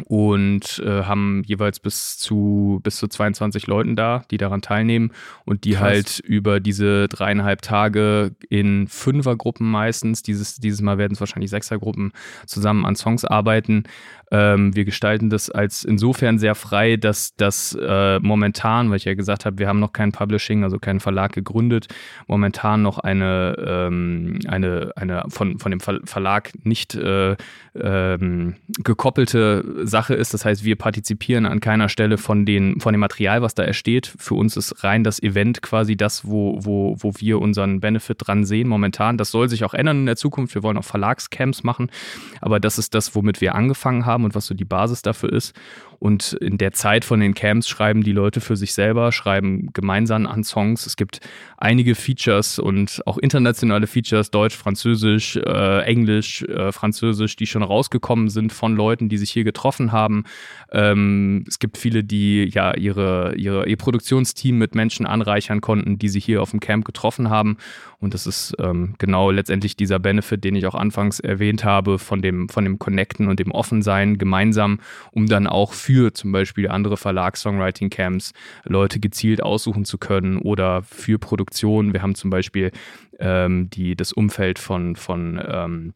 und 0.07 0.81
äh, 0.85 1.03
haben 1.03 1.43
jeweils 1.45 1.81
bis 1.81 2.19
zu 2.19 2.81
bis 2.83 2.97
zu 2.97 3.09
22 3.09 3.66
Leuten 3.66 3.97
da, 3.97 4.23
die 4.31 4.37
daran 4.37 4.62
teilnehmen 4.62 5.12
und 5.45 5.64
die 5.64 5.73
Krass. 5.73 5.83
halt 5.83 6.19
über 6.21 6.61
diese 6.61 7.09
dreieinhalb 7.09 7.62
Tage 7.62 8.37
in 8.49 8.87
Fünfergruppen 8.87 9.69
meistens, 9.69 10.23
dieses, 10.23 10.57
dieses 10.57 10.81
Mal 10.81 10.99
werden 10.99 11.14
es 11.14 11.21
wahrscheinlich 11.21 11.51
Sechsergruppen 11.51 12.12
zusammen 12.47 12.87
an 12.87 12.95
Songs 12.95 13.25
arbeiten. 13.25 13.85
Ähm, 14.31 14.74
wir 14.76 14.85
gestalten 14.85 15.31
das 15.31 15.51
als 15.51 15.85
insofern 15.85 16.39
sehr 16.39 16.55
frei, 16.55 16.97
dass 16.97 17.35
das 17.37 17.76
äh, 17.81 18.18
momentan, 18.20 18.91
weil 18.91 18.97
ich 18.97 19.05
ja 19.05 19.14
gesagt 19.14 19.47
habe, 19.47 19.59
wir 19.59 19.68
haben 19.68 19.81
noch 19.81 19.93
kein 19.93 20.12
Publishing, 20.12 20.64
also 20.64 20.79
keinen 20.79 21.01
Verlag 21.01 21.33
gegründet, 21.33 21.89
momentan 22.26 22.83
noch 22.83 22.99
eine, 22.99 23.57
ähm, 23.59 24.39
eine, 24.47 24.93
eine 24.97 25.24
von, 25.29 25.59
von 25.59 25.70
dem 25.70 25.81
Verlag 25.81 26.53
nicht 26.64 26.95
äh, 26.95 27.37
ähm, 27.74 28.57
gekoppelte 28.85 29.87
Sache 29.87 30.14
ist. 30.14 30.35
Das 30.35 30.45
heißt, 30.45 30.64
wir 30.64 30.76
partizipieren 30.76 31.47
an 31.47 31.61
keiner 31.61 31.89
Stelle 31.89 32.18
von, 32.18 32.45
den, 32.45 32.81
von 32.81 32.93
dem 32.93 33.01
Material, 33.01 33.43
was 33.43 33.55
da 33.55 33.62
ersteht. 33.62 34.12
Für 34.18 34.35
uns 34.35 34.57
ist 34.57 34.85
rein 34.85 35.05
das 35.05 35.22
Event 35.22 35.62
quasi 35.62 35.97
das, 35.97 36.26
wo, 36.26 36.59
wo, 36.64 36.97
wo 36.99 37.12
wir 37.18 37.41
unseren 37.41 37.81
Benefit 37.81 38.18
dran 38.20 38.45
sehen 38.45 38.68
momentan. 38.68 39.16
Das 39.16 39.31
soll 39.31 39.49
sich 39.49 39.64
auch 39.64 39.74
ändern 39.74 40.01
in 40.01 40.07
der 40.07 40.16
Zukunft. 40.16 40.55
Wir 40.55 40.62
wollen 40.62 40.76
auch 40.76 40.85
Verlagscamps 40.85 41.62
machen, 41.62 41.91
aber 42.41 42.61
das 42.61 42.79
ist 42.79 42.95
das, 42.95 43.14
womit 43.14 43.41
wir 43.41 43.55
angefangen 43.55 44.07
haben 44.07 44.18
und 44.25 44.35
was 44.35 44.47
so 44.47 44.55
die 44.55 44.64
Basis 44.64 45.03
dafür 45.03 45.33
ist. 45.33 45.55
Und 45.99 46.34
in 46.34 46.59
der 46.59 46.72
Zeit 46.72 47.05
von 47.05 47.18
den 47.18 47.34
Camps 47.34 47.68
schreiben 47.68 48.03
die 48.05 48.12
Leute 48.12 48.40
für 48.40 48.57
sich 48.57 48.72
selber, 48.72 49.11
schreiben 49.11 49.70
gemeinsam 49.72 50.26
an 50.26 50.44
Songs. 50.44 50.86
Es 50.86 50.96
gibt 50.96 51.20
einige 51.57 51.96
Features 51.96 52.61
und 52.61 53.03
auch 53.05 53.18
internationale 53.18 53.88
Features, 53.88 54.30
Deutsch, 54.30 54.57
Französisch, 54.57 55.36
äh, 55.36 55.82
Englisch, 55.82 56.42
äh, 56.42 56.70
Französisch, 56.70 57.34
die 57.34 57.46
schon 57.46 57.64
rausgekommen 57.64 58.28
sind 58.28 58.53
von 58.53 58.76
Leuten, 58.76 59.09
die 59.09 59.18
sich 59.18 59.32
hier 59.32 59.42
getroffen 59.42 59.90
haben. 59.90 60.24
Ähm, 60.70 61.44
es 61.49 61.59
gibt 61.59 61.76
viele, 61.76 62.05
die 62.05 62.44
ja 62.44 62.74
ihre, 62.74 63.34
ihre, 63.34 63.68
ihr 63.68 63.76
Produktionsteam 63.76 64.57
mit 64.57 64.76
Menschen 64.76 65.05
anreichern 65.05 65.61
konnten, 65.61 65.99
die 65.99 66.09
sie 66.09 66.20
hier 66.20 66.42
auf 66.42 66.53
dem 66.53 66.61
Camp 66.61 66.84
getroffen 66.84 67.28
haben. 67.28 67.57
Und 68.01 68.14
das 68.14 68.28
ist 68.28 68.55
ähm, 68.61 68.94
genau 68.99 69.32
letztendlich 69.32 69.74
dieser 69.74 69.99
Benefit, 69.99 70.44
den 70.44 70.55
ich 70.55 70.66
auch 70.66 70.76
anfangs 70.76 71.18
erwähnt 71.18 71.64
habe, 71.64 71.99
von 71.99 72.22
dem, 72.22 72.49
von 72.49 72.62
dem 72.62 72.78
Connecten 72.78 73.26
und 73.26 73.40
dem 73.40 73.51
Offensein 73.51 74.18
gemeinsam, 74.18 74.78
um 75.11 75.26
dann 75.26 75.49
auch 75.49 75.72
für 75.72 75.88
zum 76.12 76.32
Beispiel 76.32 76.68
andere 76.68 76.97
Verlags-Songwriting-Camps 76.97 78.32
Leute 78.64 79.01
gezielt 79.01 79.43
aussuchen 79.43 79.84
zu 79.84 79.99
können 79.99 80.39
oder 80.39 80.82
für 80.82 81.18
Produktionen. 81.18 81.93
Wir 81.93 82.03
haben 82.03 82.14
zum 82.14 82.30
Beispiel 82.30 82.70
ähm, 83.18 83.70
die, 83.70 83.97
das 83.97 84.12
Umfeld 84.12 84.59
von, 84.59 84.97
von 84.97 85.41
ähm, 85.45 85.95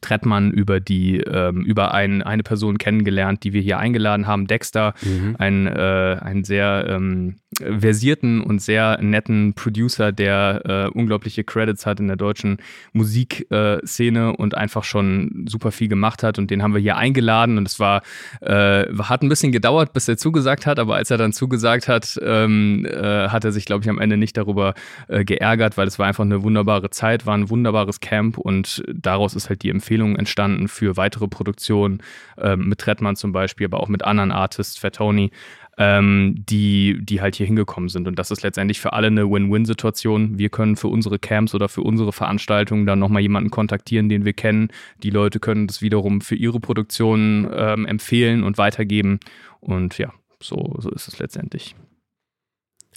Trettmann 0.00 0.50
über 0.50 0.80
die 0.80 1.18
ähm, 1.18 1.62
über 1.62 1.94
ein, 1.94 2.22
eine 2.22 2.42
Person 2.42 2.78
kennengelernt, 2.78 3.44
die 3.44 3.52
wir 3.52 3.62
hier 3.62 3.78
eingeladen 3.78 4.26
haben, 4.26 4.46
Dexter, 4.46 4.94
mhm. 5.02 5.36
ein, 5.38 5.66
äh, 5.66 6.18
ein 6.20 6.44
sehr 6.44 6.86
ähm, 6.88 7.36
versierten 7.78 8.42
und 8.42 8.60
sehr 8.60 8.98
netten 9.00 9.54
Producer, 9.54 10.12
der 10.12 10.62
äh, 10.64 10.98
unglaubliche 10.98 11.44
Credits 11.44 11.86
hat 11.86 12.00
in 12.00 12.06
der 12.06 12.16
deutschen 12.16 12.58
Musikszene 12.92 14.28
äh, 14.30 14.36
und 14.36 14.56
einfach 14.56 14.84
schon 14.84 15.46
super 15.48 15.72
viel 15.72 15.88
gemacht 15.88 16.22
hat. 16.22 16.38
Und 16.38 16.50
den 16.50 16.62
haben 16.62 16.74
wir 16.74 16.80
hier 16.80 16.96
eingeladen 16.96 17.56
und 17.56 17.66
es 17.66 17.80
war, 17.80 18.02
äh, 18.40 18.86
hat 18.98 19.22
ein 19.22 19.28
bisschen 19.28 19.52
gedauert, 19.52 19.92
bis 19.92 20.08
er 20.08 20.16
zugesagt 20.16 20.66
hat, 20.66 20.78
aber 20.78 20.96
als 20.96 21.10
er 21.10 21.18
dann 21.18 21.32
zugesagt 21.32 21.88
hat, 21.88 22.18
ähm, 22.22 22.84
äh, 22.84 23.28
hat 23.28 23.44
er 23.44 23.52
sich, 23.52 23.64
glaube 23.64 23.82
ich, 23.84 23.90
am 23.90 23.98
Ende 23.98 24.16
nicht 24.16 24.36
darüber 24.36 24.74
äh, 25.08 25.24
geärgert, 25.24 25.76
weil 25.78 25.86
es 25.86 25.98
war 25.98 26.06
einfach 26.06 26.24
eine 26.24 26.42
wunderbare 26.42 26.90
Zeit, 26.90 27.26
war 27.26 27.36
ein 27.36 27.48
wunderbares 27.48 28.00
Camp 28.00 28.38
und 28.38 28.82
daraus 28.92 29.34
ist 29.34 29.48
halt 29.48 29.62
die 29.62 29.70
Empfehlung 29.70 29.85
entstanden 29.90 30.68
für 30.68 30.96
weitere 30.96 31.28
Produktionen 31.28 32.02
ähm, 32.38 32.68
mit 32.68 32.78
Trettmann 32.78 33.16
zum 33.16 33.32
Beispiel, 33.32 33.66
aber 33.66 33.80
auch 33.80 33.88
mit 33.88 34.04
anderen 34.04 34.32
Artists, 34.32 34.78
Fat 34.78 34.96
Tony 34.96 35.30
ähm, 35.78 36.34
die, 36.48 36.98
die 37.02 37.20
halt 37.20 37.36
hier 37.36 37.46
hingekommen 37.46 37.88
sind. 37.88 38.08
Und 38.08 38.18
das 38.18 38.30
ist 38.30 38.42
letztendlich 38.42 38.80
für 38.80 38.92
alle 38.92 39.08
eine 39.08 39.30
Win-Win-Situation. 39.30 40.38
Wir 40.38 40.48
können 40.48 40.76
für 40.76 40.88
unsere 40.88 41.18
Camps 41.18 41.54
oder 41.54 41.68
für 41.68 41.82
unsere 41.82 42.12
Veranstaltungen 42.12 42.86
dann 42.86 42.98
nochmal 42.98 43.22
jemanden 43.22 43.50
kontaktieren, 43.50 44.08
den 44.08 44.24
wir 44.24 44.32
kennen. 44.32 44.68
Die 45.02 45.10
Leute 45.10 45.38
können 45.38 45.66
das 45.66 45.82
wiederum 45.82 46.20
für 46.20 46.34
ihre 46.34 46.60
Produktionen 46.60 47.48
ähm, 47.52 47.86
empfehlen 47.86 48.42
und 48.42 48.58
weitergeben. 48.58 49.20
Und 49.60 49.98
ja, 49.98 50.12
so, 50.40 50.76
so 50.78 50.90
ist 50.90 51.08
es 51.08 51.18
letztendlich. 51.18 51.76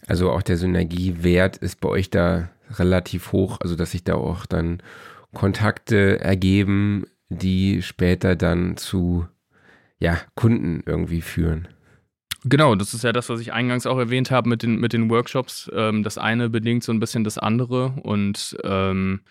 Also 0.07 0.31
auch 0.31 0.41
der 0.41 0.57
Synergiewert 0.57 1.57
ist 1.57 1.81
bei 1.81 1.89
euch 1.89 2.09
da 2.09 2.49
relativ 2.71 3.33
hoch, 3.33 3.57
also 3.59 3.75
dass 3.75 3.91
sich 3.91 4.03
da 4.03 4.15
auch 4.15 4.45
dann 4.45 4.81
Kontakte 5.33 6.19
ergeben, 6.19 7.05
die 7.29 7.81
später 7.81 8.35
dann 8.35 8.77
zu 8.77 9.27
ja, 9.99 10.17
Kunden 10.35 10.81
irgendwie 10.85 11.21
führen. 11.21 11.67
Genau, 12.45 12.73
das 12.75 12.93
ist 12.93 13.03
ja 13.03 13.11
das, 13.11 13.27
was 13.29 13.41
ich 13.41 13.51
eingangs 13.51 13.85
auch 13.85 13.97
erwähnt 13.97 14.31
habe 14.31 14.47
mit 14.47 14.63
den, 14.63 14.79
mit 14.79 14.93
den 14.93 15.09
Workshops. 15.09 15.69
Ähm, 15.73 16.03
das 16.03 16.17
eine 16.17 16.49
bedingt 16.49 16.83
so 16.83 16.93
ein 16.93 16.99
bisschen 16.99 17.25
das 17.25 17.37
andere 17.37 17.93
und 18.01 18.57
ähm, 18.63 19.21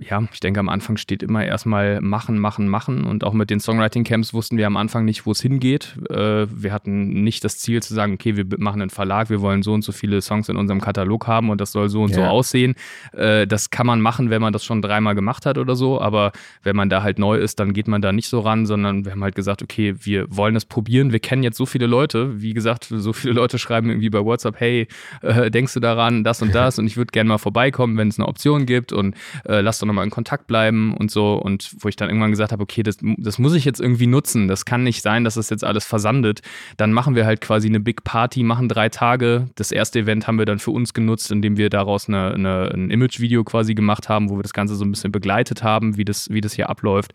ja, 0.00 0.22
ich 0.32 0.40
denke, 0.40 0.60
am 0.60 0.68
Anfang 0.70 0.96
steht 0.96 1.22
immer 1.22 1.44
erstmal 1.44 2.00
machen, 2.00 2.38
machen, 2.38 2.68
machen. 2.68 3.04
Und 3.04 3.22
auch 3.22 3.34
mit 3.34 3.50
den 3.50 3.60
Songwriting-Camps 3.60 4.32
wussten 4.32 4.56
wir 4.56 4.66
am 4.66 4.76
Anfang 4.78 5.04
nicht, 5.04 5.26
wo 5.26 5.32
es 5.32 5.42
hingeht. 5.42 5.96
Äh, 6.08 6.46
wir 6.50 6.72
hatten 6.72 7.22
nicht 7.22 7.44
das 7.44 7.58
Ziel 7.58 7.82
zu 7.82 7.92
sagen, 7.92 8.14
okay, 8.14 8.36
wir 8.36 8.46
machen 8.58 8.80
einen 8.80 8.90
Verlag, 8.90 9.28
wir 9.28 9.42
wollen 9.42 9.62
so 9.62 9.74
und 9.74 9.82
so 9.82 9.92
viele 9.92 10.22
Songs 10.22 10.48
in 10.48 10.56
unserem 10.56 10.80
Katalog 10.80 11.26
haben 11.26 11.50
und 11.50 11.60
das 11.60 11.72
soll 11.72 11.90
so 11.90 12.02
und 12.02 12.10
ja. 12.10 12.16
so 12.16 12.22
aussehen. 12.22 12.76
Äh, 13.12 13.46
das 13.46 13.68
kann 13.68 13.86
man 13.86 14.00
machen, 14.00 14.30
wenn 14.30 14.40
man 14.40 14.54
das 14.54 14.64
schon 14.64 14.80
dreimal 14.80 15.14
gemacht 15.14 15.44
hat 15.44 15.58
oder 15.58 15.76
so. 15.76 16.00
Aber 16.00 16.32
wenn 16.62 16.76
man 16.76 16.88
da 16.88 17.02
halt 17.02 17.18
neu 17.18 17.36
ist, 17.36 17.60
dann 17.60 17.74
geht 17.74 17.86
man 17.86 18.00
da 18.00 18.12
nicht 18.12 18.28
so 18.28 18.40
ran, 18.40 18.64
sondern 18.64 19.04
wir 19.04 19.12
haben 19.12 19.22
halt 19.22 19.34
gesagt, 19.34 19.62
okay, 19.62 19.94
wir 20.00 20.24
wollen 20.34 20.54
das 20.54 20.64
probieren. 20.64 21.12
Wir 21.12 21.20
kennen 21.20 21.42
jetzt 21.42 21.58
so 21.58 21.66
viele 21.66 21.86
Leute. 21.86 22.40
Wie 22.40 22.54
gesagt, 22.54 22.86
so 22.90 23.12
viele 23.12 23.34
Leute 23.34 23.58
schreiben 23.58 23.90
irgendwie 23.90 24.10
bei 24.10 24.24
WhatsApp, 24.24 24.58
hey, 24.58 24.88
äh, 25.20 25.50
denkst 25.50 25.74
du 25.74 25.80
daran, 25.80 26.24
das 26.24 26.40
und 26.40 26.54
das? 26.54 26.78
und 26.78 26.86
ich 26.86 26.96
würde 26.96 27.10
gerne 27.10 27.28
mal 27.28 27.38
vorbeikommen, 27.38 27.98
wenn 27.98 28.08
es 28.08 28.18
eine 28.18 28.28
Option 28.28 28.64
gibt 28.64 28.92
und 28.92 29.14
lass 29.44 29.78
doch 29.78 29.89
nochmal 29.90 30.04
in 30.04 30.10
Kontakt 30.10 30.46
bleiben 30.46 30.94
und 30.96 31.10
so. 31.10 31.34
Und 31.34 31.74
wo 31.80 31.88
ich 31.88 31.96
dann 31.96 32.08
irgendwann 32.08 32.30
gesagt 32.30 32.52
habe, 32.52 32.62
okay, 32.62 32.82
das, 32.82 32.96
das 33.00 33.38
muss 33.38 33.54
ich 33.54 33.64
jetzt 33.64 33.80
irgendwie 33.80 34.06
nutzen. 34.06 34.48
Das 34.48 34.64
kann 34.64 34.82
nicht 34.82 35.02
sein, 35.02 35.24
dass 35.24 35.34
das 35.34 35.50
jetzt 35.50 35.64
alles 35.64 35.84
versandet. 35.84 36.40
Dann 36.76 36.92
machen 36.92 37.14
wir 37.14 37.26
halt 37.26 37.40
quasi 37.40 37.68
eine 37.68 37.80
Big 37.80 38.04
Party, 38.04 38.42
machen 38.42 38.68
drei 38.68 38.88
Tage. 38.88 39.48
Das 39.56 39.72
erste 39.72 40.00
Event 40.00 40.26
haben 40.26 40.38
wir 40.38 40.46
dann 40.46 40.58
für 40.58 40.70
uns 40.70 40.94
genutzt, 40.94 41.30
indem 41.30 41.56
wir 41.56 41.70
daraus 41.70 42.08
eine, 42.08 42.32
eine, 42.34 42.70
ein 42.72 42.90
Image-Video 42.90 43.44
quasi 43.44 43.74
gemacht 43.74 44.08
haben, 44.08 44.30
wo 44.30 44.38
wir 44.38 44.42
das 44.42 44.52
Ganze 44.52 44.74
so 44.74 44.84
ein 44.84 44.90
bisschen 44.90 45.12
begleitet 45.12 45.62
haben, 45.62 45.96
wie 45.96 46.04
das, 46.04 46.30
wie 46.30 46.40
das 46.40 46.52
hier 46.52 46.70
abläuft. 46.70 47.12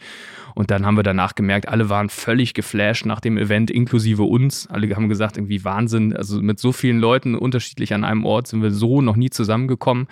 Und 0.55 0.71
dann 0.71 0.86
haben 0.86 0.95
wir 0.95 1.03
danach 1.03 1.36
gemerkt, 1.36 1.67
alle 1.67 1.89
waren 1.89 2.09
völlig 2.09 2.53
geflasht 2.53 3.05
nach 3.05 3.19
dem 3.19 3.38
Event, 3.38 3.69
inklusive 3.69 4.23
uns. 4.23 4.67
Alle 4.67 4.95
haben 4.95 5.09
gesagt, 5.09 5.38
irgendwie 5.38 5.63
Wahnsinn. 5.65 6.15
Also 6.15 6.41
mit 6.41 6.59
so 6.59 6.71
vielen 6.71 6.99
Leuten 6.99 7.36
unterschiedlich 7.36 7.93
an 7.93 8.05
einem 8.05 8.26
Ort 8.26 8.47
sind 8.47 8.63
wir 8.63 8.71
so 8.71 9.01
noch 9.01 9.17
nie 9.17 9.30
zusammengekommen. 9.30 10.07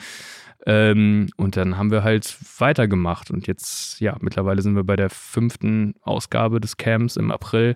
Ähm, 0.66 1.30
und 1.36 1.58
dann 1.58 1.78
haben 1.78 1.92
wir 1.92 2.04
halt 2.04 2.36
weitergemacht. 2.60 3.32
Und 3.32 3.48
jetzt, 3.48 4.00
ja, 4.00 4.16
mittlerweile 4.22 4.62
sind 4.62 4.76
wir 4.76 4.84
bei 4.84 4.96
der 4.96 5.10
fünften 5.10 5.96
Ausgabe 6.02 6.62
des 6.62 6.78
Camps 6.78 7.18
im 7.18 7.32
April. 7.32 7.76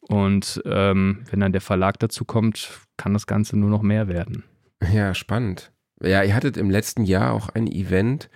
Und 0.00 0.62
ähm, 0.64 1.24
wenn 1.30 1.40
dann 1.40 1.52
der 1.52 1.60
Verlag 1.60 1.98
dazu 1.98 2.24
kommt, 2.24 2.70
kann 2.96 3.12
das 3.12 3.26
Ganze 3.26 3.58
nur 3.58 3.70
noch 3.70 3.82
mehr 3.82 4.08
werden. 4.08 4.44
Ja, 4.92 5.14
spannend. 5.14 5.72
Ja, 6.00 6.22
ihr 6.22 6.34
hattet 6.34 6.56
im 6.56 6.70
letzten 6.70 7.04
Jahr 7.04 7.32
auch 7.32 7.48
ein 7.48 7.66
Event, 7.66 8.28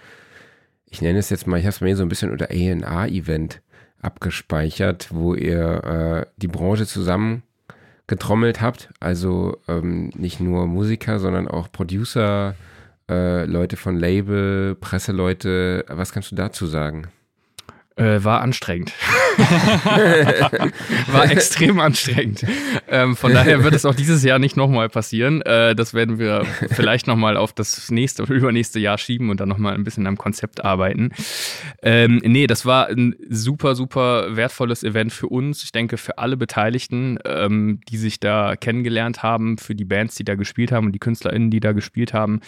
ich 0.87 1.03
nenne 1.03 1.19
es 1.19 1.31
jetzt 1.31 1.47
mal, 1.47 1.59
ich 1.59 1.65
habe 1.65 1.75
es 1.75 1.81
mir 1.81 1.97
so 1.97 2.03
ein 2.03 2.09
bisschen 2.09 2.31
unter 2.31 2.51
A&A-Event 2.51 3.63
abgespeichert, 4.01 5.09
wo 5.13 5.35
ihr 5.35 5.85
äh, 5.85 6.31
die 6.37 6.49
Branche 6.49 6.87
zusammen 6.87 7.43
getrommelt 8.07 8.61
habt. 8.61 8.91
Also 8.99 9.59
ähm, 9.69 10.11
nicht 10.17 10.41
nur 10.41 10.67
Musiker, 10.67 11.21
sondern 11.21 11.47
auch 11.47 11.71
Producer, 11.71 12.57
Leute 13.11 13.77
von 13.77 13.97
Label, 13.97 14.77
Presseleute. 14.77 15.85
Was 15.89 16.13
kannst 16.13 16.31
du 16.31 16.37
dazu 16.37 16.67
sagen? 16.67 17.09
Äh, 17.97 18.25
war 18.25 18.41
anstrengend. 18.41 18.93
war 21.09 21.31
extrem 21.31 21.81
anstrengend. 21.81 22.47
Ähm, 22.89 23.17
von 23.17 23.35
daher 23.35 23.65
wird 23.65 23.75
es 23.75 23.85
auch 23.85 23.95
dieses 23.95 24.23
Jahr 24.23 24.39
nicht 24.39 24.57
nochmal 24.57 24.89
passieren. 24.89 25.43
Äh, 25.43 25.75
das 25.75 25.93
werden 25.93 26.19
wir 26.19 26.47
vielleicht 26.71 27.07
nochmal 27.07 27.37
auf 27.37 27.53
das 27.53 27.91
nächste 27.91 28.23
oder 28.23 28.33
übernächste 28.33 28.79
Jahr 28.79 28.97
schieben 28.97 29.29
und 29.29 29.41
dann 29.41 29.49
nochmal 29.49 29.75
ein 29.75 29.85
bisschen 29.85 30.07
am 30.07 30.17
Konzept 30.17 30.65
arbeiten. 30.65 31.11
Ähm, 31.83 32.23
nee, 32.25 32.47
das 32.47 32.65
war 32.65 32.89
ein 32.89 33.17
super, 33.29 33.75
super 33.75 34.35
wertvolles 34.37 34.83
Event 34.83 35.13
für 35.13 35.27
uns. 35.27 35.63
Ich 35.65 35.73
denke, 35.73 35.97
für 35.97 36.17
alle 36.17 36.37
Beteiligten, 36.37 37.19
ähm, 37.25 37.81
die 37.89 37.99
sich 37.99 38.21
da 38.21 38.57
kennengelernt 38.57 39.23
haben, 39.23 39.59
für 39.59 39.75
die 39.75 39.85
Bands, 39.85 40.15
die 40.15 40.25
da 40.25 40.37
gespielt 40.37 40.73
haben 40.73 40.87
und 40.87 40.93
die 40.93 41.01
KünstlerInnen, 41.01 41.51
die 41.51 41.61
da 41.61 41.73
gespielt 41.73 42.15
haben. 42.15 42.41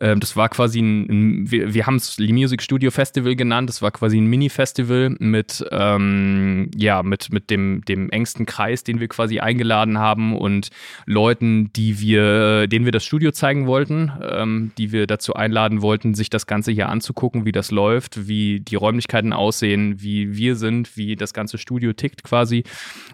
Ähm, 0.00 0.18
das 0.18 0.34
war 0.34 0.48
quasi 0.48 0.80
ein, 0.80 1.08
ein 1.08 1.50
wir, 1.50 1.74
wir 1.74 1.86
haben 1.86 1.96
es 1.96 2.18
Lee 2.18 2.32
Music 2.32 2.62
Studio 2.62 2.90
Festival 2.90 3.36
genannt. 3.36 3.68
Das 3.68 3.80
war 3.80 3.90
quasi 3.90 4.18
ein 4.18 4.26
Mini-Festival 4.26 4.77
Festival 4.78 5.16
mit, 5.18 5.64
ähm, 5.72 6.70
ja, 6.76 7.02
mit, 7.02 7.32
mit 7.32 7.50
dem, 7.50 7.82
dem 7.84 8.10
engsten 8.10 8.46
Kreis, 8.46 8.84
den 8.84 9.00
wir 9.00 9.08
quasi 9.08 9.40
eingeladen 9.40 9.98
haben 9.98 10.36
und 10.36 10.68
Leuten, 11.04 11.72
die 11.72 12.00
wir, 12.00 12.68
denen 12.68 12.84
wir 12.84 12.92
das 12.92 13.04
Studio 13.04 13.32
zeigen 13.32 13.66
wollten, 13.66 14.12
ähm, 14.22 14.70
die 14.78 14.92
wir 14.92 15.06
dazu 15.06 15.34
einladen 15.34 15.82
wollten, 15.82 16.14
sich 16.14 16.30
das 16.30 16.46
Ganze 16.46 16.70
hier 16.70 16.88
anzugucken, 16.88 17.44
wie 17.44 17.52
das 17.52 17.72
läuft, 17.72 18.28
wie 18.28 18.60
die 18.60 18.76
Räumlichkeiten 18.76 19.32
aussehen, 19.32 20.00
wie 20.00 20.36
wir 20.36 20.54
sind, 20.54 20.96
wie 20.96 21.16
das 21.16 21.34
ganze 21.34 21.58
Studio 21.58 21.92
tickt 21.92 22.22
quasi. 22.22 22.62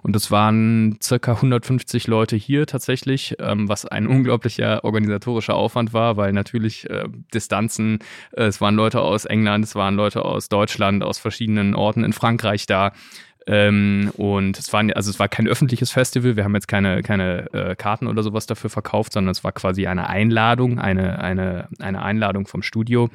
Und 0.03 0.15
es 0.15 0.31
waren 0.31 0.99
circa 1.03 1.33
150 1.33 2.07
Leute 2.09 2.37
hier 2.37 2.67
tatsächlich, 2.67 3.37
ähm, 3.39 3.69
was 3.69 3.87
ein 3.87 4.07
unglaublicher 4.15 4.85
organisatorischer 4.85 5.55
Aufwand 5.55 5.95
war, 5.95 6.19
weil 6.19 6.33
natürlich 6.33 6.89
äh, 6.91 7.05
Distanzen, 7.33 8.01
äh, 8.33 8.45
es 8.45 8.61
waren 8.61 8.75
Leute 8.75 9.01
aus 9.01 9.25
England, 9.25 9.65
es 9.65 9.75
waren 9.75 9.95
Leute 9.95 10.25
aus 10.25 10.49
Deutschland, 10.49 11.03
aus 11.03 11.19
verschiedenen 11.19 11.54
verschiedenen 11.55 11.75
Orten 11.75 12.05
in 12.05 12.13
Frankreich 12.13 12.67
da. 12.67 12.93
Ähm, 13.47 14.11
und 14.17 14.59
es 14.59 14.73
war, 14.73 14.83
also 14.95 15.11
es 15.11 15.19
war 15.19 15.29
kein 15.29 15.47
öffentliches 15.47 15.91
Festival, 15.91 16.35
wir 16.35 16.45
haben 16.45 16.55
jetzt 16.55 16.67
keine, 16.67 17.03
keine 17.03 17.53
äh, 17.53 17.77
Karten 17.77 18.07
oder 18.07 18.23
sowas 18.23 18.47
dafür 18.47 18.71
verkauft, 18.71 19.13
sondern 19.13 19.33
es 19.33 19.45
war 19.45 19.53
quasi 19.53 19.87
eine 19.87 20.09
Einladung, 20.09 20.79
eine, 20.79 21.19
eine, 21.19 21.69
eine 21.79 22.03
Einladung 22.03 22.47
vom 22.47 22.63
Studio. 22.63 23.11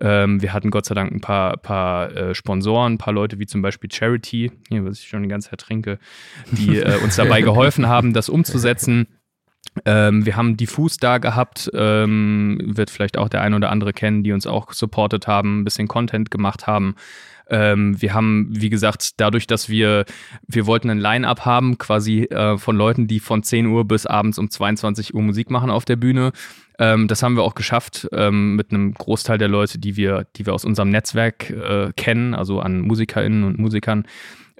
Ähm, 0.00 0.40
wir 0.40 0.54
hatten 0.54 0.70
Gott 0.70 0.86
sei 0.86 0.94
Dank 0.94 1.12
ein 1.12 1.20
paar, 1.20 1.58
paar 1.58 2.10
äh, 2.16 2.34
Sponsoren, 2.34 2.94
ein 2.94 2.98
paar 2.98 3.12
Leute 3.12 3.38
wie 3.38 3.44
zum 3.44 3.60
Beispiel 3.60 3.90
Charity, 3.92 4.50
hier, 4.70 4.84
was 4.86 5.00
ich 5.00 5.08
schon 5.08 5.22
die 5.22 5.28
ganze 5.28 5.50
Zeit 5.50 5.60
trinke, 5.60 5.98
die 6.52 6.78
äh, 6.78 6.96
uns 7.04 7.16
dabei 7.16 7.42
geholfen 7.42 7.86
haben, 7.86 8.14
das 8.14 8.30
umzusetzen. 8.30 9.08
Ähm, 9.84 10.24
wir 10.24 10.36
haben 10.36 10.56
Diffus 10.56 10.96
da 10.96 11.18
gehabt, 11.18 11.70
ähm, 11.74 12.58
wird 12.64 12.88
vielleicht 12.88 13.18
auch 13.18 13.28
der 13.28 13.42
ein 13.42 13.52
oder 13.52 13.70
andere 13.70 13.92
kennen, 13.92 14.22
die 14.22 14.32
uns 14.32 14.46
auch 14.46 14.72
supportet 14.72 15.26
haben, 15.26 15.60
ein 15.60 15.64
bisschen 15.64 15.86
Content 15.86 16.30
gemacht 16.30 16.66
haben. 16.66 16.94
Ähm, 17.48 18.00
wir 18.00 18.14
haben, 18.14 18.48
wie 18.50 18.70
gesagt, 18.70 19.20
dadurch, 19.20 19.46
dass 19.46 19.68
wir, 19.68 20.04
wir 20.46 20.66
wollten 20.66 20.90
ein 20.90 20.98
Line-Up 20.98 21.44
haben, 21.44 21.78
quasi 21.78 22.24
äh, 22.24 22.58
von 22.58 22.76
Leuten, 22.76 23.06
die 23.06 23.20
von 23.20 23.42
10 23.42 23.66
Uhr 23.66 23.84
bis 23.84 24.06
abends 24.06 24.38
um 24.38 24.50
22 24.50 25.14
Uhr 25.14 25.22
Musik 25.22 25.50
machen 25.50 25.70
auf 25.70 25.84
der 25.84 25.96
Bühne. 25.96 26.32
Ähm, 26.78 27.08
das 27.08 27.22
haben 27.22 27.36
wir 27.36 27.44
auch 27.44 27.54
geschafft 27.54 28.08
ähm, 28.12 28.56
mit 28.56 28.70
einem 28.70 28.94
Großteil 28.94 29.38
der 29.38 29.48
Leute, 29.48 29.78
die 29.78 29.96
wir, 29.96 30.26
die 30.36 30.46
wir 30.46 30.54
aus 30.54 30.64
unserem 30.64 30.90
Netzwerk 30.90 31.50
äh, 31.50 31.92
kennen, 31.96 32.34
also 32.34 32.60
an 32.60 32.80
MusikerInnen 32.80 33.44
und 33.44 33.58
Musikern 33.58 34.06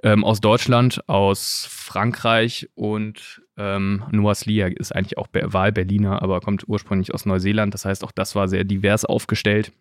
ähm, 0.03 0.23
aus 0.23 0.41
Deutschland, 0.41 1.07
aus 1.07 1.67
Frankreich 1.69 2.69
und 2.75 3.41
ähm, 3.57 4.03
Noah 4.11 4.35
Slia 4.35 4.67
ist 4.67 4.95
eigentlich 4.95 5.17
auch 5.17 5.27
Wahl-Berliner, 5.33 6.21
aber 6.21 6.39
kommt 6.41 6.67
ursprünglich 6.67 7.13
aus 7.13 7.25
Neuseeland. 7.25 7.73
Das 7.73 7.85
heißt, 7.85 8.03
auch 8.03 8.11
das 8.11 8.35
war 8.35 8.47
sehr 8.47 8.63
divers 8.63 9.05
aufgestellt. 9.05 9.71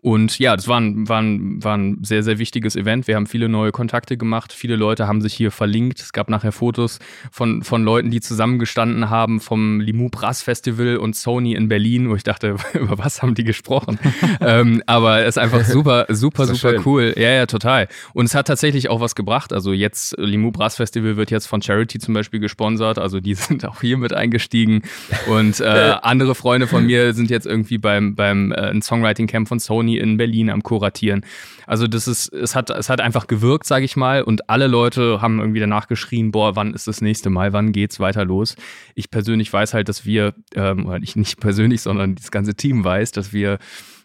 Und 0.00 0.38
ja, 0.38 0.54
das 0.54 0.68
war 0.68 0.80
ein, 0.80 1.08
war, 1.08 1.20
ein, 1.20 1.62
war 1.62 1.76
ein 1.76 1.98
sehr, 2.02 2.22
sehr 2.22 2.38
wichtiges 2.38 2.76
Event. 2.76 3.08
Wir 3.08 3.16
haben 3.16 3.26
viele 3.26 3.48
neue 3.48 3.72
Kontakte 3.72 4.16
gemacht. 4.16 4.52
Viele 4.52 4.76
Leute 4.76 5.08
haben 5.08 5.20
sich 5.20 5.34
hier 5.34 5.50
verlinkt. 5.50 6.00
Es 6.00 6.12
gab 6.12 6.30
nachher 6.30 6.52
Fotos 6.52 7.00
von, 7.32 7.62
von 7.62 7.82
Leuten, 7.82 8.10
die 8.10 8.20
zusammengestanden 8.20 9.10
haben 9.10 9.40
vom 9.40 9.80
Limu 9.80 10.08
Brass 10.08 10.42
Festival 10.42 10.98
und 10.98 11.16
Sony 11.16 11.54
in 11.54 11.68
Berlin, 11.68 12.08
wo 12.10 12.14
ich 12.14 12.22
dachte, 12.22 12.56
über 12.74 12.98
was 12.98 13.22
haben 13.22 13.34
die 13.34 13.44
gesprochen? 13.44 13.98
ähm, 14.40 14.82
aber 14.86 15.22
es 15.22 15.30
ist 15.30 15.38
einfach 15.38 15.64
super, 15.64 16.06
super, 16.10 16.46
super 16.46 16.74
schön. 16.74 16.82
cool. 16.86 17.14
Ja, 17.16 17.30
ja, 17.30 17.46
total. 17.46 17.88
Und 18.12 18.26
es 18.26 18.34
hat 18.34 18.46
tatsächlich 18.46 18.88
auch 18.90 19.00
was 19.00 19.16
gebracht. 19.16 19.52
Also 19.52 19.72
jetzt, 19.72 20.16
Limu 20.16 20.52
Brass 20.52 20.76
Festival 20.76 21.16
wird 21.16 21.32
jetzt 21.32 21.46
von 21.46 21.60
Charity 21.60 21.98
zum 21.98 22.14
Beispiel 22.14 22.38
gesponsert. 22.38 22.98
Also 22.98 23.18
die 23.18 23.34
sind 23.34 23.66
auch 23.66 23.80
hier 23.80 23.98
mit 23.98 24.12
eingestiegen. 24.12 24.82
Und 25.26 25.60
äh, 25.60 25.96
andere 26.02 26.36
Freunde 26.36 26.68
von 26.68 26.86
mir 26.86 27.14
sind 27.14 27.30
jetzt 27.30 27.46
irgendwie 27.46 27.78
beim, 27.78 28.14
beim 28.14 28.52
äh, 28.52 28.80
Songwriting 28.80 29.26
Camp 29.26 29.47
von 29.48 29.58
Sony 29.58 29.98
in 29.98 30.16
Berlin 30.16 30.50
am 30.50 30.62
Kuratieren. 30.62 31.24
Also 31.66 31.86
das 31.86 32.06
ist, 32.06 32.32
es 32.32 32.54
hat, 32.54 32.70
es 32.70 32.88
hat 32.88 33.00
einfach 33.00 33.26
gewirkt, 33.26 33.66
sage 33.66 33.84
ich 33.84 33.96
mal, 33.96 34.22
und 34.22 34.48
alle 34.48 34.68
Leute 34.68 35.20
haben 35.20 35.40
irgendwie 35.40 35.60
danach 35.60 35.88
geschrien, 35.88 36.30
boah, 36.30 36.56
wann 36.56 36.72
ist 36.72 36.86
das 36.86 37.00
nächste 37.00 37.30
Mal, 37.30 37.52
wann 37.52 37.72
geht's 37.72 38.00
weiter 38.00 38.24
los? 38.24 38.56
Ich 38.94 39.10
persönlich 39.10 39.52
weiß 39.52 39.74
halt, 39.74 39.88
dass 39.88 40.06
wir, 40.06 40.34
ähm, 40.54 40.86
oder 40.86 40.98
ich 41.02 41.16
nicht 41.16 41.40
persönlich, 41.40 41.82
sondern 41.82 42.14
das 42.14 42.30
ganze 42.30 42.54
Team 42.54 42.84
weiß, 42.84 43.12
dass 43.12 43.32
wir 43.32 43.58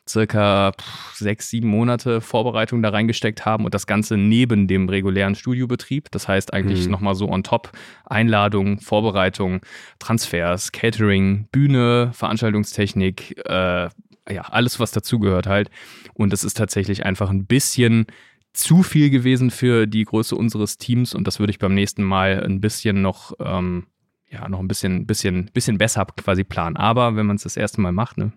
circa 0.08 0.72
sechs, 1.14 1.50
sieben 1.50 1.70
Monate 1.70 2.22
Vorbereitung 2.22 2.82
da 2.82 2.90
reingesteckt 2.90 3.46
haben 3.46 3.66
und 3.66 3.74
das 3.74 3.88
Ganze 3.88 4.18
neben 4.18 4.68
dem 4.68 4.90
regulären 4.90 5.36
Studiobetrieb. 5.36 6.12
Das 6.12 6.28
heißt 6.28 6.54
eigentlich 6.54 6.86
mhm. 6.86 6.92
nochmal 6.92 7.16
so 7.16 7.30
on 7.30 7.44
top 7.44 7.72
Einladung, 8.06 8.80
Vorbereitung, 8.80 9.62
Transfers, 10.00 10.72
Catering, 10.72 11.48
Bühne, 11.52 12.12
Veranstaltungstechnik, 12.14 13.38
äh, 13.46 13.90
ja, 14.30 14.44
alles, 14.44 14.80
was 14.80 14.92
dazugehört 14.92 15.48
halt. 15.48 15.70
Und 16.14 16.34
es 16.34 16.44
ist 16.44 16.58
tatsächlich 16.58 17.06
einfach 17.06 17.30
ein 17.30 17.46
bisschen 17.46 18.06
zu 18.54 18.84
viel 18.84 19.10
gewesen 19.10 19.52
für 19.52 19.88
die 19.88 20.06
Größe 20.06 20.36
unseres 20.36 20.78
Teams 20.78 21.16
und 21.16 21.26
das 21.26 21.40
würde 21.40 21.52
ich 21.52 21.60
beim 21.60 21.74
nächsten 21.74 22.04
Mal 22.04 22.44
ein 22.44 22.62
bisschen 22.62 23.02
noch, 23.02 23.34
ähm, 23.40 23.88
ja, 24.30 24.48
noch 24.48 24.60
ein 24.60 24.68
bisschen, 24.68 25.08
bisschen, 25.08 25.50
bisschen 25.54 25.78
besser 25.78 26.06
quasi 26.06 26.44
planen. 26.44 26.78
Aber 26.78 27.16
wenn 27.16 27.26
man 27.26 27.36
es 27.36 27.44
das 27.44 27.58
erste 27.58 27.82
Mal 27.82 27.92
macht, 27.92 28.18
ne? 28.18 28.32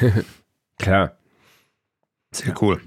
Klar. 0.78 1.16
Sehr 2.32 2.48
ja. 2.48 2.54
cool. 2.60 2.80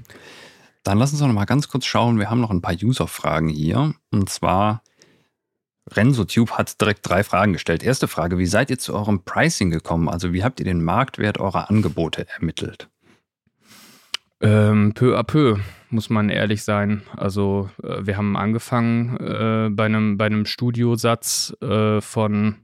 Dann 0.84 0.98
lass 0.98 1.12
uns 1.12 1.22
noch 1.22 1.32
mal 1.32 1.46
ganz 1.46 1.70
kurz 1.70 1.86
schauen. 1.86 2.20
Wir 2.20 2.30
haben 2.30 2.42
noch 2.42 2.52
ein 2.52 2.62
paar 2.62 2.76
User-Fragen 2.76 3.48
hier. 3.48 3.94
Und 4.12 4.30
zwar 4.30 4.84
RensoTube 5.96 6.52
hat 6.52 6.80
direkt 6.80 7.08
drei 7.08 7.24
Fragen 7.24 7.54
gestellt. 7.54 7.84
Erste 7.84 8.08
Frage, 8.08 8.38
wie 8.38 8.46
seid 8.46 8.70
ihr 8.70 8.80
zu 8.80 8.94
eurem 8.94 9.24
Pricing 9.24 9.70
gekommen? 9.70 10.10
Also 10.10 10.34
wie 10.34 10.44
habt 10.44 10.60
ihr 10.60 10.66
den 10.66 10.84
Marktwert 10.84 11.40
eurer 11.40 11.70
Angebote 11.70 12.28
ermittelt? 12.28 12.90
Ähm, 14.42 14.94
peu 14.94 15.18
à 15.18 15.24
peu, 15.24 15.58
muss 15.90 16.10
man 16.10 16.30
ehrlich 16.30 16.64
sein. 16.64 17.02
Also 17.18 17.70
äh, 17.84 18.06
wir 18.06 18.16
haben 18.16 18.38
angefangen 18.38 19.18
äh, 19.18 19.70
bei, 19.70 19.86
einem, 19.86 20.18
bei 20.18 20.28
einem 20.28 20.46
Studiosatz 20.46 21.54
äh, 21.62 22.00
von 22.00 22.56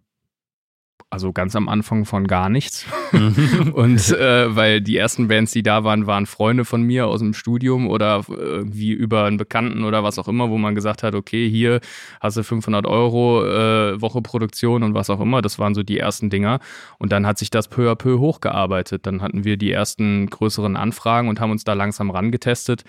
also 1.10 1.32
ganz 1.32 1.56
am 1.56 1.70
Anfang 1.70 2.06
von 2.06 2.28
gar 2.28 2.50
nichts. 2.50 2.86
Mhm. 3.12 3.72
und 3.74 4.12
äh, 4.12 4.56
weil 4.56 4.82
die 4.82 4.98
ersten 4.98 5.28
Bands, 5.28 5.52
die 5.52 5.64
da 5.64 5.84
waren, 5.84 6.08
waren 6.08 6.26
Freunde 6.26 6.66
von 6.66 6.82
mir 6.82 7.08
aus 7.08 7.20
dem 7.20 7.34
Studium 7.34 7.88
oder 7.88 8.24
irgendwie 8.28 8.92
über 8.92 9.26
einen 9.26 9.38
Bekannten 9.38 9.84
oder 9.84 10.04
was 10.04 10.20
auch 10.20 10.28
immer, 10.28 10.50
wo 10.50 10.58
man 10.58 10.76
gesagt 10.76 11.04
hat, 11.04 11.16
okay, 11.16 11.50
hier 11.50 11.80
hast 12.20 12.38
du 12.38 12.44
500 12.44 12.86
Euro 12.86 13.46
äh, 13.46 14.02
Woche 14.02 14.22
Produktion 14.22 14.84
und 14.84 14.94
was 14.94 15.10
auch 15.10 15.22
immer. 15.22 15.42
Das 15.42 15.60
waren 15.60 15.76
so 15.76 15.84
die 15.84 16.00
ersten 16.00 16.30
Dinger. 16.30 16.60
Und 16.98 17.12
dann 17.12 17.26
hat 17.26 17.38
sich 17.38 17.50
das 17.50 17.68
peu 17.68 17.90
à 17.92 17.96
peu 17.96 18.20
hochgearbeitet. 18.20 19.06
Dann 19.06 19.22
hatten 19.22 19.44
wir 19.44 19.58
die 19.58 19.72
ersten 19.72 20.28
größeren 20.28 20.76
Anfragen 20.76 21.30
und 21.30 21.40
haben 21.40 21.52
uns 21.52 21.64
da 21.64 21.74
langsam 21.74 22.10
rangetestet 22.10 22.84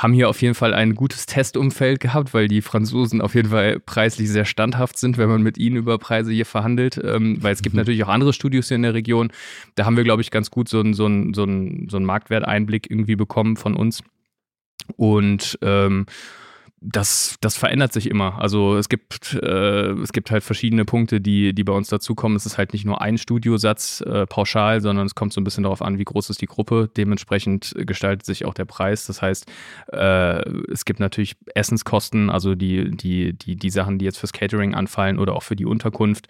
haben 0.00 0.14
hier 0.14 0.30
auf 0.30 0.40
jeden 0.40 0.54
Fall 0.54 0.72
ein 0.72 0.94
gutes 0.94 1.26
Testumfeld 1.26 2.00
gehabt, 2.00 2.32
weil 2.32 2.48
die 2.48 2.62
Franzosen 2.62 3.20
auf 3.20 3.34
jeden 3.34 3.50
Fall 3.50 3.80
preislich 3.80 4.30
sehr 4.30 4.46
standhaft 4.46 4.96
sind, 4.96 5.18
wenn 5.18 5.28
man 5.28 5.42
mit 5.42 5.58
ihnen 5.58 5.76
über 5.76 5.98
Preise 5.98 6.32
hier 6.32 6.46
verhandelt. 6.46 6.98
Ähm, 7.04 7.36
weil 7.42 7.52
es 7.52 7.60
gibt 7.60 7.74
mhm. 7.74 7.80
natürlich 7.80 8.02
auch 8.02 8.08
andere 8.08 8.32
Studios 8.32 8.68
hier 8.68 8.76
in 8.76 8.82
der 8.82 8.94
Region. 8.94 9.30
Da 9.74 9.84
haben 9.84 9.98
wir, 9.98 10.04
glaube 10.04 10.22
ich, 10.22 10.30
ganz 10.30 10.50
gut 10.50 10.70
so 10.70 10.80
einen 10.80 10.94
so 10.94 11.06
so 11.34 11.44
ein, 11.44 11.88
so 11.90 11.98
ein 11.98 12.04
Marktwerteinblick 12.04 12.90
irgendwie 12.90 13.14
bekommen 13.14 13.58
von 13.58 13.76
uns. 13.76 14.02
Und 14.96 15.58
ähm, 15.60 16.06
das, 16.82 17.36
das 17.42 17.56
verändert 17.56 17.92
sich 17.92 18.08
immer. 18.08 18.40
Also 18.40 18.78
es 18.78 18.88
gibt, 18.88 19.34
äh, 19.34 19.90
es 20.00 20.12
gibt 20.12 20.30
halt 20.30 20.42
verschiedene 20.42 20.86
Punkte, 20.86 21.20
die, 21.20 21.52
die 21.52 21.62
bei 21.62 21.74
uns 21.74 21.88
dazukommen. 21.88 22.36
Es 22.36 22.46
ist 22.46 22.56
halt 22.56 22.72
nicht 22.72 22.86
nur 22.86 23.02
ein 23.02 23.18
Studiosatz 23.18 24.00
äh, 24.00 24.26
pauschal, 24.26 24.80
sondern 24.80 25.04
es 25.06 25.14
kommt 25.14 25.34
so 25.34 25.42
ein 25.42 25.44
bisschen 25.44 25.64
darauf 25.64 25.82
an, 25.82 25.98
wie 25.98 26.04
groß 26.04 26.30
ist 26.30 26.40
die 26.40 26.46
Gruppe. 26.46 26.88
Dementsprechend 26.96 27.74
gestaltet 27.76 28.24
sich 28.24 28.46
auch 28.46 28.54
der 28.54 28.64
Preis. 28.64 29.06
Das 29.06 29.20
heißt, 29.20 29.46
äh, 29.92 30.40
es 30.70 30.86
gibt 30.86 31.00
natürlich 31.00 31.36
Essenskosten, 31.54 32.30
also 32.30 32.54
die, 32.54 32.90
die, 32.90 33.34
die, 33.34 33.56
die 33.56 33.70
Sachen, 33.70 33.98
die 33.98 34.06
jetzt 34.06 34.18
fürs 34.18 34.32
Catering 34.32 34.74
anfallen 34.74 35.18
oder 35.18 35.36
auch 35.36 35.42
für 35.42 35.56
die 35.56 35.66
Unterkunft. 35.66 36.28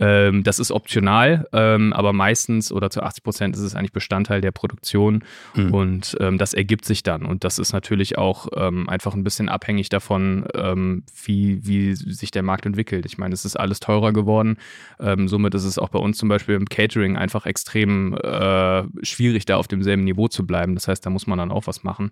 Ähm, 0.00 0.42
das 0.42 0.58
ist 0.58 0.72
optional, 0.72 1.46
ähm, 1.52 1.92
aber 1.92 2.14
meistens 2.14 2.72
oder 2.72 2.88
zu 2.88 3.02
80 3.02 3.22
Prozent 3.22 3.54
ist 3.54 3.60
es 3.60 3.74
eigentlich 3.74 3.92
Bestandteil 3.92 4.40
der 4.40 4.50
Produktion 4.50 5.24
mhm. 5.54 5.74
und 5.74 6.16
ähm, 6.20 6.38
das 6.38 6.54
ergibt 6.54 6.86
sich 6.86 7.02
dann. 7.02 7.26
Und 7.26 7.44
das 7.44 7.58
ist 7.58 7.74
natürlich 7.74 8.16
auch 8.16 8.48
ähm, 8.56 8.88
einfach 8.88 9.14
ein 9.14 9.22
bisschen 9.22 9.50
abhängig 9.50 9.90
davon, 9.90 10.46
ähm, 10.54 11.04
wie, 11.24 11.66
wie 11.66 11.94
sich 11.94 12.30
der 12.30 12.42
Markt 12.42 12.64
entwickelt. 12.64 13.04
Ich 13.04 13.18
meine, 13.18 13.34
es 13.34 13.44
ist 13.44 13.56
alles 13.56 13.78
teurer 13.78 14.12
geworden. 14.12 14.56
Ähm, 14.98 15.28
somit 15.28 15.54
ist 15.54 15.64
es 15.64 15.78
auch 15.78 15.90
bei 15.90 15.98
uns 15.98 16.16
zum 16.16 16.30
Beispiel 16.30 16.54
im 16.54 16.66
Catering 16.66 17.18
einfach 17.18 17.44
extrem 17.44 18.14
äh, 18.14 18.84
schwierig, 19.02 19.44
da 19.44 19.56
auf 19.56 19.68
demselben 19.68 20.04
Niveau 20.04 20.28
zu 20.28 20.46
bleiben. 20.46 20.74
Das 20.74 20.88
heißt, 20.88 21.04
da 21.04 21.10
muss 21.10 21.26
man 21.26 21.38
dann 21.38 21.52
auch 21.52 21.66
was 21.66 21.84
machen. 21.84 22.10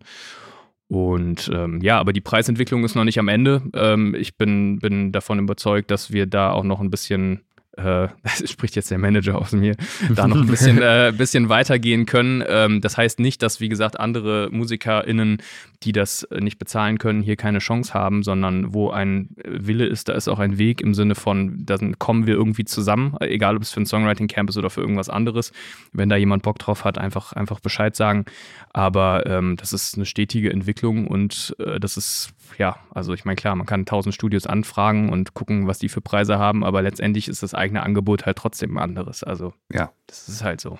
Und 0.88 1.50
ähm, 1.54 1.80
ja, 1.82 1.98
aber 1.98 2.12
die 2.14 2.22
Preisentwicklung 2.22 2.84
ist 2.84 2.94
noch 2.94 3.04
nicht 3.04 3.18
am 3.18 3.28
Ende. 3.28 3.62
Ähm, 3.74 4.14
ich 4.14 4.36
bin, 4.36 4.78
bin 4.78 5.12
davon 5.12 5.38
überzeugt, 5.38 5.90
dass 5.90 6.12
wir 6.12 6.26
da 6.26 6.50
auch 6.50 6.64
noch 6.64 6.80
ein 6.80 6.90
bisschen 6.90 7.42
äh, 7.78 8.08
spricht 8.46 8.76
jetzt 8.76 8.90
der 8.90 8.98
Manager 8.98 9.38
aus 9.38 9.52
mir, 9.52 9.76
da 10.14 10.26
noch 10.26 10.40
ein 10.40 10.46
bisschen, 10.46 10.78
äh, 10.82 11.12
bisschen 11.16 11.48
weitergehen 11.48 12.06
können. 12.06 12.42
Ähm, 12.46 12.80
das 12.80 12.96
heißt 12.96 13.20
nicht, 13.20 13.42
dass, 13.42 13.60
wie 13.60 13.68
gesagt, 13.68 13.98
andere 13.98 14.48
MusikerInnen, 14.50 15.38
die 15.82 15.92
das 15.92 16.26
nicht 16.36 16.58
bezahlen 16.58 16.98
können, 16.98 17.22
hier 17.22 17.36
keine 17.36 17.58
Chance 17.58 17.94
haben, 17.94 18.22
sondern 18.22 18.74
wo 18.74 18.90
ein 18.90 19.28
Wille 19.44 19.86
ist, 19.86 20.08
da 20.08 20.14
ist 20.14 20.28
auch 20.28 20.40
ein 20.40 20.58
Weg 20.58 20.80
im 20.80 20.92
Sinne 20.94 21.14
von, 21.14 21.64
dann 21.64 21.98
kommen 21.98 22.26
wir 22.26 22.34
irgendwie 22.34 22.64
zusammen, 22.64 23.16
egal 23.20 23.56
ob 23.56 23.62
es 23.62 23.70
für 23.70 23.80
ein 23.80 23.86
Songwriting-Camp 23.86 24.50
ist 24.50 24.56
oder 24.56 24.70
für 24.70 24.80
irgendwas 24.80 25.08
anderes. 25.08 25.52
Wenn 25.92 26.08
da 26.08 26.16
jemand 26.16 26.42
Bock 26.42 26.58
drauf 26.58 26.84
hat, 26.84 26.98
einfach, 26.98 27.32
einfach 27.32 27.60
Bescheid 27.60 27.94
sagen. 27.94 28.24
Aber 28.72 29.26
ähm, 29.26 29.56
das 29.56 29.72
ist 29.72 29.96
eine 29.96 30.06
stetige 30.06 30.52
Entwicklung 30.52 31.06
und 31.06 31.54
äh, 31.58 31.78
das 31.78 31.96
ist, 31.96 32.30
ja, 32.56 32.76
also 32.90 33.12
ich 33.14 33.24
meine, 33.24 33.36
klar, 33.36 33.54
man 33.56 33.66
kann 33.66 33.86
tausend 33.86 34.14
Studios 34.14 34.46
anfragen 34.46 35.10
und 35.10 35.34
gucken, 35.34 35.66
was 35.66 35.78
die 35.78 35.88
für 35.88 36.00
Preise 36.00 36.38
haben, 36.38 36.64
aber 36.64 36.82
letztendlich 36.82 37.28
ist 37.28 37.42
das 37.42 37.54
eigene 37.54 37.82
Angebot 37.82 38.26
halt 38.26 38.38
trotzdem 38.38 38.76
ein 38.76 38.82
anderes. 38.82 39.22
Also, 39.22 39.52
ja, 39.72 39.92
das 40.06 40.28
ist 40.28 40.42
halt 40.42 40.60
so. 40.60 40.78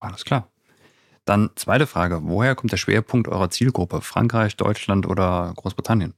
Alles 0.00 0.24
klar. 0.24 0.48
Dann 1.24 1.50
zweite 1.54 1.86
Frage: 1.86 2.20
Woher 2.24 2.54
kommt 2.54 2.72
der 2.72 2.76
Schwerpunkt 2.76 3.28
eurer 3.28 3.50
Zielgruppe? 3.50 4.00
Frankreich, 4.00 4.56
Deutschland 4.56 5.06
oder 5.06 5.52
Großbritannien? 5.56 6.14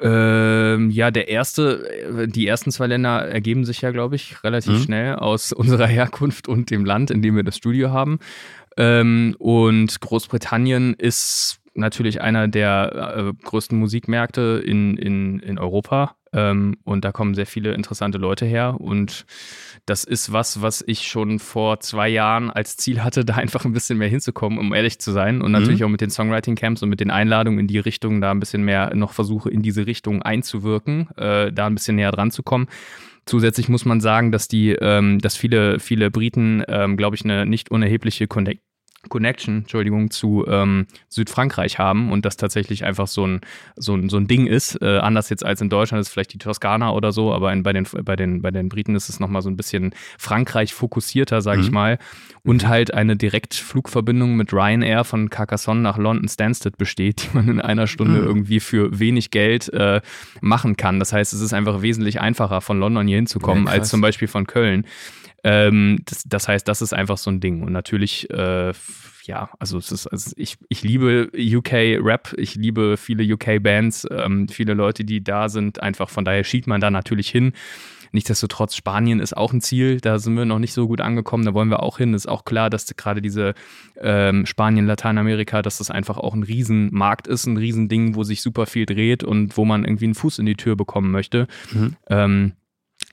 Ähm, 0.00 0.90
ja, 0.90 1.10
der 1.10 1.28
erste, 1.28 2.28
die 2.28 2.46
ersten 2.46 2.70
zwei 2.70 2.86
Länder 2.86 3.28
ergeben 3.28 3.64
sich 3.64 3.80
ja, 3.80 3.90
glaube 3.90 4.14
ich, 4.14 4.44
relativ 4.44 4.74
mhm. 4.74 4.82
schnell 4.82 5.14
aus 5.16 5.52
unserer 5.54 5.88
Herkunft 5.88 6.46
und 6.46 6.70
dem 6.70 6.84
Land, 6.84 7.10
in 7.10 7.20
dem 7.20 7.34
wir 7.34 7.42
das 7.42 7.56
Studio 7.56 7.90
haben. 7.90 8.20
Ähm, 8.76 9.34
und 9.40 10.00
Großbritannien 10.00 10.94
ist 10.94 11.57
natürlich 11.78 12.20
einer 12.20 12.48
der 12.48 13.14
äh, 13.16 13.32
größten 13.44 13.78
Musikmärkte 13.78 14.62
in, 14.64 14.96
in, 14.96 15.38
in 15.40 15.58
Europa. 15.58 16.16
Ähm, 16.32 16.76
und 16.84 17.04
da 17.04 17.12
kommen 17.12 17.34
sehr 17.34 17.46
viele 17.46 17.72
interessante 17.72 18.18
Leute 18.18 18.44
her. 18.44 18.76
Und 18.78 19.24
das 19.86 20.04
ist 20.04 20.32
was, 20.32 20.60
was 20.60 20.84
ich 20.86 21.08
schon 21.08 21.38
vor 21.38 21.80
zwei 21.80 22.08
Jahren 22.08 22.50
als 22.50 22.76
Ziel 22.76 23.02
hatte, 23.02 23.24
da 23.24 23.34
einfach 23.34 23.64
ein 23.64 23.72
bisschen 23.72 23.98
mehr 23.98 24.08
hinzukommen, 24.08 24.58
um 24.58 24.74
ehrlich 24.74 24.98
zu 24.98 25.12
sein. 25.12 25.40
Und 25.40 25.52
natürlich 25.52 25.80
mhm. 25.80 25.86
auch 25.86 25.90
mit 25.90 26.00
den 26.00 26.10
Songwriting-Camps 26.10 26.82
und 26.82 26.88
mit 26.88 27.00
den 27.00 27.10
Einladungen 27.10 27.60
in 27.60 27.66
die 27.66 27.78
Richtung, 27.78 28.20
da 28.20 28.30
ein 28.30 28.40
bisschen 28.40 28.62
mehr 28.62 28.94
noch 28.94 29.12
versuche, 29.12 29.50
in 29.50 29.62
diese 29.62 29.86
Richtung 29.86 30.22
einzuwirken, 30.22 31.08
äh, 31.16 31.52
da 31.52 31.66
ein 31.66 31.74
bisschen 31.74 31.96
näher 31.96 32.12
dran 32.12 32.30
zu 32.30 32.42
kommen. 32.42 32.66
Zusätzlich 33.24 33.68
muss 33.68 33.84
man 33.84 34.00
sagen, 34.00 34.32
dass 34.32 34.48
die, 34.48 34.70
ähm, 34.70 35.18
dass 35.18 35.36
viele, 35.36 35.80
viele 35.80 36.10
Briten, 36.10 36.62
ähm, 36.66 36.96
glaube 36.96 37.14
ich, 37.14 37.24
eine 37.24 37.44
nicht 37.44 37.70
unerhebliche 37.70 38.26
Connect 38.26 38.62
Connection, 39.08 39.58
Entschuldigung, 39.58 40.10
zu 40.10 40.44
ähm, 40.48 40.86
Südfrankreich 41.08 41.78
haben 41.78 42.10
und 42.10 42.24
das 42.24 42.36
tatsächlich 42.36 42.84
einfach 42.84 43.06
so 43.06 43.26
ein, 43.26 43.40
so 43.76 43.94
ein, 43.94 44.08
so 44.08 44.16
ein 44.16 44.26
Ding 44.26 44.46
ist. 44.46 44.82
Äh, 44.82 44.98
anders 44.98 45.30
jetzt 45.30 45.44
als 45.44 45.60
in 45.60 45.70
Deutschland 45.70 46.00
ist 46.00 46.08
vielleicht 46.08 46.34
die 46.34 46.38
Toskana 46.38 46.90
oder 46.90 47.12
so, 47.12 47.32
aber 47.32 47.52
in, 47.52 47.62
bei, 47.62 47.72
den, 47.72 47.86
bei, 48.02 48.16
den, 48.16 48.42
bei 48.42 48.50
den 48.50 48.68
Briten 48.68 48.96
ist 48.96 49.08
es 49.08 49.20
nochmal 49.20 49.42
so 49.42 49.50
ein 49.50 49.56
bisschen 49.56 49.94
Frankreich 50.18 50.74
fokussierter, 50.74 51.40
sage 51.42 51.58
mhm. 51.58 51.64
ich 51.64 51.70
mal. 51.70 51.98
Und 52.42 52.64
mhm. 52.64 52.68
halt 52.68 52.92
eine 52.92 53.16
Direktflugverbindung 53.16 54.36
mit 54.36 54.52
Ryanair 54.52 55.04
von 55.04 55.30
Carcassonne 55.30 55.80
nach 55.80 55.96
London 55.96 56.28
Stansted 56.28 56.76
besteht, 56.76 57.22
die 57.22 57.36
man 57.36 57.48
in 57.48 57.60
einer 57.60 57.86
Stunde 57.86 58.20
mhm. 58.20 58.26
irgendwie 58.26 58.60
für 58.60 58.98
wenig 58.98 59.30
Geld 59.30 59.72
äh, 59.72 60.00
machen 60.40 60.76
kann. 60.76 60.98
Das 60.98 61.12
heißt, 61.12 61.32
es 61.32 61.40
ist 61.40 61.52
einfach 61.52 61.82
wesentlich 61.82 62.20
einfacher, 62.20 62.60
von 62.60 62.80
London 62.80 63.06
hier 63.06 63.16
hinzukommen, 63.16 63.66
ja, 63.66 63.72
als 63.72 63.90
zum 63.90 64.00
Beispiel 64.00 64.28
von 64.28 64.46
Köln. 64.46 64.84
Ähm, 65.44 66.00
das, 66.04 66.24
das, 66.26 66.48
heißt, 66.48 66.66
das 66.66 66.82
ist 66.82 66.92
einfach 66.92 67.18
so 67.18 67.30
ein 67.30 67.40
Ding. 67.40 67.62
Und 67.62 67.72
natürlich, 67.72 68.28
äh, 68.30 68.72
ja, 69.24 69.50
also 69.58 69.78
es 69.78 69.92
ist, 69.92 70.06
also 70.06 70.32
ich, 70.36 70.56
ich 70.68 70.82
liebe 70.82 71.30
UK-Rap, 71.36 72.34
ich 72.36 72.54
liebe 72.54 72.96
viele 72.96 73.34
UK-Bands, 73.34 74.06
ähm, 74.10 74.48
viele 74.48 74.74
Leute, 74.74 75.04
die 75.04 75.22
da 75.22 75.48
sind, 75.48 75.82
einfach 75.82 76.08
von 76.08 76.24
daher 76.24 76.44
schiebt 76.44 76.66
man 76.66 76.80
da 76.80 76.90
natürlich 76.90 77.28
hin. 77.28 77.52
Nichtsdestotrotz, 78.12 78.74
Spanien 78.74 79.20
ist 79.20 79.36
auch 79.36 79.52
ein 79.52 79.60
Ziel, 79.60 80.00
da 80.00 80.18
sind 80.18 80.34
wir 80.34 80.46
noch 80.46 80.58
nicht 80.58 80.72
so 80.72 80.88
gut 80.88 81.00
angekommen, 81.00 81.44
da 81.44 81.54
wollen 81.54 81.68
wir 81.68 81.82
auch 81.82 81.98
hin. 81.98 82.14
Ist 82.14 82.28
auch 82.28 82.44
klar, 82.44 82.70
dass 82.70 82.86
gerade 82.96 83.20
diese 83.20 83.54
ähm, 84.00 84.46
Spanien, 84.46 84.86
Lateinamerika, 84.86 85.62
dass 85.62 85.78
das 85.78 85.90
einfach 85.90 86.16
auch 86.16 86.34
ein 86.34 86.42
Riesenmarkt 86.42 87.26
ist, 87.26 87.46
ein 87.46 87.56
Riesending, 87.56 88.14
wo 88.14 88.22
sich 88.22 88.40
super 88.40 88.66
viel 88.66 88.86
dreht 88.86 89.24
und 89.24 89.56
wo 89.56 89.64
man 89.64 89.84
irgendwie 89.84 90.06
einen 90.06 90.14
Fuß 90.14 90.38
in 90.38 90.46
die 90.46 90.56
Tür 90.56 90.76
bekommen 90.76 91.10
möchte. 91.10 91.46
Mhm. 91.72 91.96
Ähm, 92.08 92.52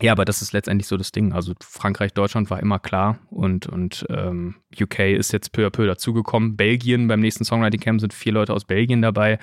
ja, 0.01 0.11
aber 0.11 0.25
das 0.25 0.41
ist 0.41 0.51
letztendlich 0.51 0.87
so 0.87 0.97
das 0.97 1.11
Ding. 1.11 1.31
Also 1.31 1.53
Frankreich, 1.61 2.13
Deutschland 2.13 2.49
war 2.49 2.59
immer 2.59 2.79
klar 2.79 3.19
und, 3.29 3.67
und 3.67 4.05
ähm, 4.09 4.55
UK 4.79 4.99
ist 4.99 5.31
jetzt 5.31 5.53
peu 5.53 5.65
à 5.65 5.69
peu 5.69 5.85
dazugekommen. 5.85 6.57
Belgien, 6.57 7.07
beim 7.07 7.21
nächsten 7.21 7.45
Songwriting 7.45 7.79
Camp 7.79 8.01
sind 8.01 8.13
vier 8.13 8.33
Leute 8.33 8.53
aus 8.53 8.65
Belgien 8.65 9.01
dabei. 9.01 9.39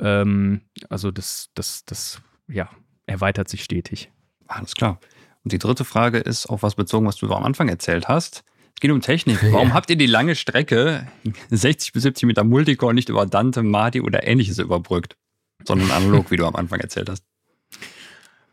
Ähm, 0.00 0.60
also 0.90 1.10
das, 1.10 1.48
das, 1.54 1.84
das, 1.86 2.20
ja, 2.48 2.68
erweitert 3.06 3.48
sich 3.48 3.64
stetig. 3.64 4.10
Alles 4.46 4.74
klar. 4.74 5.00
Und 5.42 5.52
die 5.52 5.58
dritte 5.58 5.84
Frage 5.84 6.18
ist 6.18 6.46
auf 6.46 6.62
was 6.62 6.74
bezogen, 6.74 7.06
was 7.06 7.16
du 7.16 7.32
am 7.32 7.42
Anfang 7.42 7.68
erzählt 7.68 8.06
hast. 8.06 8.44
Es 8.74 8.80
geht 8.80 8.90
um 8.90 9.00
Technik. 9.00 9.38
Warum 9.52 9.68
ja. 9.68 9.74
habt 9.74 9.88
ihr 9.88 9.96
die 9.96 10.06
lange 10.06 10.34
Strecke 10.34 11.08
60 11.50 11.94
bis 11.94 12.02
70 12.02 12.26
Meter 12.26 12.44
Multicore 12.44 12.92
nicht 12.92 13.08
über 13.08 13.24
Dante, 13.24 13.62
Madi 13.62 14.02
oder 14.02 14.26
ähnliches 14.26 14.58
überbrückt, 14.58 15.16
sondern 15.64 15.90
analog, 15.92 16.30
wie 16.30 16.36
du 16.36 16.44
am 16.44 16.56
Anfang 16.56 16.80
erzählt 16.80 17.08
hast? 17.08 17.24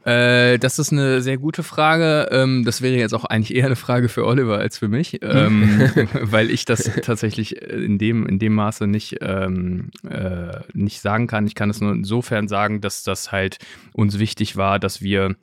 Äh, 0.06 0.57
das 0.57 0.80
ist 0.80 0.91
eine 0.91 1.22
sehr 1.22 1.38
gute 1.38 1.64
Frage. 1.64 2.30
Ähm, 2.32 2.64
das 2.65 2.82
wäre 2.82 2.95
jetzt 2.95 3.14
auch 3.14 3.26
eigentlich 3.26 3.56
eher 3.56 3.68
eine 3.68 3.76
Frage 3.76 4.10
für 4.10 4.26
Oliver 4.26 4.57
als 4.57 4.78
für 4.78 4.88
mich, 4.88 5.19
ähm, 5.22 5.90
weil 6.22 6.49
ich 6.49 6.65
das 6.65 6.90
tatsächlich 7.03 7.61
in 7.61 7.98
dem, 7.98 8.26
in 8.26 8.40
dem 8.40 8.53
Maße 8.53 8.88
nicht, 8.88 9.18
ähm, 9.22 9.91
äh, 10.10 10.60
nicht 10.73 11.02
sagen 11.02 11.28
kann. 11.28 11.45
Ich 11.45 11.56
kann 11.56 11.69
es 11.69 11.82
nur 11.82 11.91
insofern 11.91 12.48
sagen, 12.48 12.82
dass 12.82 13.03
das 13.03 13.32
halt 13.32 13.57
uns 13.94 14.19
wichtig 14.19 14.56
war, 14.56 14.80
dass 14.80 15.02
wir 15.02 15.36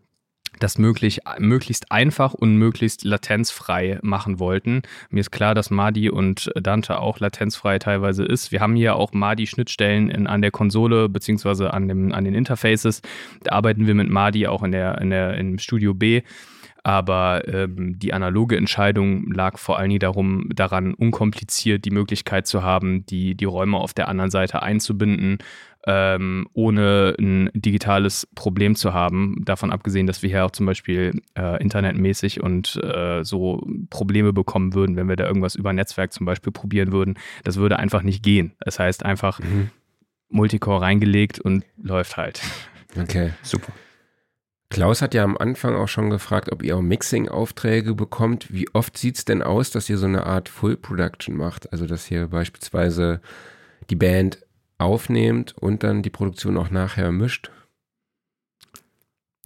das 0.58 0.78
möglich, 0.78 1.20
möglichst 1.38 1.90
einfach 1.90 2.34
und 2.34 2.56
möglichst 2.56 3.04
latenzfrei 3.04 3.98
machen 4.02 4.38
wollten. 4.38 4.82
Mir 5.10 5.20
ist 5.20 5.30
klar, 5.30 5.54
dass 5.54 5.70
Madi 5.70 6.10
und 6.10 6.50
Dante 6.54 7.00
auch 7.00 7.20
latenzfrei 7.20 7.78
teilweise 7.78 8.24
ist. 8.24 8.52
Wir 8.52 8.60
haben 8.60 8.74
hier 8.74 8.96
auch 8.96 9.12
Madi-Schnittstellen 9.12 10.26
an 10.26 10.42
der 10.42 10.50
Konsole 10.50 11.08
beziehungsweise 11.08 11.72
an, 11.72 12.12
an 12.12 12.24
den 12.24 12.34
Interfaces. 12.34 13.02
Da 13.42 13.52
arbeiten 13.52 13.86
wir 13.86 13.94
mit 13.94 14.10
Madi 14.10 14.46
auch 14.46 14.62
in 14.62 14.72
der, 14.72 15.00
in 15.00 15.10
der, 15.10 15.36
im 15.38 15.58
Studio 15.58 15.94
B. 15.94 16.22
Aber 16.84 17.46
ähm, 17.48 17.98
die 17.98 18.14
analoge 18.14 18.56
Entscheidung 18.56 19.30
lag 19.30 19.58
vor 19.58 19.78
allen 19.78 19.90
Dingen 19.90 20.00
darum, 20.00 20.48
daran, 20.54 20.94
unkompliziert 20.94 21.84
die 21.84 21.90
Möglichkeit 21.90 22.46
zu 22.46 22.62
haben, 22.62 23.04
die, 23.06 23.34
die 23.34 23.44
Räume 23.44 23.76
auf 23.76 23.92
der 23.92 24.08
anderen 24.08 24.30
Seite 24.30 24.62
einzubinden, 24.62 25.38
ähm, 25.86 26.48
ohne 26.52 27.14
ein 27.18 27.50
digitales 27.54 28.26
Problem 28.34 28.74
zu 28.74 28.92
haben. 28.92 29.42
Davon 29.44 29.72
abgesehen, 29.72 30.06
dass 30.06 30.22
wir 30.22 30.30
hier 30.30 30.44
auch 30.44 30.50
zum 30.50 30.66
Beispiel 30.66 31.22
äh, 31.36 31.62
internetmäßig 31.62 32.42
und 32.42 32.76
äh, 32.82 33.22
so 33.24 33.66
Probleme 33.90 34.32
bekommen 34.32 34.74
würden, 34.74 34.96
wenn 34.96 35.08
wir 35.08 35.16
da 35.16 35.26
irgendwas 35.26 35.54
über 35.54 35.72
Netzwerk 35.72 36.12
zum 36.12 36.26
Beispiel 36.26 36.52
probieren 36.52 36.92
würden. 36.92 37.18
Das 37.44 37.56
würde 37.56 37.78
einfach 37.78 38.02
nicht 38.02 38.22
gehen. 38.22 38.52
Das 38.60 38.78
heißt 38.78 39.04
einfach 39.04 39.40
mhm. 39.40 39.70
Multicore 40.28 40.82
reingelegt 40.82 41.40
und 41.40 41.64
läuft 41.80 42.16
halt. 42.16 42.42
Okay, 43.00 43.32
super. 43.42 43.72
Klaus 44.70 45.00
hat 45.00 45.14
ja 45.14 45.24
am 45.24 45.38
Anfang 45.38 45.76
auch 45.76 45.88
schon 45.88 46.10
gefragt, 46.10 46.52
ob 46.52 46.62
ihr 46.62 46.76
auch 46.76 46.82
Mixing-Aufträge 46.82 47.94
bekommt. 47.94 48.52
Wie 48.52 48.68
oft 48.74 48.98
sieht 48.98 49.16
es 49.16 49.24
denn 49.24 49.42
aus, 49.42 49.70
dass 49.70 49.88
ihr 49.88 49.96
so 49.96 50.06
eine 50.06 50.26
Art 50.26 50.50
Full-Production 50.50 51.34
macht? 51.34 51.72
Also, 51.72 51.86
dass 51.86 52.10
ihr 52.10 52.26
beispielsweise 52.26 53.22
die 53.88 53.96
Band 53.96 54.44
aufnehmt 54.78 55.56
und 55.58 55.82
dann 55.82 56.02
die 56.02 56.10
Produktion 56.10 56.56
auch 56.56 56.70
nachher 56.70 57.12
mischt? 57.12 57.50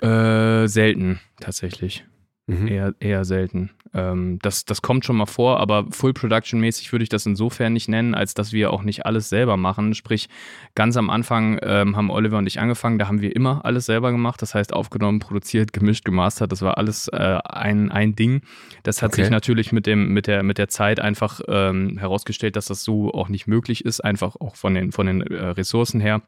Äh, 0.01 0.67
selten, 0.69 1.21
tatsächlich. 1.41 2.05
Mhm. 2.47 2.67
Eher, 2.67 2.95
eher 2.99 3.25
selten. 3.25 3.71
Ähm, 3.95 4.39
das, 4.43 4.65
das 4.65 4.83
kommt 4.83 5.05
schon 5.05 5.17
mal 5.17 5.27
vor, 5.27 5.61
aber 5.61 5.87
Full 5.91 6.13
Production 6.13 6.59
mäßig 6.61 6.91
würde 6.91 7.05
ich 7.05 7.09
das 7.09 7.25
insofern 7.25 7.73
nicht 7.73 7.89
nennen, 7.89 8.15
als 8.17 8.35
dass 8.35 8.53
wir 8.53 8.73
auch 8.73 8.83
nicht 8.83 9.07
alles 9.07 9.29
selber 9.29 9.57
machen. 9.57 9.95
Sprich, 9.95 10.29
ganz 10.75 10.97
am 10.97 11.09
Anfang 11.09 11.61
ähm, 11.63 11.97
haben 11.97 12.11
Oliver 12.11 12.39
und 12.39 12.49
ich 12.49 12.59
angefangen, 12.59 12.99
da 12.99 13.07
haben 13.07 13.21
wir 13.21 13.37
immer 13.37 13.65
alles 13.65 13.87
selber 13.87 14.11
gemacht. 14.11 14.43
Das 14.43 14.57
heißt, 14.57 14.73
aufgenommen, 14.73 15.21
produziert, 15.21 15.73
gemischt, 15.73 16.05
gemastert. 16.05 16.51
Das 16.51 16.63
war 16.63 16.79
alles 16.79 17.07
äh, 17.09 17.39
ein, 17.45 17.93
ein 17.93 18.17
Ding. 18.17 18.43
Das 18.83 19.03
hat 19.03 19.13
okay. 19.13 19.23
sich 19.23 19.31
natürlich 19.31 19.71
mit, 19.71 19.87
dem, 19.87 20.09
mit, 20.09 20.27
der, 20.27 20.43
mit 20.43 20.59
der 20.59 20.69
Zeit 20.69 20.99
einfach 20.99 21.41
ähm, 21.47 21.97
herausgestellt, 21.99 22.57
dass 22.57 22.67
das 22.67 22.83
so 22.83 23.13
auch 23.13 23.29
nicht 23.29 23.47
möglich 23.47 23.85
ist, 23.85 24.01
einfach 24.01 24.35
auch 24.41 24.57
von 24.57 24.75
den, 24.75 24.91
von 24.91 25.07
den 25.07 25.21
äh, 25.21 25.47
Ressourcen 25.47 26.01
her. 26.01 26.23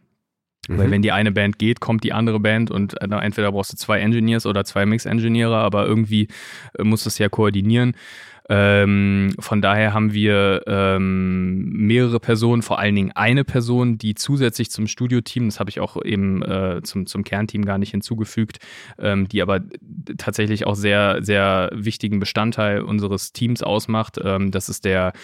Mhm. 0.69 0.78
Weil 0.78 0.91
wenn 0.91 1.03
die 1.03 1.12
eine 1.12 1.32
Band 1.32 1.59
geht, 1.59 1.81
kommt 1.81 2.05
die 2.05 2.12
andere 2.12 2.41
Band 2.41 2.70
und 2.70 3.01
äh, 3.01 3.07
entweder 3.07 3.53
brauchst 3.53 3.73
du 3.73 3.77
zwei 3.77 4.01
Engineers 4.01 4.47
oder 4.47 4.65
zwei 4.65 4.86
Mix-Engineere, 4.86 5.57
aber 5.57 5.86
irgendwie 5.86 6.28
äh, 6.78 6.85
musst 6.85 7.07
du 7.07 7.09
es 7.09 7.19
ja 7.19 7.28
koordinieren. 7.28 7.95
Ähm, 8.51 9.35
von 9.39 9.62
daher 9.62 9.95
haben 9.95 10.12
wir 10.12 10.62
ähm, 10.66 11.65
mehrere 11.70 12.20
Personen, 12.20 12.61
vor 12.61 12.78
allen 12.78 12.95
Dingen 12.95 13.12
eine 13.12 13.43
Person, 13.43 13.97
die 13.97 14.15
zusätzlich 14.15 14.70
zum 14.70 14.86
Studioteam, 14.86 15.47
das 15.47 15.61
habe 15.61 15.70
ich 15.70 15.81
auch 15.81 16.03
eben 16.05 16.43
äh, 16.43 16.81
zum, 16.82 17.07
zum 17.07 17.24
Kernteam 17.24 17.65
gar 17.65 17.78
nicht 17.78 17.93
hinzugefügt, 17.93 18.59
ähm, 18.99 19.28
die 19.28 19.41
aber 19.41 19.61
tatsächlich 20.19 20.66
auch 20.66 20.74
sehr, 20.74 21.23
sehr 21.23 21.70
wichtigen 21.73 22.20
Bestandteil 22.20 22.82
unseres 22.82 23.32
Teams 23.32 23.62
ausmacht. 23.62 24.20
Ähm, 24.23 24.51
das 24.51 24.69
ist 24.69 24.85
der 24.85 25.15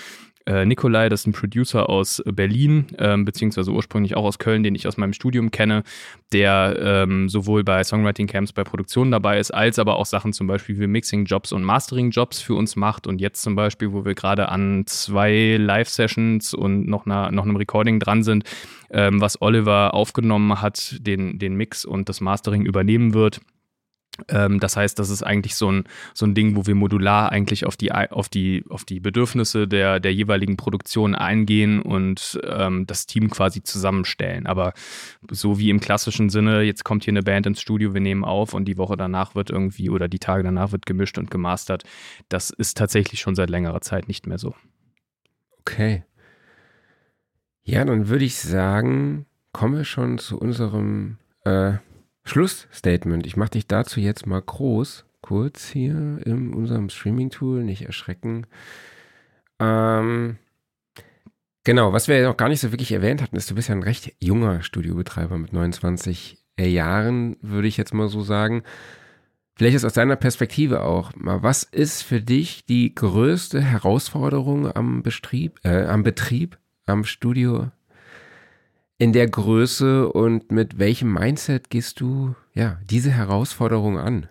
äh, 0.46 0.64
Nikolai, 0.64 1.08
das 1.08 1.20
ist 1.20 1.26
ein 1.26 1.32
Producer 1.32 1.88
aus 1.88 2.22
Berlin, 2.24 2.86
ähm, 2.98 3.24
beziehungsweise 3.24 3.70
ursprünglich 3.70 4.16
auch 4.16 4.24
aus 4.24 4.38
Köln, 4.38 4.62
den 4.62 4.74
ich 4.74 4.88
aus 4.88 4.96
meinem 4.96 5.12
Studium 5.12 5.50
kenne, 5.50 5.82
der 6.32 6.76
ähm, 6.80 7.28
sowohl 7.28 7.62
bei 7.62 7.84
Songwriting-Camps, 7.84 8.52
bei 8.52 8.64
Produktionen 8.64 9.10
dabei 9.10 9.38
ist, 9.38 9.50
als 9.50 9.78
aber 9.78 9.96
auch 9.96 10.06
Sachen 10.06 10.32
zum 10.32 10.46
Beispiel 10.46 10.78
wie 10.78 10.86
Mixing-Jobs 10.86 11.52
und 11.52 11.62
Mastering-Jobs 11.62 12.40
für 12.40 12.54
uns 12.54 12.74
macht. 12.76 13.06
Und 13.06 13.20
jetzt 13.20 13.42
zum 13.42 13.54
Beispiel, 13.54 13.92
wo 13.92 14.04
wir 14.04 14.14
gerade 14.14 14.48
an 14.48 14.84
zwei 14.86 15.56
Live-Sessions 15.58 16.54
und 16.54 16.88
noch, 16.88 17.06
einer, 17.06 17.30
noch 17.30 17.44
einem 17.44 17.56
Recording 17.56 18.00
dran 18.00 18.22
sind, 18.22 18.44
ähm, 18.90 19.20
was 19.20 19.42
Oliver 19.42 19.94
aufgenommen 19.94 20.62
hat, 20.62 20.96
den, 21.00 21.38
den 21.38 21.54
Mix 21.54 21.84
und 21.84 22.08
das 22.08 22.20
Mastering 22.20 22.64
übernehmen 22.64 23.14
wird 23.14 23.40
das 24.26 24.76
heißt, 24.76 24.98
das 24.98 25.08
ist 25.08 25.22
eigentlich 25.22 25.54
so 25.54 25.70
ein, 25.70 25.84
so 26.14 26.26
ein 26.26 26.34
Ding, 26.34 26.56
wo 26.56 26.66
wir 26.66 26.74
modular 26.74 27.32
eigentlich 27.32 27.64
auf 27.64 27.76
die, 27.76 27.92
auf 27.92 28.28
die, 28.28 28.64
auf 28.68 28.84
die 28.84 29.00
Bedürfnisse 29.00 29.66
der, 29.66 30.00
der 30.00 30.12
jeweiligen 30.12 30.56
Produktion 30.56 31.14
eingehen 31.14 31.80
und 31.80 32.38
ähm, 32.44 32.86
das 32.86 33.06
Team 33.06 33.30
quasi 33.30 33.62
zusammenstellen. 33.62 34.46
Aber 34.46 34.74
so 35.30 35.58
wie 35.58 35.70
im 35.70 35.80
klassischen 35.80 36.28
Sinne, 36.28 36.62
jetzt 36.62 36.84
kommt 36.84 37.04
hier 37.04 37.12
eine 37.12 37.22
Band 37.22 37.46
ins 37.46 37.60
Studio, 37.60 37.94
wir 37.94 38.00
nehmen 38.00 38.24
auf 38.24 38.52
und 38.52 38.66
die 38.66 38.76
Woche 38.76 38.96
danach 38.96 39.34
wird 39.34 39.50
irgendwie 39.50 39.90
oder 39.90 40.08
die 40.08 40.18
Tage 40.18 40.42
danach 40.42 40.72
wird 40.72 40.86
gemischt 40.86 41.16
und 41.16 41.30
gemastert, 41.30 41.84
das 42.28 42.50
ist 42.50 42.76
tatsächlich 42.76 43.20
schon 43.20 43.34
seit 43.34 43.48
längerer 43.48 43.80
Zeit 43.80 44.08
nicht 44.08 44.26
mehr 44.26 44.38
so. 44.38 44.54
Okay. 45.60 46.04
Ja, 47.62 47.84
dann 47.84 48.08
würde 48.08 48.24
ich 48.24 48.36
sagen, 48.36 49.26
kommen 49.52 49.76
wir 49.76 49.84
schon 49.84 50.18
zu 50.18 50.38
unserem 50.38 51.18
äh, 51.44 51.74
Schlussstatement. 52.30 53.26
Ich 53.26 53.36
mache 53.36 53.50
dich 53.50 53.66
dazu 53.66 53.98
jetzt 53.98 54.24
mal 54.24 54.40
groß, 54.40 55.04
kurz 55.20 55.68
hier 55.68 56.20
in 56.24 56.54
unserem 56.54 56.88
Streaming-Tool, 56.88 57.64
nicht 57.64 57.82
erschrecken. 57.82 58.46
Ähm, 59.58 60.36
genau, 61.64 61.92
was 61.92 62.06
wir 62.06 62.18
ja 62.18 62.28
noch 62.28 62.36
gar 62.36 62.48
nicht 62.48 62.60
so 62.60 62.70
wirklich 62.70 62.92
erwähnt 62.92 63.20
hatten, 63.20 63.34
ist, 63.34 63.50
du 63.50 63.56
bist 63.56 63.68
ja 63.68 63.74
ein 63.74 63.82
recht 63.82 64.14
junger 64.20 64.62
Studiobetreiber 64.62 65.38
mit 65.38 65.52
29 65.52 66.38
Jahren, 66.56 67.36
würde 67.42 67.66
ich 67.66 67.76
jetzt 67.76 67.94
mal 67.94 68.06
so 68.06 68.22
sagen. 68.22 68.62
Vielleicht 69.56 69.74
ist 69.74 69.84
aus 69.84 69.94
deiner 69.94 70.14
Perspektive 70.14 70.82
auch 70.84 71.12
mal, 71.16 71.42
was 71.42 71.64
ist 71.64 72.02
für 72.02 72.20
dich 72.20 72.64
die 72.64 72.94
größte 72.94 73.60
Herausforderung 73.60 74.72
am 74.72 75.02
Betrieb, 75.02 75.58
äh, 75.64 75.84
am 75.86 76.04
Betrieb, 76.04 76.58
am 76.86 77.02
Studio 77.02 77.72
in 79.00 79.14
der 79.14 79.28
Größe 79.28 80.12
und 80.12 80.52
mit 80.52 80.78
welchem 80.78 81.14
Mindset 81.14 81.70
gehst 81.70 82.00
du 82.00 82.36
ja 82.52 82.78
diese 82.84 83.10
Herausforderung 83.10 83.98
an? 83.98 84.28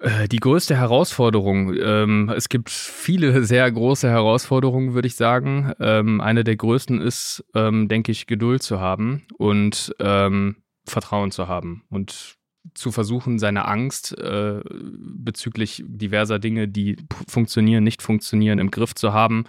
Äh, 0.00 0.26
die 0.26 0.40
größte 0.40 0.76
Herausforderung, 0.76 1.72
ähm, 1.80 2.28
es 2.36 2.48
gibt 2.48 2.70
viele 2.70 3.44
sehr 3.44 3.70
große 3.70 4.10
Herausforderungen, 4.10 4.94
würde 4.94 5.06
ich 5.06 5.14
sagen. 5.14 5.72
Ähm, 5.78 6.20
eine 6.20 6.42
der 6.42 6.56
größten 6.56 7.00
ist, 7.00 7.44
ähm, 7.54 7.86
denke 7.86 8.10
ich, 8.10 8.26
Geduld 8.26 8.64
zu 8.64 8.80
haben 8.80 9.22
und 9.38 9.94
ähm, 10.00 10.56
Vertrauen 10.84 11.30
zu 11.30 11.46
haben 11.46 11.84
und 11.88 12.36
zu 12.74 12.90
versuchen, 12.90 13.38
seine 13.38 13.68
Angst 13.68 14.18
äh, 14.18 14.60
bezüglich 14.64 15.84
diverser 15.86 16.40
Dinge, 16.40 16.66
die 16.66 16.96
funktionieren, 17.28 17.84
nicht 17.84 18.02
funktionieren, 18.02 18.58
im 18.58 18.72
Griff 18.72 18.96
zu 18.96 19.12
haben 19.12 19.44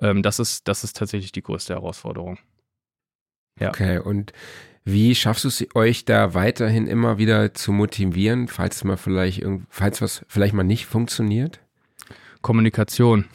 ähm, 0.00 0.22
das, 0.22 0.38
ist, 0.38 0.68
das 0.68 0.84
ist 0.84 0.96
tatsächlich 0.96 1.32
die 1.32 1.42
größte 1.42 1.74
Herausforderung. 1.74 2.38
Ja. 3.60 3.68
Okay, 3.68 3.98
und 3.98 4.32
wie 4.84 5.14
schaffst 5.14 5.44
du 5.44 5.48
es 5.48 5.64
euch 5.74 6.04
da 6.04 6.34
weiterhin 6.34 6.86
immer 6.86 7.16
wieder 7.16 7.54
zu 7.54 7.72
motivieren, 7.72 8.48
falls 8.48 8.84
mal 8.84 8.96
vielleicht 8.96 9.42
falls 9.70 10.02
was 10.02 10.24
vielleicht 10.28 10.54
mal 10.54 10.64
nicht 10.64 10.86
funktioniert? 10.86 11.60
Kommunikation. 12.44 13.24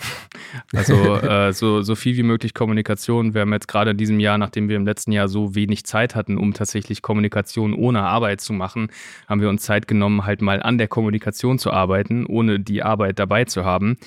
Also 0.74 1.16
äh, 1.16 1.54
so, 1.54 1.84
so 1.84 1.94
viel 1.94 2.18
wie 2.18 2.24
möglich 2.24 2.56
Kommunikation. 2.56 3.36
Wir 3.36 3.42
haben 3.42 3.54
jetzt 3.54 3.68
gerade 3.68 3.92
in 3.92 3.98
diesem 3.98 4.20
Jahr, 4.20 4.40
nachdem 4.40 4.68
wir 4.68 4.78
im 4.78 4.86
letzten 4.86 5.12
Jahr 5.12 5.28
so 5.28 5.54
wenig 5.54 5.86
Zeit 5.86 6.16
hatten, 6.16 6.38
um 6.40 6.56
tatsächlich 6.56 7.04
Kommunikation 7.04 7.76
ohne 7.76 8.02
Arbeit 8.02 8.42
zu 8.42 8.54
machen, 8.54 8.90
haben 9.28 9.42
wir 9.42 9.50
uns 9.50 9.62
Zeit 9.62 9.88
genommen, 9.88 10.26
halt 10.26 10.42
mal 10.42 10.64
an 10.64 10.80
der 10.80 10.88
Kommunikation 10.88 11.60
zu 11.60 11.72
arbeiten, 11.72 12.26
ohne 12.26 12.60
die 12.60 12.82
Arbeit 12.82 13.20
dabei 13.20 13.46
zu 13.46 13.64
haben. 13.64 13.98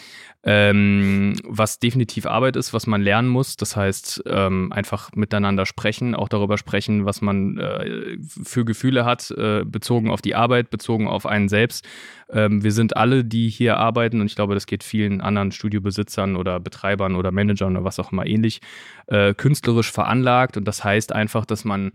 Ähm, 0.45 1.35
was 1.45 1.79
definitiv 1.79 2.27
Arbeit 2.27 2.57
ist, 2.57 2.73
was 2.73 2.89
man 2.89 3.01
lernen 3.01 3.29
muss. 3.29 3.57
Das 3.57 3.77
heißt, 3.77 4.25
ähm, 4.27 4.73
einfach 4.73 5.13
miteinander 5.15 5.67
sprechen, 5.67 6.17
auch 6.17 6.29
darüber 6.29 6.59
sprechen, 6.59 7.05
was 7.05 7.21
man 7.21 7.59
äh, 7.59 8.19
für 8.43 8.65
Gefühle 8.65 9.05
hat, 9.05 9.31
äh, 9.31 9.65
bezogen 9.65 10.11
auf 10.11 10.21
die 10.21 10.35
Arbeit, 10.35 10.71
bezogen 10.71 11.07
auf 11.07 11.27
einen 11.27 11.49
selbst. 11.49 11.87
Ähm, 12.29 12.65
wir 12.65 12.73
sind 12.73 12.97
alle, 12.97 13.25
die 13.25 13.51
hier 13.51 13.77
arbeiten, 13.77 14.21
und 14.21 14.27
ich 14.27 14.35
glaube, 14.35 14.55
das 14.55 14.67
geht 14.67 14.83
vielen 14.83 15.21
anderen 15.21 15.53
Studiobesitzern 15.53 16.35
oder 16.35 16.59
Betreibern 16.59 17.15
oder 17.15 17.31
Managern 17.31 17.77
oder 17.77 17.85
was 17.85 18.01
auch 18.01 18.11
immer 18.11 18.27
ähnlich, 18.27 18.61
äh, 19.07 19.35
künstlerisch 19.35 19.93
veranlagt. 19.93 20.57
Und 20.57 20.67
das 20.67 20.83
heißt 20.83 21.13
einfach, 21.13 21.47
dass 21.47 21.65
man 21.65 21.93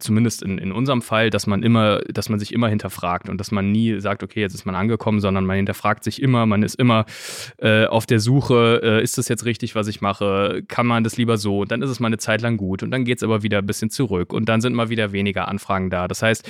zumindest 0.00 0.42
in, 0.42 0.58
in 0.58 0.72
unserem 0.72 1.02
Fall, 1.02 1.30
dass 1.30 1.46
man 1.46 1.62
immer, 1.62 2.00
dass 2.00 2.28
man 2.28 2.38
sich 2.38 2.52
immer 2.52 2.68
hinterfragt 2.68 3.28
und 3.28 3.38
dass 3.38 3.50
man 3.50 3.70
nie 3.70 4.00
sagt, 4.00 4.22
okay, 4.22 4.40
jetzt 4.40 4.54
ist 4.54 4.66
man 4.66 4.74
angekommen, 4.74 5.20
sondern 5.20 5.46
man 5.46 5.56
hinterfragt 5.56 6.04
sich 6.04 6.20
immer, 6.20 6.46
man 6.46 6.62
ist 6.62 6.74
immer 6.74 7.06
äh, 7.58 7.86
auf 7.86 8.06
der 8.06 8.20
Suche, 8.20 8.80
äh, 8.82 9.02
ist 9.02 9.18
das 9.18 9.28
jetzt 9.28 9.44
richtig, 9.44 9.74
was 9.74 9.86
ich 9.88 10.00
mache? 10.00 10.62
Kann 10.68 10.86
man 10.86 11.04
das 11.04 11.16
lieber 11.16 11.36
so? 11.36 11.60
Und 11.60 11.70
dann 11.70 11.82
ist 11.82 11.90
es 11.90 12.00
mal 12.00 12.08
eine 12.08 12.18
Zeit 12.18 12.40
lang 12.40 12.56
gut 12.56 12.82
und 12.82 12.90
dann 12.90 13.04
geht 13.04 13.18
es 13.18 13.22
aber 13.22 13.42
wieder 13.42 13.58
ein 13.58 13.66
bisschen 13.66 13.90
zurück 13.90 14.32
und 14.32 14.48
dann 14.48 14.60
sind 14.60 14.74
mal 14.74 14.88
wieder 14.88 15.12
weniger 15.12 15.48
Anfragen 15.48 15.90
da. 15.90 16.08
Das 16.08 16.22
heißt, 16.22 16.48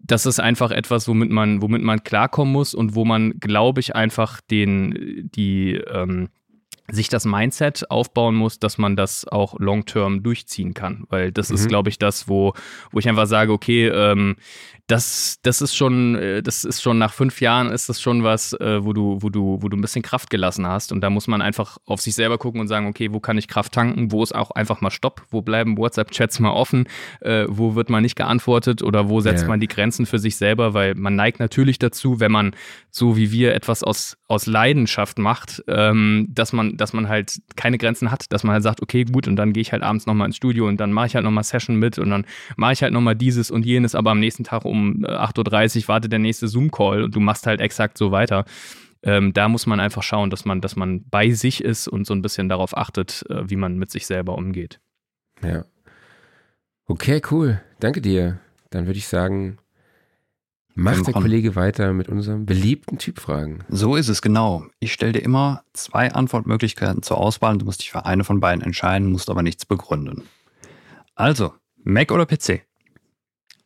das 0.00 0.26
ist 0.26 0.40
einfach 0.40 0.70
etwas, 0.70 1.08
womit 1.08 1.30
man, 1.30 1.62
womit 1.62 1.82
man 1.82 2.02
klarkommen 2.02 2.52
muss 2.52 2.74
und 2.74 2.94
wo 2.94 3.04
man, 3.04 3.38
glaube 3.40 3.80
ich, 3.80 3.96
einfach 3.96 4.40
den, 4.40 5.30
die, 5.34 5.74
ähm, 5.74 6.28
sich 6.90 7.08
das 7.08 7.24
Mindset 7.24 7.90
aufbauen 7.90 8.34
muss, 8.34 8.58
dass 8.58 8.78
man 8.78 8.96
das 8.96 9.26
auch 9.26 9.58
long-term 9.58 10.22
durchziehen 10.22 10.74
kann. 10.74 11.04
Weil 11.08 11.32
das 11.32 11.50
mhm. 11.50 11.56
ist, 11.56 11.68
glaube 11.68 11.88
ich, 11.88 11.98
das, 11.98 12.28
wo, 12.28 12.54
wo 12.92 12.98
ich 12.98 13.08
einfach 13.08 13.26
sage, 13.26 13.52
okay, 13.52 13.88
ähm, 13.88 14.36
das, 14.86 15.38
das 15.42 15.60
ist 15.62 15.74
schon, 15.74 16.14
äh, 16.14 16.42
das 16.42 16.64
ist 16.64 16.80
schon 16.80 16.98
nach 16.98 17.12
fünf 17.12 17.40
Jahren 17.40 17.70
ist 17.70 17.88
das 17.88 18.00
schon 18.00 18.22
was, 18.22 18.52
äh, 18.52 18.84
wo 18.84 18.92
du, 18.92 19.18
wo 19.20 19.30
du, 19.30 19.58
wo 19.60 19.68
du 19.68 19.76
ein 19.76 19.80
bisschen 19.80 20.02
Kraft 20.02 20.30
gelassen 20.30 20.66
hast. 20.66 20.92
Und 20.92 21.00
da 21.00 21.10
muss 21.10 21.26
man 21.26 21.42
einfach 21.42 21.78
auf 21.86 22.00
sich 22.00 22.14
selber 22.14 22.38
gucken 22.38 22.60
und 22.60 22.68
sagen, 22.68 22.86
okay, 22.86 23.12
wo 23.12 23.18
kann 23.18 23.36
ich 23.36 23.48
Kraft 23.48 23.72
tanken? 23.72 24.12
Wo 24.12 24.22
ist 24.22 24.34
auch 24.34 24.52
einfach 24.52 24.80
mal 24.80 24.90
Stopp? 24.90 25.22
Wo 25.30 25.42
bleiben 25.42 25.76
WhatsApp-Chats 25.76 26.38
mal 26.38 26.50
offen? 26.50 26.88
Äh, 27.20 27.46
wo 27.48 27.74
wird 27.74 27.90
man 27.90 28.02
nicht 28.02 28.14
geantwortet? 28.14 28.82
Oder 28.82 29.08
wo 29.08 29.20
setzt 29.20 29.42
ja. 29.42 29.48
man 29.48 29.58
die 29.58 29.66
Grenzen 29.66 30.06
für 30.06 30.20
sich 30.20 30.36
selber? 30.36 30.72
Weil 30.72 30.94
man 30.94 31.16
neigt 31.16 31.40
natürlich 31.40 31.80
dazu, 31.80 32.20
wenn 32.20 32.30
man 32.30 32.54
so 32.92 33.16
wie 33.16 33.32
wir 33.32 33.54
etwas 33.54 33.82
aus, 33.82 34.16
aus 34.28 34.46
Leidenschaft 34.46 35.18
macht, 35.18 35.64
ähm, 35.66 36.28
dass 36.30 36.52
man, 36.52 36.75
dass 36.76 36.92
man 36.92 37.08
halt 37.08 37.40
keine 37.56 37.78
Grenzen 37.78 38.10
hat, 38.10 38.32
dass 38.32 38.44
man 38.44 38.54
halt 38.54 38.62
sagt, 38.62 38.82
okay, 38.82 39.04
gut, 39.04 39.26
und 39.26 39.36
dann 39.36 39.52
gehe 39.52 39.60
ich 39.60 39.72
halt 39.72 39.82
abends 39.82 40.06
nochmal 40.06 40.26
ins 40.26 40.36
Studio 40.36 40.68
und 40.68 40.78
dann 40.78 40.92
mache 40.92 41.06
ich 41.06 41.14
halt 41.14 41.24
nochmal 41.24 41.44
Session 41.44 41.76
mit 41.76 41.98
und 41.98 42.10
dann 42.10 42.24
mache 42.56 42.72
ich 42.72 42.82
halt 42.82 42.92
nochmal 42.92 43.16
dieses 43.16 43.50
und 43.50 43.66
jenes, 43.66 43.94
aber 43.94 44.12
am 44.12 44.20
nächsten 44.20 44.44
Tag 44.44 44.64
um 44.64 44.76
um 44.76 45.04
8.30 45.04 45.82
Uhr 45.82 45.88
wartet 45.88 46.12
der 46.12 46.18
nächste 46.18 46.48
Zoom-Call 46.48 47.04
und 47.04 47.14
du 47.14 47.20
machst 47.20 47.46
halt 47.46 47.60
exakt 47.60 47.98
so 47.98 48.10
weiter. 48.10 48.44
Ähm, 49.02 49.32
da 49.32 49.48
muss 49.48 49.66
man 49.66 49.80
einfach 49.80 50.02
schauen, 50.02 50.30
dass 50.30 50.44
man, 50.44 50.60
dass 50.60 50.76
man 50.76 51.04
bei 51.08 51.30
sich 51.30 51.62
ist 51.62 51.88
und 51.88 52.06
so 52.06 52.14
ein 52.14 52.22
bisschen 52.22 52.48
darauf 52.48 52.76
achtet, 52.76 53.24
äh, 53.28 53.48
wie 53.48 53.56
man 53.56 53.78
mit 53.78 53.90
sich 53.90 54.06
selber 54.06 54.36
umgeht. 54.36 54.80
Ja. 55.42 55.64
Okay, 56.86 57.20
cool. 57.30 57.60
Danke 57.80 58.00
dir. 58.00 58.40
Dann 58.70 58.86
würde 58.86 58.98
ich 58.98 59.06
sagen, 59.06 59.58
macht 60.76 61.06
der 61.06 61.14
Kollege 61.14 61.56
weiter 61.56 61.92
mit 61.92 62.08
unserem 62.08 62.46
beliebten 62.46 62.98
Typfragen. 62.98 63.64
So 63.68 63.96
ist 63.96 64.08
es, 64.08 64.22
genau. 64.22 64.66
Ich 64.78 64.92
stelle 64.92 65.12
dir 65.12 65.22
immer 65.22 65.64
zwei 65.72 66.12
Antwortmöglichkeiten 66.12 67.02
zur 67.02 67.18
Auswahl 67.18 67.54
und 67.54 67.62
du 67.62 67.64
musst 67.64 67.80
dich 67.80 67.90
für 67.90 68.04
eine 68.04 68.24
von 68.24 68.40
beiden 68.40 68.62
entscheiden, 68.62 69.10
musst 69.10 69.30
aber 69.30 69.42
nichts 69.42 69.64
begründen. 69.64 70.22
Also, 71.14 71.54
Mac 71.82 72.12
oder 72.12 72.26
PC? 72.26 72.62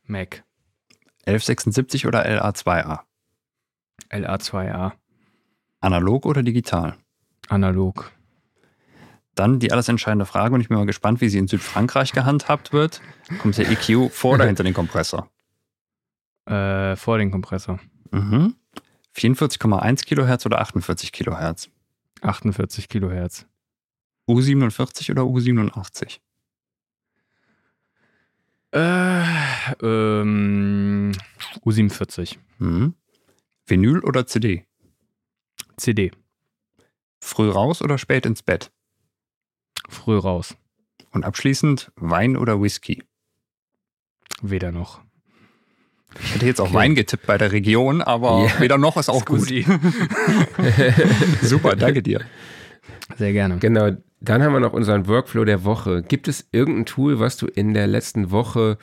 Mac. 0.04 0.44
1176 1.26 2.06
oder 2.06 2.24
LA2A? 2.24 3.00
LA2A. 4.10 4.92
Analog 5.80 6.26
oder 6.26 6.42
digital? 6.42 6.96
Analog. 7.48 8.12
Dann 9.34 9.58
die 9.58 9.72
alles 9.72 9.88
entscheidende 9.88 10.26
Frage 10.26 10.54
und 10.54 10.60
ich 10.60 10.68
bin 10.68 10.76
mal 10.76 10.86
gespannt, 10.86 11.20
wie 11.20 11.28
sie 11.28 11.38
in 11.38 11.48
Südfrankreich 11.48 12.12
gehandhabt 12.12 12.72
wird. 12.72 13.00
Kommt 13.40 13.58
der 13.58 13.68
EQ 13.70 14.12
vor 14.12 14.34
oder 14.34 14.46
hinter 14.46 14.64
den 14.64 14.74
Kompressor? 14.74 15.28
Äh, 16.50 16.96
vor 16.96 17.18
den 17.18 17.30
Kompressor. 17.30 17.78
Mhm. 18.10 18.56
44,1 19.16 20.04
Kilohertz 20.04 20.46
oder 20.46 20.60
48 20.60 21.12
Kilohertz? 21.12 21.70
48 22.22 22.88
Kilohertz. 22.88 23.46
U47 24.28 25.12
oder 25.12 25.22
U87? 25.22 26.18
Äh, 28.72 29.74
ähm, 29.82 31.12
U47. 31.64 32.38
Mhm. 32.58 32.94
Vinyl 33.66 34.00
oder 34.00 34.26
CD? 34.26 34.64
CD. 35.76 36.10
Früh 37.20 37.48
raus 37.48 37.80
oder 37.80 37.96
spät 37.96 38.26
ins 38.26 38.42
Bett? 38.42 38.72
Früh 39.88 40.18
raus. 40.18 40.56
Und 41.12 41.24
abschließend 41.24 41.92
Wein 41.94 42.36
oder 42.36 42.60
Whisky? 42.60 43.04
Weder 44.42 44.72
noch. 44.72 45.02
Ich 46.22 46.34
hätte 46.34 46.46
jetzt 46.46 46.60
auch 46.60 46.66
okay. 46.66 46.74
Wein 46.74 46.94
getippt 46.94 47.26
bei 47.26 47.38
der 47.38 47.52
Region, 47.52 48.02
aber 48.02 48.46
ja, 48.46 48.60
weder 48.60 48.78
noch 48.78 48.96
ist 48.96 49.08
auch 49.08 49.22
ist 49.22 49.26
gut. 49.26 49.48
Super, 51.42 51.76
danke 51.76 52.02
dir. 52.02 52.20
Sehr 53.16 53.32
gerne. 53.32 53.58
Genau. 53.58 53.90
Dann 54.20 54.42
haben 54.42 54.52
wir 54.52 54.60
noch 54.60 54.72
unseren 54.72 55.06
Workflow 55.08 55.44
der 55.44 55.64
Woche. 55.64 56.02
Gibt 56.02 56.28
es 56.28 56.46
irgendein 56.52 56.86
Tool, 56.86 57.20
was 57.20 57.36
du 57.36 57.46
in 57.46 57.72
der 57.72 57.86
letzten 57.86 58.30
Woche 58.30 58.76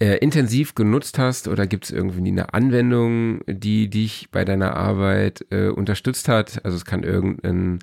äh, 0.00 0.16
intensiv 0.18 0.74
genutzt 0.74 1.18
hast 1.18 1.48
oder 1.48 1.66
gibt 1.66 1.84
es 1.84 1.90
irgendwie 1.90 2.28
eine 2.28 2.54
Anwendung, 2.54 3.40
die 3.46 3.88
dich 3.88 4.28
bei 4.32 4.44
deiner 4.44 4.76
Arbeit 4.76 5.46
äh, 5.50 5.68
unterstützt 5.68 6.28
hat? 6.28 6.64
Also 6.64 6.76
es 6.76 6.84
kann 6.84 7.04
irgendein 7.04 7.78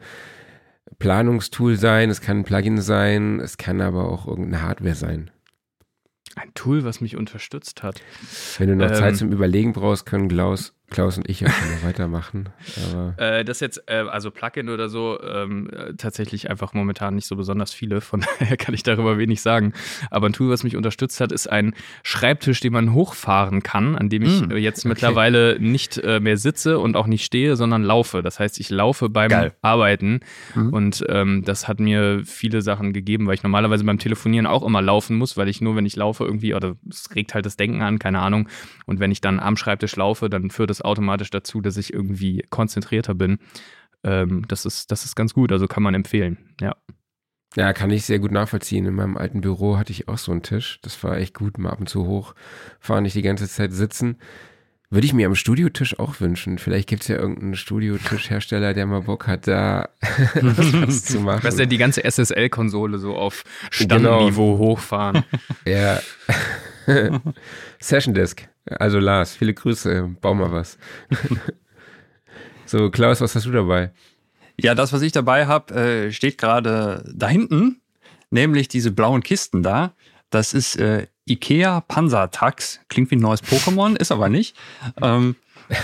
Planungstool 0.99 1.77
sein, 1.77 2.09
es 2.09 2.21
kann 2.21 2.39
ein 2.39 2.43
Plugin 2.43 2.81
sein, 2.81 3.39
es 3.39 3.57
kann 3.57 3.81
aber 3.81 4.09
auch 4.09 4.27
irgendeine 4.27 4.61
Hardware 4.61 4.95
sein. 4.95 5.31
Ein 6.36 6.53
Tool, 6.53 6.84
was 6.84 7.02
mich 7.02 7.16
unterstützt 7.16 7.82
hat. 7.82 8.02
Wenn 8.57 8.68
du 8.70 8.76
noch 8.76 8.90
ähm, 8.90 8.95
Zeit 8.95 9.16
zum 9.18 9.32
Überlegen 9.32 9.74
brauchst, 9.74 10.06
können 10.06 10.28
Klaus, 10.28 10.74
Klaus 10.90 11.18
und 11.18 11.28
ich 11.28 11.40
ja 11.40 11.49
schon 11.49 11.72
noch 11.76 11.84
weitermachen. 11.84 12.49
Äh, 13.18 13.45
das 13.45 13.60
jetzt, 13.60 13.84
äh, 13.88 14.03
also 14.10 14.32
Plugin 14.32 14.70
oder 14.70 14.90
so, 14.90 15.20
ähm, 15.22 15.70
äh, 15.70 15.94
tatsächlich 15.94 16.49
einfach 16.49 16.74
momentan 16.74 17.16
nicht 17.16 17.28
so 17.28 17.36
besonders 17.36 17.74
viele. 17.74 18.02
Von 18.02 18.26
daher 18.40 18.57
kann 18.57 18.74
ich 18.74 18.84
darüber 18.84 19.18
wenig 19.18 19.41
sagen. 19.41 19.74
Aber 20.12 20.28
ein 20.28 20.34
Tool, 20.34 20.49
was 20.49 20.64
mich 20.64 20.76
unterstützt 20.76 21.22
hat, 21.22 21.32
ist 21.32 21.48
ein 21.48 21.74
Schreibtisch, 22.03 22.60
den 22.60 22.74
man 22.74 22.94
hochfahren 22.94 23.64
kann, 23.64 23.95
an 23.95 24.10
dem 24.10 24.24
ich 24.24 24.41
mm, 24.41 24.52
jetzt 24.57 24.80
okay. 24.80 24.90
mittlerweile 24.90 25.57
nicht 25.60 25.98
äh, 25.98 26.20
mehr 26.20 26.38
sitze 26.38 26.80
und 26.80 26.95
auch 26.95 27.07
nicht 27.07 27.24
stehe, 27.24 27.56
sondern 27.56 27.84
laufe. 27.84 28.22
Das 28.22 28.40
heißt, 28.40 28.60
ich 28.60 28.70
laufe 28.70 29.10
beim 29.10 29.30
Geil. 29.30 29.53
Arbeiten. 29.62 30.20
Mhm. 30.56 30.74
Und 30.74 31.06
ähm, 31.10 31.44
das 31.45 31.68
hat 31.68 31.80
mir 31.80 32.22
viele 32.26 32.62
Sachen 32.62 32.94
gegeben, 32.94 33.28
weil 33.28 33.36
ich 33.36 33.44
normalerweise 33.44 33.84
beim 33.84 33.99
Telefonieren 33.99 34.48
auch 34.48 34.64
immer 34.64 34.82
laufen 34.82 35.18
muss, 35.18 35.38
weil 35.38 35.48
ich 35.49 35.62
nur, 35.62 35.76
wenn 35.76 35.86
ich 35.86 35.95
laufe, 35.95 36.26
irgendwie, 36.26 36.53
oder 36.53 36.76
es 36.90 37.14
regt 37.16 37.34
halt 37.34 37.45
das 37.45 37.57
Denken 37.57 37.82
an, 37.82 37.99
keine 37.99 38.20
Ahnung. 38.20 38.49
Und 38.86 38.99
wenn 38.99 39.12
ich 39.12 39.22
dann 39.22 39.40
am 39.40 39.57
Schreibtisch 39.57 39.95
laufe, 39.95 40.30
dann 40.30 40.49
führt 40.49 40.70
es 40.70 40.82
automatisch 40.86 41.30
dazu, 41.30 41.62
dass 41.62 41.78
ich 41.78 41.94
irgendwie 41.94 42.45
konzentrierter 42.49 43.16
bin. 43.16 43.40
Ähm, 44.03 44.45
das, 44.48 44.66
ist, 44.66 44.91
das 44.91 45.06
ist 45.06 45.16
ganz 45.16 45.34
gut, 45.34 45.52
also 45.52 45.68
kann 45.68 45.84
man 45.84 45.95
empfehlen, 45.95 46.56
ja. 46.62 46.76
Ja, 47.56 47.72
kann 47.72 47.90
ich 47.90 48.03
sehr 48.03 48.20
gut 48.20 48.32
nachvollziehen. 48.32 48.86
In 48.86 48.95
meinem 48.95 49.16
alten 49.16 49.40
Büro 49.40 49.78
hatte 49.78 49.91
ich 49.91 50.10
auch 50.10 50.18
so 50.18 50.34
einen 50.34 50.44
Tisch. 50.44 50.80
Das 50.82 51.02
war 51.06 51.18
echt 51.18 51.34
gut, 51.34 51.57
mal 51.57 51.70
ab 51.70 51.80
und 51.80 51.88
zu 51.88 52.06
hochfahren, 52.06 53.03
nicht 53.03 53.16
die 53.16 53.22
ganze 53.22 53.48
Zeit 53.48 53.72
sitzen. 53.72 54.18
Würde 54.90 55.06
ich 55.06 55.14
mir 55.14 55.28
am 55.28 55.36
Studiotisch 55.36 55.98
auch 55.99 56.20
wünschen. 56.20 56.57
Vielleicht 56.57 56.88
gibt 56.88 57.02
es 57.02 57.07
ja 57.07 57.18
irgendeinen 57.18 57.56
Studiotischhersteller, 57.56 58.74
der 58.74 58.86
mal 58.86 59.02
Bock 59.02 59.28
hat, 59.28 59.48
da 59.48 59.90
was 60.41 61.06
zu 61.06 61.20
machen. 61.20 61.44
Was 61.44 61.56
denn 61.56 61.70
die 61.70 61.78
ganze 61.78 62.03
SSL-Konsole 62.03 62.99
so 62.99 63.16
auf 63.16 63.44
Standniveau 63.72 64.53
genau. 64.53 64.57
hochfahren. 64.57 65.24
Ja. 65.66 65.99
Session 67.80 68.14
Disk. 68.14 68.48
Also 68.66 68.99
Lars, 68.99 69.36
viele 69.36 69.56
Grüße. 69.56 70.16
Bau 70.22 70.36
mal 70.36 70.52
was. 70.52 70.78
so, 72.66 72.91
Klaus, 72.91 73.22
was 73.22 73.34
hast 73.36 73.48
du 73.48 73.52
dabei? 73.52 73.91
Ja, 74.60 74.76
das, 74.76 74.94
was 74.94 75.02
ich 75.02 75.12
dabei 75.12 75.48
habe, 75.48 75.74
äh, 75.74 76.12
steht 76.12 76.38
gerade 76.38 77.03
da 77.14 77.28
hinten, 77.28 77.82
nämlich 78.30 78.68
diese 78.68 78.91
blauen 78.91 79.24
Kisten 79.24 79.64
da. 79.64 79.94
Das 80.30 80.53
ist 80.53 80.78
äh, 80.78 81.07
Ikea 81.27 81.81
Panzertax. 81.81 82.80
Klingt 82.88 83.11
wie 83.11 83.15
ein 83.15 83.22
neues 83.22 83.43
Pokémon, 83.43 83.95
ist 83.95 84.11
aber 84.11 84.30
nicht. 84.30 84.56
Ähm, 85.02 85.35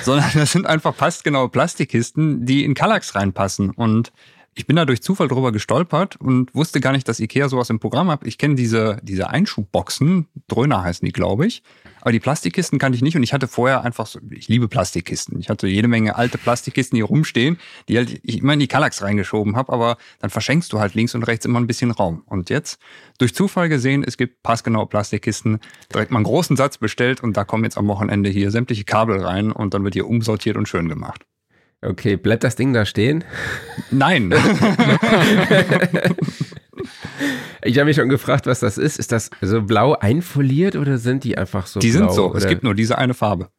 sondern 0.03 0.29
das 0.33 0.51
sind 0.51 0.67
einfach 0.67 0.95
passgenaue 0.95 1.49
Plastikkisten, 1.49 2.45
die 2.45 2.63
in 2.63 2.73
Kallax 2.73 3.15
reinpassen. 3.15 3.71
Und 3.71 4.11
ich 4.53 4.67
bin 4.67 4.75
da 4.75 4.85
durch 4.85 5.01
Zufall 5.01 5.29
drüber 5.29 5.53
gestolpert 5.53 6.17
und 6.17 6.53
wusste 6.53 6.81
gar 6.81 6.91
nicht, 6.91 7.07
dass 7.07 7.21
Ikea 7.21 7.47
sowas 7.47 7.69
im 7.69 7.79
Programm 7.79 8.11
hat. 8.11 8.27
Ich 8.27 8.37
kenne 8.37 8.55
diese, 8.55 8.97
diese 9.01 9.29
Einschubboxen, 9.29 10.27
Dröhner 10.49 10.83
heißen 10.83 11.05
die, 11.05 11.13
glaube 11.13 11.47
ich. 11.47 11.63
Aber 12.01 12.11
die 12.11 12.19
Plastikkisten 12.19 12.77
kannte 12.77 12.97
ich 12.97 13.01
nicht 13.01 13.15
und 13.15 13.23
ich 13.23 13.31
hatte 13.31 13.47
vorher 13.47 13.83
einfach 13.83 14.07
so, 14.07 14.19
ich 14.29 14.49
liebe 14.49 14.67
Plastikkisten. 14.67 15.39
Ich 15.39 15.49
hatte 15.49 15.67
jede 15.67 15.87
Menge 15.87 16.15
alte 16.15 16.37
Plastikkisten 16.37 16.97
hier 16.97 17.05
rumstehen, 17.05 17.59
die 17.87 17.97
halt 17.97 18.19
ich 18.23 18.39
immer 18.39 18.53
in 18.53 18.59
die 18.59 18.67
Kallax 18.67 19.01
reingeschoben 19.01 19.55
habe, 19.55 19.71
aber 19.71 19.97
dann 20.19 20.29
verschenkst 20.29 20.73
du 20.73 20.79
halt 20.79 20.95
links 20.95 21.15
und 21.15 21.23
rechts 21.23 21.45
immer 21.45 21.59
ein 21.59 21.67
bisschen 21.67 21.91
Raum. 21.91 22.23
Und 22.25 22.49
jetzt, 22.49 22.79
durch 23.19 23.33
Zufall 23.33 23.69
gesehen, 23.69 24.03
es 24.05 24.17
gibt 24.17 24.43
passgenaue 24.43 24.87
Plastikkisten, 24.87 25.59
direkt 25.93 26.11
mal 26.11 26.17
einen 26.17 26.25
großen 26.25 26.57
Satz 26.57 26.77
bestellt 26.77 27.23
und 27.23 27.37
da 27.37 27.45
kommen 27.45 27.63
jetzt 27.63 27.77
am 27.77 27.87
Wochenende 27.87 28.29
hier 28.29 28.51
sämtliche 28.51 28.83
Kabel 28.83 29.23
rein 29.23 29.51
und 29.51 29.73
dann 29.73 29.83
wird 29.83 29.93
hier 29.93 30.07
umsortiert 30.07 30.57
und 30.57 30.67
schön 30.67 30.89
gemacht. 30.89 31.25
Okay, 31.83 32.15
bleibt 32.15 32.43
das 32.43 32.55
Ding 32.55 32.73
da 32.73 32.85
stehen? 32.85 33.23
Nein. 33.89 34.31
ich 37.63 37.77
habe 37.77 37.85
mich 37.85 37.95
schon 37.95 38.09
gefragt, 38.09 38.45
was 38.45 38.59
das 38.59 38.77
ist. 38.77 38.99
Ist 38.99 39.11
das 39.11 39.31
so 39.41 39.63
blau 39.63 39.95
einfoliert 39.95 40.75
oder 40.75 40.99
sind 40.99 41.23
die 41.23 41.39
einfach 41.39 41.65
so 41.65 41.79
Die 41.79 41.89
blau, 41.89 41.97
sind 41.99 42.11
so. 42.13 42.29
Oder? 42.29 42.37
Es 42.37 42.47
gibt 42.47 42.63
nur 42.63 42.75
diese 42.75 42.99
eine 42.99 43.15
Farbe. 43.15 43.49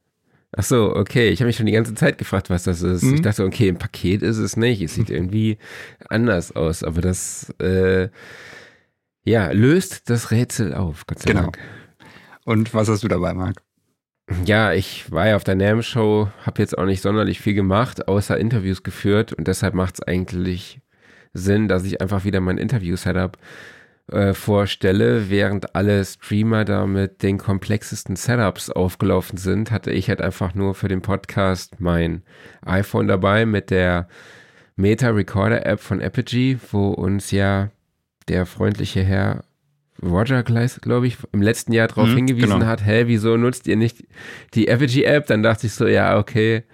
Ach 0.55 0.63
so, 0.63 0.95
okay. 0.95 1.31
Ich 1.31 1.41
habe 1.41 1.49
mich 1.49 1.57
schon 1.57 1.67
die 1.67 1.73
ganze 1.73 1.95
Zeit 1.95 2.17
gefragt, 2.19 2.49
was 2.49 2.63
das 2.63 2.83
ist. 2.83 3.03
Mhm. 3.03 3.15
Ich 3.15 3.23
dachte, 3.23 3.45
okay, 3.45 3.67
im 3.69 3.79
Paket 3.79 4.23
ist 4.23 4.39
es 4.39 4.57
nicht. 4.57 4.83
Es 4.83 4.95
sieht 4.95 5.11
irgendwie 5.11 5.59
anders 6.09 6.55
aus. 6.55 6.85
Aber 6.85 7.01
das, 7.01 7.51
äh, 7.59 8.09
ja, 9.25 9.51
löst 9.51 10.11
das 10.11 10.31
Rätsel 10.31 10.75
auf, 10.75 11.07
Gott 11.09 11.21
sei 11.21 11.31
genau. 11.31 11.43
Dank. 11.43 11.59
Und 12.45 12.73
was 12.75 12.89
hast 12.89 13.03
du 13.03 13.09
dabei, 13.09 13.35
Marc? 13.35 13.63
Ja, 14.45 14.73
ich 14.73 15.11
war 15.11 15.29
ja 15.29 15.37
auf 15.37 15.45
der 15.45 15.57
NAM-Show, 15.57 16.29
habe 16.47 16.63
jetzt 16.63 16.79
auch 16.79 16.87
nicht 16.87 17.03
sonderlich 17.03 17.41
viel 17.41 17.55
gemacht, 17.55 18.09
außer 18.09 18.39
Interviews 18.39 18.83
geführt 18.83 19.33
und 19.33 19.49
deshalb 19.49 19.75
macht 19.75 19.95
es 19.95 20.03
eigentlich 20.03 20.81
Sinn, 21.33 21.69
dass 21.69 21.85
ich 21.85 22.01
einfach 22.01 22.25
wieder 22.25 22.41
mein 22.41 22.59
Interview-Setup 22.59 23.37
äh, 24.11 24.35
vorstelle. 24.35 25.31
Während 25.31 25.75
alle 25.75 26.05
Streamer 26.05 26.65
da 26.65 26.87
mit 26.87 27.23
den 27.23 27.39
komplexesten 27.39 28.17
Setups 28.17 28.71
aufgelaufen 28.71 29.39
sind, 29.39 29.71
hatte 29.71 29.91
ich 29.91 30.09
halt 30.09 30.21
einfach 30.21 30.55
nur 30.55 30.75
für 30.75 30.89
den 30.89 31.03
Podcast 31.03 31.81
mein 31.81 32.23
iPhone 32.65 33.09
dabei 33.09 33.47
mit 33.47 33.71
der 33.71 34.09
Meta 34.77 35.11
Recorder 35.11 35.67
App 35.67 35.81
von 35.81 36.01
Apogee, 36.01 36.59
wo 36.71 36.91
uns 36.91 37.31
ja 37.31 37.71
der 38.29 38.47
freundliche 38.47 39.03
Herr 39.03 39.45
Roger 40.03 40.43
Gleis, 40.43 40.81
glaube 40.81 41.07
ich, 41.07 41.17
im 41.33 41.43
letzten 41.43 41.73
Jahr 41.73 41.89
darauf 41.89 42.09
mhm, 42.09 42.17
hingewiesen 42.17 42.59
genau. 42.59 42.67
hat, 42.67 42.85
hä, 42.85 43.05
wieso 43.07 43.37
nutzt 43.37 43.67
ihr 43.67 43.77
nicht 43.77 44.05
die 44.55 44.69
Apogee-App? 44.69 45.27
Dann 45.27 45.43
dachte 45.43 45.67
ich 45.67 45.75
so, 45.75 45.87
ja, 45.87 46.19
okay, 46.19 46.65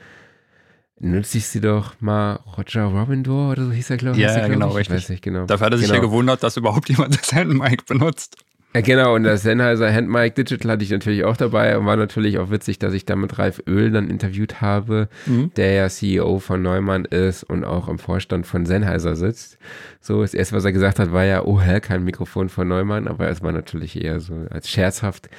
nutze 0.99 1.39
ich 1.39 1.47
sie 1.47 1.61
doch 1.61 2.01
mal 2.01 2.41
Roger 2.57 2.85
Robindor 2.85 3.53
oder 3.53 3.67
so 3.67 3.73
hieß 3.73 3.91
er, 3.91 3.97
glaube 3.99 4.17
ich. 4.17 4.23
Ja, 4.23 4.37
ja 4.37 4.49
genau, 4.49 4.71
richtig. 4.71 4.97
Weiß 4.97 5.09
nicht, 5.11 5.23
genau. 5.23 5.47
Dafür 5.47 5.67
hat 5.67 5.73
er 5.75 5.79
sich 5.79 5.89
genau. 5.89 6.01
ja 6.01 6.07
gewundert, 6.07 6.43
dass 6.43 6.57
überhaupt 6.57 6.89
jemand 6.89 7.19
das 7.21 7.33
Handmic 7.33 7.87
benutzt. 7.87 8.37
Ja, 8.75 8.83
genau, 8.83 9.15
und 9.15 9.25
das 9.25 9.43
Sennheiser 9.43 9.91
Handmic 9.93 10.35
Digital 10.35 10.73
hatte 10.73 10.85
ich 10.85 10.91
natürlich 10.91 11.25
auch 11.25 11.37
dabei 11.37 11.79
und 11.79 11.87
war 11.87 11.97
natürlich 11.97 12.39
auch 12.39 12.51
witzig, 12.51 12.79
dass 12.79 12.93
ich 12.93 13.07
da 13.07 13.17
mit 13.17 13.39
Ralf 13.39 13.63
Öl 13.67 13.91
dann 13.91 14.11
interviewt 14.11 14.61
habe, 14.61 15.09
mhm. 15.25 15.51
der 15.57 15.73
ja 15.73 15.89
CEO 15.89 16.39
von 16.39 16.61
Neumann 16.61 17.07
ist 17.07 17.45
und 17.45 17.65
auch 17.65 17.89
im 17.89 17.99
Vorstand 17.99 18.47
von 18.47 18.67
Sennheiser 18.67 19.17
sitzt. 19.17 19.59
So, 20.01 20.21
das 20.21 20.35
erste, 20.35 20.55
was 20.55 20.67
er 20.67 20.73
gesagt 20.73 20.99
hat, 20.99 21.13
war 21.13 21.25
ja, 21.25 21.45
oh 21.45 21.61
hä, 21.61 21.81
kein 21.81 22.05
Mikrofon 22.05 22.51
von 22.51 22.69
Neumann, 22.69 23.09
aber 23.09 23.29
es 23.29 23.43
war 23.43 23.53
natürlich 23.53 24.03
eher 24.03 24.21
so 24.21 24.47
als 24.51 24.69
scherzhaft 24.69 25.31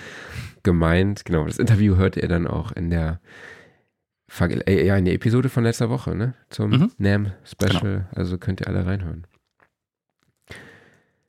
gemeint. 0.64 1.24
Genau, 1.26 1.46
das 1.46 1.60
Interview 1.60 1.98
hört 1.98 2.18
ihr 2.18 2.28
dann 2.28 2.48
auch 2.48 2.72
in 2.72 2.90
der 2.90 3.20
äh, 4.40 4.86
ja, 4.86 4.98
in 4.98 5.06
der 5.06 5.14
Episode 5.14 5.50
von 5.50 5.64
letzter 5.64 5.90
Woche, 5.90 6.16
ne? 6.16 6.34
Zum 6.50 6.72
mhm. 6.72 6.92
NAM 6.98 7.32
Special. 7.44 7.82
Genau. 7.82 8.06
Also 8.16 8.38
könnt 8.38 8.62
ihr 8.62 8.68
alle 8.68 8.86
reinhören. 8.86 9.26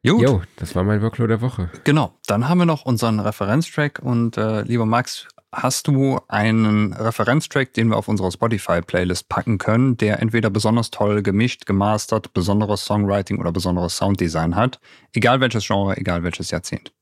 Gut. 0.02 0.22
Jo, 0.22 0.42
das 0.56 0.74
war 0.74 0.82
mein 0.82 1.02
Workload 1.02 1.28
der 1.28 1.42
Woche. 1.42 1.70
Genau. 1.84 2.14
Dann 2.26 2.48
haben 2.48 2.58
wir 2.58 2.66
noch 2.66 2.86
unseren 2.86 3.20
Referenztrack 3.20 4.00
und 4.02 4.38
äh, 4.38 4.62
lieber 4.62 4.86
Max, 4.86 5.28
hast 5.52 5.88
du 5.88 6.20
einen 6.28 6.92
Referenztrack, 6.94 7.74
den 7.74 7.88
wir 7.88 7.96
auf 7.96 8.08
unsere 8.08 8.30
Spotify-Playlist 8.32 9.28
packen 9.28 9.58
können, 9.58 9.96
der 9.98 10.20
entweder 10.22 10.48
besonders 10.48 10.90
toll 10.90 11.22
gemischt, 11.22 11.66
gemastert, 11.66 12.32
besonderes 12.32 12.84
Songwriting 12.84 13.38
oder 13.38 13.52
besonderes 13.52 13.96
Sounddesign 13.96 14.56
hat? 14.56 14.80
Egal 15.12 15.40
welches 15.40 15.66
Genre, 15.66 15.96
egal 15.96 16.22
welches 16.22 16.50
Jahrzehnt. 16.50 16.92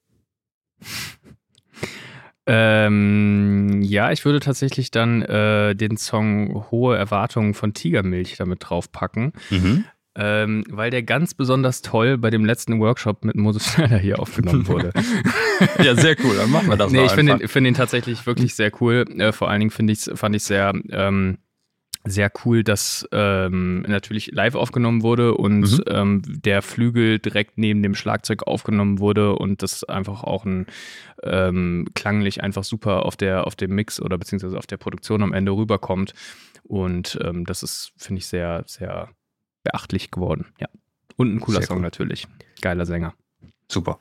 Ähm, 2.51 3.83
ja, 3.83 4.11
ich 4.11 4.25
würde 4.25 4.41
tatsächlich 4.41 4.91
dann 4.91 5.21
äh, 5.21 5.75
den 5.75 5.99
Song 5.99 6.65
Hohe 6.71 6.97
Erwartungen 6.97 7.53
von 7.53 7.75
Tigermilch 7.75 8.37
damit 8.39 8.61
draufpacken. 8.67 9.35
Mhm. 9.51 9.85
Ähm, 10.21 10.65
weil 10.69 10.91
der 10.91 11.05
ganz 11.05 11.33
besonders 11.33 11.81
toll 11.81 12.19
bei 12.19 12.31
dem 12.31 12.45
letzten 12.45 12.81
Workshop 12.81 13.25
mit 13.25 13.37
Moses 13.37 13.65
Schneider 13.73 13.99
hier 13.99 14.19
aufgenommen 14.19 14.67
wurde. 14.67 14.93
ja, 15.83 15.95
sehr 15.95 16.17
cool, 16.25 16.37
dann 16.37 16.51
machen 16.51 16.69
wir 16.69 16.77
das 16.77 16.91
Nee, 16.91 17.05
ich 17.05 17.13
finde 17.13 17.35
ihn, 17.35 17.49
find 17.49 17.67
ihn 17.69 17.75
tatsächlich 17.75 18.27
wirklich 18.27 18.57
sehr 18.57 18.73
cool. 18.81 19.05
Äh, 19.17 19.31
vor 19.31 19.49
allen 19.49 19.61
Dingen 19.61 19.71
finde 19.71 19.93
ich 19.93 20.11
fand 20.15 20.35
ich 20.35 20.43
sehr 20.43 20.73
ähm, 20.91 21.39
sehr 22.05 22.33
cool, 22.45 22.65
dass 22.65 23.09
ähm, 23.13 23.83
natürlich 23.83 24.33
live 24.33 24.55
aufgenommen 24.57 25.03
wurde 25.03 25.35
und 25.35 25.61
mhm. 25.61 25.85
ähm, 25.87 26.23
der 26.27 26.63
Flügel 26.63 27.19
direkt 27.19 27.59
neben 27.59 27.83
dem 27.83 27.95
Schlagzeug 27.95 28.45
aufgenommen 28.47 28.99
wurde 28.99 29.37
und 29.37 29.63
das 29.63 29.85
einfach 29.85 30.25
auch 30.25 30.45
ein 30.45 30.67
ähm, 31.23 31.87
klanglich 31.95 32.43
einfach 32.43 32.65
super 32.65 33.05
auf 33.05 33.17
der 33.17 33.47
auf 33.47 33.55
dem 33.55 33.75
Mix 33.75 34.01
oder 34.01 34.19
beziehungsweise 34.19 34.59
auf 34.59 34.67
der 34.67 34.79
Produktion 34.79 35.23
am 35.23 35.33
Ende 35.33 35.53
rüberkommt 35.53 36.13
und 36.65 37.19
ähm, 37.23 37.45
das 37.45 37.63
ist 37.63 37.93
finde 37.97 38.19
ich 38.19 38.27
sehr 38.27 38.65
sehr 38.67 39.11
beachtlich 39.63 40.11
geworden. 40.11 40.47
Ja 40.61 40.69
und 41.19 41.35
ein 41.35 41.41
cooler 41.41 41.59
sehr 41.59 41.67
Song 41.67 41.79
cool. 41.79 41.83
natürlich, 41.83 42.27
geiler 42.63 42.87
Sänger. 42.87 43.13
Super. 43.71 43.99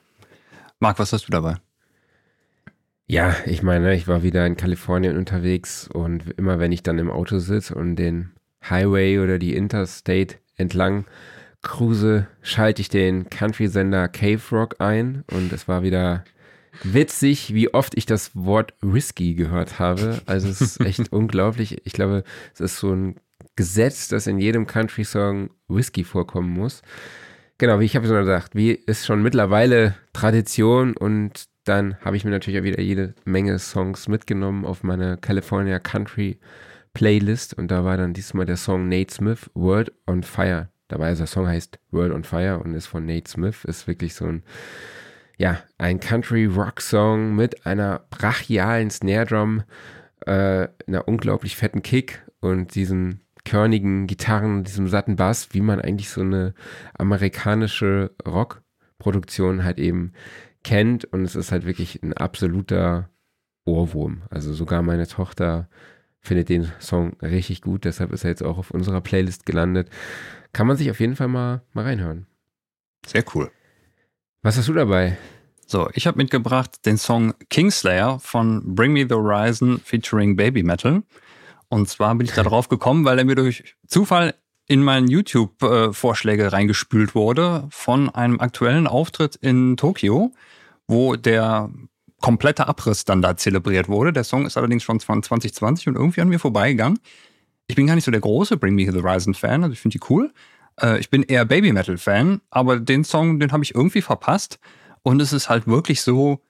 Marc, 0.80 0.98
was 0.98 1.12
hast 1.12 1.26
du 1.26 1.32
dabei? 1.32 1.56
Ja, 3.06 3.34
ich 3.44 3.62
meine, 3.62 3.94
ich 3.94 4.06
war 4.06 4.22
wieder 4.22 4.46
in 4.46 4.56
Kalifornien 4.56 5.16
unterwegs 5.16 5.88
und 5.88 6.30
immer 6.38 6.58
wenn 6.58 6.72
ich 6.72 6.82
dann 6.82 6.98
im 6.98 7.10
Auto 7.10 7.38
sitze 7.38 7.74
und 7.74 7.96
den 7.96 8.32
Highway 8.68 9.18
oder 9.18 9.38
die 9.38 9.56
Interstate 9.56 10.36
entlang 10.56 11.06
cruise, 11.62 12.28
schalte 12.42 12.82
ich 12.82 12.88
den 12.88 13.28
Country-Sender 13.28 14.08
Cave 14.08 14.40
Rock 14.52 14.76
ein 14.78 15.24
und 15.32 15.52
es 15.52 15.66
war 15.66 15.82
wieder 15.82 16.24
witzig, 16.84 17.52
wie 17.52 17.74
oft 17.74 17.96
ich 17.96 18.06
das 18.06 18.36
Wort 18.36 18.74
Risky 18.82 19.34
gehört 19.34 19.80
habe. 19.80 20.20
Also 20.26 20.48
es 20.48 20.60
ist 20.60 20.80
echt 20.80 21.12
unglaublich. 21.12 21.84
Ich 21.84 21.94
glaube, 21.94 22.22
es 22.54 22.60
ist 22.60 22.78
so 22.78 22.92
ein 22.92 23.16
Gesetz, 23.58 24.06
dass 24.06 24.28
in 24.28 24.38
jedem 24.38 24.68
Country-Song 24.68 25.50
Whisky 25.66 26.04
vorkommen 26.04 26.50
muss. 26.50 26.80
Genau, 27.58 27.80
wie 27.80 27.86
ich 27.86 27.96
habe 27.96 28.06
schon 28.06 28.20
gesagt, 28.20 28.54
wie 28.54 28.70
ist 28.70 29.04
schon 29.04 29.20
mittlerweile 29.20 29.96
Tradition 30.12 30.96
und 30.96 31.46
dann 31.64 31.96
habe 32.04 32.16
ich 32.16 32.24
mir 32.24 32.30
natürlich 32.30 32.60
auch 32.60 32.64
wieder 32.64 32.80
jede 32.80 33.16
Menge 33.24 33.58
Songs 33.58 34.06
mitgenommen 34.06 34.64
auf 34.64 34.84
meine 34.84 35.16
California 35.16 35.80
Country 35.80 36.38
Playlist 36.94 37.52
und 37.52 37.72
da 37.72 37.84
war 37.84 37.96
dann 37.96 38.14
diesmal 38.14 38.46
der 38.46 38.56
Song 38.56 38.88
Nate 38.88 39.12
Smith, 39.12 39.50
World 39.54 39.92
on 40.06 40.22
Fire. 40.22 40.68
Dabei, 40.86 41.08
also 41.08 41.22
der 41.22 41.26
Song 41.26 41.48
heißt 41.48 41.80
World 41.90 42.12
on 42.12 42.22
Fire 42.22 42.60
und 42.60 42.74
ist 42.74 42.86
von 42.86 43.04
Nate 43.06 43.28
Smith, 43.28 43.64
ist 43.64 43.88
wirklich 43.88 44.14
so 44.14 44.26
ein, 44.26 44.44
ja, 45.36 45.60
ein 45.78 45.98
Country 45.98 46.44
Rock 46.46 46.80
Song 46.80 47.34
mit 47.34 47.66
einer 47.66 48.06
brachialen 48.10 48.90
Snare 48.90 49.26
Drum, 49.26 49.64
äh, 50.26 50.68
einer 50.86 51.08
unglaublich 51.08 51.56
fetten 51.56 51.82
Kick 51.82 52.22
und 52.40 52.76
diesen 52.76 53.20
körnigen 53.48 54.06
Gitarren, 54.06 54.62
diesem 54.62 54.88
satten 54.88 55.16
Bass, 55.16 55.48
wie 55.52 55.62
man 55.62 55.80
eigentlich 55.80 56.10
so 56.10 56.20
eine 56.20 56.54
amerikanische 56.98 58.10
Rockproduktion 58.26 59.64
halt 59.64 59.78
eben 59.78 60.12
kennt. 60.64 61.06
Und 61.06 61.24
es 61.24 61.34
ist 61.34 61.50
halt 61.50 61.64
wirklich 61.64 62.02
ein 62.02 62.12
absoluter 62.12 63.08
Ohrwurm. 63.64 64.22
Also 64.28 64.52
sogar 64.52 64.82
meine 64.82 65.06
Tochter 65.06 65.68
findet 66.20 66.50
den 66.50 66.70
Song 66.78 67.16
richtig 67.22 67.62
gut, 67.62 67.84
deshalb 67.84 68.12
ist 68.12 68.24
er 68.24 68.30
jetzt 68.30 68.42
auch 68.42 68.58
auf 68.58 68.70
unserer 68.70 69.00
Playlist 69.00 69.46
gelandet. 69.46 69.88
Kann 70.52 70.66
man 70.66 70.76
sich 70.76 70.90
auf 70.90 71.00
jeden 71.00 71.16
Fall 71.16 71.28
mal, 71.28 71.62
mal 71.72 71.84
reinhören. 71.84 72.26
Sehr 73.06 73.24
cool. 73.34 73.50
Was 74.42 74.58
hast 74.58 74.68
du 74.68 74.74
dabei? 74.74 75.16
So, 75.66 75.88
ich 75.94 76.06
habe 76.06 76.16
mitgebracht 76.18 76.84
den 76.86 76.96
Song 76.96 77.34
Kingslayer 77.50 78.18
von 78.20 78.74
Bring 78.74 78.92
Me 78.92 79.06
the 79.08 79.14
Horizon 79.14 79.78
featuring 79.78 80.36
Baby 80.36 80.62
Metal. 80.62 81.02
Und 81.68 81.88
zwar 81.88 82.14
bin 82.14 82.26
ich 82.26 82.34
da 82.34 82.42
drauf 82.42 82.68
gekommen, 82.68 83.04
weil 83.04 83.18
er 83.18 83.24
mir 83.24 83.34
durch 83.34 83.76
Zufall 83.86 84.34
in 84.66 84.82
meinen 84.82 85.08
YouTube-Vorschläge 85.08 86.52
reingespült 86.52 87.14
wurde 87.14 87.66
von 87.70 88.10
einem 88.10 88.40
aktuellen 88.40 88.86
Auftritt 88.86 89.36
in 89.36 89.76
Tokio, 89.76 90.32
wo 90.86 91.16
der 91.16 91.70
komplette 92.20 92.68
Abriss 92.68 93.04
dann 93.04 93.22
da 93.22 93.36
zelebriert 93.36 93.88
wurde. 93.88 94.12
Der 94.12 94.24
Song 94.24 94.44
ist 94.44 94.56
allerdings 94.56 94.82
schon 94.82 95.00
von 95.00 95.22
2020 95.22 95.88
und 95.88 95.96
irgendwie 95.96 96.20
an 96.20 96.28
mir 96.28 96.38
vorbeigegangen. 96.38 96.98
Ich 97.66 97.76
bin 97.76 97.86
gar 97.86 97.94
nicht 97.94 98.04
so 98.04 98.10
der 98.10 98.20
große 98.20 98.56
Bring 98.56 98.74
Me 98.74 98.90
the 98.90 98.98
Horizon 98.98 99.34
Fan, 99.34 99.62
also 99.62 99.72
ich 99.72 99.80
finde 99.80 99.98
die 99.98 100.04
cool. 100.10 100.32
Äh, 100.80 100.98
ich 100.98 101.10
bin 101.10 101.22
eher 101.22 101.44
Baby 101.44 101.72
Metal 101.72 101.96
Fan, 101.96 102.40
aber 102.50 102.80
den 102.80 103.04
Song, 103.04 103.40
den 103.40 103.52
habe 103.52 103.62
ich 103.62 103.74
irgendwie 103.74 104.02
verpasst. 104.02 104.58
Und 105.02 105.20
es 105.20 105.32
ist 105.32 105.48
halt 105.48 105.66
wirklich 105.66 106.02
so, 106.02 106.40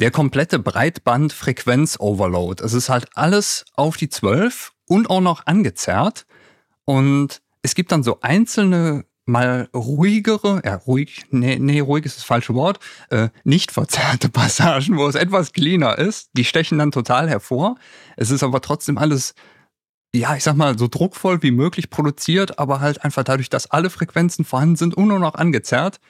der 0.00 0.10
komplette 0.10 0.58
Breitband-Frequenz-Overload. 0.58 2.64
Es 2.64 2.72
ist 2.72 2.88
halt 2.88 3.08
alles 3.14 3.66
auf 3.74 3.98
die 3.98 4.08
12 4.08 4.72
und 4.86 5.10
auch 5.10 5.20
noch 5.20 5.46
angezerrt. 5.46 6.26
Und 6.86 7.42
es 7.60 7.74
gibt 7.74 7.92
dann 7.92 8.02
so 8.02 8.20
einzelne, 8.22 9.04
mal 9.26 9.68
ruhigere, 9.74 10.62
ja, 10.64 10.76
ruhig, 10.76 11.26
nee, 11.30 11.58
nee, 11.60 11.80
ruhig 11.80 12.06
ist 12.06 12.16
das 12.16 12.24
falsche 12.24 12.54
Wort, 12.54 12.80
äh, 13.10 13.28
nicht 13.44 13.72
verzerrte 13.72 14.28
Passagen, 14.30 14.96
wo 14.96 15.06
es 15.06 15.14
etwas 15.14 15.52
cleaner 15.52 15.98
ist. 15.98 16.30
Die 16.32 16.46
stechen 16.46 16.78
dann 16.78 16.92
total 16.92 17.28
hervor. 17.28 17.76
Es 18.16 18.30
ist 18.30 18.42
aber 18.42 18.62
trotzdem 18.62 18.96
alles, 18.96 19.34
ja, 20.14 20.34
ich 20.34 20.42
sag 20.42 20.56
mal, 20.56 20.78
so 20.78 20.88
druckvoll 20.88 21.42
wie 21.42 21.52
möglich 21.52 21.90
produziert, 21.90 22.58
aber 22.58 22.80
halt 22.80 23.04
einfach 23.04 23.22
dadurch, 23.22 23.50
dass 23.50 23.70
alle 23.70 23.90
Frequenzen 23.90 24.46
vorhanden 24.46 24.76
sind 24.76 24.94
und 24.94 25.08
nur 25.08 25.18
noch 25.18 25.34
angezerrt, 25.34 26.00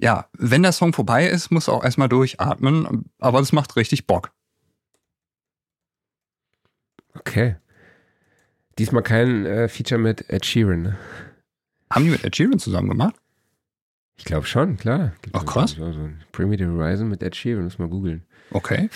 ja, 0.00 0.26
wenn 0.32 0.62
der 0.62 0.72
Song 0.72 0.92
vorbei 0.92 1.26
ist, 1.28 1.50
muss 1.50 1.68
auch 1.68 1.84
erstmal 1.84 2.08
durchatmen, 2.08 3.04
aber 3.18 3.38
das 3.40 3.52
macht 3.52 3.76
richtig 3.76 4.06
Bock. 4.06 4.32
Okay. 7.14 7.56
Diesmal 8.78 9.02
kein 9.02 9.44
äh, 9.44 9.68
Feature 9.68 10.00
mit 10.00 10.30
Ed 10.30 10.46
Sheeran. 10.46 10.82
Ne? 10.82 10.98
Haben 11.92 12.04
die 12.04 12.10
mit 12.10 12.24
Ed 12.24 12.34
Sheeran 12.34 12.58
zusammen 12.58 12.88
gemacht? 12.88 13.14
Ich 14.16 14.24
glaube 14.24 14.46
schon, 14.46 14.76
klar. 14.76 15.12
Gibt 15.22 15.36
Ach 15.36 15.44
krass. 15.44 15.72
So, 15.72 15.92
so 15.92 16.08
Primitive 16.32 16.70
Horizon 16.70 17.08
mit 17.08 17.22
Ed 17.22 17.36
Sheeran, 17.36 17.64
muss 17.64 17.78
mal 17.78 17.88
googeln. 17.88 18.24
Okay. 18.52 18.88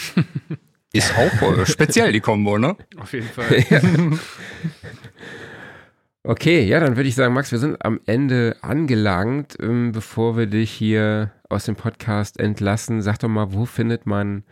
Ist 0.92 1.12
auch 1.16 1.58
äh, 1.58 1.66
speziell 1.66 2.12
die 2.12 2.20
Kombo, 2.20 2.56
ne? 2.56 2.76
Auf 2.98 3.12
jeden 3.12 3.28
Fall. 3.28 3.64
ja. 3.70 3.80
Okay, 6.26 6.64
ja, 6.64 6.80
dann 6.80 6.96
würde 6.96 7.06
ich 7.06 7.14
sagen, 7.14 7.34
Max, 7.34 7.52
wir 7.52 7.58
sind 7.58 7.84
am 7.84 8.00
Ende 8.06 8.56
angelangt. 8.62 9.58
Ähm, 9.60 9.92
bevor 9.92 10.38
wir 10.38 10.46
dich 10.46 10.70
hier 10.70 11.32
aus 11.50 11.66
dem 11.66 11.76
Podcast 11.76 12.40
entlassen, 12.40 13.02
sag 13.02 13.18
doch 13.18 13.28
mal, 13.28 13.52
wo 13.52 13.66
findet 13.66 14.06
man 14.06 14.42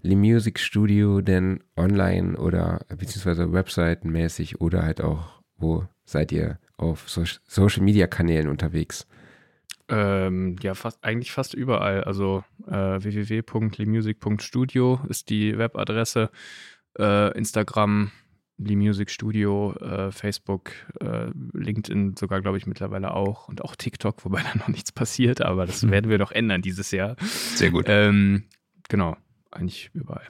Lee 0.00 0.16
Music 0.16 0.58
Studio 0.58 1.20
denn 1.20 1.62
online 1.76 2.38
oder 2.38 2.86
beziehungsweise 2.88 3.52
webseitenmäßig 3.52 4.62
oder 4.62 4.82
halt 4.82 5.02
auch, 5.02 5.42
wo 5.58 5.84
seid 6.06 6.32
ihr 6.32 6.58
auf 6.78 7.06
so 7.06 7.22
Social 7.46 7.82
Media 7.82 8.06
Kanälen 8.06 8.48
unterwegs? 8.48 9.06
Ähm, 9.90 10.56
ja, 10.62 10.72
fast, 10.72 11.04
eigentlich 11.04 11.32
fast 11.32 11.52
überall. 11.52 12.02
Also 12.04 12.44
äh, 12.66 12.72
www.lemusic.studio 12.72 15.00
ist 15.10 15.28
die 15.28 15.58
Webadresse. 15.58 16.30
Äh, 16.98 17.36
Instagram, 17.36 18.10
Lee 18.62 18.76
Music 18.76 19.10
Studio, 19.10 19.74
äh, 19.80 20.10
Facebook, 20.10 20.70
äh, 21.00 21.30
LinkedIn 21.52 22.16
sogar, 22.16 22.40
glaube 22.40 22.58
ich, 22.58 22.66
mittlerweile 22.66 23.14
auch 23.14 23.48
und 23.48 23.62
auch 23.64 23.74
TikTok, 23.74 24.24
wobei 24.24 24.42
da 24.42 24.58
noch 24.58 24.68
nichts 24.68 24.92
passiert, 24.92 25.40
aber 25.40 25.66
das 25.66 25.82
mhm. 25.82 25.90
werden 25.90 26.10
wir 26.10 26.18
doch 26.18 26.32
ändern 26.32 26.62
dieses 26.62 26.90
Jahr. 26.90 27.16
Sehr 27.20 27.70
gut. 27.70 27.86
Ähm, 27.88 28.44
genau, 28.88 29.16
eigentlich 29.50 29.90
überall. 29.94 30.26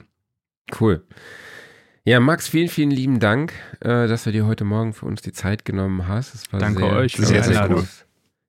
Cool. 0.79 1.03
Ja, 2.03 2.19
Max, 2.19 2.47
vielen, 2.47 2.67
vielen 2.67 2.89
lieben 2.89 3.19
Dank, 3.19 3.53
äh, 3.81 4.07
dass 4.07 4.23
du 4.23 4.31
dir 4.31 4.47
heute 4.47 4.63
Morgen 4.63 4.93
für 4.93 5.05
uns 5.05 5.21
die 5.21 5.33
Zeit 5.33 5.65
genommen 5.65 6.07
hast. 6.07 6.51
Danke 6.51 6.83
sehr, 6.83 6.93
euch 6.93 7.15
für 7.15 7.25
sehr, 7.25 7.43
sehr 7.43 7.69
cool. 7.69 7.85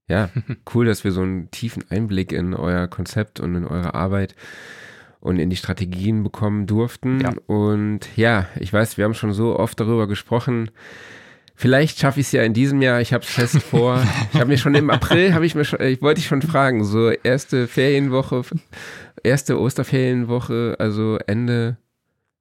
Ja, 0.08 0.30
cool, 0.74 0.86
dass 0.86 1.04
wir 1.04 1.12
so 1.12 1.22
einen 1.22 1.50
tiefen 1.50 1.84
Einblick 1.90 2.32
in 2.32 2.54
euer 2.54 2.88
Konzept 2.88 3.40
und 3.40 3.54
in 3.54 3.66
eure 3.66 3.94
Arbeit 3.94 4.34
und 5.22 5.38
in 5.38 5.50
die 5.50 5.56
Strategien 5.56 6.24
bekommen 6.24 6.66
durften. 6.66 7.20
Ja. 7.20 7.32
Und 7.46 8.00
ja, 8.16 8.48
ich 8.58 8.72
weiß, 8.72 8.98
wir 8.98 9.04
haben 9.04 9.14
schon 9.14 9.32
so 9.32 9.58
oft 9.58 9.78
darüber 9.78 10.08
gesprochen. 10.08 10.70
Vielleicht 11.54 12.00
schaffe 12.00 12.18
ich 12.18 12.26
es 12.26 12.32
ja 12.32 12.42
in 12.42 12.54
diesem 12.54 12.82
Jahr. 12.82 13.00
Ich 13.00 13.12
habe 13.12 13.22
es 13.22 13.30
fest 13.30 13.62
vor. 13.70 14.02
ich 14.32 14.40
habe 14.40 14.50
mir 14.50 14.58
schon 14.58 14.74
im 14.74 14.90
April, 14.90 15.32
habe 15.32 15.46
ich 15.46 15.54
mir 15.54 15.64
schon, 15.64 15.80
ich 15.80 16.02
wollte 16.02 16.20
dich 16.20 16.26
schon 16.26 16.42
fragen, 16.42 16.84
so 16.84 17.10
erste 17.10 17.68
Ferienwoche, 17.68 18.42
erste 19.22 19.60
Osterferienwoche, 19.60 20.74
also 20.80 21.18
Ende 21.26 21.76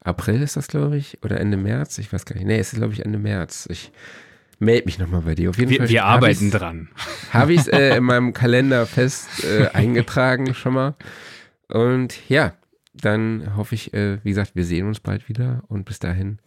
April 0.04 0.42
ist 0.42 0.58
das, 0.58 0.68
glaube 0.68 0.98
ich, 0.98 1.20
oderEnde 1.24 1.58
März. 1.58 2.00
Ich 2.00 2.12
weiß 2.12 2.26
gar 2.26 2.36
nicht. 2.36 2.48
Nee, 2.48 2.58
es 2.58 2.74
ist, 2.74 2.80
glaube 2.80 2.94
ich, 2.94 3.06
Ende 3.06 3.20
März. 3.20 3.68
Ich 3.70 3.92
melde 4.58 4.86
mich 4.86 4.98
nochmal 4.98 5.22
bei 5.22 5.36
dir. 5.36 5.52
Auf 5.52 5.60
jeden 5.60 5.70
wir, 5.70 5.78
Fall. 5.78 5.90
Wir 5.90 6.06
arbeiten 6.06 6.50
dran. 6.50 6.90
Habe 7.32 7.54
ich 7.54 7.60
es 7.60 7.68
äh, 7.68 7.98
in 7.98 8.04
meinem 8.06 8.34
Kalender 8.34 8.88
fest 8.88 9.44
äh, 9.44 9.68
eingetragen 9.68 10.56
schon 10.56 10.74
mal. 10.74 10.96
Und 11.68 12.28
ja, 12.28 12.54
dann 12.94 13.56
hoffe 13.56 13.76
ich, 13.76 13.94
äh, 13.94 14.24
wie 14.24 14.30
gesagt, 14.30 14.56
wir 14.56 14.66
sehen 14.66 14.88
uns 14.88 15.00
bald 15.00 15.30
wieder 15.30 15.64
und 15.68 15.86
bis 15.86 16.00
dahin 16.00 16.40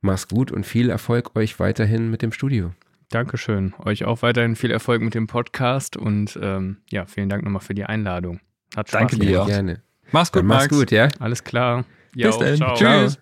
mach's 0.00 0.28
gut 0.28 0.52
und 0.52 0.64
viel 0.64 0.90
Erfolg 0.90 1.34
euch 1.36 1.58
weiterhin 1.58 2.10
mit 2.10 2.22
dem 2.22 2.32
Studio. 2.32 2.72
Dankeschön. 3.10 3.74
Euch 3.78 4.04
auch 4.04 4.22
weiterhin 4.22 4.54
viel 4.54 4.70
Erfolg 4.70 5.02
mit 5.02 5.14
dem 5.14 5.26
Podcast 5.26 5.96
und 5.96 6.38
ähm, 6.42 6.78
ja, 6.90 7.06
vielen 7.06 7.28
Dank 7.28 7.42
nochmal 7.42 7.62
für 7.62 7.74
die 7.74 7.84
Einladung. 7.84 8.40
Hat 8.76 8.88
Spaß 8.88 9.00
Danke 9.00 9.18
dir. 9.18 9.44
Gerne. 9.46 9.82
Mach's 10.12 10.30
gut, 10.30 10.44
mach's 10.44 10.68
gut, 10.68 10.90
ja? 10.90 11.08
Alles 11.18 11.42
klar. 11.42 11.84
Bis 12.12 12.38
dann. 12.38 12.56
Ciao. 12.56 12.74
Tschüss. 12.74 13.18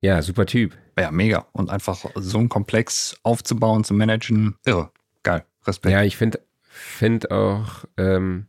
Ja, 0.00 0.22
super 0.22 0.46
Typ. 0.46 0.76
Ja, 0.98 1.10
mega. 1.10 1.46
Und 1.52 1.70
einfach 1.70 2.04
so 2.14 2.38
ein 2.38 2.48
Komplex 2.48 3.16
aufzubauen, 3.22 3.84
zu 3.84 3.94
managen, 3.94 4.56
irre. 4.64 4.90
Geil. 5.22 5.44
Respekt. 5.66 5.92
Ja, 5.92 6.02
ich 6.02 6.16
finde 6.16 6.40
find 6.60 7.30
auch, 7.30 7.84
ähm, 7.96 8.46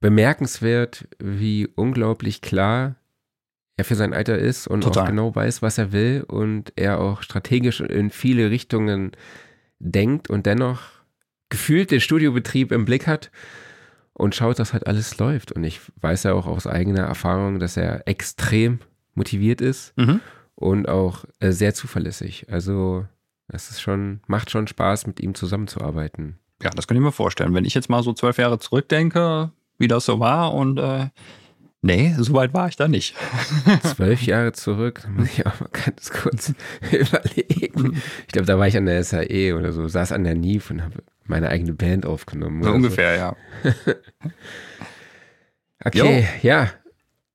bemerkenswert, 0.00 1.08
wie 1.18 1.66
unglaublich 1.66 2.42
klar 2.42 2.96
er 3.76 3.84
für 3.84 3.94
sein 3.94 4.14
Alter 4.14 4.38
ist 4.38 4.66
und 4.66 4.82
Total. 4.82 5.02
auch 5.02 5.08
genau 5.08 5.34
weiß, 5.34 5.62
was 5.62 5.78
er 5.78 5.92
will 5.92 6.24
und 6.26 6.72
er 6.76 6.98
auch 6.98 7.22
strategisch 7.22 7.80
in 7.80 8.10
viele 8.10 8.50
Richtungen 8.50 9.12
denkt 9.78 10.30
und 10.30 10.46
dennoch 10.46 10.80
gefühlt 11.50 11.90
den 11.90 12.00
Studiobetrieb 12.00 12.72
im 12.72 12.84
Blick 12.84 13.06
hat 13.06 13.30
und 14.14 14.34
schaut, 14.34 14.58
dass 14.58 14.72
halt 14.72 14.86
alles 14.86 15.18
läuft. 15.18 15.52
Und 15.52 15.64
ich 15.64 15.80
weiß 16.00 16.24
ja 16.24 16.32
auch 16.32 16.46
aus 16.46 16.66
eigener 16.66 17.02
Erfahrung, 17.02 17.58
dass 17.58 17.76
er 17.76 18.08
extrem 18.08 18.80
motiviert 19.14 19.60
ist 19.60 19.96
mhm. 19.96 20.20
und 20.54 20.88
auch 20.88 21.24
äh, 21.40 21.52
sehr 21.52 21.74
zuverlässig. 21.74 22.46
Also 22.50 23.06
es 23.48 23.70
ist 23.70 23.80
schon, 23.80 24.20
macht 24.26 24.50
schon 24.50 24.66
Spaß, 24.66 25.06
mit 25.06 25.20
ihm 25.20 25.34
zusammenzuarbeiten. 25.34 26.38
Ja, 26.62 26.70
das 26.70 26.86
kann 26.86 26.96
ich 26.96 27.02
mir 27.02 27.12
vorstellen. 27.12 27.54
Wenn 27.54 27.66
ich 27.66 27.74
jetzt 27.74 27.90
mal 27.90 28.02
so 28.02 28.14
zwölf 28.14 28.38
Jahre 28.38 28.58
zurückdenke, 28.58 29.52
wie 29.78 29.88
das 29.88 30.04
so 30.04 30.20
war. 30.20 30.54
Und 30.54 30.78
äh, 30.78 31.06
Nee, 31.86 32.14
so 32.18 32.32
weit 32.32 32.52
war 32.52 32.68
ich 32.68 32.74
da 32.74 32.88
nicht. 32.88 33.14
Zwölf 33.84 34.22
Jahre 34.22 34.52
zurück, 34.52 35.02
da 35.04 35.08
muss 35.08 35.28
ich 35.28 35.46
auch 35.46 35.60
mal 35.60 35.68
ganz 35.72 36.10
kurz 36.10 36.52
überlegen. 36.90 38.02
Ich 38.26 38.32
glaube, 38.32 38.46
da 38.46 38.58
war 38.58 38.66
ich 38.66 38.76
an 38.76 38.86
der 38.86 39.04
SAE 39.04 39.54
oder 39.56 39.72
so, 39.72 39.86
saß 39.86 40.10
an 40.10 40.24
der 40.24 40.34
NIF 40.34 40.70
und 40.70 40.82
habe 40.82 41.04
meine 41.26 41.48
eigene 41.48 41.74
Band 41.74 42.04
aufgenommen. 42.04 42.64
So 42.64 42.72
ungefähr, 42.72 43.14
so. 43.62 43.70
ja. 43.70 43.74
okay, 45.84 46.20
jo. 46.42 46.48
ja. 46.48 46.70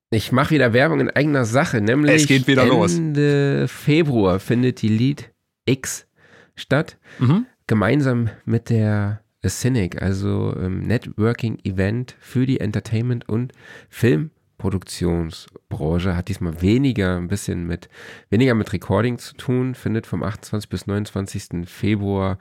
Ich 0.09 0.34
mache 0.34 0.55
wieder 0.55 0.73
Werbung 0.73 0.99
in 0.99 1.09
eigener 1.09 1.45
Sache, 1.45 1.80
nämlich 1.80 2.23
es 2.23 2.27
geht 2.27 2.45
wieder 2.47 2.63
Ende 2.63 3.61
los. 3.61 3.72
Februar 3.72 4.41
findet 4.41 4.81
die 4.81 4.89
Lead 4.89 5.31
X 5.63 6.07
statt, 6.55 6.97
mhm. 7.19 7.45
gemeinsam 7.68 8.30
mit 8.43 8.69
der 8.69 9.20
A 9.43 9.49
Cynic, 9.49 10.01
also 10.01 10.55
ähm, 10.57 10.81
Networking-Event 10.81 12.15
für 12.19 12.45
die 12.45 12.59
Entertainment- 12.59 13.27
und 13.27 13.53
Filmproduktionsbranche. 13.89 16.15
Hat 16.15 16.27
diesmal 16.27 16.61
weniger, 16.61 17.18
ein 17.18 17.27
bisschen 17.27 17.65
mit, 17.65 17.89
weniger 18.30 18.53
mit 18.53 18.72
Recording 18.72 19.18
zu 19.18 19.34
tun, 19.35 19.73
findet 19.73 20.05
vom 20.05 20.22
28. 20.22 20.69
bis 20.69 20.85
29. 20.85 21.68
Februar 21.68 22.38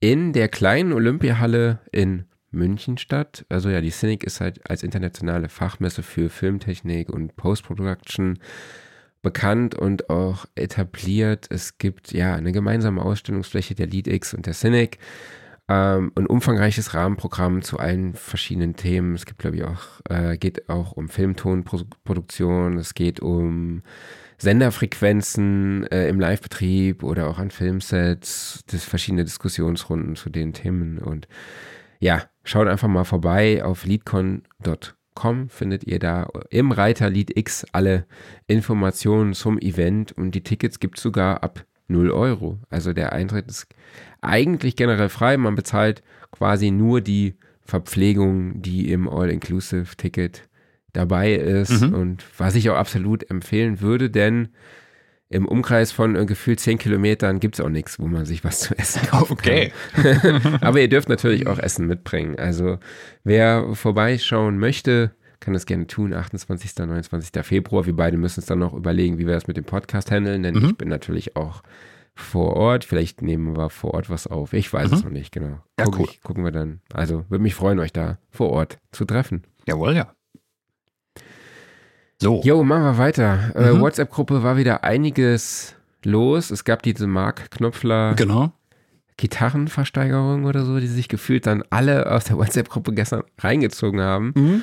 in 0.00 0.32
der 0.32 0.48
kleinen 0.48 0.94
Olympiahalle 0.94 1.80
in 1.92 2.24
München 2.50 2.98
statt. 2.98 3.44
Also 3.48 3.68
ja, 3.68 3.80
die 3.80 3.90
Cynic 3.90 4.24
ist 4.24 4.40
halt 4.40 4.68
als 4.68 4.82
internationale 4.82 5.48
Fachmesse 5.48 6.02
für 6.02 6.30
Filmtechnik 6.30 7.10
und 7.10 7.36
Post-Production 7.36 8.38
bekannt 9.22 9.74
und 9.74 10.08
auch 10.08 10.46
etabliert. 10.54 11.46
Es 11.50 11.78
gibt 11.78 12.12
ja 12.12 12.34
eine 12.34 12.52
gemeinsame 12.52 13.02
Ausstellungsfläche 13.02 13.74
der 13.74 13.86
LeadX 13.86 14.34
und 14.34 14.46
der 14.46 14.54
Cynic 14.54 14.98
ähm, 15.70 16.10
ein 16.16 16.26
umfangreiches 16.26 16.94
Rahmenprogramm 16.94 17.62
zu 17.62 17.78
allen 17.78 18.14
verschiedenen 18.14 18.74
Themen. 18.74 19.14
Es 19.14 19.24
gibt, 19.24 19.38
glaube 19.38 19.56
ich, 19.56 19.64
auch, 19.64 20.00
äh, 20.08 20.36
geht 20.36 20.68
auch 20.68 20.92
um 20.92 21.08
Filmtonproduktion, 21.08 22.76
es 22.76 22.94
geht 22.94 23.20
um 23.20 23.82
Senderfrequenzen 24.38 25.86
äh, 25.86 26.08
im 26.08 26.18
Livebetrieb 26.18 27.04
oder 27.04 27.28
auch 27.28 27.38
an 27.38 27.52
Filmsets, 27.52 28.64
das 28.66 28.82
verschiedene 28.82 29.22
Diskussionsrunden 29.22 30.16
zu 30.16 30.28
den 30.28 30.54
Themen. 30.54 30.98
Und 30.98 31.28
ja, 32.00 32.24
schaut 32.42 32.66
einfach 32.66 32.88
mal 32.88 33.04
vorbei 33.04 33.62
auf 33.62 33.84
leadcon.com 33.84 35.48
findet 35.50 35.84
ihr 35.84 35.98
da 35.98 36.28
im 36.48 36.72
Reiter 36.72 37.10
Lead 37.10 37.36
X 37.36 37.64
alle 37.72 38.06
Informationen 38.48 39.34
zum 39.34 39.58
Event 39.58 40.12
und 40.12 40.32
die 40.32 40.42
Tickets 40.42 40.80
gibt 40.80 40.96
es 40.96 41.02
sogar 41.02 41.44
ab 41.44 41.64
0 41.90 42.10
Euro. 42.10 42.58
Also 42.70 42.92
der 42.92 43.12
Eintritt 43.12 43.48
ist 43.48 43.66
eigentlich 44.20 44.76
generell 44.76 45.08
frei. 45.08 45.36
Man 45.36 45.54
bezahlt 45.54 46.02
quasi 46.30 46.70
nur 46.70 47.00
die 47.00 47.34
Verpflegung, 47.62 48.62
die 48.62 48.90
im 48.90 49.08
All-Inclusive-Ticket 49.08 50.48
dabei 50.92 51.34
ist 51.34 51.82
mhm. 51.82 51.94
und 51.94 52.24
was 52.36 52.56
ich 52.56 52.68
auch 52.70 52.76
absolut 52.76 53.30
empfehlen 53.30 53.80
würde, 53.80 54.10
denn 54.10 54.48
im 55.28 55.46
Umkreis 55.46 55.92
von 55.92 56.16
äh, 56.16 56.26
gefühlt 56.26 56.58
10 56.58 56.78
Kilometern 56.78 57.38
gibt 57.38 57.54
es 57.54 57.64
auch 57.64 57.68
nichts, 57.68 58.00
wo 58.00 58.08
man 58.08 58.26
sich 58.26 58.42
was 58.42 58.58
zu 58.60 58.76
essen 58.76 59.06
kaufen 59.06 59.34
okay. 59.34 59.72
kann. 59.94 60.58
Aber 60.60 60.80
ihr 60.80 60.88
dürft 60.88 61.08
natürlich 61.08 61.46
auch 61.46 61.58
Essen 61.60 61.86
mitbringen. 61.86 62.36
Also 62.36 62.78
wer 63.22 63.74
vorbeischauen 63.74 64.58
möchte, 64.58 65.12
kann 65.40 65.54
das 65.54 65.66
gerne 65.66 65.86
tun. 65.86 66.12
28. 66.12 66.76
29. 66.76 67.44
Februar. 67.44 67.86
Wir 67.86 67.96
beide 67.96 68.16
müssen 68.16 68.40
es 68.40 68.46
dann 68.46 68.58
noch 68.58 68.74
überlegen, 68.74 69.18
wie 69.18 69.26
wir 69.26 69.34
das 69.34 69.46
mit 69.46 69.56
dem 69.56 69.64
Podcast 69.64 70.10
handeln, 70.10 70.42
denn 70.42 70.54
mhm. 70.54 70.66
ich 70.66 70.76
bin 70.76 70.88
natürlich 70.88 71.36
auch 71.36 71.62
vor 72.14 72.56
Ort. 72.56 72.84
Vielleicht 72.84 73.22
nehmen 73.22 73.56
wir 73.56 73.70
vor 73.70 73.94
Ort 73.94 74.10
was 74.10 74.26
auf. 74.26 74.52
Ich 74.52 74.72
weiß 74.72 74.90
mhm. 74.90 74.96
es 74.96 75.04
noch 75.04 75.10
nicht, 75.10 75.32
genau. 75.32 75.60
Ja, 75.78 75.84
Guck 75.86 75.98
cool. 75.98 76.06
Ich, 76.10 76.22
gucken 76.22 76.44
wir 76.44 76.52
dann. 76.52 76.80
Also 76.92 77.24
würde 77.28 77.42
mich 77.42 77.54
freuen, 77.54 77.78
euch 77.78 77.92
da 77.92 78.18
vor 78.30 78.50
Ort 78.50 78.78
zu 78.92 79.04
treffen. 79.04 79.44
Jawohl, 79.66 79.96
ja. 79.96 80.14
So. 82.22 82.42
Jo, 82.44 82.62
machen 82.62 82.82
wir 82.82 82.98
weiter. 82.98 83.52
Äh, 83.54 83.72
mhm. 83.72 83.78
Äh, 83.78 83.80
WhatsApp-Gruppe 83.80 84.42
war 84.42 84.58
wieder 84.58 84.84
einiges 84.84 85.74
los. 86.04 86.50
Es 86.50 86.64
gab 86.64 86.82
diese 86.82 87.06
Mark 87.06 87.50
Knopfler. 87.50 88.14
Genau. 88.14 88.52
Gitarrenversteigerung 89.20 90.46
oder 90.46 90.64
so, 90.64 90.80
die 90.80 90.86
sich 90.86 91.08
gefühlt 91.08 91.46
dann 91.46 91.62
alle 91.68 92.10
aus 92.10 92.24
der 92.24 92.38
WhatsApp-Gruppe 92.38 92.94
gestern 92.94 93.22
reingezogen 93.38 94.00
haben. 94.00 94.32
Mhm. 94.34 94.62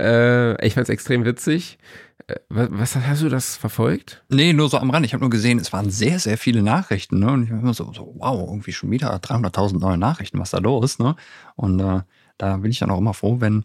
Äh, 0.00 0.66
ich 0.66 0.74
fand 0.74 0.84
es 0.84 0.88
extrem 0.88 1.26
witzig. 1.26 1.78
Äh, 2.26 2.36
was, 2.48 2.68
was, 2.72 2.96
hast 2.96 3.22
du 3.22 3.28
das 3.28 3.56
verfolgt? 3.56 4.24
Nee, 4.30 4.54
nur 4.54 4.70
so 4.70 4.78
am 4.78 4.88
Rand. 4.88 5.04
Ich 5.04 5.12
habe 5.12 5.20
nur 5.20 5.28
gesehen, 5.30 5.58
es 5.58 5.72
waren 5.74 5.90
sehr, 5.90 6.18
sehr 6.18 6.38
viele 6.38 6.62
Nachrichten. 6.62 7.18
Ne? 7.18 7.30
Und 7.30 7.44
ich 7.44 7.50
war 7.50 7.58
immer 7.58 7.74
so, 7.74 7.92
so, 7.92 8.14
wow, 8.16 8.48
irgendwie 8.48 8.72
schon 8.72 8.90
wieder 8.90 9.14
300.000 9.14 9.78
neue 9.78 9.98
Nachrichten, 9.98 10.38
was 10.38 10.50
da 10.50 10.58
los? 10.58 10.98
Ne? 10.98 11.14
Und 11.56 11.78
äh, 11.80 12.00
da 12.38 12.56
bin 12.56 12.70
ich 12.70 12.78
dann 12.78 12.90
auch 12.90 12.98
immer 12.98 13.12
froh, 13.12 13.36
wenn, 13.40 13.64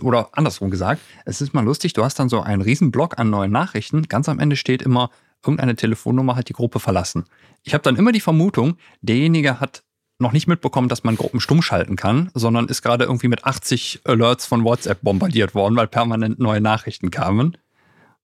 oder 0.00 0.28
andersrum 0.30 0.70
gesagt, 0.70 1.00
es 1.24 1.40
ist 1.40 1.54
mal 1.54 1.64
lustig, 1.64 1.92
du 1.92 2.04
hast 2.04 2.20
dann 2.20 2.28
so 2.28 2.40
einen 2.40 2.62
riesen 2.62 2.92
Block 2.92 3.18
an 3.18 3.30
neuen 3.30 3.50
Nachrichten. 3.50 4.02
Ganz 4.02 4.28
am 4.28 4.38
Ende 4.38 4.54
steht 4.54 4.80
immer, 4.80 5.10
irgendeine 5.42 5.76
Telefonnummer 5.76 6.36
hat 6.36 6.48
die 6.48 6.52
Gruppe 6.52 6.80
verlassen. 6.80 7.24
Ich 7.62 7.74
habe 7.74 7.82
dann 7.82 7.96
immer 7.96 8.12
die 8.12 8.20
Vermutung, 8.20 8.76
derjenige 9.00 9.60
hat 9.60 9.82
noch 10.18 10.32
nicht 10.32 10.46
mitbekommen, 10.46 10.88
dass 10.88 11.04
man 11.04 11.16
Gruppen 11.16 11.40
stumm 11.40 11.62
schalten 11.62 11.96
kann, 11.96 12.30
sondern 12.34 12.68
ist 12.68 12.82
gerade 12.82 13.04
irgendwie 13.04 13.28
mit 13.28 13.44
80 13.44 14.02
Alerts 14.04 14.46
von 14.46 14.64
WhatsApp 14.64 15.02
bombardiert 15.02 15.54
worden, 15.54 15.76
weil 15.76 15.88
permanent 15.88 16.38
neue 16.38 16.60
Nachrichten 16.60 17.10
kamen. 17.10 17.56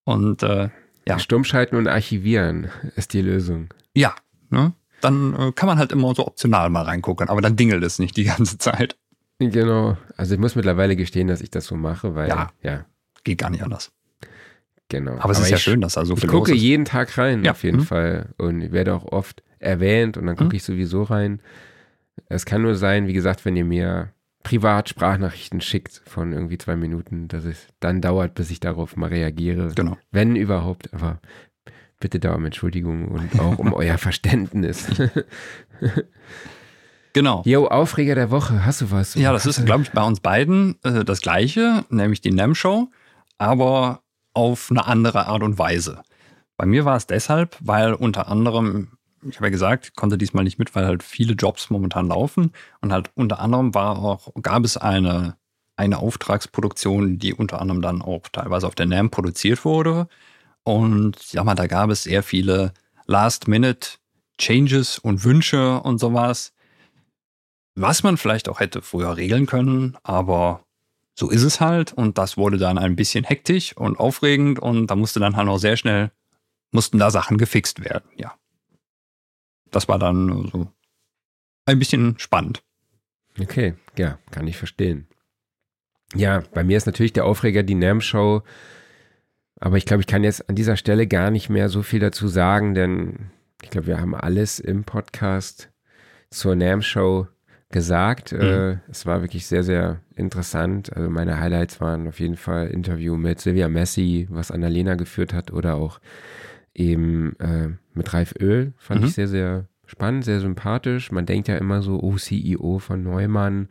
Und 0.05 0.43
äh, 0.43 0.71
ja. 1.07 1.19
Stummschalten 1.19 1.77
und 1.77 1.89
archivieren 1.89 2.71
ist 2.97 3.13
die 3.13 3.23
Lösung. 3.23 3.75
Ja, 3.95 4.15
ne? 4.51 4.73
dann 5.01 5.35
äh, 5.35 5.53
kann 5.53 5.67
man 5.67 5.79
halt 5.79 5.93
immer 5.93 6.15
so 6.15 6.27
optional 6.27 6.71
mal 6.71 6.83
reingucken, 6.83 7.29
aber 7.29 7.41
dann 7.41 7.57
dingelt 7.57 7.83
es 7.85 7.99
nicht 7.99 8.17
die 8.17 8.25
ganze 8.25 8.59
Zeit. 8.59 8.97
Genau. 9.39 9.97
Also 10.17 10.35
ich 10.35 10.41
muss 10.41 10.57
mittlerweile 10.57 10.97
gestehen, 10.97 11.29
dass 11.29 11.41
ich 11.41 11.51
das 11.51 11.67
so 11.67 11.77
mache, 11.77 12.15
weil 12.15 12.29
ja, 12.29 12.51
ja. 12.63 12.85
geht 13.25 13.39
gar 13.39 13.51
nicht 13.51 13.63
anders. 13.63 13.93
Genau. 14.89 15.19
Aber 15.19 15.31
es 15.31 15.39
aber 15.39 15.47
ist 15.47 15.51
ja 15.51 15.59
schön, 15.59 15.81
dass 15.81 15.95
da 15.95 16.05
so 16.05 16.17
viel 16.17 16.25
Ich 16.25 16.31
gucke 16.31 16.55
jeden 16.55 16.85
Tag 16.85 17.17
rein, 17.19 17.45
ja. 17.45 17.53
auf 17.53 17.63
jeden 17.63 17.81
mhm. 17.81 17.85
Fall. 17.85 18.35
Und 18.39 18.63
ich 18.63 18.73
werde 18.73 18.95
auch 18.95 19.05
oft 19.05 19.43
erwähnt 19.59 20.17
und 20.17 20.27
dann 20.27 20.37
gucke 20.37 20.51
mhm. 20.51 20.57
ich 20.57 20.63
sowieso 20.63 21.03
rein. 21.03 21.41
Es 22.29 22.47
kann 22.47 22.63
nur 22.63 22.75
sein, 22.75 23.07
wie 23.07 23.13
gesagt, 23.13 23.45
wenn 23.45 23.57
ihr 23.57 23.65
mir 23.65 24.13
privat 24.43 24.89
Sprachnachrichten 24.89 25.61
schickt 25.61 26.03
von 26.07 26.33
irgendwie 26.33 26.59
zwei 26.59 26.77
Minuten, 26.77 27.29
dass 27.29 27.45
es 27.45 27.67
dann 27.81 28.01
dauert, 28.01 28.35
bis 28.35 28.51
ich 28.51 28.61
darauf 28.61 28.97
mal 28.97 29.09
reagiere. 29.09 29.73
Genau. 29.75 29.99
Wenn 30.11 30.37
überhaupt, 30.37 30.93
aber 30.95 31.21
bitte 32.01 32.19
da 32.19 32.35
um 32.35 32.45
Entschuldigung 32.45 33.09
und 33.09 33.39
auch 33.41 33.59
um 33.59 33.73
euer 33.75 33.99
Verständnis. 33.99 34.87
Genau. 37.15 37.43
Jo, 37.47 37.67
Aufreger 37.67 38.15
der 38.15 38.31
Woche, 38.31 38.65
hast 38.65 38.83
du 38.83 38.91
was? 38.91 39.15
Ja, 39.15 39.33
das 39.33 39.47
ist, 39.47 39.65
glaube 39.65 39.83
ich, 39.83 39.91
bei 39.91 40.05
uns 40.05 40.21
beiden 40.21 40.77
äh, 40.85 41.05
das 41.05 41.21
Gleiche, 41.21 41.85
nämlich 41.89 42.21
die 42.21 42.31
NAM-Show, 42.31 42.91
aber 43.39 44.03
auf 44.35 44.71
eine 44.71 44.87
andere 44.87 45.27
Art 45.27 45.43
und 45.43 45.59
Weise. 45.59 46.03
Bei 46.57 46.67
mir 46.67 46.85
war 46.85 46.97
es 46.97 47.07
deshalb, 47.07 47.57
weil 47.61 47.95
unter 47.95 48.29
anderem 48.29 48.99
ich 49.23 49.37
habe 49.37 49.47
ja 49.47 49.51
gesagt, 49.51 49.97
konnte 49.97 50.19
diesmal 50.19 50.45
nicht 50.45 50.59
mit, 50.59 50.75
weil 50.75 50.87
halt 50.87 51.03
viele 51.03 51.35
Jobs 51.35 51.71
momentan 51.71 52.09
laufen. 52.09 52.53
Und 52.81 52.93
halt 52.93 53.11
unter 53.15 53.41
anderem 53.41 53.75
war 53.75 53.99
auch, 53.99 54.33
gab 54.43 54.65
es 54.65 54.77
eine, 54.77 55.37
eine 55.77 55.99
Auftragsproduktion, 55.99 57.19
die 57.19 57.35
unter 57.35 57.61
anderem 57.61 57.83
dann 57.83 58.03
auch 58.03 58.29
teilweise 58.29 58.67
auf 58.67 58.75
der 58.75 58.87
NAM 58.87 59.11
produziert 59.11 59.65
wurde. 59.65 60.09
Und 60.65 61.33
ja 61.33 61.45
mal, 61.45 61.55
da 61.55 61.67
gab 61.67 61.91
es 61.91 62.05
sehr 62.05 62.23
viele 62.23 62.73
Last-Minute-Changes 63.07 64.99
und 64.99 65.25
Wünsche 65.25 65.81
und 65.81 65.99
sowas. 65.99 66.53
Was 67.75 68.03
man 68.03 68.17
vielleicht 68.17 68.49
auch 68.49 68.61
hätte 68.61 68.83
früher 68.83 69.17
regeln 69.17 69.47
können, 69.47 69.97
aber 70.03 70.65
so 71.19 71.31
ist 71.31 71.43
es 71.43 71.61
halt. 71.61 71.93
Und 71.93 72.19
das 72.19 72.37
wurde 72.37 72.59
dann 72.59 72.79
ein 72.79 72.97
bisschen 72.97 73.25
hektisch 73.25 73.77
und 73.77 73.99
aufregend 73.99 74.59
und 74.59 74.87
da 74.87 74.97
musste 74.97 75.21
dann 75.21 75.37
halt 75.37 75.49
auch 75.49 75.59
sehr 75.59 75.77
schnell, 75.77 76.11
mussten 76.71 76.99
da 76.99 77.11
Sachen 77.11 77.39
gefixt 77.39 77.83
werden, 77.85 78.09
ja 78.17 78.35
das 79.71 79.89
war 79.89 79.99
dann 79.99 80.49
so 80.53 80.73
ein 81.67 81.79
bisschen 81.79 82.19
spannend. 82.19 82.63
Okay, 83.41 83.75
ja, 83.97 84.19
kann 84.31 84.47
ich 84.47 84.57
verstehen. 84.57 85.07
Ja, 86.15 86.43
bei 86.55 86.65
mir 86.65 86.77
ist 86.77 86.87
natürlich 86.87 87.13
der 87.13 87.27
Aufreger 87.27 87.63
die 87.63 87.75
NAM-Show. 87.75 88.43
Aber 89.61 89.77
ich 89.77 89.87
glaube, 89.87 90.01
ich 90.01 90.07
kann 90.07 90.25
jetzt 90.25 90.49
an 90.49 90.55
dieser 90.55 90.77
Stelle 90.77 91.07
gar 91.07 91.31
nicht 91.31 91.49
mehr 91.49 91.69
so 91.69 91.83
viel 91.83 92.01
dazu 92.01 92.29
sagen, 92.29 92.75
denn 92.75 93.31
ich 93.63 93.71
glaube, 93.71 93.89
wir 93.89 94.01
haben 94.01 94.15
alles 94.15 94.61
im 94.61 94.85
Podcast 94.85 95.71
zur 96.31 96.55
NAM-Show 96.55 97.27
gesagt. 97.71 98.33
Mhm. 98.33 98.41
Äh, 98.41 98.77
es 98.91 99.07
war 99.07 99.21
wirklich 99.23 99.47
sehr, 99.47 99.63
sehr 99.63 100.01
interessant. 100.17 100.95
Also 100.95 101.11
meine 101.11 101.39
Highlights 101.39 101.81
waren 101.81 102.09
auf 102.09 102.21
jeden 102.21 102.37
Fall 102.37 102.69
Interview 102.69 103.17
mit 103.17 103.41
Silvia 103.41 103.69
Messi, 103.69 104.27
was 104.31 104.51
Annalena 104.51 104.95
geführt 104.95 105.33
hat, 105.33 105.53
oder 105.53 105.75
auch 105.77 106.01
eben 106.75 107.39
äh, 107.41 107.69
mit 107.93 108.13
Ralf 108.15 108.35
Öl. 108.41 108.73
Fand 108.77 109.01
mhm. 109.01 109.07
ich 109.09 109.15
sehr, 109.15 109.29
sehr 109.29 109.69
spannend, 109.85 110.25
sehr 110.25 110.41
sympathisch. 110.41 111.11
Man 111.13 111.27
denkt 111.27 111.49
ja 111.49 111.57
immer 111.57 111.83
so, 111.83 112.01
oh, 112.01 112.17
CEO 112.17 112.79
von 112.79 113.03
Neumann. 113.03 113.69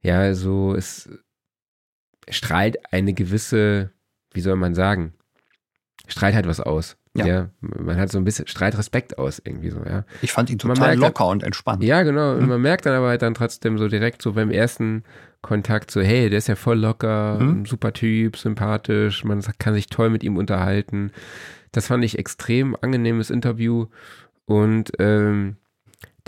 Ja, 0.00 0.34
so, 0.34 0.74
es 0.74 1.08
strahlt 2.28 2.92
eine 2.92 3.14
gewisse, 3.14 3.90
wie 4.32 4.40
soll 4.40 4.56
man 4.56 4.74
sagen, 4.74 5.14
strahlt 6.06 6.34
halt 6.34 6.46
was 6.46 6.60
aus. 6.60 6.96
Ja. 7.18 7.26
ja. 7.26 7.48
man 7.60 7.96
hat 7.96 8.10
so 8.10 8.18
ein 8.18 8.24
bisschen 8.24 8.46
strahlt 8.46 8.76
Respekt 8.76 9.18
aus 9.18 9.40
irgendwie 9.44 9.70
so, 9.70 9.82
ja. 9.84 10.04
Ich 10.22 10.32
fand 10.32 10.50
ihn 10.50 10.58
total 10.58 10.96
locker 10.96 11.24
dann, 11.24 11.32
und 11.32 11.42
entspannt. 11.42 11.82
Ja, 11.82 12.02
genau. 12.02 12.34
Und 12.34 12.42
hm? 12.42 12.48
man 12.48 12.60
merkt 12.60 12.86
dann 12.86 12.94
aber 12.94 13.08
halt 13.08 13.22
dann 13.22 13.34
trotzdem 13.34 13.78
so 13.78 13.88
direkt 13.88 14.22
so 14.22 14.32
beim 14.32 14.50
ersten 14.50 15.04
Kontakt 15.40 15.90
so, 15.90 16.00
hey, 16.00 16.28
der 16.30 16.38
ist 16.38 16.48
ja 16.48 16.56
voll 16.56 16.78
locker, 16.78 17.38
hm? 17.38 17.64
super 17.64 17.92
Typ, 17.92 18.36
sympathisch, 18.36 19.24
man 19.24 19.42
kann 19.58 19.74
sich 19.74 19.86
toll 19.86 20.10
mit 20.10 20.24
ihm 20.24 20.36
unterhalten. 20.36 21.12
Das 21.72 21.86
fand 21.86 22.04
ich 22.04 22.18
extrem 22.18 22.76
angenehmes 22.80 23.30
Interview 23.30 23.86
und 24.46 24.92
ähm, 24.98 25.56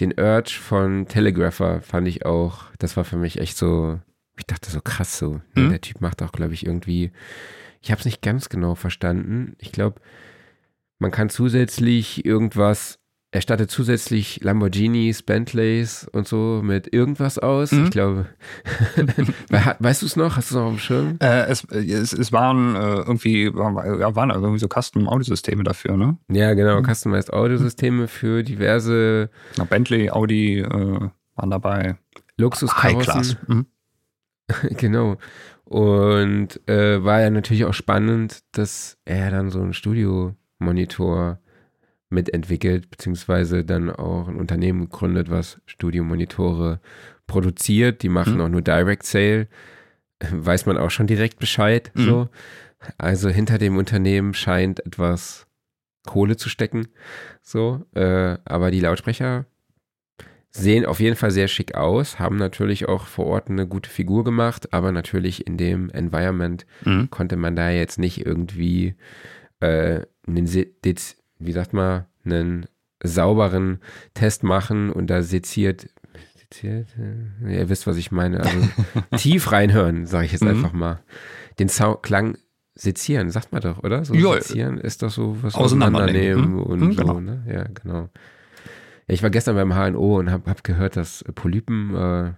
den 0.00 0.18
Urge 0.18 0.58
von 0.60 1.06
Telegrapher 1.06 1.82
fand 1.82 2.08
ich 2.08 2.24
auch, 2.24 2.64
das 2.78 2.96
war 2.96 3.04
für 3.04 3.16
mich 3.16 3.38
echt 3.38 3.56
so, 3.56 3.98
ich 4.38 4.46
dachte 4.46 4.70
so 4.70 4.80
krass 4.80 5.18
so. 5.18 5.40
Mhm. 5.54 5.70
Der 5.70 5.80
Typ 5.80 6.00
macht 6.00 6.22
auch, 6.22 6.32
glaube 6.32 6.54
ich, 6.54 6.64
irgendwie, 6.66 7.12
ich 7.82 7.90
habe 7.90 7.98
es 7.98 8.04
nicht 8.04 8.22
ganz 8.22 8.48
genau 8.48 8.74
verstanden. 8.74 9.56
Ich 9.58 9.72
glaube, 9.72 10.00
man 11.00 11.10
kann 11.10 11.30
zusätzlich 11.30 12.24
irgendwas, 12.24 12.98
er 13.32 13.40
stattet 13.40 13.70
zusätzlich 13.70 14.42
Lamborghinis, 14.42 15.22
Bentleys 15.22 16.06
und 16.12 16.28
so 16.28 16.60
mit 16.62 16.92
irgendwas 16.92 17.38
aus. 17.38 17.72
Mhm. 17.72 17.84
Ich 17.84 17.90
glaube, 17.90 18.26
weißt 19.78 20.02
du 20.02 20.06
es 20.06 20.16
noch? 20.16 20.36
Hast 20.36 20.50
du 20.50 20.54
es 20.54 20.60
noch 20.60 20.66
auf 20.66 20.74
dem 20.74 20.78
Schirm? 20.78 21.16
Äh, 21.20 21.46
es, 21.46 21.64
es, 21.64 22.12
es, 22.12 22.32
waren 22.32 22.76
äh, 22.76 22.96
irgendwie, 22.96 23.54
waren, 23.54 23.76
waren 23.76 24.30
irgendwie 24.30 24.58
so 24.58 24.68
Custom-Audiosysteme 24.68 25.64
dafür, 25.64 25.96
ne? 25.96 26.18
Ja, 26.28 26.54
genau, 26.54 26.80
mhm. 26.80 26.84
Customized 26.84 27.32
Audiosysteme 27.32 28.06
für 28.08 28.42
diverse. 28.42 29.30
Na, 29.56 29.64
Bentley, 29.64 30.10
Audi 30.10 30.58
äh, 30.58 31.10
waren 31.36 31.50
dabei. 31.50 31.96
Luxuskarossen. 32.36 33.38
Mhm. 33.46 33.66
genau. 34.76 35.16
Und 35.64 36.68
äh, 36.68 37.02
war 37.04 37.20
ja 37.20 37.30
natürlich 37.30 37.64
auch 37.64 37.74
spannend, 37.74 38.40
dass 38.52 38.98
er 39.04 39.30
dann 39.30 39.50
so 39.50 39.60
einen 39.60 39.72
Studiomonitor 40.60 41.38
mitentwickelt, 42.10 42.90
beziehungsweise 42.90 43.64
dann 43.64 43.90
auch 43.90 44.28
ein 44.28 44.36
Unternehmen 44.36 44.88
gründet, 44.88 45.30
was 45.30 45.60
Studiomonitore 45.66 46.80
produziert. 47.26 48.02
Die 48.02 48.08
machen 48.08 48.34
mhm. 48.34 48.40
auch 48.40 48.48
nur 48.48 48.62
Direct 48.62 49.04
Sale. 49.04 49.48
Weiß 50.30 50.66
man 50.66 50.76
auch 50.76 50.90
schon 50.90 51.06
direkt 51.06 51.38
Bescheid. 51.38 51.90
Mhm. 51.94 52.04
So. 52.04 52.28
Also 52.98 53.28
hinter 53.28 53.58
dem 53.58 53.76
Unternehmen 53.76 54.34
scheint 54.34 54.84
etwas 54.84 55.46
Kohle 56.06 56.36
zu 56.36 56.48
stecken. 56.48 56.88
So. 57.42 57.86
Äh, 57.94 58.38
aber 58.44 58.70
die 58.70 58.80
Lautsprecher 58.80 59.46
sehen 60.50 60.84
auf 60.84 60.98
jeden 60.98 61.14
Fall 61.14 61.30
sehr 61.30 61.46
schick 61.46 61.76
aus, 61.76 62.18
haben 62.18 62.34
natürlich 62.34 62.88
auch 62.88 63.06
vor 63.06 63.26
Ort 63.26 63.48
eine 63.48 63.68
gute 63.68 63.88
Figur 63.88 64.24
gemacht, 64.24 64.72
aber 64.72 64.90
natürlich 64.90 65.46
in 65.46 65.56
dem 65.56 65.90
Environment 65.90 66.66
mhm. 66.84 67.08
konnte 67.08 67.36
man 67.36 67.54
da 67.54 67.70
jetzt 67.70 68.00
nicht 68.00 68.26
irgendwie 68.26 68.96
äh, 69.60 70.00
einen, 70.26 70.46
wie 71.38 71.52
sagt 71.52 71.72
man, 71.72 72.06
einen 72.24 72.66
sauberen 73.02 73.80
Test 74.14 74.42
machen 74.42 74.90
und 74.90 75.08
da 75.08 75.22
seziert, 75.22 75.88
seziert 76.36 76.88
äh, 76.98 77.58
ihr 77.58 77.68
wisst, 77.68 77.86
was 77.86 77.96
ich 77.96 78.12
meine, 78.12 78.40
also 78.40 78.58
tief 79.16 79.52
reinhören, 79.52 80.06
sage 80.06 80.26
ich 80.26 80.32
jetzt 80.32 80.44
mhm. 80.44 80.50
einfach 80.50 80.72
mal. 80.72 81.02
Den 81.58 81.68
Sound, 81.68 82.02
Klang 82.02 82.36
sezieren, 82.74 83.30
sagt 83.30 83.52
man 83.52 83.60
doch, 83.62 83.82
oder? 83.82 84.04
So 84.04 84.14
ja, 84.14 84.34
sezieren 84.40 84.78
ist 84.78 85.02
doch 85.02 85.10
so 85.10 85.36
was 85.42 85.54
auseinandernehmen 85.54 86.52
mhm. 86.52 86.62
und 86.62 86.80
mhm, 86.80 86.92
so, 86.92 87.02
genau. 87.02 87.20
ne? 87.20 87.44
Ja, 87.48 87.64
genau. 87.64 88.08
Ich 89.06 89.22
war 89.22 89.30
gestern 89.30 89.56
beim 89.56 89.74
HNO 89.74 90.18
und 90.18 90.30
habe 90.30 90.48
hab 90.48 90.62
gehört, 90.62 90.96
dass 90.96 91.24
Polypen 91.34 91.94
äh, 91.94 92.32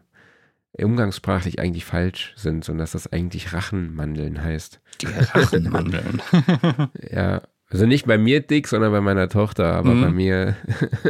umgangssprachlich 0.78 1.59
eigentlich 1.59 1.85
falsch 1.85 2.32
sind 2.36 2.69
und 2.69 2.78
dass 2.78 2.93
das 2.93 3.12
eigentlich 3.12 3.53
Rachenmandeln 3.53 4.43
heißt. 4.43 4.81
Die 5.01 5.07
Rachenmandeln. 5.07 6.23
ja, 7.11 7.43
also 7.69 7.86
nicht 7.86 8.07
bei 8.07 8.19
mir 8.19 8.40
dick, 8.40 8.69
sondern 8.69 8.93
bei 8.93 9.01
meiner 9.01 9.28
Tochter, 9.28 9.74
aber 9.74 9.94
mhm. 9.94 10.03
bei 10.03 10.11
mir, 10.11 10.57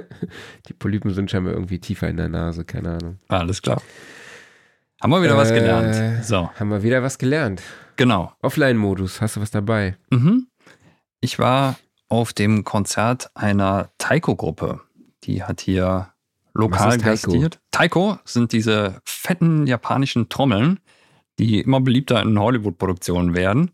die 0.68 0.72
Polypen 0.72 1.12
sind 1.12 1.30
scheinbar 1.30 1.54
irgendwie 1.54 1.78
tiefer 1.78 2.08
in 2.08 2.16
der 2.16 2.28
Nase, 2.28 2.64
keine 2.64 2.90
Ahnung. 2.90 3.18
Alles 3.28 3.62
klar. 3.62 3.82
Haben 5.00 5.10
wir 5.10 5.22
wieder 5.22 5.34
äh, 5.34 5.38
was 5.38 5.52
gelernt. 5.52 6.24
So. 6.24 6.50
Haben 6.54 6.70
wir 6.70 6.82
wieder 6.84 7.02
was 7.02 7.18
gelernt. 7.18 7.62
Genau. 7.96 8.32
Offline-Modus, 8.42 9.20
hast 9.20 9.36
du 9.36 9.40
was 9.40 9.50
dabei? 9.50 9.96
Mhm. 10.10 10.46
Ich 11.20 11.38
war 11.40 11.76
auf 12.08 12.32
dem 12.32 12.62
Konzert 12.62 13.30
einer 13.34 13.90
Taiko-Gruppe. 13.98 14.80
Die 15.24 15.42
hat 15.42 15.60
hier 15.60 16.11
lokal 16.54 16.98
gastiert. 16.98 17.60
Taiko 17.70 18.18
sind 18.24 18.52
diese 18.52 19.00
fetten 19.04 19.66
japanischen 19.66 20.28
Trommeln, 20.28 20.80
die 21.38 21.60
immer 21.60 21.80
beliebter 21.80 22.22
in 22.22 22.38
Hollywood-Produktionen 22.38 23.34
werden 23.34 23.70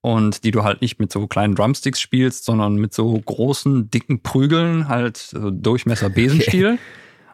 und 0.00 0.44
die 0.44 0.50
du 0.50 0.64
halt 0.64 0.80
nicht 0.80 0.98
mit 0.98 1.12
so 1.12 1.26
kleinen 1.26 1.54
Drumsticks 1.54 2.00
spielst, 2.00 2.44
sondern 2.44 2.76
mit 2.76 2.92
so 2.94 3.12
großen, 3.18 3.90
dicken 3.90 4.22
Prügeln, 4.22 4.88
halt 4.88 5.16
so 5.16 5.50
Durchmesser 5.50 6.10
Besenstiel. 6.10 6.72
Okay. 6.72 6.78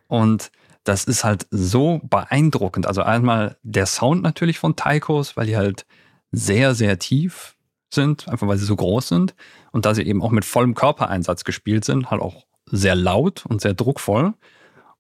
Und 0.09 0.51
das 0.85 1.05
ist 1.05 1.25
halt 1.25 1.47
so 1.51 2.01
beeindruckend. 2.05 2.87
Also 2.87 3.03
einmal 3.03 3.57
der 3.63 3.87
Sound 3.87 4.23
natürlich 4.23 4.59
von 4.59 4.77
Taikos, 4.77 5.37
weil 5.37 5.47
die 5.47 5.57
halt 5.57 5.87
sehr, 6.33 6.75
sehr 6.75 6.99
tief 6.99 7.57
sind, 7.93 8.29
einfach 8.29 8.47
weil 8.47 8.59
sie 8.59 8.65
so 8.65 8.77
groß 8.77 9.09
sind 9.09 9.35
und 9.73 9.85
da 9.85 9.95
sie 9.95 10.03
eben 10.03 10.23
auch 10.23 10.31
mit 10.31 10.45
vollem 10.45 10.75
Körpereinsatz 10.75 11.45
gespielt 11.45 11.85
sind, 11.85 12.11
halt 12.11 12.23
auch 12.23 12.47
sehr 12.67 12.95
laut 12.95 13.45
und 13.47 13.61
sehr 13.61 13.75
druckvoll. 13.75 14.35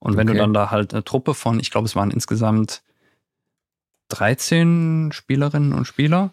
Und 0.01 0.17
wenn 0.17 0.29
okay. 0.29 0.39
du 0.39 0.43
dann 0.43 0.55
da 0.55 0.71
halt 0.71 0.93
eine 0.93 1.05
Truppe 1.05 1.35
von, 1.35 1.61
ich 1.61 1.71
glaube, 1.71 1.87
es 1.87 1.95
waren 1.95 2.11
insgesamt 2.11 2.83
13 4.09 5.11
Spielerinnen 5.13 5.73
und 5.73 5.87
Spieler, 5.87 6.33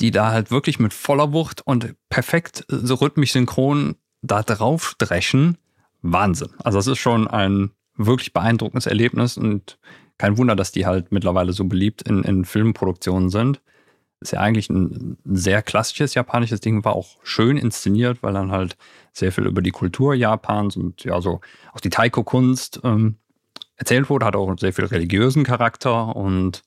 die 0.00 0.10
da 0.10 0.30
halt 0.30 0.50
wirklich 0.50 0.78
mit 0.78 0.92
voller 0.92 1.32
Wucht 1.32 1.60
und 1.64 1.94
perfekt 2.08 2.64
so 2.68 2.94
rhythmisch 2.96 3.32
synchron 3.32 3.96
da 4.22 4.42
drauf 4.42 4.94
dreschen, 4.98 5.58
Wahnsinn. 6.02 6.50
Also 6.62 6.78
es 6.78 6.86
ist 6.86 6.98
schon 6.98 7.28
ein 7.28 7.70
wirklich 7.96 8.32
beeindruckendes 8.32 8.86
Erlebnis 8.86 9.36
und 9.36 9.78
kein 10.16 10.36
Wunder, 10.38 10.56
dass 10.56 10.72
die 10.72 10.86
halt 10.86 11.12
mittlerweile 11.12 11.52
so 11.52 11.64
beliebt 11.64 12.02
in, 12.02 12.24
in 12.24 12.44
Filmproduktionen 12.44 13.30
sind 13.30 13.60
ist 14.20 14.32
ja 14.32 14.40
eigentlich 14.40 14.68
ein 14.68 15.16
sehr 15.24 15.62
klassisches 15.62 16.14
japanisches 16.14 16.60
Ding, 16.60 16.84
war 16.84 16.94
auch 16.94 17.16
schön 17.22 17.56
inszeniert, 17.56 18.22
weil 18.22 18.32
dann 18.32 18.50
halt 18.50 18.76
sehr 19.12 19.32
viel 19.32 19.46
über 19.46 19.62
die 19.62 19.70
Kultur 19.70 20.14
Japans 20.14 20.76
und 20.76 21.04
ja, 21.04 21.20
so 21.20 21.40
auch 21.72 21.80
die 21.80 21.90
Taiko-Kunst 21.90 22.80
ähm, 22.84 23.16
erzählt 23.76 24.10
wurde, 24.10 24.26
hat 24.26 24.36
auch 24.36 24.52
sehr 24.58 24.72
viel 24.72 24.86
religiösen 24.86 25.44
Charakter 25.44 26.16
und 26.16 26.62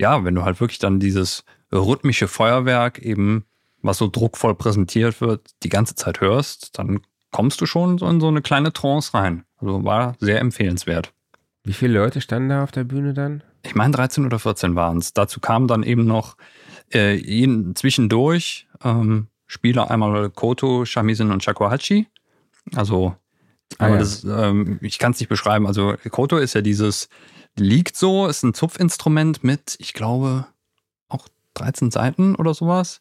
ja, 0.00 0.24
wenn 0.24 0.34
du 0.34 0.44
halt 0.44 0.60
wirklich 0.60 0.78
dann 0.78 1.00
dieses 1.00 1.44
rhythmische 1.72 2.28
Feuerwerk 2.28 2.98
eben, 2.98 3.44
was 3.82 3.98
so 3.98 4.08
druckvoll 4.08 4.54
präsentiert 4.54 5.20
wird, 5.20 5.50
die 5.62 5.68
ganze 5.68 5.94
Zeit 5.94 6.20
hörst, 6.20 6.78
dann 6.78 7.00
kommst 7.30 7.60
du 7.60 7.66
schon 7.66 7.98
so 7.98 8.08
in 8.08 8.20
so 8.20 8.28
eine 8.28 8.42
kleine 8.42 8.72
Trance 8.72 9.14
rein. 9.14 9.44
Also 9.58 9.84
war 9.84 10.14
sehr 10.20 10.40
empfehlenswert. 10.40 11.12
Wie 11.64 11.72
viele 11.72 11.98
Leute 11.98 12.20
standen 12.20 12.50
da 12.50 12.62
auf 12.62 12.72
der 12.72 12.84
Bühne 12.84 13.14
dann? 13.14 13.42
Ich 13.62 13.74
meine 13.74 13.92
13 13.92 14.26
oder 14.26 14.38
14 14.38 14.76
waren 14.76 14.98
es. 14.98 15.14
Dazu 15.14 15.40
kamen 15.40 15.66
dann 15.66 15.82
eben 15.82 16.04
noch 16.04 16.36
äh, 16.94 17.74
zwischendurch 17.74 18.66
ähm, 18.82 19.28
Spieler 19.46 19.90
einmal 19.90 20.30
Koto, 20.30 20.84
Shamisen 20.84 21.30
und 21.30 21.42
Shakuhachi. 21.42 22.06
Also, 22.74 23.14
ah, 23.78 23.88
ja. 23.88 23.98
das, 23.98 24.24
ähm, 24.24 24.78
ich 24.80 24.98
kann 24.98 25.12
es 25.12 25.20
nicht 25.20 25.28
beschreiben. 25.28 25.66
Also, 25.66 25.94
Koto 26.10 26.38
ist 26.38 26.54
ja 26.54 26.60
dieses, 26.60 27.08
liegt 27.56 27.96
so, 27.96 28.26
ist 28.26 28.42
ein 28.42 28.54
Zupfinstrument 28.54 29.44
mit, 29.44 29.76
ich 29.78 29.92
glaube, 29.92 30.46
auch 31.08 31.28
13 31.54 31.90
Seiten 31.90 32.34
oder 32.36 32.54
sowas. 32.54 33.00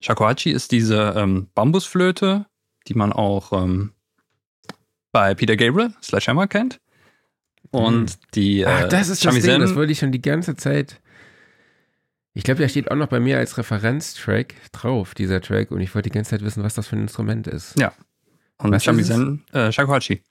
Shakuhachi 0.00 0.50
ist 0.50 0.72
diese 0.72 1.14
ähm, 1.16 1.48
Bambusflöte, 1.54 2.46
die 2.86 2.94
man 2.94 3.12
auch 3.12 3.52
ähm, 3.52 3.92
bei 5.12 5.34
Peter 5.34 5.56
Gabriel, 5.56 5.92
Sledgehammer, 6.02 6.46
kennt. 6.46 6.80
Und 7.70 8.10
hm. 8.10 8.16
die. 8.34 8.64
Ach, 8.64 8.84
äh, 8.84 8.88
das 8.88 9.08
ist 9.08 9.22
Shamisen, 9.22 9.48
das 9.48 9.54
Ding, 9.56 9.60
das 9.60 9.74
wollte 9.74 9.92
ich 9.92 9.98
schon 9.98 10.12
die 10.12 10.22
ganze 10.22 10.56
Zeit. 10.56 11.00
Ich 12.38 12.44
glaube, 12.44 12.60
der 12.60 12.68
steht 12.68 12.88
auch 12.88 12.94
noch 12.94 13.08
bei 13.08 13.18
mir 13.18 13.36
als 13.36 13.58
Referenztrack 13.58 14.54
drauf, 14.70 15.12
dieser 15.16 15.40
Track. 15.40 15.72
Und 15.72 15.80
ich 15.80 15.92
wollte 15.92 16.08
die 16.08 16.14
ganze 16.14 16.30
Zeit 16.30 16.42
wissen, 16.42 16.62
was 16.62 16.74
das 16.74 16.86
für 16.86 16.94
ein 16.94 17.02
Instrument 17.02 17.48
ist. 17.48 17.76
Ja. 17.76 17.92
Und 18.58 18.70
was 18.70 18.84
Shamisen, 18.84 19.44
äh, 19.52 19.72
Shakuhachi. 19.72 20.22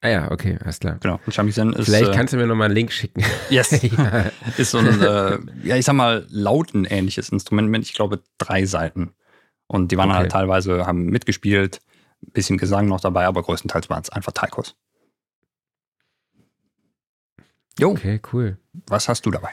Ah 0.00 0.08
ja, 0.08 0.30
okay, 0.30 0.56
alles 0.62 0.78
klar. 0.78 0.98
Genau. 1.00 1.18
Und 1.26 1.34
Shamisen 1.34 1.72
ist. 1.72 1.86
Vielleicht 1.86 2.12
äh, 2.12 2.14
kannst 2.14 2.32
du 2.32 2.36
mir 2.36 2.46
nochmal 2.46 2.66
einen 2.66 2.76
Link 2.76 2.92
schicken. 2.92 3.24
Yes. 3.50 3.82
ja. 3.82 4.30
Ist 4.56 4.70
so 4.70 4.78
ein, 4.78 5.00
äh, 5.00 5.38
ja, 5.64 5.74
ich 5.74 5.84
sag 5.84 5.94
mal, 5.94 6.24
lautenähnliches 6.30 7.30
Instrument 7.30 7.68
mit, 7.68 7.82
ich 7.82 7.94
glaube, 7.94 8.22
drei 8.38 8.66
Seiten. 8.66 9.16
Und 9.66 9.90
die 9.90 9.96
waren 9.96 10.10
okay. 10.10 10.18
halt 10.18 10.30
teilweise, 10.30 10.86
haben 10.86 11.06
mitgespielt, 11.06 11.80
bisschen 12.20 12.56
Gesang 12.56 12.86
noch 12.86 13.00
dabei, 13.00 13.26
aber 13.26 13.42
größtenteils 13.42 13.90
waren 13.90 14.02
es 14.02 14.10
einfach 14.10 14.30
Taikos. 14.30 14.76
Jo. 17.80 17.90
Okay, 17.90 18.20
cool. 18.32 18.58
Was 18.86 19.08
hast 19.08 19.26
du 19.26 19.32
dabei? 19.32 19.50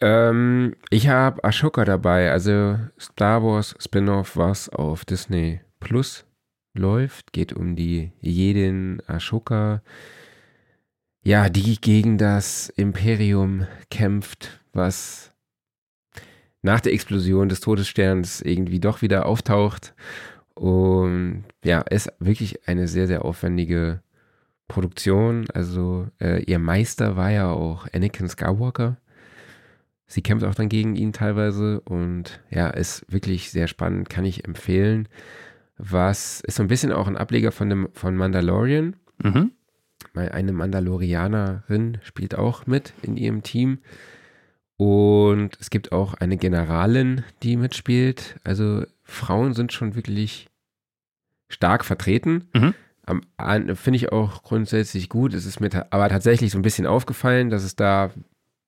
Ähm, 0.00 0.76
ich 0.90 1.08
habe 1.08 1.42
Ashoka 1.42 1.84
dabei, 1.84 2.30
also 2.30 2.78
Star 2.98 3.42
Wars 3.42 3.74
Spin-off, 3.80 4.36
was 4.36 4.68
auf 4.68 5.04
Disney 5.04 5.60
Plus 5.80 6.24
läuft. 6.74 7.32
Geht 7.32 7.52
um 7.52 7.76
die 7.76 8.12
Jedin 8.20 9.02
Ashoka. 9.06 9.82
Ja, 11.22 11.48
die 11.48 11.80
gegen 11.80 12.16
das 12.16 12.68
Imperium 12.70 13.66
kämpft, 13.90 14.60
was 14.72 15.32
nach 16.62 16.80
der 16.80 16.92
Explosion 16.92 17.48
des 17.48 17.60
Todessterns 17.60 18.40
irgendwie 18.40 18.80
doch 18.80 19.02
wieder 19.02 19.26
auftaucht. 19.26 19.94
Und 20.54 21.44
ja, 21.64 21.80
ist 21.82 22.10
wirklich 22.18 22.66
eine 22.68 22.88
sehr, 22.88 23.06
sehr 23.06 23.24
aufwendige 23.24 24.02
Produktion. 24.68 25.46
Also 25.52 26.08
äh, 26.20 26.42
ihr 26.44 26.58
Meister 26.58 27.16
war 27.16 27.30
ja 27.30 27.50
auch 27.50 27.86
Anakin 27.92 28.28
Skywalker. 28.28 28.96
Sie 30.08 30.22
kämpft 30.22 30.44
auch 30.44 30.54
dann 30.54 30.68
gegen 30.68 30.96
ihn 30.96 31.12
teilweise 31.12 31.80
und 31.82 32.40
ja, 32.50 32.68
ist 32.68 33.04
wirklich 33.08 33.50
sehr 33.50 33.68
spannend, 33.68 34.08
kann 34.08 34.24
ich 34.24 34.46
empfehlen. 34.46 35.06
Was 35.76 36.40
ist 36.40 36.56
so 36.56 36.62
ein 36.64 36.68
bisschen 36.68 36.90
auch 36.90 37.06
ein 37.06 37.16
Ableger 37.16 37.52
von 37.52 37.68
dem 37.68 37.88
von 37.92 38.16
Mandalorian. 38.16 38.96
Mhm. 39.22 39.52
Eine 40.14 40.52
Mandalorianerin 40.52 41.98
spielt 42.02 42.34
auch 42.36 42.66
mit 42.66 42.94
in 43.02 43.16
ihrem 43.16 43.42
Team. 43.42 43.78
Und 44.76 45.58
es 45.60 45.70
gibt 45.70 45.92
auch 45.92 46.14
eine 46.14 46.36
Generalin, 46.36 47.24
die 47.42 47.56
mitspielt. 47.56 48.40
Also 48.44 48.84
Frauen 49.02 49.52
sind 49.52 49.72
schon 49.72 49.94
wirklich 49.94 50.48
stark 51.48 51.84
vertreten. 51.84 52.48
Mhm. 52.54 52.74
Finde 53.76 53.96
ich 53.96 54.12
auch 54.12 54.42
grundsätzlich 54.42 55.08
gut. 55.08 55.34
Es 55.34 55.46
ist 55.46 55.60
mir 55.60 55.70
aber 55.90 56.08
tatsächlich 56.08 56.52
so 56.52 56.58
ein 56.58 56.62
bisschen 56.62 56.86
aufgefallen, 56.86 57.50
dass 57.50 57.64
es 57.64 57.74
da, 57.74 58.10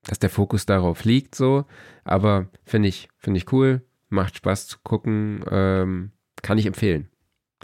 dass 0.05 0.19
der 0.19 0.31
Fokus 0.31 0.67
darauf 0.67 1.05
liegt, 1.05 1.35
so. 1.35 1.65
Aber 2.05 2.49
finde 2.65 2.89
ich, 2.89 3.09
finde 3.19 3.39
ich 3.39 3.53
cool. 3.53 3.83
Macht 4.09 4.37
Spaß 4.37 4.67
zu 4.67 4.79
gucken. 4.83 5.45
Ähm, 5.51 6.13
kann 6.43 6.59
ich 6.59 6.67
empfehlen. 6.67 7.09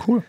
Cool. 0.06 0.22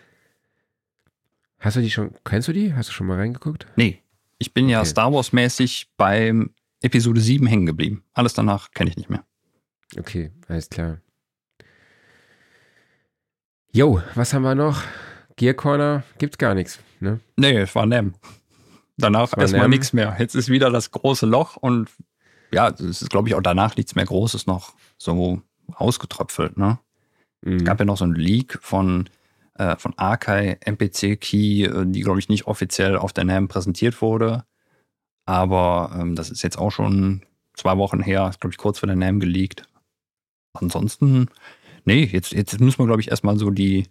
Hast 1.58 1.76
du 1.76 1.80
die 1.80 1.90
schon, 1.90 2.12
kennst 2.24 2.48
du 2.48 2.52
die? 2.52 2.74
Hast 2.74 2.88
du 2.88 2.92
schon 2.92 3.06
mal 3.06 3.16
reingeguckt? 3.18 3.66
Nee. 3.76 4.02
Ich 4.38 4.54
bin 4.54 4.66
okay. 4.66 4.72
ja 4.72 4.84
Star 4.84 5.12
Wars-mäßig 5.12 5.92
beim 5.96 6.50
Episode 6.80 7.20
7 7.20 7.46
hängen 7.46 7.66
geblieben. 7.66 8.04
Alles 8.12 8.34
danach 8.34 8.70
kenne 8.70 8.90
ich 8.90 8.96
nicht 8.96 9.10
mehr. 9.10 9.24
Okay, 9.98 10.30
alles 10.46 10.68
klar. 10.68 11.00
Jo, 13.72 14.00
was 14.14 14.32
haben 14.32 14.42
wir 14.42 14.54
noch? 14.54 14.82
Gear 15.36 15.54
Corner 15.54 16.04
gibt's 16.18 16.38
gar 16.38 16.54
nichts, 16.54 16.78
ne? 17.00 17.20
Nee, 17.36 17.58
es 17.58 17.74
war 17.74 17.86
Nem. 17.86 18.14
Danach 18.98 19.36
erstmal 19.36 19.68
nichts 19.68 19.92
mehr. 19.92 20.16
Jetzt 20.18 20.34
ist 20.34 20.48
wieder 20.48 20.70
das 20.70 20.90
große 20.90 21.24
Loch 21.24 21.56
und 21.56 21.88
ja, 22.52 22.68
es 22.68 23.02
ist, 23.02 23.10
glaube 23.10 23.28
ich, 23.28 23.34
auch 23.34 23.42
danach 23.42 23.76
nichts 23.76 23.94
mehr 23.94 24.04
Großes 24.04 24.46
noch 24.46 24.74
so 24.96 25.42
ausgetröpfelt, 25.74 26.56
ne? 26.56 26.78
Mhm. 27.42 27.56
Es 27.56 27.64
gab 27.64 27.78
ja 27.78 27.84
noch 27.84 27.96
so 27.96 28.04
ein 28.04 28.14
Leak 28.14 28.58
von, 28.62 29.08
äh, 29.54 29.76
von 29.76 29.94
Arkai 29.96 30.58
MPC 30.60 31.20
Key, 31.20 31.64
äh, 31.64 31.84
die, 31.86 32.00
glaube 32.00 32.18
ich, 32.18 32.28
nicht 32.28 32.46
offiziell 32.46 32.96
auf 32.96 33.12
der 33.12 33.24
NAM 33.24 33.48
präsentiert 33.48 34.00
wurde. 34.02 34.44
Aber 35.26 35.94
ähm, 35.94 36.16
das 36.16 36.30
ist 36.30 36.42
jetzt 36.42 36.58
auch 36.58 36.70
schon 36.70 37.22
zwei 37.54 37.76
Wochen 37.76 38.00
her, 38.00 38.30
glaube 38.40 38.52
ich, 38.52 38.58
kurz 38.58 38.78
vor 38.78 38.86
der 38.86 38.96
NAM 38.96 39.20
geleakt. 39.20 39.64
Ansonsten, 40.54 41.28
nee, 41.84 42.04
jetzt, 42.04 42.32
jetzt 42.32 42.58
müssen 42.60 42.78
wir, 42.78 42.86
glaube 42.86 43.02
ich, 43.02 43.10
erstmal 43.10 43.38
so 43.38 43.50
die 43.50 43.86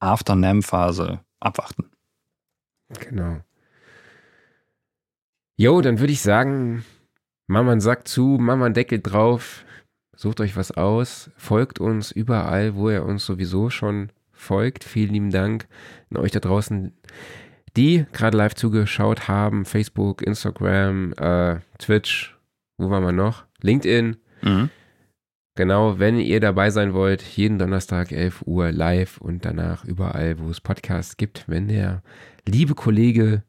After-NAM-Phase 0.00 1.20
abwarten. 1.38 1.90
Genau. 2.98 3.40
Jo, 5.60 5.82
dann 5.82 6.00
würde 6.00 6.14
ich 6.14 6.22
sagen, 6.22 6.86
Mama 7.46 7.72
einen 7.72 7.82
Sack 7.82 8.08
zu, 8.08 8.38
Mama 8.40 8.64
einen 8.64 8.72
Deckel 8.72 9.00
drauf, 9.00 9.66
sucht 10.16 10.40
euch 10.40 10.56
was 10.56 10.72
aus, 10.72 11.30
folgt 11.36 11.78
uns 11.78 12.12
überall, 12.12 12.76
wo 12.76 12.88
ihr 12.88 13.04
uns 13.04 13.26
sowieso 13.26 13.68
schon 13.68 14.10
folgt. 14.32 14.84
Vielen 14.84 15.12
lieben 15.12 15.30
Dank 15.30 15.68
an 16.08 16.16
euch 16.16 16.30
da 16.30 16.40
draußen, 16.40 16.94
die 17.76 18.06
gerade 18.14 18.38
live 18.38 18.54
zugeschaut 18.54 19.28
haben. 19.28 19.66
Facebook, 19.66 20.22
Instagram, 20.22 21.12
äh, 21.18 21.56
Twitch, 21.78 22.38
wo 22.78 22.88
waren 22.88 23.04
wir 23.04 23.12
noch? 23.12 23.44
LinkedIn. 23.60 24.16
Mhm. 24.40 24.70
Genau, 25.56 25.98
wenn 25.98 26.18
ihr 26.18 26.40
dabei 26.40 26.70
sein 26.70 26.94
wollt, 26.94 27.20
jeden 27.20 27.58
Donnerstag 27.58 28.12
11 28.12 28.44
Uhr 28.46 28.72
live 28.72 29.18
und 29.18 29.44
danach 29.44 29.84
überall, 29.84 30.38
wo 30.38 30.48
es 30.48 30.62
Podcasts 30.62 31.18
gibt, 31.18 31.44
wenn 31.48 31.68
der 31.68 32.02
liebe 32.46 32.74
Kollege 32.74 33.42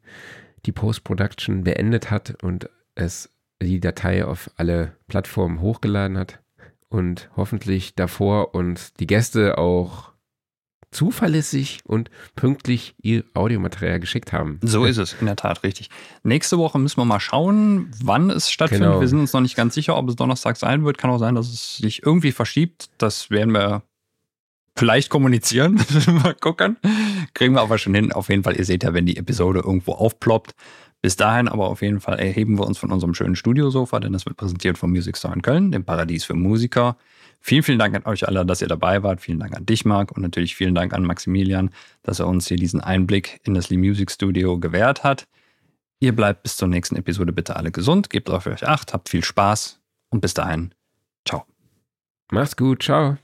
die 0.66 0.72
Post-Production 0.72 1.64
beendet 1.64 2.10
hat 2.10 2.42
und 2.42 2.68
es 2.94 3.30
die 3.62 3.80
Datei 3.80 4.24
auf 4.24 4.50
alle 4.56 4.96
Plattformen 5.06 5.60
hochgeladen 5.60 6.18
hat 6.18 6.40
und 6.88 7.30
hoffentlich 7.36 7.94
davor 7.94 8.54
uns 8.54 8.92
die 8.94 9.06
Gäste 9.06 9.58
auch 9.58 10.12
zuverlässig 10.90 11.80
und 11.84 12.10
pünktlich 12.36 12.94
ihr 13.00 13.24
Audiomaterial 13.34 13.98
geschickt 13.98 14.32
haben. 14.32 14.60
So 14.62 14.84
ist 14.84 14.98
es, 14.98 15.14
in 15.18 15.26
der 15.26 15.36
Tat, 15.36 15.62
richtig. 15.62 15.88
Nächste 16.22 16.58
Woche 16.58 16.78
müssen 16.78 16.98
wir 16.98 17.06
mal 17.06 17.20
schauen, 17.20 17.90
wann 18.02 18.30
es 18.30 18.50
stattfindet. 18.50 18.90
Genau. 18.90 19.00
Wir 19.00 19.08
sind 19.08 19.20
uns 19.20 19.32
noch 19.32 19.40
nicht 19.40 19.56
ganz 19.56 19.74
sicher, 19.74 19.96
ob 19.96 20.08
es 20.10 20.16
Donnerstag 20.16 20.56
sein 20.56 20.84
wird. 20.84 20.98
Kann 20.98 21.10
auch 21.10 21.18
sein, 21.18 21.34
dass 21.34 21.48
es 21.48 21.78
sich 21.78 22.04
irgendwie 22.04 22.32
verschiebt. 22.32 22.90
Das 22.98 23.30
werden 23.30 23.54
wir 23.54 23.82
vielleicht 24.76 25.10
kommunizieren. 25.10 25.80
mal 26.06 26.34
gucken. 26.34 26.76
Kriegen 27.34 27.54
wir 27.54 27.60
aber 27.60 27.78
schon 27.78 27.94
hin. 27.94 28.12
Auf 28.12 28.28
jeden 28.28 28.42
Fall, 28.42 28.56
ihr 28.56 28.64
seht 28.64 28.84
ja, 28.84 28.94
wenn 28.94 29.06
die 29.06 29.16
Episode 29.16 29.60
irgendwo 29.60 29.92
aufploppt. 29.92 30.54
Bis 31.02 31.16
dahin 31.16 31.48
aber 31.48 31.66
auf 31.68 31.82
jeden 31.82 32.00
Fall 32.00 32.20
erheben 32.20 32.58
wir 32.58 32.66
uns 32.66 32.78
von 32.78 32.92
unserem 32.92 33.12
schönen 33.12 33.34
Studiosofa, 33.34 33.98
denn 33.98 34.12
das 34.12 34.24
wird 34.24 34.36
präsentiert 34.36 34.78
vom 34.78 34.90
Music 34.90 35.18
Store 35.18 35.34
in 35.34 35.42
Köln, 35.42 35.72
dem 35.72 35.84
Paradies 35.84 36.24
für 36.24 36.34
Musiker. 36.34 36.96
Vielen, 37.40 37.64
vielen 37.64 37.78
Dank 37.80 37.96
an 37.96 38.04
euch 38.04 38.28
alle, 38.28 38.46
dass 38.46 38.62
ihr 38.62 38.68
dabei 38.68 39.02
wart. 39.02 39.20
Vielen 39.20 39.40
Dank 39.40 39.56
an 39.56 39.66
dich, 39.66 39.84
Marc. 39.84 40.12
Und 40.12 40.22
natürlich 40.22 40.54
vielen 40.54 40.76
Dank 40.76 40.94
an 40.94 41.02
Maximilian, 41.02 41.70
dass 42.04 42.20
er 42.20 42.28
uns 42.28 42.46
hier 42.46 42.56
diesen 42.56 42.80
Einblick 42.80 43.40
in 43.42 43.54
das 43.54 43.68
Lee 43.68 43.78
Music 43.78 44.12
Studio 44.12 44.60
gewährt 44.60 45.02
hat. 45.02 45.26
Ihr 45.98 46.14
bleibt 46.14 46.44
bis 46.44 46.56
zur 46.56 46.68
nächsten 46.68 46.96
Episode 46.96 47.32
bitte 47.32 47.56
alle 47.56 47.72
gesund, 47.72 48.10
gebt 48.10 48.30
auf 48.30 48.46
euch 48.46 48.66
Acht, 48.66 48.92
habt 48.92 49.08
viel 49.08 49.24
Spaß 49.24 49.80
und 50.10 50.20
bis 50.20 50.34
dahin, 50.34 50.74
ciao. 51.24 51.44
Macht's 52.30 52.56
gut, 52.56 52.82
ciao. 52.82 53.18